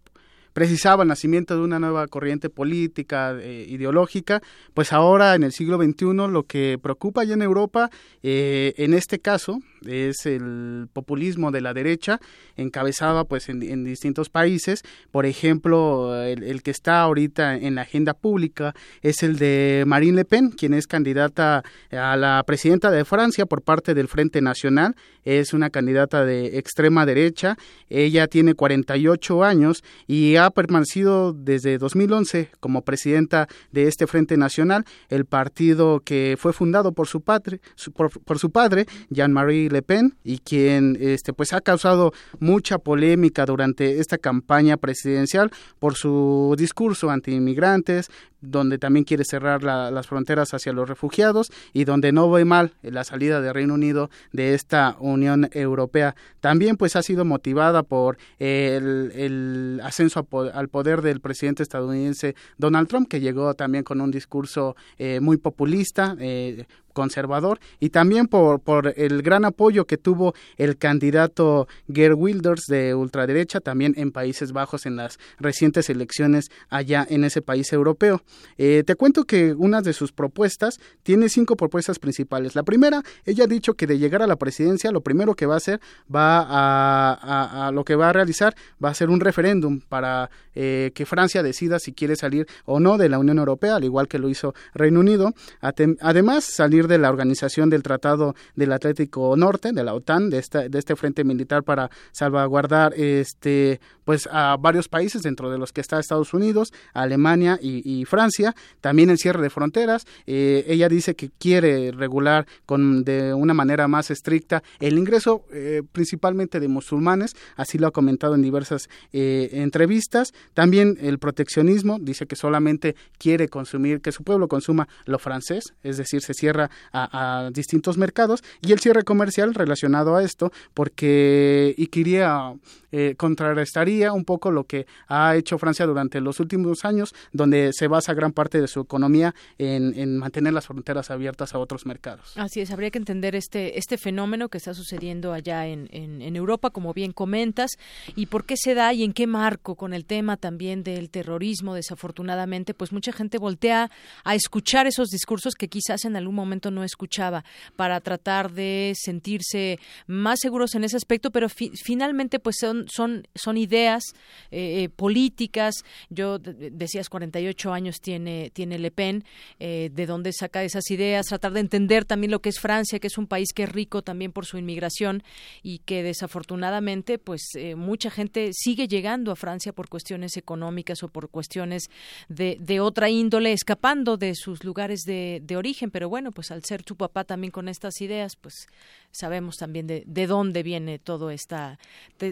precisaba 0.60 1.04
el 1.04 1.08
nacimiento 1.08 1.56
de 1.56 1.62
una 1.62 1.80
nueva 1.80 2.06
corriente 2.08 2.50
política, 2.50 3.34
eh, 3.40 3.66
ideológica, 3.70 4.42
pues 4.74 4.92
ahora 4.92 5.36
en 5.36 5.44
el 5.44 5.54
siglo 5.54 5.78
XXI 5.78 6.28
lo 6.30 6.44
que 6.44 6.78
preocupa 6.82 7.24
ya 7.24 7.36
en 7.36 7.44
Europa, 7.44 7.90
en 8.22 8.94
este 8.94 9.20
caso, 9.20 9.60
es 9.88 10.26
el 10.26 10.88
populismo 10.92 11.52
de 11.52 11.62
la 11.62 11.74
derecha, 11.74 12.20
encabezada 12.56 13.24
pues 13.24 13.50
en, 13.50 13.84
distintos 13.84 14.30
países. 14.30 14.84
Por 15.12 15.26
ejemplo, 15.26 16.22
el, 16.24 16.62
que 16.62 16.72
está 16.72 17.02
ahorita 17.02 17.56
en 17.56 17.76
la 17.76 17.84
agenda 17.84 18.14
pública 18.14 18.76
es 19.02 19.24
el 19.24 19.38
de 19.38 19.84
Marine 19.88 20.18
Le 20.18 20.26
Pen, 20.26 20.50
quien 20.50 20.74
es 20.74 20.88
candidata 20.88 21.64
a 21.92 22.18
la 22.18 22.44
presidenta 22.46 22.92
de 22.92 23.06
Francia 23.06 23.46
por 23.46 23.62
parte 23.62 23.94
del 23.94 24.08
Frente 24.08 24.42
Nacional. 24.42 24.96
Es 25.24 25.54
una 25.54 25.70
candidata 25.70 26.26
de 26.26 26.58
extrema 26.58 27.06
derecha. 27.06 27.58
Ella 27.90 28.28
tiene 28.28 28.56
48 28.56 29.44
años 29.44 29.84
y 30.08 30.36
ha 30.36 30.49
permanecido 30.52 31.34
desde 31.34 31.78
2011 31.78 32.52
como 32.60 32.84
presidenta 32.84 33.48
de 33.72 33.88
este 33.88 34.08
Frente 34.08 34.38
Nacional, 34.38 34.86
el 35.10 35.26
partido 35.26 36.02
que 36.02 36.36
fue 36.40 36.54
fundado 36.54 36.92
por 36.92 37.08
su 37.08 37.22
padre, 37.22 37.62
por, 37.94 38.40
su 38.40 38.52
padre, 38.52 38.86
Jean-Marie 39.10 39.70
le 39.70 39.82
Pen 39.82 40.16
y 40.24 40.40
quien 40.40 40.98
este 41.00 41.34
pues 41.34 41.54
ha 41.54 41.62
causado 41.62 42.14
mucha 42.40 42.78
polémica 42.78 43.46
durante 43.46 44.00
esta 44.00 44.18
campaña 44.18 44.78
presidencial 44.78 45.52
por 45.80 45.96
su 45.96 46.56
discurso 46.58 47.10
anti-inmigrantes, 47.10 48.10
donde 48.42 48.78
también 48.78 49.04
quiere 49.04 49.24
cerrar 49.26 49.64
las 49.64 50.08
fronteras 50.08 50.54
hacia 50.54 50.74
los 50.74 50.88
refugiados 50.88 51.52
y 51.74 51.86
donde 51.86 52.12
no 52.12 52.30
ve 52.30 52.46
mal 52.46 52.74
la 52.82 53.04
salida 53.04 53.42
de 53.42 53.54
Reino 53.54 53.74
Unido 53.74 54.10
de 54.32 54.54
esta 54.54 54.96
Unión 55.00 55.50
Europea. 55.54 56.16
También 56.40 56.78
pues 56.78 56.96
ha 56.96 57.04
sido 57.04 57.26
motivada 57.26 57.84
por 57.84 58.18
el, 58.40 59.82
ascenso 59.84 60.28
al 60.54 60.70
poder 60.70 61.02
del 61.02 61.22
presidente 61.22 61.64
estadounidense 61.64 62.36
Donald 62.58 62.88
Trump, 62.88 63.10
que 63.10 63.20
llegó 63.20 63.54
también 63.54 63.84
con 63.84 64.02
un 64.02 64.12
discurso 64.12 64.76
eh, 64.98 65.20
muy 65.20 65.38
populista, 65.38 66.16
eh, 66.20 66.66
conservador 67.00 67.62
y 67.80 67.92
también 67.92 68.28
por, 68.28 68.60
por 68.60 68.94
el 68.98 69.22
gran 69.22 69.46
apoyo 69.46 69.86
que 69.86 69.96
tuvo 69.96 70.34
el 70.58 70.78
candidato 70.78 71.70
Gerd 71.88 72.16
Wilders 72.16 72.66
de 72.68 72.94
ultraderecha 72.94 73.62
también 73.62 73.94
en 73.96 74.12
Países 74.12 74.52
Bajos 74.52 74.86
en 74.86 74.98
las 74.98 75.18
recientes 75.40 75.90
elecciones 75.90 76.52
allá 76.68 77.08
en 77.10 77.24
ese 77.24 77.42
país 77.42 77.72
europeo. 77.72 78.22
Eh, 78.58 78.84
te 78.86 78.96
cuento 78.96 79.24
que 79.24 79.54
una 79.54 79.82
de 79.82 79.94
sus 79.94 80.12
propuestas 80.12 80.82
tiene 81.02 81.30
cinco 81.30 81.56
propuestas 81.56 82.00
principales. 82.00 82.54
La 82.54 82.64
primera, 82.64 83.02
ella 83.24 83.46
ha 83.46 83.48
dicho 83.48 83.76
que 83.76 83.88
de 83.88 83.98
llegar 83.98 84.22
a 84.22 84.28
la 84.28 84.36
presidencia 84.36 84.92
lo 84.92 85.00
primero 85.00 85.36
que 85.36 85.46
va 85.46 85.54
a 85.54 85.58
hacer 85.58 85.80
va 86.14 86.42
a, 86.42 87.68
a, 87.68 87.72
lo 87.72 87.86
que 87.86 87.96
va 87.96 88.10
a 88.10 88.14
realizar 88.14 88.54
va 88.84 88.90
a 88.90 88.94
ser 88.94 89.10
un 89.10 89.22
referéndum 89.22 89.80
para 89.88 90.30
eh, 90.54 90.92
que 90.94 91.06
Francia 91.06 91.44
decida 91.44 91.80
si 91.80 91.94
quiere 91.94 92.18
salir 92.18 92.46
o 92.66 92.82
no 92.82 92.98
de 92.98 93.08
la 93.08 93.20
Unión 93.20 93.38
Europea, 93.38 93.78
al 93.78 93.86
igual 93.86 94.10
que 94.10 94.20
lo 94.20 94.28
hizo 94.28 94.54
Reino 94.74 95.00
Unido. 95.00 95.32
Además, 95.62 96.44
salir 96.44 96.89
de 96.90 96.98
la 96.98 97.10
organización 97.10 97.70
del 97.70 97.84
Tratado 97.84 98.36
del 98.56 98.74
Atlántico 98.74 99.36
Norte, 99.38 99.72
de 99.72 99.84
la 99.84 99.94
OTAN, 99.94 100.30
de, 100.30 100.40
esta, 100.40 100.68
de 100.68 100.78
este 100.78 100.98
frente 100.98 101.24
militar 101.24 101.64
para 101.64 101.90
salvaguardar 102.12 102.94
este, 102.96 103.80
pues, 104.04 104.28
a 104.32 104.58
varios 104.58 104.90
países, 104.90 105.22
dentro 105.22 105.50
de 105.50 105.58
los 105.58 105.72
que 105.72 105.82
está 105.82 106.00
Estados 106.00 106.34
Unidos, 106.34 106.74
Alemania 106.94 107.58
y, 107.62 108.04
Francia. 108.06 108.56
También 108.82 109.10
el 109.10 109.18
cierre 109.18 109.42
de 109.42 109.50
fronteras. 109.50 110.06
Eh, 110.26 110.66
ella 110.68 110.90
dice 110.90 111.16
que 111.16 111.30
quiere 111.30 111.92
regular 111.92 112.48
con, 112.66 113.04
de 113.04 113.34
una 113.34 113.54
manera 113.54 113.88
más 113.88 114.10
estricta 114.10 114.64
el 114.80 114.98
ingreso 114.98 115.44
eh, 115.52 115.84
principalmente 115.92 116.60
de 116.60 116.68
musulmanes, 116.68 117.36
así 117.56 117.78
lo 117.78 117.88
ha 117.88 117.92
comentado 117.92 118.36
en 118.36 118.42
diversas 118.42 118.90
eh, 119.14 119.50
entrevistas. 119.54 120.34
También 120.54 120.98
el 121.02 121.20
proteccionismo, 121.20 121.98
dice 122.00 122.26
que 122.26 122.36
solamente 122.36 122.96
quiere 123.18 123.48
consumir, 123.48 124.02
que 124.02 124.12
su 124.12 124.24
pueblo 124.24 124.48
consuma 124.48 124.88
lo 125.06 125.20
francés, 125.20 125.74
es 125.84 125.98
decir, 125.98 126.22
se 126.22 126.34
cierra 126.34 126.69
a, 126.92 127.50
distintos 127.54 127.98
mercados 127.98 128.44
y 128.62 128.72
el 128.72 128.80
cierre 128.80 129.04
comercial 129.04 129.54
relacionado 129.54 130.16
a 130.16 130.24
esto 130.24 130.52
porque 130.74 131.74
y 131.78 131.88
quería 131.88 132.54
eh, 132.92 133.14
contrarrestaría 133.18 134.14
un 134.14 134.26
poco 134.26 134.50
lo 134.50 134.64
que 134.64 134.88
ha 135.08 135.36
hecho 135.36 135.60
Francia 135.60 135.86
durante 135.86 136.22
los 136.22 136.40
últimos 136.40 136.86
años, 136.86 137.14
donde 137.32 137.72
se 137.72 137.88
basa 137.88 138.16
gran 138.16 138.32
parte 138.32 138.60
de 138.60 138.68
su 138.68 138.82
economía 138.82 139.36
en, 139.60 140.18
mantener 140.18 140.54
las 140.54 140.66
fronteras 140.66 141.12
abiertas 141.12 141.54
a 141.54 141.60
otros 141.60 141.86
mercados. 141.86 142.34
Así 142.36 142.62
es, 142.62 142.72
habría 142.72 142.90
que 142.90 142.98
entender 142.98 143.36
este, 143.36 143.78
este 143.78 143.98
fenómeno 143.98 144.50
que 144.50 144.58
está 144.58 144.74
sucediendo 144.74 145.34
allá 145.34 145.68
en, 145.68 145.88
en, 145.92 146.36
Europa, 146.36 146.72
como 146.72 146.94
bien 146.94 147.12
comentas, 147.12 147.72
y 148.16 148.28
por 148.28 148.46
qué 148.46 148.56
se 148.58 148.74
da 148.74 148.94
y 148.94 149.04
en 149.04 149.14
qué 149.14 149.28
marco 149.28 149.76
con 149.76 149.94
el 149.94 150.06
tema 150.06 150.38
también 150.38 150.84
del 150.84 151.10
terrorismo, 151.10 151.76
desafortunadamente, 151.76 152.74
pues 152.74 152.92
mucha 152.92 153.12
gente 153.12 153.38
voltea 153.38 153.92
a 154.24 154.36
escuchar 154.36 154.88
esos 154.88 155.10
discursos 155.10 155.54
que 155.54 155.68
quizás 155.68 156.06
en 156.06 156.16
algún 156.16 156.36
momento 156.36 156.59
no 156.70 156.84
escuchaba 156.84 157.44
para 157.76 158.00
tratar 158.02 158.52
de 158.52 158.94
sentirse 158.96 159.80
más 160.08 160.40
seguros 160.42 160.76
en 160.76 160.84
ese 160.84 160.98
aspecto, 160.98 161.32
pero 161.32 161.48
finalmente 161.50 162.40
pues 162.40 162.58
son 162.60 162.80
son, 162.88 163.28
son, 163.36 163.58
ideas 163.58 164.04
eh, 164.52 164.84
eh, 164.84 164.90
políticas. 164.90 165.76
Yo 166.10 166.40
decías 166.40 167.10
48 167.10 167.74
años 167.74 168.02
tiene, 168.02 168.52
tiene 168.54 168.80
Le 168.80 168.92
Pen, 168.92 169.24
eh, 169.60 169.90
de 169.94 170.06
dónde 170.06 170.34
saca 170.34 170.64
esas 170.64 170.90
ideas, 170.92 171.28
tratar 171.28 171.54
de 171.54 171.60
entender 171.62 172.06
también 172.06 172.32
lo 172.32 172.42
que 172.42 172.50
es 172.50 172.60
Francia, 172.60 173.00
que 173.00 173.08
es 173.08 173.18
un 173.18 173.28
país 173.28 173.54
que 173.54 173.64
es 173.64 173.72
rico 173.72 174.02
también 174.02 174.32
por 174.32 174.46
su 174.46 174.58
inmigración 174.58 175.24
y 175.64 175.80
que 175.80 176.04
desafortunadamente 176.04 177.18
pues 177.18 177.42
mucha 177.76 178.10
gente 178.10 178.52
sigue 178.54 178.88
llegando 178.88 179.32
a 179.32 179.36
Francia 179.36 179.74
por 179.74 179.90
cuestiones 179.90 180.38
económicas 180.38 181.04
o 181.04 181.10
por 181.10 181.30
cuestiones 181.30 181.90
de, 182.28 182.58
de 182.60 182.80
otra 182.80 183.10
índole, 183.10 183.54
escapando 183.54 184.18
de 184.18 184.36
sus 184.36 184.64
lugares 184.64 185.02
de, 185.02 185.42
de 185.44 185.58
origen, 185.58 185.92
pero 185.92 186.10
bueno, 186.10 186.32
pues 186.32 186.49
al 186.52 186.64
ser 186.64 186.84
tu 186.84 186.96
papá 186.96 187.24
también 187.24 187.52
con 187.52 187.68
estas 187.68 188.02
ideas, 188.02 188.36
pues 188.36 188.68
sabemos 189.12 189.58
también 189.58 189.88
de, 189.88 190.04
de 190.06 190.28
dónde 190.28 190.64
viene 190.64 191.00
todo 191.00 191.32
esta 191.32 191.80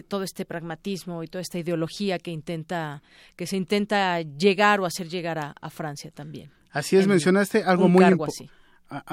todo 0.08 0.22
este 0.22 0.44
pragmatismo 0.44 1.22
y 1.22 1.28
toda 1.28 1.42
esta 1.42 1.58
ideología 1.58 2.18
que 2.18 2.30
intenta 2.30 3.02
que 3.36 3.46
se 3.46 3.56
intenta 3.56 4.20
llegar 4.20 4.80
o 4.80 4.86
hacer 4.86 5.08
llegar 5.08 5.38
a, 5.38 5.70
Francia 5.70 6.10
también. 6.10 6.50
Así 6.70 6.96
es, 6.96 7.06
mencionaste 7.06 7.62
algo 7.62 7.88
muy 7.88 8.04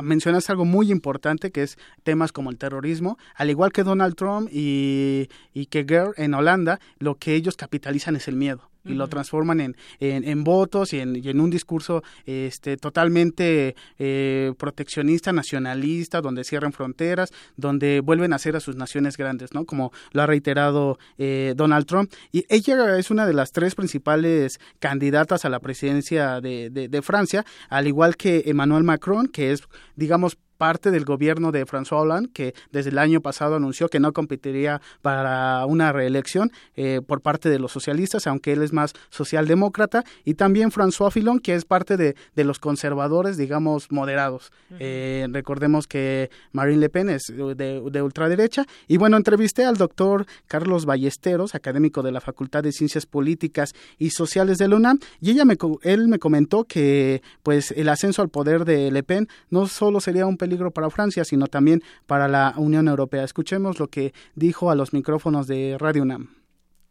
mencionaste 0.01 0.53
algo 0.53 0.63
muy 0.63 0.89
importante 0.89 1.51
que 1.51 1.63
es 1.63 1.77
temas 2.03 2.31
como 2.31 2.49
el 2.49 2.57
terrorismo, 2.57 3.17
al 3.35 3.49
igual 3.49 3.73
que 3.73 3.83
Donald 3.83 4.15
Trump 4.15 4.49
y, 4.51 5.27
y 5.53 5.65
que 5.65 5.83
Gerd 5.83 6.13
en 6.17 6.33
Holanda, 6.33 6.79
lo 6.97 7.15
que 7.15 7.35
ellos 7.35 7.57
capitalizan 7.57 8.15
es 8.15 8.29
el 8.29 8.37
miedo 8.37 8.69
y 8.85 8.93
lo 8.93 9.07
transforman 9.07 9.59
en, 9.59 9.75
en, 9.99 10.43
votos 10.43 10.93
y 10.93 10.99
en, 10.99 11.15
en, 11.15 11.39
un 11.39 11.49
discurso 11.49 12.03
este, 12.25 12.77
totalmente 12.77 13.75
eh, 13.97 14.53
proteccionista, 14.57 15.33
nacionalista, 15.33 16.21
donde 16.21 16.43
cierran 16.43 16.73
fronteras, 16.73 17.31
donde 17.57 17.99
vuelven 18.01 18.33
a 18.33 18.39
ser 18.39 18.55
a 18.55 18.59
sus 18.59 18.75
naciones 18.75 19.17
grandes, 19.17 19.53
¿no? 19.53 19.65
Como 19.65 19.91
lo 20.11 20.21
ha 20.21 20.27
reiterado 20.27 20.97
eh, 21.17 21.53
Donald 21.55 21.85
Trump. 21.85 22.11
Y 22.31 22.45
ella 22.49 22.97
es 22.97 23.11
una 23.11 23.25
de 23.25 23.33
las 23.33 23.51
tres 23.51 23.75
principales 23.75 24.59
candidatas 24.79 25.45
a 25.45 25.49
la 25.49 25.59
presidencia 25.59 26.41
de, 26.41 26.69
de 26.69 27.01
Francia, 27.01 27.45
al 27.69 27.87
igual 27.87 28.15
que 28.17 28.43
Emmanuel 28.45 28.83
Macron, 28.83 29.27
que 29.27 29.51
es, 29.51 29.63
digamos, 29.95 30.37
parte 30.57 30.91
del 30.91 31.05
gobierno 31.05 31.51
de 31.51 31.65
François 31.65 32.01
Hollande, 32.01 32.29
que 32.33 32.53
desde 32.71 32.89
el 32.89 32.97
año 32.97 33.21
pasado 33.21 33.55
anunció 33.55 33.89
que 33.89 33.99
no 33.99 34.13
competiría 34.13 34.81
para 35.01 35.65
una 35.65 35.91
reelección 35.91 36.51
eh, 36.75 37.01
por 37.05 37.21
parte 37.21 37.49
de 37.49 37.59
los 37.59 37.71
socialistas, 37.71 38.27
aunque 38.27 38.53
él 38.53 38.61
es 38.61 38.73
más 38.73 38.93
socialdemócrata, 39.09 40.03
y 40.23 40.35
también 40.35 40.71
François 40.71 41.11
Fillon, 41.11 41.39
que 41.39 41.55
es 41.55 41.65
parte 41.65 41.97
de, 41.97 42.15
de 42.35 42.43
los 42.43 42.59
conservadores, 42.59 43.37
digamos, 43.37 43.91
moderados. 43.91 44.51
Eh, 44.79 45.27
recordemos 45.31 45.87
que 45.87 46.29
Marine 46.51 46.79
Le 46.79 46.89
Pen 46.89 47.09
es 47.09 47.23
de, 47.27 47.55
de, 47.55 48.01
ultraderecha. 48.01 48.65
Y 48.87 48.97
bueno, 48.97 49.17
entrevisté 49.17 49.65
al 49.65 49.77
doctor 49.77 50.25
Carlos 50.47 50.85
Ballesteros, 50.85 51.55
académico 51.55 52.01
de 52.01 52.11
la 52.11 52.21
Facultad 52.21 52.63
de 52.63 52.71
Ciencias 52.71 53.05
Políticas 53.05 53.73
y 53.97 54.11
Sociales 54.11 54.57
de 54.57 54.67
la 54.67 54.75
UNAM, 54.75 54.99
y 55.21 55.31
ella 55.31 55.45
me, 55.45 55.57
él 55.83 56.07
me 56.07 56.19
comentó 56.19 56.63
que 56.63 57.21
pues 57.43 57.71
el 57.71 57.89
ascenso 57.89 58.21
al 58.21 58.29
poder 58.29 58.65
de 58.65 58.91
Le 58.91 59.03
Pen 59.03 59.27
no 59.49 59.67
solo 59.67 59.99
sería 59.99 60.25
un 60.25 60.37
peligro 60.45 60.69
para 60.69 60.91
Francia, 60.91 61.25
sino 61.25 61.47
también 61.47 61.81
para 62.05 62.27
la 62.27 62.53
Unión 62.57 62.87
Europea. 62.87 63.23
Escuchemos 63.23 63.79
lo 63.79 63.87
que 63.87 64.13
dijo 64.35 64.69
a 64.69 64.75
los 64.75 64.93
micrófonos 64.93 65.47
de 65.47 65.77
Radio 65.79 66.03
UNAM 66.03 66.27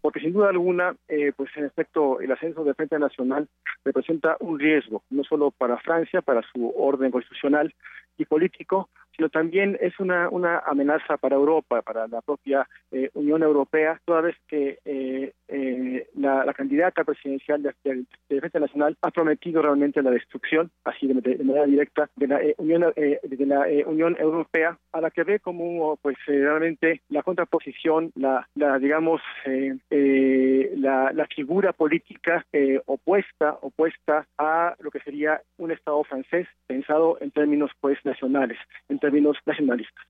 porque 0.03 0.21
sin 0.21 0.35
duda 0.35 0.51
alguna, 0.51 0.95
eh, 1.09 1.33
pues 1.35 1.49
en 1.57 1.65
efecto, 1.65 2.21
el 2.21 2.31
ascenso 2.31 2.63
de 2.63 2.75
Frente 2.75 2.99
Nacional 2.99 3.49
representa 3.87 4.37
un 4.39 4.59
riesgo, 4.59 5.03
no 5.09 5.25
solo 5.25 5.51
para 5.51 5.79
Francia, 5.79 6.21
para 6.21 6.43
su 6.53 6.75
orden 6.77 7.11
constitucional 7.11 7.73
y 8.19 8.27
político, 8.27 8.91
sino 9.17 9.29
también 9.29 9.79
es 9.81 9.99
una, 10.01 10.29
una 10.29 10.59
amenaza 10.59 11.17
para 11.17 11.37
Europa, 11.37 11.83
para 11.83 12.07
la 12.09 12.21
propia 12.23 12.69
eh, 12.91 13.11
Unión 13.15 13.43
Europea, 13.43 14.01
toda 14.05 14.21
vez 14.21 14.37
que 14.49 14.79
eh, 14.85 15.33
eh, 15.49 16.09
la, 16.17 16.53
candidata 16.55 17.05
presidencial 17.05 17.63
de, 17.63 18.05
Defensa 18.29 18.59
Nacional 18.59 18.97
ha 19.03 19.11
prometido 19.11 19.63
realmente 19.63 20.03
la 20.03 20.11
destrucción, 20.11 20.71
así 20.85 21.07
de, 21.07 21.45
manera 21.45 21.67
directa, 21.67 22.09
de 22.17 22.29
la, 22.29 22.41
Unión, 22.59 22.93
de 22.95 23.47
la 23.47 23.67
Unión 23.87 24.17
Europea, 24.19 24.79
a 24.93 25.01
la 25.01 25.11
que 25.11 25.25
ve 25.25 25.41
como 25.41 25.97
pues 25.97 26.17
realmente 26.27 27.03
la 27.09 27.23
contraposición, 27.23 28.13
la, 28.15 28.47
digamos, 28.79 29.21
la, 29.45 31.13
la, 31.13 31.27
figura 31.27 31.73
política 31.73 32.45
opuesta, 32.87 33.59
opuesta 33.61 34.27
a 34.39 34.75
lo 34.79 34.91
que 34.91 35.01
sería 35.01 35.41
un 35.59 35.73
Estado 35.73 36.03
francés 36.05 36.47
pensado 36.67 37.19
en 37.21 37.31
términos 37.31 37.71
pues 37.81 37.99
nacionales, 38.05 38.59
en 38.89 38.99
términos 39.05 39.37
nacionalistas. 39.45 40.05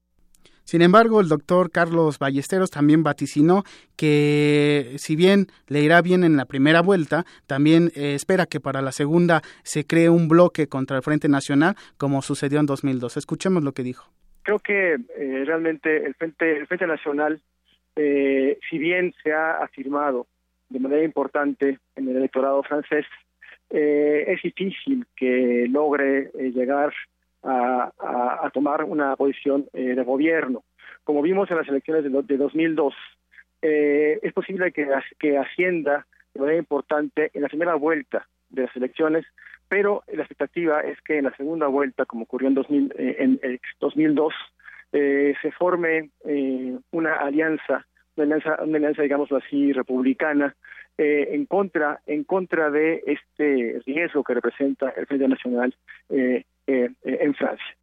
Sin 0.64 0.80
embargo, 0.80 1.20
el 1.20 1.28
doctor 1.28 1.70
Carlos 1.70 2.18
Ballesteros 2.18 2.70
también 2.70 3.02
vaticinó 3.02 3.64
que 3.96 4.94
si 4.96 5.14
bien 5.14 5.48
le 5.68 5.82
irá 5.82 6.00
bien 6.00 6.24
en 6.24 6.38
la 6.38 6.46
primera 6.46 6.80
vuelta, 6.80 7.24
también 7.46 7.90
eh, 7.94 8.14
espera 8.14 8.46
que 8.46 8.60
para 8.60 8.80
la 8.80 8.90
segunda 8.90 9.42
se 9.62 9.86
cree 9.86 10.08
un 10.08 10.26
bloque 10.26 10.66
contra 10.66 10.96
el 10.96 11.02
Frente 11.02 11.28
Nacional, 11.28 11.74
como 11.98 12.22
sucedió 12.22 12.60
en 12.60 12.66
2002. 12.66 13.18
Escuchemos 13.18 13.62
lo 13.62 13.72
que 13.72 13.82
dijo. 13.82 14.10
Creo 14.42 14.58
que 14.58 14.94
eh, 14.94 15.44
realmente 15.44 16.06
el 16.06 16.14
Frente, 16.14 16.56
el 16.56 16.66
Frente 16.66 16.86
Nacional, 16.86 17.42
eh, 17.96 18.58
si 18.68 18.78
bien 18.78 19.12
se 19.22 19.32
ha 19.32 19.58
afirmado 19.62 20.26
de 20.70 20.80
manera 20.80 21.04
importante 21.04 21.78
en 21.94 22.08
el 22.08 22.16
electorado 22.16 22.62
francés, 22.62 23.04
es 23.70 24.40
difícil 24.40 25.04
que 25.16 25.66
logre 25.68 26.30
llegar 26.54 26.92
a, 27.44 28.50
tomar 28.52 28.84
una 28.84 29.16
posición 29.16 29.66
eh, 29.72 29.94
de 29.94 30.02
gobierno. 30.02 30.64
Como 31.04 31.22
vimos 31.22 31.50
en 31.50 31.58
las 31.58 31.68
elecciones 31.68 32.04
de, 32.04 32.22
de 32.22 32.36
2002, 32.36 32.94
eh, 33.62 34.18
es 34.22 34.32
posible 34.32 34.72
que, 34.72 34.88
que 35.18 35.38
ascienda 35.38 36.06
de 36.32 36.40
manera 36.40 36.58
importante 36.58 37.30
en 37.34 37.42
la 37.42 37.48
primera 37.48 37.74
vuelta 37.74 38.26
de 38.50 38.62
las 38.62 38.76
elecciones, 38.76 39.24
pero 39.68 40.02
la 40.12 40.22
expectativa 40.22 40.80
es 40.80 41.00
que 41.02 41.18
en 41.18 41.24
la 41.24 41.36
segunda 41.36 41.66
vuelta, 41.66 42.04
como 42.04 42.24
ocurrió 42.24 42.48
en, 42.48 42.54
2000, 42.54 42.94
eh, 42.96 43.16
en, 43.18 43.60
2002, 43.80 44.34
se 44.92 45.50
forme 45.58 46.10
una 46.92 47.16
alianza, 47.16 47.84
una 48.14 48.24
alianza, 48.24 48.62
una 48.62 48.76
alianza, 48.76 49.02
digámoslo 49.02 49.38
así, 49.38 49.72
republicana, 49.72 50.54
en 50.96 51.46
contra 51.46 52.00
en 52.06 52.22
contra 52.22 52.70
de 52.70 53.02
este 53.04 53.80
riesgo 53.84 54.22
que 54.22 54.34
representa 54.34 54.90
el 54.90 55.06
Frente 55.06 55.26
Nacional 55.26 55.74
eh, 56.08 56.44
eh, 56.66 56.90
en 57.02 57.34
Francia. 57.34 57.76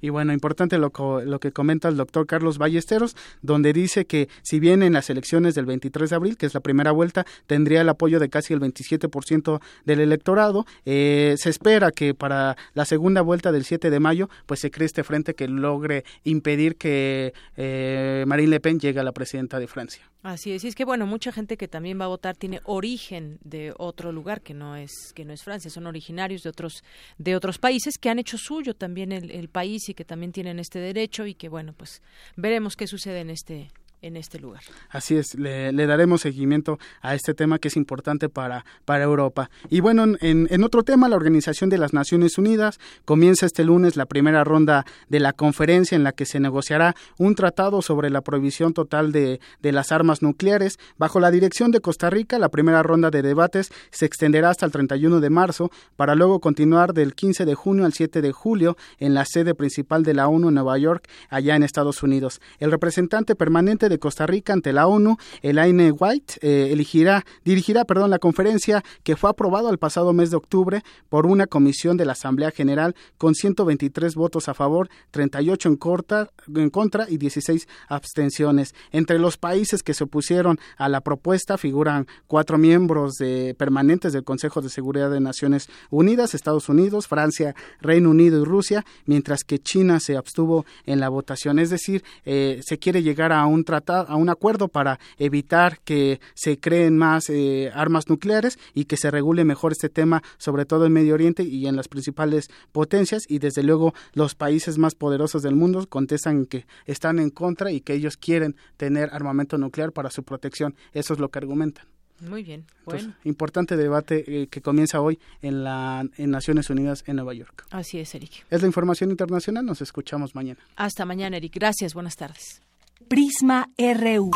Y 0.00 0.10
bueno, 0.10 0.32
importante 0.32 0.78
lo, 0.78 0.92
lo, 1.24 1.40
que 1.40 1.52
comenta 1.52 1.88
el 1.88 1.96
doctor 1.96 2.26
Carlos 2.26 2.58
Ballesteros, 2.58 3.16
donde 3.42 3.72
dice 3.72 4.04
que 4.04 4.28
si 4.42 4.60
bien 4.60 4.82
en 4.82 4.92
las 4.92 5.10
elecciones 5.10 5.54
del 5.54 5.66
23 5.66 6.10
de 6.10 6.16
abril, 6.16 6.36
que 6.36 6.46
es 6.46 6.54
la 6.54 6.60
primera 6.60 6.92
vuelta, 6.92 7.24
tendría 7.46 7.80
el 7.80 7.88
apoyo 7.88 8.20
de 8.20 8.28
casi 8.28 8.54
el 8.54 8.60
27% 8.60 9.60
del 9.84 10.00
electorado, 10.00 10.64
eh, 10.84 11.34
se 11.38 11.50
espera 11.50 11.90
que 11.90 12.14
para 12.14 12.56
la 12.74 12.84
segunda 12.84 13.22
vuelta 13.22 13.52
del 13.52 13.64
7 13.64 13.90
de 13.90 14.00
mayo, 14.00 14.28
pues 14.46 14.60
se 14.60 14.70
cree 14.70 14.86
este 14.86 15.04
frente 15.04 15.34
que 15.34 15.48
logre 15.48 16.04
impedir 16.24 16.76
que 16.76 17.32
eh, 17.56 18.24
Marine 18.26 18.50
Le 18.50 18.60
Pen 18.60 18.78
llegue 18.78 19.00
a 19.00 19.04
la 19.04 19.12
presidenta 19.12 19.58
de 19.58 19.66
Francia. 19.66 20.10
Así 20.22 20.50
es, 20.52 20.64
y 20.64 20.68
es 20.68 20.74
que 20.74 20.84
bueno, 20.84 21.06
mucha 21.06 21.30
gente 21.30 21.56
que 21.56 21.68
también 21.68 22.00
va 22.00 22.06
a 22.06 22.08
votar 22.08 22.36
tiene 22.36 22.60
origen 22.64 23.38
de 23.44 23.72
otro 23.78 24.10
lugar 24.10 24.40
que 24.40 24.54
no 24.54 24.74
es 24.74 25.12
que 25.14 25.24
no 25.24 25.32
es 25.32 25.44
Francia, 25.44 25.70
son 25.70 25.86
originarios 25.86 26.42
de 26.42 26.50
otros 26.50 26.82
de 27.18 27.36
otros 27.36 27.58
países 27.58 27.96
que 27.96 28.10
han 28.10 28.18
hecho 28.18 28.36
suyo 28.36 28.74
también 28.74 29.12
el, 29.12 29.30
el 29.30 29.48
país 29.48 29.88
y 29.88 29.94
que 29.94 30.04
también 30.04 30.32
tienen 30.32 30.58
este 30.58 30.80
derecho 30.80 31.26
y 31.26 31.34
que 31.34 31.48
bueno, 31.48 31.74
pues 31.74 32.02
veremos 32.34 32.74
qué 32.74 32.88
sucede 32.88 33.20
en 33.20 33.30
este 33.30 33.70
en 34.02 34.16
este 34.16 34.38
lugar. 34.38 34.62
Así 34.90 35.16
es, 35.16 35.34
le, 35.34 35.72
daremos 35.72 36.20
seguimiento 36.20 36.78
a 37.00 37.14
este 37.14 37.34
tema 37.34 37.58
que 37.58 37.68
es 37.68 37.76
importante 37.76 38.28
para, 38.28 38.64
para 38.84 39.04
Europa. 39.04 39.50
Y 39.70 39.80
bueno, 39.80 40.04
en, 40.20 40.48
en, 40.50 40.64
otro 40.64 40.82
tema, 40.82 41.08
la 41.08 41.16
Organización 41.16 41.70
de 41.70 41.78
las 41.78 41.92
Naciones 41.92 42.38
Unidas 42.38 42.78
comienza 43.04 43.46
este 43.46 43.64
lunes 43.64 43.96
la 43.96 44.06
primera 44.06 44.44
ronda 44.44 44.84
de 45.08 45.20
la 45.20 45.32
conferencia 45.32 45.96
en 45.96 46.04
la 46.04 46.12
que 46.12 46.26
se 46.26 46.40
negociará 46.40 46.94
un 47.18 47.34
tratado 47.34 47.82
sobre 47.82 48.10
la 48.10 48.20
prohibición 48.20 48.74
total 48.74 49.12
de, 49.12 49.40
de 49.60 49.72
las 49.72 49.92
armas 49.92 50.22
nucleares. 50.22 50.78
Bajo 50.98 51.20
la 51.20 51.30
dirección 51.30 51.70
de 51.70 51.80
Costa 51.80 52.10
Rica, 52.10 52.38
la 52.38 52.48
primera 52.48 52.82
ronda 52.82 53.10
de 53.10 53.22
debates 53.22 53.70
se 53.90 54.06
extenderá 54.06 54.50
hasta 54.50 54.66
el 54.66 54.72
31 54.72 55.20
de 55.20 55.30
marzo 55.30 55.70
para 55.96 56.14
luego 56.14 56.40
continuar 56.40 56.92
del 56.92 57.14
15 57.14 57.44
de 57.44 57.54
junio 57.54 57.84
al 57.84 57.92
7 57.92 58.22
de 58.22 58.32
julio 58.32 58.76
en 58.98 59.14
la 59.14 59.24
sede 59.24 59.54
principal 59.54 60.02
de 60.02 60.14
la 60.14 60.28
ONU 60.28 60.48
en 60.48 60.54
Nueva 60.54 60.78
York, 60.78 61.08
allá 61.28 61.56
en 61.56 61.62
Estados 61.62 62.02
Unidos. 62.02 62.40
El 62.58 62.70
representante 62.70 63.34
permanente 63.34 63.85
de 63.88 63.98
Costa 63.98 64.26
Rica 64.26 64.52
ante 64.52 64.72
la 64.72 64.86
ONU, 64.86 65.16
Elaine 65.42 65.92
White, 65.92 66.34
eh, 66.40 66.68
elegirá, 66.72 67.24
dirigirá 67.44 67.84
perdón, 67.84 68.10
la 68.10 68.18
conferencia 68.18 68.82
que 69.02 69.16
fue 69.16 69.30
aprobado 69.30 69.70
el 69.70 69.78
pasado 69.78 70.12
mes 70.12 70.30
de 70.30 70.36
octubre 70.36 70.82
por 71.08 71.26
una 71.26 71.46
comisión 71.46 71.96
de 71.96 72.04
la 72.04 72.12
Asamblea 72.12 72.50
General 72.50 72.94
con 73.18 73.34
123 73.34 74.14
votos 74.14 74.48
a 74.48 74.54
favor, 74.54 74.88
38 75.10 75.68
en, 75.68 75.76
corta, 75.76 76.30
en 76.54 76.70
contra 76.70 77.06
y 77.08 77.18
16 77.18 77.68
abstenciones. 77.88 78.74
Entre 78.92 79.18
los 79.18 79.36
países 79.36 79.82
que 79.82 79.94
se 79.94 80.04
opusieron 80.04 80.58
a 80.76 80.88
la 80.88 81.00
propuesta 81.00 81.58
figuran 81.58 82.06
cuatro 82.26 82.58
miembros 82.58 83.14
de, 83.14 83.54
permanentes 83.54 84.12
del 84.12 84.24
Consejo 84.24 84.60
de 84.60 84.68
Seguridad 84.68 85.10
de 85.10 85.20
Naciones 85.20 85.68
Unidas, 85.90 86.34
Estados 86.34 86.68
Unidos, 86.68 87.06
Francia, 87.06 87.54
Reino 87.80 88.10
Unido 88.10 88.40
y 88.40 88.44
Rusia, 88.44 88.84
mientras 89.04 89.44
que 89.44 89.58
China 89.58 90.00
se 90.00 90.16
abstuvo 90.16 90.64
en 90.84 91.00
la 91.00 91.08
votación. 91.08 91.58
Es 91.58 91.70
decir, 91.70 92.04
eh, 92.24 92.60
se 92.64 92.78
quiere 92.78 93.02
llegar 93.02 93.32
a 93.32 93.46
un 93.46 93.64
tratado 93.64 93.75
a 93.86 94.16
un 94.16 94.28
acuerdo 94.28 94.68
para 94.68 94.98
evitar 95.18 95.80
que 95.80 96.20
se 96.34 96.58
creen 96.58 96.96
más 96.96 97.30
eh, 97.30 97.70
armas 97.74 98.08
nucleares 98.08 98.58
y 98.74 98.84
que 98.84 98.96
se 98.96 99.10
regule 99.10 99.44
mejor 99.44 99.72
este 99.72 99.88
tema, 99.88 100.22
sobre 100.38 100.64
todo 100.64 100.86
en 100.86 100.92
Medio 100.92 101.14
Oriente 101.14 101.42
y 101.42 101.66
en 101.66 101.76
las 101.76 101.88
principales 101.88 102.48
potencias. 102.72 103.24
Y 103.28 103.38
desde 103.38 103.62
luego 103.62 103.94
los 104.12 104.34
países 104.34 104.78
más 104.78 104.94
poderosos 104.94 105.42
del 105.42 105.54
mundo 105.54 105.86
contestan 105.88 106.46
que 106.46 106.66
están 106.86 107.18
en 107.18 107.30
contra 107.30 107.70
y 107.70 107.80
que 107.80 107.94
ellos 107.94 108.16
quieren 108.16 108.56
tener 108.76 109.10
armamento 109.12 109.58
nuclear 109.58 109.92
para 109.92 110.10
su 110.10 110.22
protección. 110.22 110.74
Eso 110.92 111.14
es 111.14 111.20
lo 111.20 111.28
que 111.28 111.38
argumentan. 111.38 111.86
Muy 112.20 112.42
bien. 112.42 112.64
Bueno. 112.84 113.14
importante 113.24 113.76
debate 113.76 114.42
eh, 114.42 114.46
que 114.46 114.62
comienza 114.62 115.00
hoy 115.00 115.18
en 115.42 115.64
la 115.64 116.04
en 116.16 116.30
Naciones 116.30 116.70
Unidas 116.70 117.04
en 117.06 117.16
Nueva 117.16 117.34
York. 117.34 117.66
Así 117.70 117.98
es, 117.98 118.14
Eric. 118.14 118.46
Es 118.48 118.60
la 118.62 118.66
información 118.66 119.10
internacional. 119.10 119.66
Nos 119.66 119.82
escuchamos 119.82 120.34
mañana. 120.34 120.60
Hasta 120.76 121.04
mañana, 121.04 121.36
Eric. 121.36 121.54
Gracias. 121.54 121.94
Buenas 121.94 122.16
tardes. 122.16 122.62
Prisma 123.04 123.68
RU. 123.76 124.30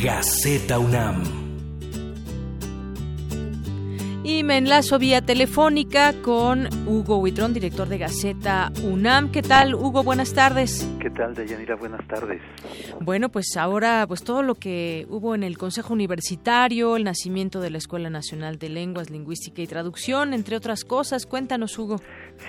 Gaceta 0.00 0.78
UNAM. 0.78 1.45
Y 4.28 4.42
me 4.42 4.58
enlazo 4.58 4.98
vía 4.98 5.22
telefónica 5.22 6.12
con 6.20 6.66
Hugo 6.84 7.18
Huitrón, 7.18 7.54
director 7.54 7.86
de 7.86 7.96
Gaceta 7.96 8.72
UNAM. 8.82 9.30
¿Qué 9.30 9.40
tal, 9.40 9.76
Hugo? 9.76 10.02
Buenas 10.02 10.34
tardes. 10.34 10.84
¿Qué 11.00 11.10
tal, 11.10 11.32
Deyanira? 11.32 11.76
Buenas 11.76 12.04
tardes. 12.08 12.42
Bueno, 13.00 13.28
pues 13.28 13.56
ahora, 13.56 14.04
pues 14.08 14.24
todo 14.24 14.42
lo 14.42 14.56
que 14.56 15.06
hubo 15.10 15.36
en 15.36 15.44
el 15.44 15.56
Consejo 15.56 15.94
Universitario, 15.94 16.96
el 16.96 17.04
nacimiento 17.04 17.60
de 17.60 17.70
la 17.70 17.78
Escuela 17.78 18.10
Nacional 18.10 18.58
de 18.58 18.68
Lenguas, 18.68 19.10
Lingüística 19.10 19.62
y 19.62 19.68
Traducción, 19.68 20.34
entre 20.34 20.56
otras 20.56 20.84
cosas. 20.84 21.24
Cuéntanos, 21.24 21.78
Hugo. 21.78 21.98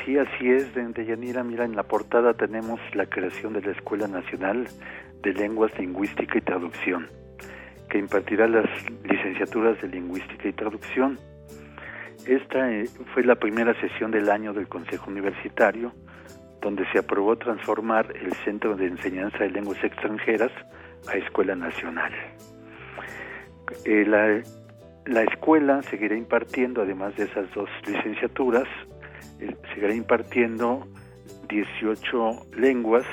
Sí, 0.03 0.17
así 0.17 0.49
es, 0.49 0.73
Deyanira. 0.73 1.43
Mira, 1.43 1.63
en 1.63 1.75
la 1.75 1.83
portada 1.83 2.33
tenemos 2.33 2.79
la 2.95 3.05
creación 3.05 3.53
de 3.53 3.61
la 3.61 3.73
Escuela 3.73 4.07
Nacional 4.07 4.67
de 5.21 5.31
Lenguas, 5.31 5.71
Lingüística 5.77 6.39
y 6.39 6.41
Traducción, 6.41 7.07
que 7.87 7.99
impartirá 7.99 8.47
las 8.47 8.65
licenciaturas 9.03 9.79
de 9.79 9.89
Lingüística 9.89 10.47
y 10.47 10.53
Traducción 10.53 11.19
esta 12.27 12.71
eh, 12.71 12.85
fue 13.13 13.23
la 13.23 13.35
primera 13.35 13.73
sesión 13.79 14.11
del 14.11 14.29
año 14.29 14.53
del 14.53 14.67
Consejo 14.67 15.09
Universitario, 15.09 15.93
donde 16.61 16.85
se 16.91 16.99
aprobó 16.99 17.37
transformar 17.37 18.13
el 18.15 18.33
Centro 18.43 18.75
de 18.75 18.87
Enseñanza 18.87 19.39
de 19.39 19.49
Lenguas 19.49 19.81
Extranjeras 19.83 20.51
a 21.07 21.15
Escuela 21.17 21.55
Nacional. 21.55 22.11
Eh, 23.85 24.05
la, 24.05 24.41
la, 25.05 25.23
escuela 25.23 25.81
seguirá 25.83 26.15
impartiendo, 26.15 26.81
además 26.81 27.15
de 27.15 27.25
esas 27.25 27.49
dos 27.53 27.69
licenciaturas, 27.85 28.67
eh, 29.39 29.55
seguirá 29.73 29.93
impartiendo 29.93 30.85
18 31.47 32.47
lenguas 32.57 33.05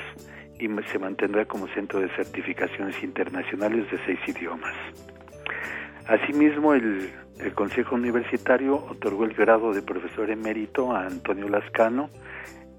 y 0.59 0.69
se 0.91 0.99
mantendrá 0.99 1.45
como 1.45 1.69
centro 1.69 2.01
de 2.01 2.09
certificaciones 2.17 3.01
internacionales 3.03 3.91
de 3.91 3.99
seis 4.07 4.19
idiomas. 4.27 4.75
Asimismo, 6.07 6.75
el 6.75 7.11
el 7.39 7.55
Consejo 7.55 7.95
Universitario 7.95 8.77
otorgó 8.77 9.25
el 9.25 9.35
grado 9.35 9.73
de 9.73 9.83
profesor 9.83 10.31
emérito 10.31 10.93
a 10.93 11.07
Antonio 11.07 11.49
Lascano 11.49 12.11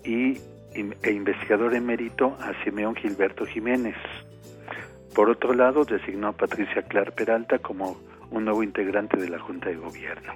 y, 0.03 0.38
e 0.73 1.11
investigador 1.11 1.73
emérito 1.73 2.38
a 2.40 2.53
Simeón 2.64 2.95
Gilberto 2.95 3.45
Jiménez. 3.45 3.95
Por 5.14 5.30
otro 5.30 5.53
lado, 5.53 5.86
designó 5.86 6.27
a 6.27 6.32
Patricia 6.34 6.84
Clar 6.84 7.14
Peralta 7.14 7.60
como 7.60 7.98
un 8.32 8.45
nuevo 8.45 8.64
integrante 8.64 9.18
de 9.18 9.30
la 9.30 9.40
Junta 9.40 9.69
de 9.69 9.76
Gobierno. 9.76 10.34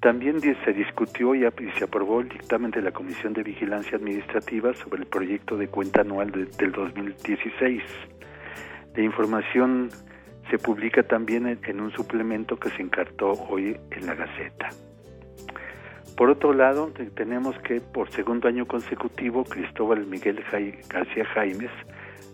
También 0.00 0.40
se 0.40 0.72
discutió 0.72 1.34
y 1.34 1.42
se 1.76 1.84
aprobó 1.84 2.20
el 2.20 2.30
dictamen 2.30 2.70
de 2.70 2.80
la 2.80 2.90
Comisión 2.90 3.34
de 3.34 3.42
Vigilancia 3.42 3.98
Administrativa 3.98 4.72
sobre 4.72 5.02
el 5.02 5.06
proyecto 5.06 5.58
de 5.58 5.68
cuenta 5.68 6.00
anual 6.00 6.32
del 6.32 6.72
2016. 6.72 7.82
La 8.94 9.02
información 9.02 9.90
se 10.50 10.58
publica 10.58 11.02
también 11.02 11.46
en, 11.46 11.80
un 11.80 11.92
suplemento 11.92 12.56
que 12.56 12.70
se 12.70 12.82
encartó 12.82 13.32
hoy 13.48 13.76
en 13.90 14.06
la 14.06 14.14
Gaceta. 14.14 14.70
Por 16.16 16.28
otro 16.28 16.52
lado, 16.52 16.92
tenemos 17.14 17.56
que 17.60 17.80
por 17.80 18.10
segundo 18.10 18.48
año 18.48 18.66
consecutivo, 18.66 19.44
Cristóbal 19.44 20.06
Miguel 20.06 20.44
García 20.88 21.24
Jaimes, 21.24 21.70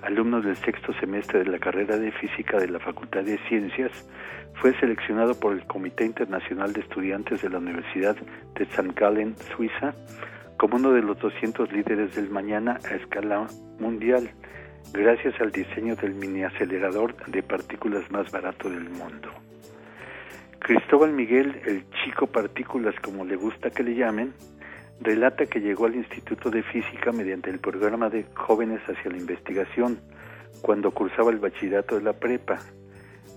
alumno 0.02 0.40
del 0.40 0.56
sexto 0.56 0.92
semestre 0.94 1.40
de 1.40 1.50
la 1.50 1.58
carrera 1.58 1.96
de 1.96 2.10
física 2.10 2.58
de 2.58 2.68
la 2.68 2.80
Facultad 2.80 3.22
de 3.22 3.38
Ciencias, 3.48 3.92
fue 4.54 4.74
seleccionado 4.80 5.38
por 5.38 5.52
el 5.52 5.66
Comité 5.66 6.04
Internacional 6.04 6.72
de 6.72 6.80
Estudiantes 6.80 7.42
de 7.42 7.50
la 7.50 7.58
Universidad 7.58 8.16
de 8.16 8.64
St. 8.64 8.92
Gallen, 8.96 9.36
Suiza, 9.54 9.94
como 10.56 10.76
uno 10.76 10.92
de 10.92 11.02
los 11.02 11.18
200 11.18 11.70
líderes 11.70 12.16
del 12.16 12.30
mañana 12.30 12.78
a 12.90 12.94
escala 12.94 13.46
mundial 13.78 14.30
gracias 14.92 15.40
al 15.40 15.52
diseño 15.52 15.96
del 15.96 16.14
mini 16.14 16.44
acelerador 16.44 17.14
de 17.26 17.42
partículas 17.42 18.10
más 18.10 18.30
barato 18.30 18.68
del 18.68 18.88
mundo. 18.88 19.30
Cristóbal 20.58 21.12
Miguel, 21.12 21.60
el 21.64 21.84
chico 22.04 22.26
partículas 22.26 22.94
como 23.00 23.24
le 23.24 23.36
gusta 23.36 23.70
que 23.70 23.82
le 23.82 23.94
llamen, 23.94 24.34
relata 25.00 25.46
que 25.46 25.60
llegó 25.60 25.86
al 25.86 25.94
Instituto 25.94 26.50
de 26.50 26.62
Física 26.62 27.12
mediante 27.12 27.50
el 27.50 27.58
programa 27.58 28.08
de 28.10 28.24
Jóvenes 28.34 28.80
hacia 28.88 29.10
la 29.10 29.18
Investigación, 29.18 30.00
cuando 30.62 30.90
cursaba 30.90 31.30
el 31.30 31.38
bachillerato 31.38 31.96
de 31.96 32.02
la 32.02 32.14
prepa. 32.14 32.58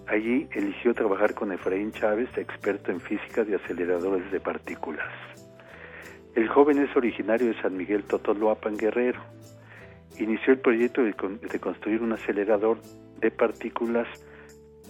Allí 0.08 0.48
eligió 0.54 0.94
trabajar 0.94 1.36
con 1.36 1.52
Efraín 1.52 1.92
Chávez, 1.92 2.30
experto 2.38 2.92
en 2.92 3.00
física 3.00 3.44
de 3.44 3.56
aceleradores 3.56 4.32
de 4.32 4.40
partículas. 4.40 5.08
El 6.36 6.48
joven 6.48 6.80
es 6.80 6.96
originario 6.96 7.48
de 7.48 7.62
San 7.62 7.76
Miguel 7.76 8.04
Totoloapan 8.06 8.78
Guerrero 8.78 9.22
inició 10.20 10.54
el 10.54 10.60
proyecto 10.60 11.04
de, 11.04 11.14
construir 11.60 12.02
un 12.02 12.14
acelerador 12.14 12.80
de 13.20 13.32
partículas 13.32 14.08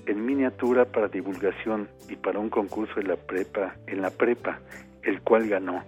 en 0.06 0.26
miniatura 0.26 0.86
para 0.86 1.08
divulgación 1.08 1.88
y 2.10 2.16
para 2.16 2.40
un 2.40 2.50
concurso 2.50 3.00
en 3.00 3.08
la 3.08 3.16
prepa, 3.16 3.76
en 3.88 4.02
la 4.02 4.10
prepa, 4.10 4.60
el 5.04 5.22
cual 5.22 5.48
ganó. 5.48 5.84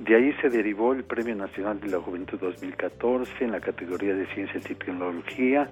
De 0.00 0.16
ahí 0.16 0.32
se 0.42 0.50
derivó 0.50 0.92
el 0.92 1.04
Premio 1.04 1.36
Nacional 1.36 1.80
de 1.80 1.88
la 1.88 2.00
Juventud 2.00 2.38
2014 2.40 3.44
en 3.44 3.52
la 3.52 3.60
categoría 3.60 4.14
de 4.14 4.26
Ciencias 4.34 4.68
y 4.68 4.74
Tecnología. 4.74 5.70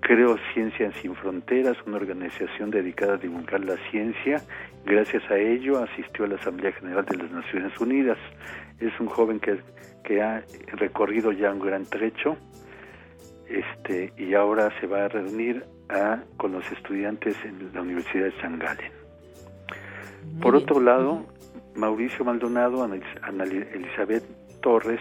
Creó 0.00 0.36
Ciencias 0.52 0.94
sin 1.00 1.14
Fronteras, 1.16 1.76
una 1.86 1.96
organización 1.96 2.70
dedicada 2.70 3.14
a 3.14 3.16
divulgar 3.16 3.64
la 3.64 3.76
ciencia. 3.90 4.42
Gracias 4.84 5.22
a 5.30 5.38
ello 5.38 5.82
asistió 5.82 6.26
a 6.26 6.28
la 6.28 6.34
Asamblea 6.36 6.72
General 6.72 7.04
de 7.06 7.16
las 7.16 7.30
Naciones 7.30 7.72
Unidas. 7.80 8.18
Es 8.80 8.98
un 9.00 9.06
joven 9.06 9.40
que 9.40 9.58
que 10.06 10.22
ha 10.22 10.44
recorrido 10.68 11.32
ya 11.32 11.52
un 11.52 11.58
gran 11.58 11.84
trecho 11.84 12.36
este, 13.48 14.12
y 14.16 14.34
ahora 14.34 14.72
se 14.80 14.86
va 14.86 15.04
a 15.04 15.08
reunir 15.08 15.64
con 16.36 16.52
los 16.52 16.70
estudiantes 16.72 17.36
en 17.44 17.70
la 17.72 17.82
Universidad 17.82 18.24
de 18.24 18.40
San 18.40 18.58
Galen. 18.58 18.90
Por 20.40 20.56
otro 20.56 20.80
lado, 20.80 21.26
Mauricio 21.74 22.24
Maldonado, 22.24 22.82
Ana 22.82 23.44
Elizabeth 23.44 24.24
Torres, 24.60 25.00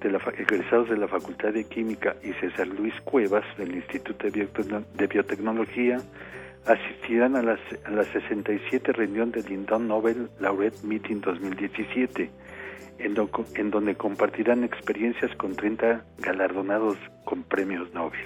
de 0.00 0.10
la, 0.10 0.18
egresados 0.36 0.88
de 0.90 0.96
la 0.96 1.08
Facultad 1.08 1.52
de 1.52 1.64
Química, 1.64 2.16
y 2.22 2.32
César 2.34 2.68
Luis 2.68 2.94
Cuevas, 3.02 3.44
del 3.56 3.74
Instituto 3.74 4.28
de, 4.28 5.06
Biotecnología, 5.06 5.98
asistirán 6.66 7.36
a, 7.36 7.42
las, 7.42 7.60
a 7.86 7.90
la 7.90 8.04
67 8.04 8.92
reunión 8.92 9.30
del 9.32 9.46
Lindon 9.46 9.88
Nobel 9.88 10.28
Laureate 10.38 10.86
Meeting 10.86 11.20
2017 11.22 12.30
en, 13.02 13.70
donde 13.70 13.94
compartirán 13.96 14.64
experiencias 14.64 15.34
con 15.36 15.54
30 15.54 16.04
galardonados 16.18 16.96
con 17.24 17.42
premios 17.42 17.92
Nobel. 17.94 18.20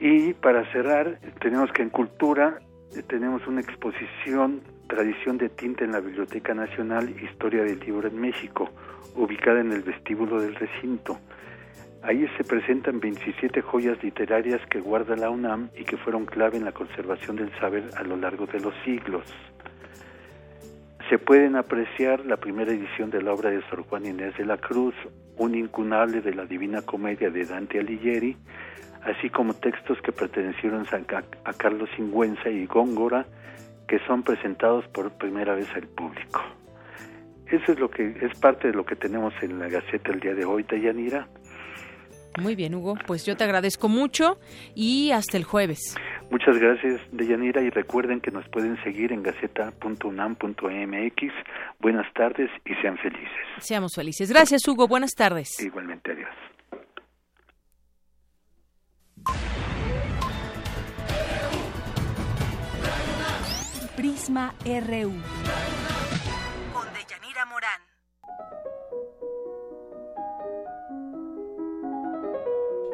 Y 0.00 0.32
para 0.34 0.70
cerrar, 0.72 1.18
tenemos 1.40 1.70
que 1.72 1.82
en 1.82 1.90
cultura 1.90 2.58
eh, 2.96 3.02
tenemos 3.02 3.46
una 3.46 3.60
exposición 3.60 4.62
Tradición 4.90 5.38
de 5.38 5.48
tinta 5.48 5.84
en 5.84 5.92
la 5.92 6.00
Biblioteca 6.00 6.52
Nacional, 6.52 7.14
Historia 7.22 7.62
del 7.62 7.78
Libro 7.78 8.08
en 8.08 8.20
México, 8.20 8.68
ubicada 9.14 9.60
en 9.60 9.70
el 9.70 9.82
vestíbulo 9.82 10.40
del 10.40 10.56
recinto. 10.56 11.16
Ahí 12.02 12.26
se 12.36 12.42
presentan 12.42 12.98
27 12.98 13.62
joyas 13.62 14.02
literarias 14.02 14.60
que 14.68 14.80
guarda 14.80 15.14
la 15.14 15.30
UNAM 15.30 15.70
y 15.76 15.84
que 15.84 15.96
fueron 15.96 16.26
clave 16.26 16.56
en 16.56 16.64
la 16.64 16.72
conservación 16.72 17.36
del 17.36 17.56
saber 17.60 17.88
a 17.96 18.02
lo 18.02 18.16
largo 18.16 18.46
de 18.46 18.58
los 18.58 18.74
siglos 18.84 19.22
se 21.10 21.18
pueden 21.18 21.56
apreciar 21.56 22.24
la 22.24 22.36
primera 22.36 22.70
edición 22.70 23.10
de 23.10 23.20
la 23.20 23.32
obra 23.32 23.50
de 23.50 23.60
Sor 23.68 23.82
Juan 23.82 24.06
Inés 24.06 24.36
de 24.38 24.44
la 24.44 24.58
Cruz, 24.58 24.94
un 25.36 25.56
incunable 25.56 26.20
de 26.20 26.32
la 26.32 26.46
Divina 26.46 26.82
Comedia 26.82 27.30
de 27.30 27.44
Dante 27.44 27.80
Alighieri, 27.80 28.36
así 29.02 29.28
como 29.28 29.54
textos 29.54 30.00
que 30.02 30.12
pertenecieron 30.12 30.86
a, 30.86 31.52
Carlos 31.54 31.90
Singüenza 31.96 32.48
y 32.48 32.64
Góngora, 32.64 33.26
que 33.88 33.98
son 34.06 34.22
presentados 34.22 34.86
por 34.86 35.10
primera 35.18 35.56
vez 35.56 35.68
al 35.74 35.88
público. 35.88 36.42
Eso 37.46 37.72
es 37.72 37.80
lo 37.80 37.90
que 37.90 38.16
es 38.22 38.38
parte 38.38 38.68
de 38.68 38.74
lo 38.74 38.86
que 38.86 38.94
tenemos 38.94 39.34
en 39.42 39.58
la 39.58 39.68
Gaceta 39.68 40.12
el 40.12 40.20
día 40.20 40.34
de 40.34 40.44
hoy, 40.44 40.62
Tayanira. 40.62 41.26
Muy 42.38 42.54
bien, 42.54 42.74
Hugo. 42.74 42.94
Pues 43.06 43.26
yo 43.26 43.36
te 43.36 43.44
agradezco 43.44 43.88
mucho 43.88 44.38
y 44.74 45.10
hasta 45.10 45.36
el 45.36 45.44
jueves. 45.44 45.96
Muchas 46.30 46.56
gracias, 46.58 47.00
Deyanira, 47.10 47.60
y 47.60 47.70
recuerden 47.70 48.20
que 48.20 48.30
nos 48.30 48.48
pueden 48.48 48.80
seguir 48.84 49.12
en 49.12 49.22
gaceta.unam.mx. 49.22 51.32
Buenas 51.80 52.12
tardes 52.14 52.50
y 52.64 52.74
sean 52.80 52.96
felices. 52.98 53.28
Seamos 53.58 53.94
felices. 53.94 54.30
Gracias, 54.30 54.66
Hugo. 54.68 54.86
Buenas 54.86 55.14
tardes. 55.16 55.58
Igualmente, 55.60 56.12
adiós. 56.12 56.30
Prisma 63.96 64.54
RU. 64.64 65.12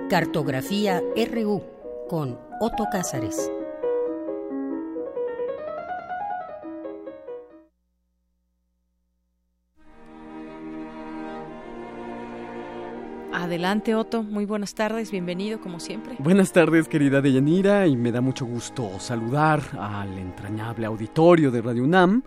Cartografía 0.08 1.02
RU 1.16 1.64
con 2.08 2.38
Otto 2.60 2.86
Cázares. 2.92 3.50
Adelante, 13.32 13.96
Otto. 13.96 14.22
Muy 14.22 14.44
buenas 14.44 14.76
tardes. 14.76 15.10
Bienvenido, 15.10 15.60
como 15.60 15.80
siempre. 15.80 16.14
Buenas 16.20 16.52
tardes, 16.52 16.86
querida 16.86 17.20
Deyanira, 17.20 17.88
y 17.88 17.96
me 17.96 18.12
da 18.12 18.20
mucho 18.20 18.46
gusto 18.46 19.00
saludar 19.00 19.60
al 19.76 20.16
entrañable 20.18 20.86
auditorio 20.86 21.50
de 21.50 21.62
Radio 21.62 21.82
UNAM. 21.82 22.22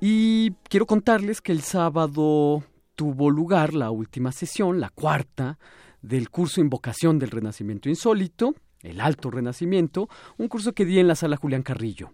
Y 0.00 0.52
quiero 0.70 0.86
contarles 0.86 1.42
que 1.42 1.52
el 1.52 1.60
sábado 1.60 2.62
tuvo 2.94 3.28
lugar 3.28 3.74
la 3.74 3.90
última 3.90 4.32
sesión, 4.32 4.80
la 4.80 4.88
cuarta, 4.88 5.58
del 6.02 6.30
curso 6.30 6.60
Invocación 6.60 7.18
del 7.18 7.30
Renacimiento 7.30 7.88
Insólito, 7.88 8.54
el 8.82 9.00
Alto 9.00 9.30
Renacimiento, 9.30 10.08
un 10.38 10.48
curso 10.48 10.72
que 10.72 10.84
di 10.84 10.98
en 10.98 11.08
la 11.08 11.14
sala 11.14 11.36
Julián 11.36 11.62
Carrillo. 11.62 12.12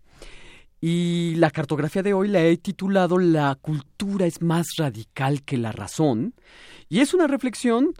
Y 0.80 1.34
la 1.36 1.50
cartografía 1.50 2.02
de 2.02 2.12
hoy 2.12 2.28
la 2.28 2.42
he 2.44 2.56
titulado 2.58 3.18
La 3.18 3.54
cultura 3.54 4.26
es 4.26 4.42
más 4.42 4.66
radical 4.76 5.42
que 5.42 5.56
la 5.56 5.72
razón, 5.72 6.34
y 6.88 7.00
es 7.00 7.14
una 7.14 7.26
reflexión 7.26 7.94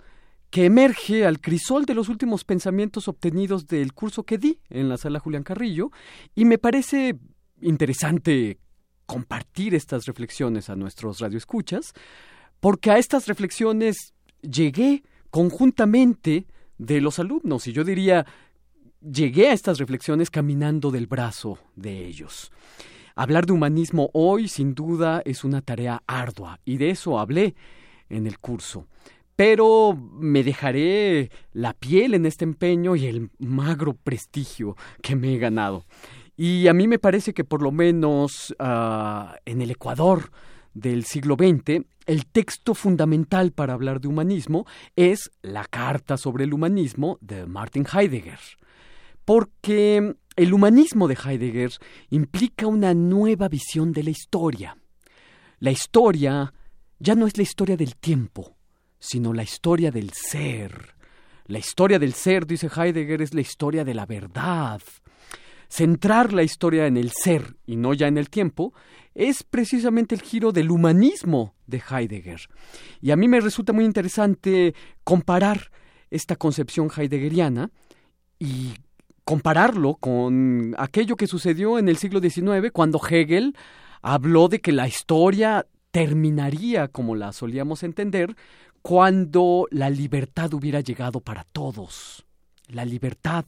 que 0.50 0.66
emerge 0.66 1.26
al 1.26 1.40
crisol 1.40 1.84
de 1.86 1.94
los 1.94 2.08
últimos 2.08 2.44
pensamientos 2.44 3.08
obtenidos 3.08 3.66
del 3.66 3.92
curso 3.94 4.22
que 4.22 4.38
di 4.38 4.58
en 4.68 4.88
la 4.88 4.96
sala 4.96 5.20
Julián 5.20 5.42
Carrillo, 5.42 5.90
y 6.34 6.44
me 6.44 6.58
parece 6.58 7.16
interesante 7.60 8.58
compartir 9.06 9.74
estas 9.74 10.04
reflexiones 10.06 10.68
a 10.68 10.76
nuestros 10.76 11.20
radioescuchas, 11.20 11.92
porque 12.60 12.90
a 12.90 12.98
estas 12.98 13.26
reflexiones 13.26 14.14
llegué 14.42 15.02
conjuntamente 15.31 16.47
de 16.78 17.01
los 17.01 17.19
alumnos 17.19 17.66
y 17.66 17.73
yo 17.73 17.85
diría, 17.85 18.27
llegué 19.01 19.48
a 19.48 19.53
estas 19.53 19.78
reflexiones 19.78 20.31
caminando 20.31 20.90
del 20.90 21.07
brazo 21.07 21.59
de 21.74 22.07
ellos. 22.07 22.53
Hablar 23.15 23.47
de 23.47 23.53
humanismo 23.53 24.11
hoy, 24.12 24.48
sin 24.48 24.74
duda, 24.74 25.23
es 25.24 25.43
una 25.44 25.62
tarea 25.62 26.03
ardua 26.07 26.61
y 26.65 26.77
de 26.77 26.90
eso 26.90 27.19
hablé 27.19 27.55
en 28.09 28.27
el 28.27 28.39
curso. 28.39 28.86
Pero 29.36 29.94
me 29.94 30.43
dejaré 30.43 31.31
la 31.53 31.74
piel 31.74 32.15
en 32.15 32.27
este 32.27 32.44
empeño 32.44 32.97
y 32.97 33.07
el 33.07 33.31
magro 33.39 33.94
prestigio 33.94 34.77
que 35.03 35.16
me 35.16 35.35
he 35.35 35.39
ganado. 35.39 35.85
Y 36.36 36.69
a 36.69 36.74
mí 36.74 36.86
me 36.86 36.98
parece 36.98 37.32
que 37.32 37.44
por 37.44 37.62
lo 37.62 37.73
menos 37.73 38.55
ah, 38.59 39.36
en 39.44 39.62
el 39.62 39.70
Ecuador 39.70 40.31
del 40.77 41.05
siglo 41.05 41.36
XX, 41.39 41.86
el 42.05 42.27
texto 42.27 42.74
fundamental 42.74 43.53
para 43.53 43.73
hablar 43.73 44.01
de 44.01 44.09
humanismo 44.09 44.66
es 44.94 45.31
la 45.43 45.65
Carta 45.65 46.19
sobre 46.19 46.44
el 46.44 46.53
Humanismo 46.53 47.19
de 47.23 47.47
Martin 47.47 47.86
Heidegger. 47.90 48.39
Porque 49.24 50.16
el 50.36 50.53
humanismo 50.53 51.09
de 51.09 51.16
Heidegger 51.16 51.73
implica 52.11 52.66
una 52.66 52.93
nueva 52.93 53.48
visión 53.48 53.93
de 53.93 54.03
la 54.03 54.11
historia. 54.11 54.77
La 55.61 55.70
historia 55.70 56.53
ya 56.98 57.15
no 57.15 57.27
es 57.27 57.39
la 57.39 57.43
historia 57.43 57.77
del 57.77 57.97
tiempo, 57.97 58.57
sino 58.98 59.32
la 59.32 59.43
historia 59.43 59.90
del 59.90 60.11
ser. 60.12 60.94
La 61.47 61.59
historia 61.59 61.98
del 61.98 62.12
ser, 62.12 62.47
dice 62.47 62.69
Heidegger, 62.69 63.23
es 63.23 63.32
la 63.32 63.40
historia 63.40 63.82
de 63.82 63.94
la 63.94 64.05
verdad. 64.05 64.82
Centrar 65.68 66.32
la 66.32 66.43
historia 66.43 66.86
en 66.86 66.97
el 66.97 67.10
ser 67.10 67.56
y 67.66 67.76
no 67.76 67.94
ya 67.94 68.06
en 68.06 68.18
el 68.18 68.30
tiempo 68.30 68.72
es 69.14 69.43
precisamente 69.43 70.14
el 70.14 70.22
giro 70.22 70.52
del 70.52 70.70
humanismo 70.70 71.55
de 71.66 71.82
Heidegger. 71.90 72.40
Y 73.01 73.10
a 73.10 73.16
mí 73.16 73.28
me 73.28 73.40
resulta 73.40 73.72
muy 73.72 73.84
interesante 73.84 74.74
comparar 75.05 75.70
esta 76.10 76.36
concepción 76.36 76.90
heideggeriana 76.94 77.70
y 78.38 78.74
compararlo 79.24 79.94
con 79.94 80.74
aquello 80.78 81.16
que 81.16 81.26
sucedió 81.26 81.78
en 81.78 81.88
el 81.88 81.97
siglo 81.97 82.20
XIX 82.20 82.70
cuando 82.72 83.01
Hegel 83.01 83.56
habló 84.01 84.48
de 84.48 84.60
que 84.60 84.70
la 84.70 84.86
historia 84.86 85.66
terminaría 85.90 86.88
como 86.88 87.16
la 87.16 87.32
solíamos 87.32 87.82
entender 87.82 88.36
cuando 88.82 89.66
la 89.72 89.90
libertad 89.90 90.55
hubiera 90.55 90.80
llegado 90.80 91.20
para 91.20 91.43
todos. 91.43 92.24
La 92.68 92.84
libertad, 92.84 93.47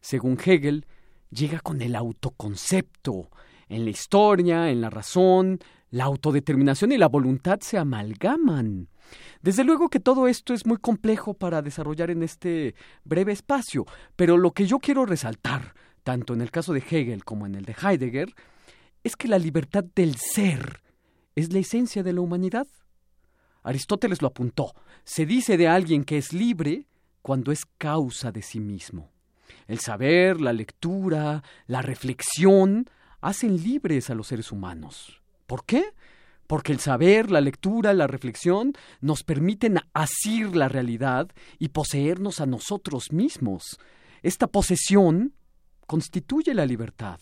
según 0.00 0.38
Hegel, 0.42 0.86
llega 1.30 1.60
con 1.60 1.82
el 1.82 1.96
autoconcepto. 1.96 3.30
En 3.68 3.84
la 3.84 3.90
historia, 3.90 4.70
en 4.70 4.80
la 4.80 4.90
razón, 4.90 5.58
la 5.90 6.04
autodeterminación 6.04 6.92
y 6.92 6.98
la 6.98 7.08
voluntad 7.08 7.60
se 7.60 7.78
amalgaman. 7.78 8.88
Desde 9.42 9.64
luego 9.64 9.88
que 9.88 10.00
todo 10.00 10.28
esto 10.28 10.52
es 10.52 10.66
muy 10.66 10.78
complejo 10.78 11.34
para 11.34 11.62
desarrollar 11.62 12.10
en 12.10 12.22
este 12.22 12.74
breve 13.04 13.32
espacio, 13.32 13.86
pero 14.16 14.36
lo 14.36 14.52
que 14.52 14.66
yo 14.66 14.78
quiero 14.78 15.06
resaltar, 15.06 15.74
tanto 16.02 16.34
en 16.34 16.40
el 16.40 16.50
caso 16.50 16.72
de 16.72 16.82
Hegel 16.88 17.24
como 17.24 17.46
en 17.46 17.54
el 17.54 17.64
de 17.64 17.76
Heidegger, 17.80 18.34
es 19.04 19.16
que 19.16 19.28
la 19.28 19.38
libertad 19.38 19.84
del 19.94 20.16
ser 20.16 20.82
es 21.34 21.52
la 21.52 21.60
esencia 21.60 22.02
de 22.02 22.12
la 22.12 22.20
humanidad. 22.20 22.66
Aristóteles 23.62 24.22
lo 24.22 24.28
apuntó. 24.28 24.74
Se 25.04 25.24
dice 25.24 25.56
de 25.56 25.68
alguien 25.68 26.04
que 26.04 26.18
es 26.18 26.32
libre 26.32 26.86
cuando 27.22 27.52
es 27.52 27.64
causa 27.78 28.32
de 28.32 28.42
sí 28.42 28.60
mismo. 28.60 29.10
El 29.66 29.78
saber, 29.80 30.40
la 30.40 30.52
lectura, 30.52 31.42
la 31.66 31.82
reflexión 31.82 32.88
hacen 33.20 33.62
libres 33.62 34.10
a 34.10 34.14
los 34.14 34.28
seres 34.28 34.52
humanos. 34.52 35.22
¿Por 35.46 35.64
qué? 35.64 35.84
Porque 36.46 36.72
el 36.72 36.80
saber, 36.80 37.30
la 37.30 37.40
lectura, 37.40 37.92
la 37.92 38.06
reflexión 38.06 38.72
nos 39.00 39.22
permiten 39.22 39.78
asir 39.92 40.56
la 40.56 40.68
realidad 40.68 41.28
y 41.58 41.68
poseernos 41.68 42.40
a 42.40 42.46
nosotros 42.46 43.12
mismos. 43.12 43.78
Esta 44.22 44.46
posesión 44.46 45.34
constituye 45.86 46.54
la 46.54 46.66
libertad. 46.66 47.20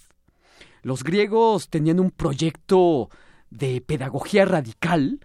Los 0.82 1.03
griegos 1.03 1.69
tenían 1.69 1.98
un 1.98 2.12
proyecto 2.12 3.11
de 3.51 3.81
pedagogía 3.81 4.44
radical 4.44 5.20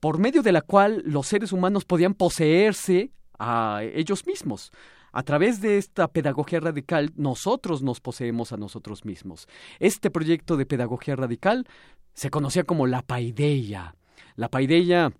por 0.00 0.18
medio 0.18 0.42
de 0.42 0.52
la 0.52 0.62
cual 0.62 1.02
los 1.04 1.26
seres 1.26 1.52
humanos 1.52 1.84
podían 1.84 2.14
poseerse 2.14 3.12
a 3.38 3.80
ellos 3.82 4.26
mismos. 4.26 4.72
A 5.16 5.22
través 5.22 5.62
de 5.62 5.78
esta 5.78 6.08
pedagogía 6.08 6.60
radical, 6.60 7.10
nosotros 7.16 7.80
nos 7.80 8.00
poseemos 8.00 8.52
a 8.52 8.58
nosotros 8.58 9.06
mismos. 9.06 9.48
Este 9.80 10.10
proyecto 10.10 10.58
de 10.58 10.66
pedagogía 10.66 11.16
radical 11.16 11.66
se 12.12 12.28
conocía 12.28 12.64
como 12.64 12.86
la 12.86 13.00
paideia. 13.00 13.96
La 14.34 14.50
paideia 14.50 15.14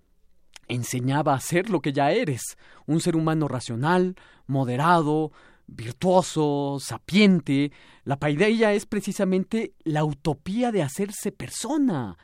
enseñaba 0.68 1.32
a 1.32 1.40
ser 1.40 1.70
lo 1.70 1.80
que 1.80 1.94
ya 1.94 2.12
eres, 2.12 2.58
un 2.84 3.00
ser 3.00 3.16
humano 3.16 3.48
racional, 3.48 4.16
moderado, 4.46 5.32
virtuoso, 5.66 6.76
sapiente. 6.78 7.72
La 8.04 8.18
paideia 8.18 8.74
es 8.74 8.84
precisamente 8.84 9.72
la 9.82 10.04
utopía 10.04 10.72
de 10.72 10.82
hacerse 10.82 11.32
persona. 11.32 12.18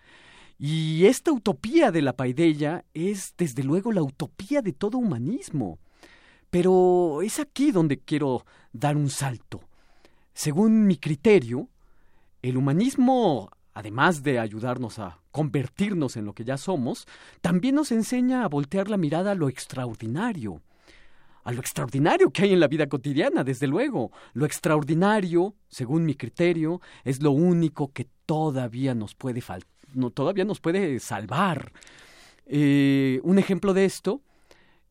Y 0.59 1.07
esta 1.07 1.33
utopía 1.33 1.91
de 1.91 2.03
la 2.03 2.13
paideia 2.13 2.85
es, 2.93 3.33
desde 3.39 3.65
luego, 3.65 3.93
la 3.93 4.03
utopía 4.03 4.61
de 4.61 4.75
todo 4.75 4.99
humanismo. 4.99 5.79
Pero 6.53 7.23
es 7.23 7.41
aquí 7.41 7.73
donde 7.73 7.99
quiero 7.99 8.45
dar 8.75 8.95
un 8.95 9.09
salto. 9.09 9.63
Según 10.35 10.87
mi 10.87 10.99
criterio, 10.99 11.71
el 12.43 12.59
humanismo, 12.59 13.49
además 13.73 14.23
de 14.23 14.39
ayudarnos 14.39 14.99
a 14.99 15.19
convertirnos 15.31 16.19
en 16.19 16.27
lo 16.27 16.35
que 16.35 16.45
ya 16.45 16.59
somos, 16.59 17.07
también 17.41 17.77
nos 17.77 17.91
enseña 17.91 18.45
a 18.45 18.49
voltear 18.49 18.91
la 18.91 18.99
mirada 18.99 19.31
a 19.31 19.35
lo 19.35 19.49
extraordinario. 19.49 20.61
A 21.45 21.53
lo 21.53 21.61
extraordinario 21.61 22.31
que 22.31 22.43
hay 22.43 22.53
en 22.53 22.61
la 22.61 22.69
vida 22.69 22.87
cotidiana, 22.87 23.45
desde 23.45 23.67
luego. 23.67 24.13
Lo 24.35 24.45
extraordinario, 24.45 25.55
según 25.71 26.05
mi 26.05 26.17
criterio, 26.17 26.83
es 27.03 27.23
lo 27.23 27.31
único 27.31 27.93
que 27.95 28.09
todavía 28.27 28.95
nos 28.95 29.15
puede 29.15 29.43
no, 29.95 30.11
todavía 30.11 30.45
nos 30.45 30.61
puede 30.61 31.01
salvar. 31.01 31.73
Eh, 32.45 33.21
un 33.23 33.39
ejemplo 33.39 33.73
de 33.73 33.87
esto, 33.87 34.21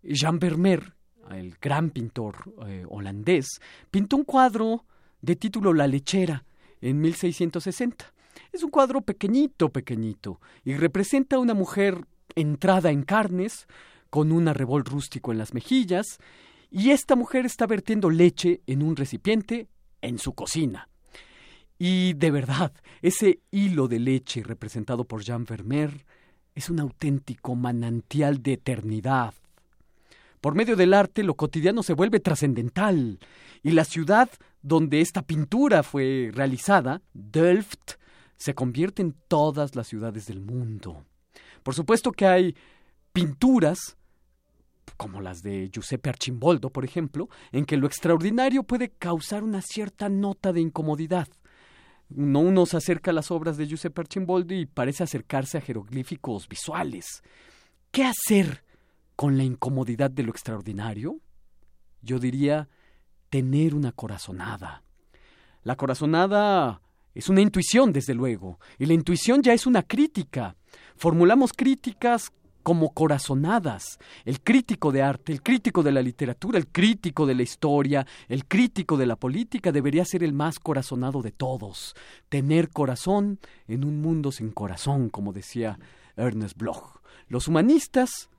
Jean 0.02 0.40
Vermeer, 0.40 0.96
el 1.30 1.56
gran 1.62 1.92
pintor 1.92 2.54
eh, 2.68 2.86
holandés, 2.90 3.62
pintó 3.90 4.18
un 4.18 4.24
cuadro 4.24 4.86
de 5.22 5.36
título 5.36 5.74
La 5.74 5.88
lechera 5.88 6.44
en 6.82 7.00
1660. 7.00 8.14
Es 8.52 8.64
un 8.64 8.70
cuadro 8.70 9.02
pequeñito, 9.02 9.70
pequeñito, 9.70 10.42
y 10.64 10.74
representa 10.74 11.36
a 11.36 11.40
una 11.40 11.54
mujer 11.54 12.06
entrada 12.36 12.92
en 12.92 13.04
carnes, 13.04 13.68
con 14.10 14.32
un 14.32 14.48
arrebol 14.48 14.84
rústico 14.84 15.32
en 15.32 15.38
las 15.38 15.54
mejillas, 15.54 16.20
y 16.70 16.92
esta 16.92 17.16
mujer 17.16 17.46
está 17.46 17.66
vertiendo 17.68 18.10
leche 18.10 18.62
en 18.68 18.84
un 18.84 18.96
recipiente 18.96 19.68
en 20.02 20.20
su 20.20 20.34
cocina. 20.34 20.90
Y 21.78 22.14
de 22.14 22.32
verdad, 22.32 22.74
ese 23.02 23.40
hilo 23.52 23.88
de 23.88 24.00
leche 24.00 24.44
representado 24.44 25.06
por 25.06 25.24
Jean 25.24 25.46
Vermeer 25.46 26.06
es 26.54 26.70
un 26.70 26.80
auténtico 26.80 27.56
manantial 27.56 28.44
de 28.44 28.54
eternidad, 28.54 29.34
por 30.42 30.56
medio 30.56 30.76
del 30.76 30.94
arte 30.94 31.24
lo 31.24 31.36
cotidiano 31.36 31.84
se 31.84 31.94
vuelve 31.94 32.20
trascendental 32.20 33.20
y 33.62 33.72
la 33.72 33.86
ciudad 33.86 34.30
donde 34.62 35.02
esta 35.02 35.22
pintura 35.22 35.84
fue 35.84 36.32
realizada, 36.34 37.02
Delft, 37.14 37.94
se 38.38 38.56
convierte 38.56 39.04
en 39.04 39.16
todas 39.28 39.76
las 39.76 39.88
ciudades 39.88 40.26
del 40.26 40.42
mundo. 40.42 41.06
Por 41.62 41.76
supuesto 41.76 42.12
que 42.12 42.26
hay 42.26 42.56
pinturas 43.14 43.98
como 44.98 45.22
las 45.22 45.42
de 45.42 45.70
Giuseppe 45.72 46.10
Archimboldo, 46.10 46.72
por 46.72 46.86
ejemplo, 46.86 47.30
en 47.52 47.66
que 47.66 47.78
lo 47.78 47.88
extraordinario 47.88 48.64
puede 48.64 48.90
causar 48.90 49.44
una 49.44 49.62
cierta 49.62 50.10
nota 50.10 50.52
de 50.54 50.62
incomodidad. 50.62 51.28
Uno, 52.10 52.66
se 52.66 52.78
acerca 52.78 53.12
a 53.12 53.14
las 53.14 53.32
obras 53.32 53.58
de 53.58 53.68
Giuseppe 53.68 54.02
Archimboldo 54.02 54.54
y 54.54 54.66
parece 54.66 55.04
acercarse 55.04 55.58
a 55.58 55.62
jeroglíficos 55.62 56.48
visuales. 56.48 57.24
¿Qué 57.92 58.04
hacer 58.04 58.64
con 59.22 59.38
la 59.38 59.44
incomodidad 59.44 60.10
de 60.10 60.24
lo 60.24 60.32
extraordinario? 60.32 61.20
Yo 62.02 62.18
diría 62.18 62.68
tener 63.30 63.76
una 63.76 63.92
corazonada. 63.92 64.82
La 65.62 65.76
corazonada 65.76 66.82
es 67.14 67.30
una 67.30 67.42
intuición, 67.42 67.94
desde 67.94 68.16
luego, 68.16 68.60
y 68.80 68.88
la 68.88 68.96
intuición 68.96 69.44
ya 69.44 69.54
es 69.54 69.68
una 69.68 69.84
crítica. 69.84 70.56
Formulamos 70.96 71.54
críticas 71.54 72.32
como 72.64 72.96
corazonadas. 72.96 74.00
El 74.26 74.42
crítico 74.42 74.92
de 74.92 75.04
arte, 75.04 75.32
el 75.34 75.44
crítico 75.44 75.84
de 75.84 75.92
la 75.92 76.02
literatura, 76.02 76.58
el 76.58 76.70
crítico 76.70 77.28
de 77.28 77.36
la 77.36 77.44
historia, 77.44 78.08
el 78.28 78.48
crítico 78.48 78.98
de 78.98 79.06
la 79.06 79.18
política 79.18 79.72
debería 79.72 80.04
ser 80.04 80.24
el 80.24 80.34
más 80.34 80.58
corazonado 80.58 81.22
de 81.22 81.32
todos. 81.32 81.94
Tener 82.28 82.72
corazón 82.72 83.40
en 83.68 83.86
un 83.86 84.02
mundo 84.02 84.32
sin 84.32 84.50
corazón, 84.50 85.10
como 85.10 85.32
decía 85.32 85.78
Ernest 86.18 86.58
Bloch. 86.58 87.04
Los 87.28 87.48
humanistas 87.48 88.32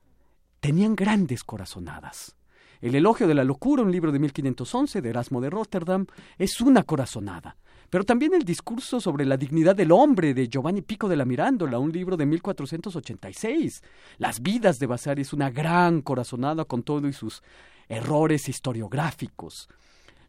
tenían 0.63 0.95
grandes 0.95 1.43
corazonadas. 1.43 2.37
El 2.79 2.95
elogio 2.95 3.27
de 3.27 3.33
la 3.33 3.43
locura, 3.43 3.83
un 3.83 3.91
libro 3.91 4.13
de 4.13 4.19
1511 4.19 5.01
de 5.01 5.09
Erasmo 5.09 5.41
de 5.41 5.49
Rotterdam, 5.49 6.05
es 6.37 6.61
una 6.61 6.83
corazonada. 6.83 7.57
Pero 7.89 8.05
también 8.05 8.33
el 8.33 8.45
discurso 8.45 9.01
sobre 9.01 9.25
la 9.25 9.35
dignidad 9.35 9.75
del 9.75 9.91
hombre 9.91 10.33
de 10.33 10.47
Giovanni 10.47 10.81
Pico 10.81 11.09
de 11.09 11.17
la 11.17 11.25
Mirandola, 11.25 11.79
un 11.79 11.91
libro 11.91 12.15
de 12.15 12.25
1486. 12.25 13.81
Las 14.19 14.41
vidas 14.41 14.79
de 14.79 14.87
Vasari 14.87 15.23
es 15.23 15.33
una 15.33 15.49
gran 15.49 16.01
corazonada 16.01 16.63
con 16.63 16.81
todo 16.81 17.09
y 17.09 17.13
sus 17.13 17.43
errores 17.89 18.47
historiográficos. 18.47 19.67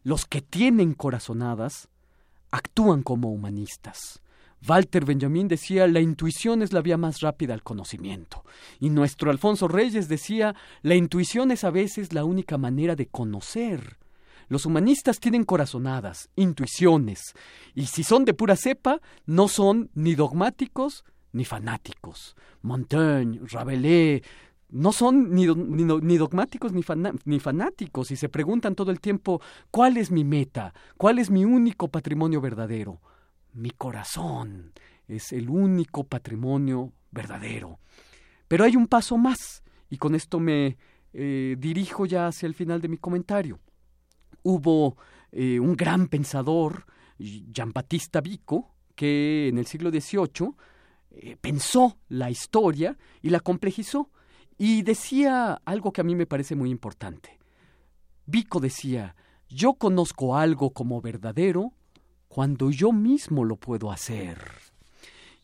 Los 0.03 0.25
que 0.25 0.41
tienen 0.41 0.95
corazonadas 0.95 1.87
actúan 2.51 3.03
como 3.03 3.31
humanistas. 3.31 4.21
Walter 4.67 5.05
Benjamin 5.05 5.47
decía 5.47 5.87
la 5.87 5.99
intuición 5.99 6.61
es 6.61 6.73
la 6.73 6.81
vía 6.81 6.97
más 6.97 7.21
rápida 7.21 7.53
al 7.53 7.63
conocimiento. 7.63 8.43
Y 8.79 8.89
nuestro 8.89 9.31
Alfonso 9.31 9.67
Reyes 9.67 10.07
decía 10.07 10.55
la 10.81 10.95
intuición 10.95 11.51
es 11.51 11.63
a 11.63 11.71
veces 11.71 12.13
la 12.13 12.25
única 12.25 12.57
manera 12.57 12.95
de 12.95 13.07
conocer. 13.07 13.97
Los 14.47 14.65
humanistas 14.65 15.19
tienen 15.19 15.43
corazonadas, 15.43 16.29
intuiciones, 16.35 17.33
y 17.73 17.87
si 17.87 18.03
son 18.03 18.25
de 18.25 18.35
pura 18.35 18.55
cepa, 18.55 19.01
no 19.25 19.47
son 19.47 19.89
ni 19.95 20.13
dogmáticos 20.13 21.03
ni 21.31 21.45
fanáticos. 21.45 22.35
Montaigne, 22.61 23.39
Rabelais, 23.51 24.21
no 24.69 24.91
son 24.91 25.31
ni, 25.33 25.47
ni, 25.47 26.17
dogmáticos 26.17 26.73
ni, 26.73 26.81
ni, 27.25 27.39
fanáticos 27.39 28.11
y 28.11 28.15
se 28.15 28.29
preguntan 28.29 28.75
todo 28.75 28.91
el 28.91 28.99
tiempo 28.99 29.41
cuál 29.71 29.97
es 29.97 30.11
mi 30.11 30.23
meta, 30.23 30.73
cuál 30.97 31.19
es 31.19 31.29
mi 31.29 31.45
único 31.45 31.87
patrimonio 31.87 32.41
verdadero. 32.41 32.99
Mi 33.55 33.71
corazón 33.71 34.71
es 35.07 35.33
el 35.33 35.49
único 35.49 36.05
patrimonio 36.05 36.93
verdadero. 37.11 37.79
Pero 38.47 38.63
hay 38.63 38.75
un 38.75 38.87
paso 38.87 39.17
más 39.17 39.63
y 39.89 39.97
con 39.97 40.15
esto 40.15 40.39
me 40.39 40.77
eh, 41.11 41.55
dirijo 41.57 42.05
ya 42.05 42.27
hacia 42.27 42.47
el 42.47 42.53
final 42.53 42.79
de 42.79 42.87
mi 42.87 42.97
comentario 42.97 43.59
hubo 44.45 44.95
eh, 45.31 45.59
un 45.59 45.75
gran 45.75 46.07
pensador, 46.07 46.85
Jean 47.17 47.71
Baptiste 47.73 48.21
Vico, 48.21 48.75
que 48.95 49.47
en 49.47 49.57
el 49.57 49.65
siglo 49.65 49.89
XVIII 49.89 50.53
eh, 51.11 51.35
pensó 51.41 51.97
la 52.09 52.29
historia 52.29 52.95
y 53.21 53.29
la 53.29 53.39
complejizó 53.39 54.11
y 54.57 54.83
decía 54.83 55.59
algo 55.65 55.91
que 55.91 56.01
a 56.01 56.03
mí 56.03 56.15
me 56.15 56.27
parece 56.27 56.55
muy 56.55 56.69
importante. 56.69 57.39
Vico 58.27 58.59
decía, 58.59 59.15
yo 59.49 59.73
conozco 59.73 60.37
algo 60.37 60.69
como 60.71 61.01
verdadero 61.01 61.73
cuando 62.35 62.69
yo 62.69 62.91
mismo 62.91 63.45
lo 63.45 63.55
puedo 63.55 63.89
hacer. 63.89 64.37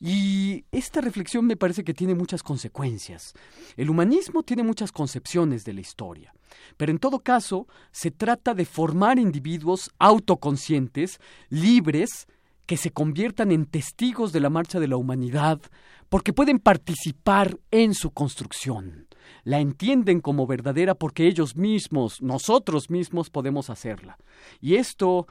Y 0.01 0.65
esta 0.73 0.99
reflexión 0.99 1.45
me 1.45 1.55
parece 1.55 1.85
que 1.85 1.93
tiene 1.93 2.15
muchas 2.15 2.43
consecuencias. 2.43 3.31
El 3.77 3.89
humanismo 3.89 4.43
tiene 4.43 4.61
muchas 4.61 4.91
concepciones 4.91 5.63
de 5.63 5.71
la 5.71 5.79
historia, 5.79 6.33
pero 6.75 6.91
en 6.91 6.97
todo 6.97 7.21
caso 7.21 7.65
se 7.93 8.11
trata 8.11 8.53
de 8.53 8.65
formar 8.65 9.19
individuos 9.19 9.89
autoconscientes, 9.99 11.21
libres, 11.47 12.27
que 12.65 12.75
se 12.75 12.91
conviertan 12.91 13.53
en 13.53 13.67
testigos 13.67 14.33
de 14.33 14.41
la 14.41 14.49
marcha 14.49 14.81
de 14.81 14.89
la 14.89 14.97
humanidad, 14.97 15.61
porque 16.09 16.33
pueden 16.33 16.59
participar 16.59 17.57
en 17.71 17.93
su 17.93 18.11
construcción. 18.11 19.07
La 19.45 19.61
entienden 19.61 20.19
como 20.19 20.45
verdadera 20.45 20.93
porque 20.93 21.25
ellos 21.25 21.55
mismos, 21.55 22.21
nosotros 22.21 22.89
mismos 22.89 23.29
podemos 23.29 23.69
hacerla. 23.69 24.17
Y 24.59 24.75
esto 24.75 25.27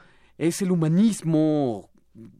es 0.47 0.61
el 0.63 0.71
humanismo 0.71 1.91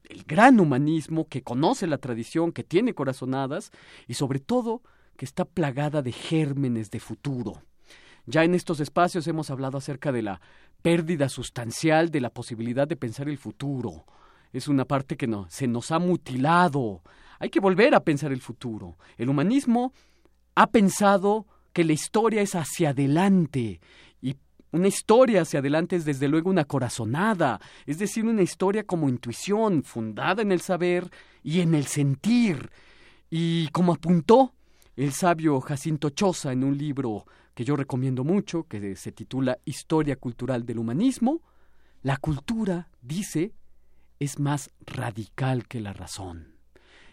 el 0.10 0.24
gran 0.24 0.60
humanismo 0.60 1.28
que 1.30 1.44
conoce 1.44 1.88
la 1.88 1.98
tradición, 1.98 2.52
que 2.52 2.64
tiene 2.64 2.94
corazonadas 2.94 3.72
y 4.08 4.16
sobre 4.16 4.40
todo 4.40 4.82
que 5.16 5.24
está 5.24 5.46
plagada 5.46 6.02
de 6.02 6.12
gérmenes 6.12 6.92
de 6.92 7.00
futuro. 7.00 7.62
Ya 8.26 8.44
en 8.44 8.54
estos 8.54 8.80
espacios 8.82 9.28
hemos 9.28 9.50
hablado 9.50 9.78
acerca 9.78 10.12
de 10.12 10.24
la 10.24 10.42
pérdida 10.82 11.30
sustancial 11.30 12.10
de 12.12 12.20
la 12.22 12.30
posibilidad 12.30 12.88
de 12.88 12.98
pensar 12.98 13.30
el 13.30 13.38
futuro. 13.38 14.06
Es 14.52 14.68
una 14.68 14.84
parte 14.84 15.16
que 15.16 15.28
no, 15.28 15.48
se 15.50 15.68
nos 15.68 15.92
ha 15.92 16.00
mutilado. 16.00 17.04
Hay 17.40 17.50
que 17.50 17.62
volver 17.62 17.96
a 17.96 18.04
pensar 18.04 18.34
el 18.34 18.42
futuro. 18.42 18.98
El 19.18 19.30
humanismo 19.30 19.94
ha 20.56 20.68
pensado 20.68 21.48
que 21.72 21.86
la 21.86 21.94
historia 21.94 22.42
es 22.42 22.56
hacia 22.56 22.90
adelante 22.90 23.80
una 24.72 24.88
historia 24.88 25.42
hacia 25.42 25.60
adelante 25.60 25.96
es 25.96 26.06
desde 26.06 26.28
luego 26.28 26.50
una 26.50 26.66
corazonada, 26.66 27.60
es 27.86 28.00
decir, 28.00 28.26
una 28.26 28.42
historia 28.42 28.84
como 28.84 29.10
intuición, 29.10 29.84
fundada 29.84 30.42
en 30.42 30.52
el 30.52 30.62
saber 30.62 31.10
y 31.44 31.60
en 31.62 31.76
el 31.76 31.86
sentir. 31.86 32.70
Y 33.30 33.68
como 33.70 33.94
apuntó 33.94 34.54
el 34.96 35.12
sabio 35.12 35.60
Jacinto 35.62 36.10
Choza 36.10 36.52
en 36.52 36.64
un 36.64 36.78
libro 36.78 37.26
que 37.54 37.66
yo 37.66 37.76
recomiendo 37.76 38.24
mucho, 38.24 38.64
que 38.64 38.96
se 38.96 39.12
titula 39.12 39.58
Historia 39.66 40.16
Cultural 40.16 40.66
del 40.66 40.80
Humanismo, 40.80 41.42
la 42.02 42.18
cultura, 42.18 42.90
dice, 43.02 43.54
es 44.20 44.40
más 44.40 44.72
radical 44.86 45.68
que 45.68 45.82
la 45.82 45.94
razón. 45.94 46.51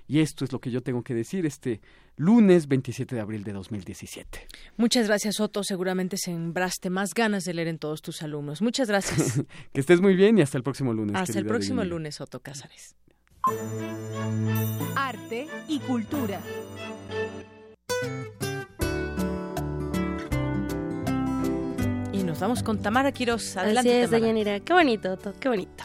Y 0.08 0.20
esto 0.20 0.46
es 0.46 0.52
lo 0.52 0.58
que 0.58 0.70
yo 0.70 0.82
tengo 0.82 1.02
que 1.02 1.14
decir 1.14 1.44
este 1.44 1.82
lunes 2.16 2.66
27 2.66 3.14
de 3.14 3.20
abril 3.20 3.44
de 3.44 3.52
2017. 3.52 4.48
Muchas 4.78 5.06
gracias, 5.06 5.38
Otto. 5.38 5.62
Seguramente 5.62 6.16
sembraste 6.16 6.88
más 6.88 7.12
ganas 7.12 7.44
de 7.44 7.52
leer 7.52 7.68
en 7.68 7.78
todos 7.78 8.00
tus 8.00 8.22
alumnos. 8.22 8.62
Muchas 8.62 8.88
gracias. 8.88 9.42
que 9.72 9.80
estés 9.80 10.00
muy 10.00 10.16
bien 10.16 10.38
y 10.38 10.40
hasta 10.40 10.56
el 10.56 10.64
próximo 10.64 10.94
lunes. 10.94 11.14
Hasta 11.14 11.38
el 11.38 11.44
próximo 11.44 11.84
lunes, 11.84 12.22
Otto 12.22 12.40
Cázares. 12.40 12.96
Arte 14.96 15.46
y 15.68 15.78
cultura. 15.80 16.40
Y 22.14 22.22
nos 22.24 22.40
vamos 22.40 22.62
con 22.62 22.80
Tamara 22.80 23.12
Quiroz. 23.12 23.58
Adelante, 23.58 24.04
Así 24.04 24.14
es, 24.14 24.62
Qué 24.62 24.72
bonito, 24.72 25.12
Otto, 25.12 25.34
qué 25.38 25.48
bonito. 25.50 25.84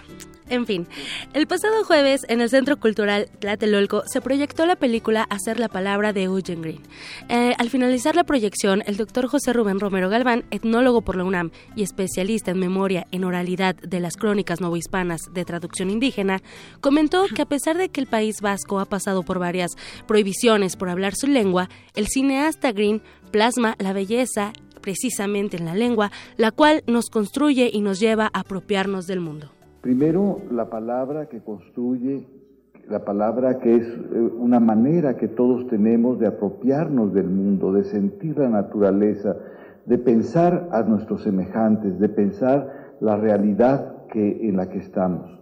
En 0.53 0.67
fin, 0.67 0.87
el 1.33 1.47
pasado 1.47 1.83
jueves 1.83 2.21
en 2.29 2.39
el 2.39 2.47
Centro 2.47 2.79
Cultural 2.79 3.27
Tlatelolco 3.39 4.03
se 4.05 4.21
proyectó 4.21 4.67
la 4.67 4.75
película 4.75 5.23
Hacer 5.23 5.59
la 5.59 5.67
Palabra 5.67 6.13
de 6.13 6.25
Eugene 6.25 6.61
Green. 6.61 6.81
Eh, 7.27 7.55
al 7.57 7.71
finalizar 7.71 8.15
la 8.15 8.23
proyección, 8.23 8.83
el 8.85 8.95
doctor 8.95 9.25
José 9.25 9.51
Rubén 9.51 9.79
Romero 9.79 10.09
Galván, 10.09 10.45
etnólogo 10.51 11.01
por 11.01 11.15
la 11.15 11.23
UNAM 11.23 11.49
y 11.75 11.81
especialista 11.81 12.51
en 12.51 12.59
memoria 12.59 13.07
en 13.09 13.23
oralidad 13.23 13.75
de 13.77 13.99
las 13.99 14.15
crónicas 14.15 14.61
novohispanas 14.61 15.21
de 15.33 15.43
traducción 15.43 15.89
indígena, 15.89 16.43
comentó 16.81 17.25
que 17.33 17.41
a 17.41 17.47
pesar 17.47 17.75
de 17.75 17.89
que 17.89 18.01
el 18.01 18.05
País 18.05 18.35
Vasco 18.39 18.79
ha 18.79 18.85
pasado 18.85 19.23
por 19.23 19.39
varias 19.39 19.71
prohibiciones 20.05 20.75
por 20.75 20.89
hablar 20.89 21.15
su 21.15 21.25
lengua, 21.25 21.67
el 21.95 22.05
cineasta 22.09 22.73
Green 22.73 23.01
plasma 23.31 23.75
la 23.79 23.91
belleza 23.91 24.53
precisamente 24.81 25.57
en 25.57 25.65
la 25.65 25.73
lengua, 25.73 26.11
la 26.37 26.51
cual 26.51 26.83
nos 26.85 27.09
construye 27.09 27.71
y 27.73 27.81
nos 27.81 27.99
lleva 27.99 28.29
a 28.33 28.41
apropiarnos 28.41 29.07
del 29.07 29.19
mundo. 29.19 29.51
Primero, 29.83 30.39
la 30.49 30.69
palabra 30.69 31.25
que 31.25 31.41
construye, 31.41 32.25
la 32.89 33.03
palabra 33.03 33.59
que 33.59 33.75
es 33.75 33.85
eh, 33.85 34.31
una 34.39 34.61
manera 34.61 35.17
que 35.17 35.27
todos 35.27 35.67
tenemos 35.67 36.19
de 36.19 36.27
apropiarnos 36.27 37.13
del 37.13 37.27
mundo, 37.27 37.73
de 37.73 37.83
sentir 37.83 38.37
la 38.37 38.47
naturaleza, 38.47 39.35
de 39.85 39.97
pensar 39.97 40.69
a 40.71 40.83
nuestros 40.83 41.23
semejantes, 41.23 41.99
de 41.99 42.07
pensar 42.07 42.95
la 43.01 43.17
realidad 43.17 44.05
que, 44.07 44.47
en 44.47 44.55
la 44.55 44.69
que 44.69 44.77
estamos. 44.77 45.37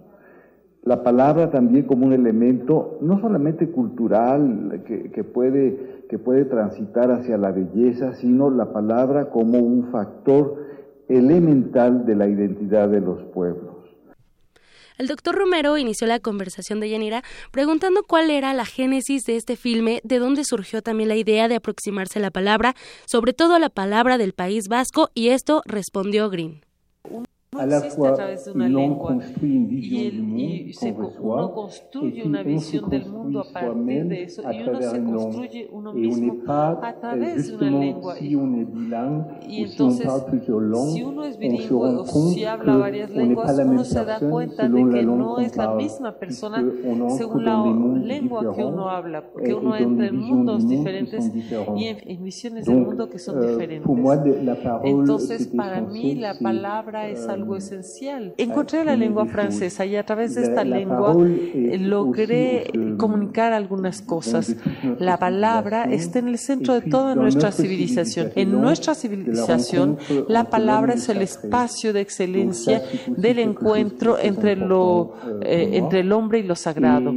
La 0.82 1.04
palabra 1.04 1.52
también 1.52 1.86
como 1.86 2.08
un 2.08 2.14
elemento 2.14 2.98
no 3.00 3.20
solamente 3.20 3.70
cultural 3.70 4.82
que, 4.88 5.24
puede, 5.24 6.06
que 6.10 6.18
puede 6.18 6.46
transitar 6.46 7.12
hacia 7.12 7.38
la 7.38 7.52
belleza, 7.52 8.16
sino 8.16 8.50
la 8.50 8.74
palabra 8.74 9.30
como 9.30 9.60
un 9.60 9.92
factor 9.92 10.56
elemental 11.08 12.08
de 12.08 12.16
la 12.16 12.28
identidad 12.28 12.90
de 12.90 13.02
los 13.02 13.22
pueblos. 13.26 13.71
El 15.02 15.08
doctor 15.08 15.34
Romero 15.34 15.80
inició 15.80 16.06
la 16.06 16.20
conversación 16.20 16.80
de 16.80 16.88
Yanira 16.88 17.24
preguntando 17.50 18.04
cuál 18.04 18.30
era 18.30 18.54
la 18.54 18.66
génesis 18.66 19.24
de 19.24 19.36
este 19.36 19.56
filme, 19.56 20.00
de 20.04 20.20
dónde 20.20 20.46
surgió 20.46 20.84
también 20.84 21.10
la 21.10 21.16
idea 21.16 21.48
de 21.48 21.56
aproximarse 21.56 22.20
a 22.20 22.22
la 22.22 22.30
palabra, 22.30 22.76
sobre 23.08 23.34
todo 23.34 23.56
a 23.56 23.60
la 23.60 23.72
palabra 23.72 24.20
del 24.20 24.34
País 24.34 24.68
Vasco, 24.68 25.10
y 25.16 25.30
esto 25.30 25.64
respondió 25.66 26.30
Green. 26.30 26.62
A 27.60 27.66
la 27.66 27.82
fois, 27.82 28.16
l'on 28.56 28.96
construit 28.96 29.56
une 29.56 29.68
vision 29.68 30.10
du 30.10 30.22
monde 30.22 30.72
qu'on 30.80 30.94
reçoit, 31.04 31.52
et 32.02 32.12
puis 32.12 32.24
on 32.26 32.32
se 32.60 32.78
construit 32.78 33.04
soi-même 33.52 34.14
à 34.46 34.54
travers 34.54 34.96
une 34.96 35.12
langue. 35.12 35.50
Et 35.52 35.68
on 35.74 35.82
n'est 36.16 36.32
pas, 36.46 36.80
justement, 37.36 37.94
si 38.18 38.38
on 38.38 38.58
est 38.58 38.64
bilingue, 38.64 39.24
ou 39.50 39.66
si 39.66 39.82
on 39.82 39.94
parle 39.98 40.24
plusieurs 40.28 40.62
langues, 40.62 41.04
on 41.04 41.22
se 41.58 41.74
rend 41.74 42.06
compte 42.06 42.38
qu'on 43.14 43.26
n'est 43.26 43.36
pas 43.36 43.52
la 43.52 43.66
même 43.66 43.80
personne 43.80 44.50
selon 44.58 44.86
la 44.86 45.02
langue 45.02 45.20
qu'on 45.20 45.50
parle, 45.58 45.78
puisqu'on 46.22 47.02
entre 47.02 47.44
dans 47.44 47.64
des 47.66 47.74
mondes 47.74 48.02
différents, 48.02 49.04
et 49.38 49.52
dans 49.52 49.90
des 49.90 50.10
visions 50.10 50.46
du 50.46 50.78
monde 52.72 53.10
qui 53.12 53.20
sont 53.20 53.38
différentes. 53.38 53.70
Donc, 53.72 53.84
pour 53.84 53.98
moi, 53.98 54.16
la 54.16 54.56
parole, 54.56 55.06
c'est 55.20 55.36
essentiel, 55.36 56.38
algo 57.42 57.56
esencial. 57.56 58.34
Encontré 58.38 58.86
la 58.86 58.96
lengua 58.96 59.26
francesa 59.26 59.86
y 59.86 59.96
a 59.96 60.06
través 60.06 60.36
de 60.36 60.44
esta 60.44 60.64
lengua 60.64 61.16
eh, 61.18 61.78
logré 61.80 62.72
comunicar 62.98 63.54
algunas 63.54 64.02
cosas. 64.02 64.56
La 65.00 65.18
palabra 65.18 65.86
está 65.86 66.20
en 66.20 66.28
el 66.30 66.38
centro 66.38 66.80
de 66.80 66.82
toda 66.90 67.16
nuestra 67.16 67.52
civilización. 67.52 68.32
En 68.36 68.52
nuestra 68.52 68.96
civilización, 68.96 69.98
la 70.28 70.46
palabra 70.46 70.94
es 70.94 71.10
el 71.10 71.22
espacio 71.22 71.94
de 71.94 72.02
excelencia 72.02 72.82
del 73.08 73.40
encuentro 73.40 74.18
entre, 74.20 74.56
lo, 74.56 75.16
eh, 75.42 75.72
entre 75.74 76.02
el 76.02 76.12
hombre 76.12 76.40
y 76.40 76.44
lo 76.44 76.56
sagrado. 76.56 77.14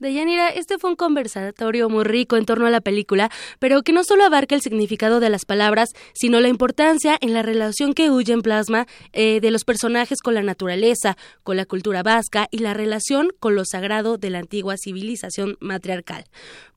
Deyanira, 0.00 0.48
este 0.48 0.78
fue 0.78 0.88
un 0.88 0.96
conversatorio 0.96 1.90
muy 1.90 2.04
rico 2.04 2.38
en 2.38 2.46
torno 2.46 2.66
a 2.66 2.70
la 2.70 2.80
película, 2.80 3.30
pero 3.58 3.82
que 3.82 3.92
no 3.92 4.02
solo 4.02 4.24
abarca 4.24 4.54
el 4.54 4.62
significado 4.62 5.20
de 5.20 5.28
las 5.28 5.44
palabras, 5.44 5.90
sino 6.14 6.40
la 6.40 6.48
importancia 6.48 7.18
en 7.20 7.34
la 7.34 7.42
relación 7.42 7.92
que 7.92 8.10
huye 8.10 8.32
en 8.32 8.40
plasma 8.40 8.86
eh, 9.12 9.40
de 9.42 9.50
los 9.50 9.64
personajes 9.64 10.22
con 10.22 10.32
la 10.32 10.42
naturaleza, 10.42 11.18
con 11.42 11.58
la 11.58 11.66
cultura 11.66 12.02
vasca 12.02 12.48
y 12.50 12.60
la 12.60 12.72
relación 12.72 13.28
con 13.40 13.54
lo 13.54 13.66
sagrado 13.66 14.16
de 14.16 14.30
la 14.30 14.38
antigua 14.38 14.76
civilización 14.78 15.58
matriarcal. 15.60 16.24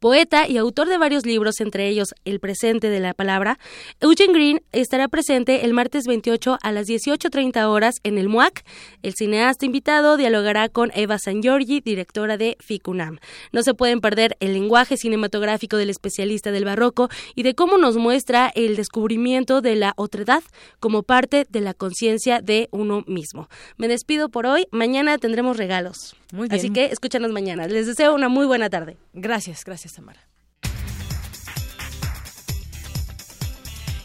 Poeta 0.01 0.45
y 0.49 0.57
autor 0.57 0.89
de 0.89 0.97
varios 0.97 1.25
libros, 1.25 1.61
entre 1.61 1.87
ellos 1.87 2.09
El 2.25 2.41
presente 2.41 2.89
de 2.89 2.99
la 2.99 3.13
palabra, 3.13 3.57
Eugene 4.01 4.33
Green 4.33 4.61
estará 4.73 5.07
presente 5.07 5.63
el 5.63 5.73
martes 5.73 6.07
28 6.07 6.57
a 6.61 6.71
las 6.73 6.87
18.30 6.87 7.67
horas 7.69 7.95
en 8.03 8.17
el 8.17 8.27
MUAC. 8.27 8.65
El 9.01 9.13
cineasta 9.13 9.65
invitado 9.65 10.17
dialogará 10.17 10.67
con 10.67 10.91
Eva 10.93 11.19
San 11.19 11.41
Giorgi, 11.41 11.79
directora 11.79 12.35
de 12.35 12.57
FICUNAM. 12.59 13.12
No 13.51 13.63
se 13.63 13.73
pueden 13.73 14.01
perder 14.01 14.37
el 14.39 14.53
lenguaje 14.53 14.97
cinematográfico 14.97 15.77
del 15.77 15.89
especialista 15.89 16.51
del 16.51 16.65
barroco 16.65 17.09
y 17.35 17.43
de 17.43 17.55
cómo 17.55 17.77
nos 17.77 17.97
muestra 17.97 18.51
el 18.55 18.75
descubrimiento 18.75 19.61
de 19.61 19.75
la 19.75 19.93
otredad 19.95 20.43
como 20.79 21.03
parte 21.03 21.45
de 21.49 21.61
la 21.61 21.73
conciencia 21.73 22.41
de 22.41 22.69
uno 22.71 23.03
mismo. 23.07 23.49
Me 23.77 23.87
despido 23.87 24.29
por 24.29 24.45
hoy, 24.45 24.67
mañana 24.71 25.17
tendremos 25.17 25.57
regalos. 25.57 26.15
Muy 26.31 26.47
bien. 26.47 26.59
Así 26.59 26.69
que 26.71 26.85
escúchanos 26.85 27.31
mañana. 27.31 27.67
Les 27.67 27.87
deseo 27.87 28.13
una 28.13 28.29
muy 28.29 28.45
buena 28.45 28.69
tarde. 28.69 28.97
Gracias, 29.13 29.63
gracias 29.65 29.93
Tamara. 29.93 30.19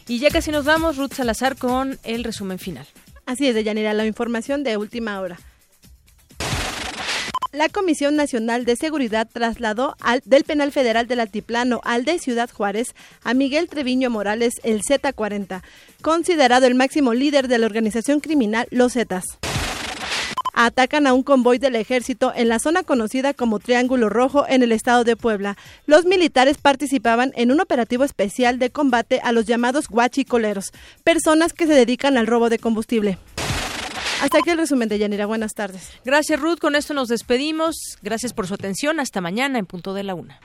Y 0.07 0.17
ya 0.17 0.31
casi 0.31 0.49
nos 0.49 0.65
vamos, 0.65 0.97
Ruth 0.97 1.13
Salazar 1.13 1.55
con 1.55 1.99
el 2.03 2.23
resumen 2.23 2.57
final. 2.57 2.87
Así 3.27 3.47
es, 3.47 3.53
de 3.53 3.63
Yanira, 3.63 3.93
la 3.93 4.07
información 4.07 4.63
de 4.63 4.75
última 4.75 5.21
hora. 5.21 5.37
La 7.51 7.67
Comisión 7.67 8.15
Nacional 8.15 8.63
de 8.63 8.75
Seguridad 8.75 9.27
trasladó 9.31 9.95
al, 10.01 10.21
del 10.23 10.43
Penal 10.43 10.71
Federal 10.71 11.07
del 11.07 11.19
Altiplano 11.19 11.81
al 11.83 12.05
de 12.05 12.19
Ciudad 12.19 12.47
Juárez 12.51 12.93
a 13.23 13.33
Miguel 13.33 13.67
Treviño 13.67 14.11
Morales, 14.11 14.61
el 14.63 14.83
Z40, 14.83 15.63
considerado 16.03 16.67
el 16.67 16.75
máximo 16.75 17.15
líder 17.15 17.47
de 17.47 17.57
la 17.57 17.65
organización 17.65 18.19
criminal 18.19 18.67
Los 18.69 18.93
Zetas. 18.93 19.23
Atacan 20.53 21.07
a 21.07 21.13
un 21.13 21.23
convoy 21.23 21.57
del 21.57 21.75
ejército 21.75 22.33
en 22.35 22.49
la 22.49 22.59
zona 22.59 22.83
conocida 22.83 23.33
como 23.33 23.57
Triángulo 23.57 24.09
Rojo 24.09 24.45
en 24.47 24.61
el 24.61 24.71
estado 24.71 25.03
de 25.03 25.15
Puebla. 25.15 25.57
Los 25.87 26.05
militares 26.05 26.57
participaban 26.57 27.31
en 27.35 27.51
un 27.51 27.61
operativo 27.61 28.03
especial 28.03 28.59
de 28.59 28.69
combate 28.69 29.21
a 29.23 29.31
los 29.31 29.47
llamados 29.47 29.87
guachicoleros, 29.87 30.71
personas 31.03 31.53
que 31.53 31.65
se 31.65 31.73
dedican 31.73 32.15
al 32.15 32.27
robo 32.27 32.49
de 32.49 32.59
combustible. 32.59 33.17
Hasta 34.21 34.39
aquí 34.39 34.49
el 34.49 34.57
resumen 34.57 34.89
de 34.89 34.99
Yanira. 34.99 35.25
Buenas 35.25 35.53
tardes. 35.53 35.91
Gracias, 36.03 36.39
Ruth. 36.39 36.59
Con 36.59 36.75
esto 36.75 36.93
nos 36.93 37.07
despedimos. 37.07 37.97
Gracias 38.01 38.33
por 38.33 38.47
su 38.47 38.53
atención. 38.53 38.99
Hasta 38.99 39.21
mañana 39.21 39.59
en 39.59 39.65
punto 39.65 39.93
de 39.93 40.03
la 40.03 40.15
una. 40.15 40.39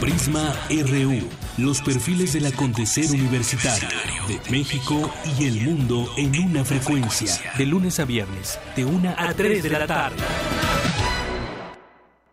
Prisma 0.00 0.54
RU. 0.68 1.28
Los 1.58 1.80
perfiles 1.82 2.32
del 2.32 2.46
acontecer 2.46 3.10
universitario 3.10 3.88
de 4.26 4.40
México 4.50 5.12
y 5.38 5.46
el 5.46 5.60
mundo 5.60 6.08
en 6.16 6.38
una 6.44 6.64
frecuencia. 6.64 7.32
De 7.56 7.66
lunes 7.66 8.00
a 8.00 8.04
viernes, 8.04 8.58
de 8.74 8.84
una 8.84 9.14
a 9.18 9.32
tres 9.34 9.62
de 9.62 9.70
la 9.70 9.86
tarde. 9.86 10.16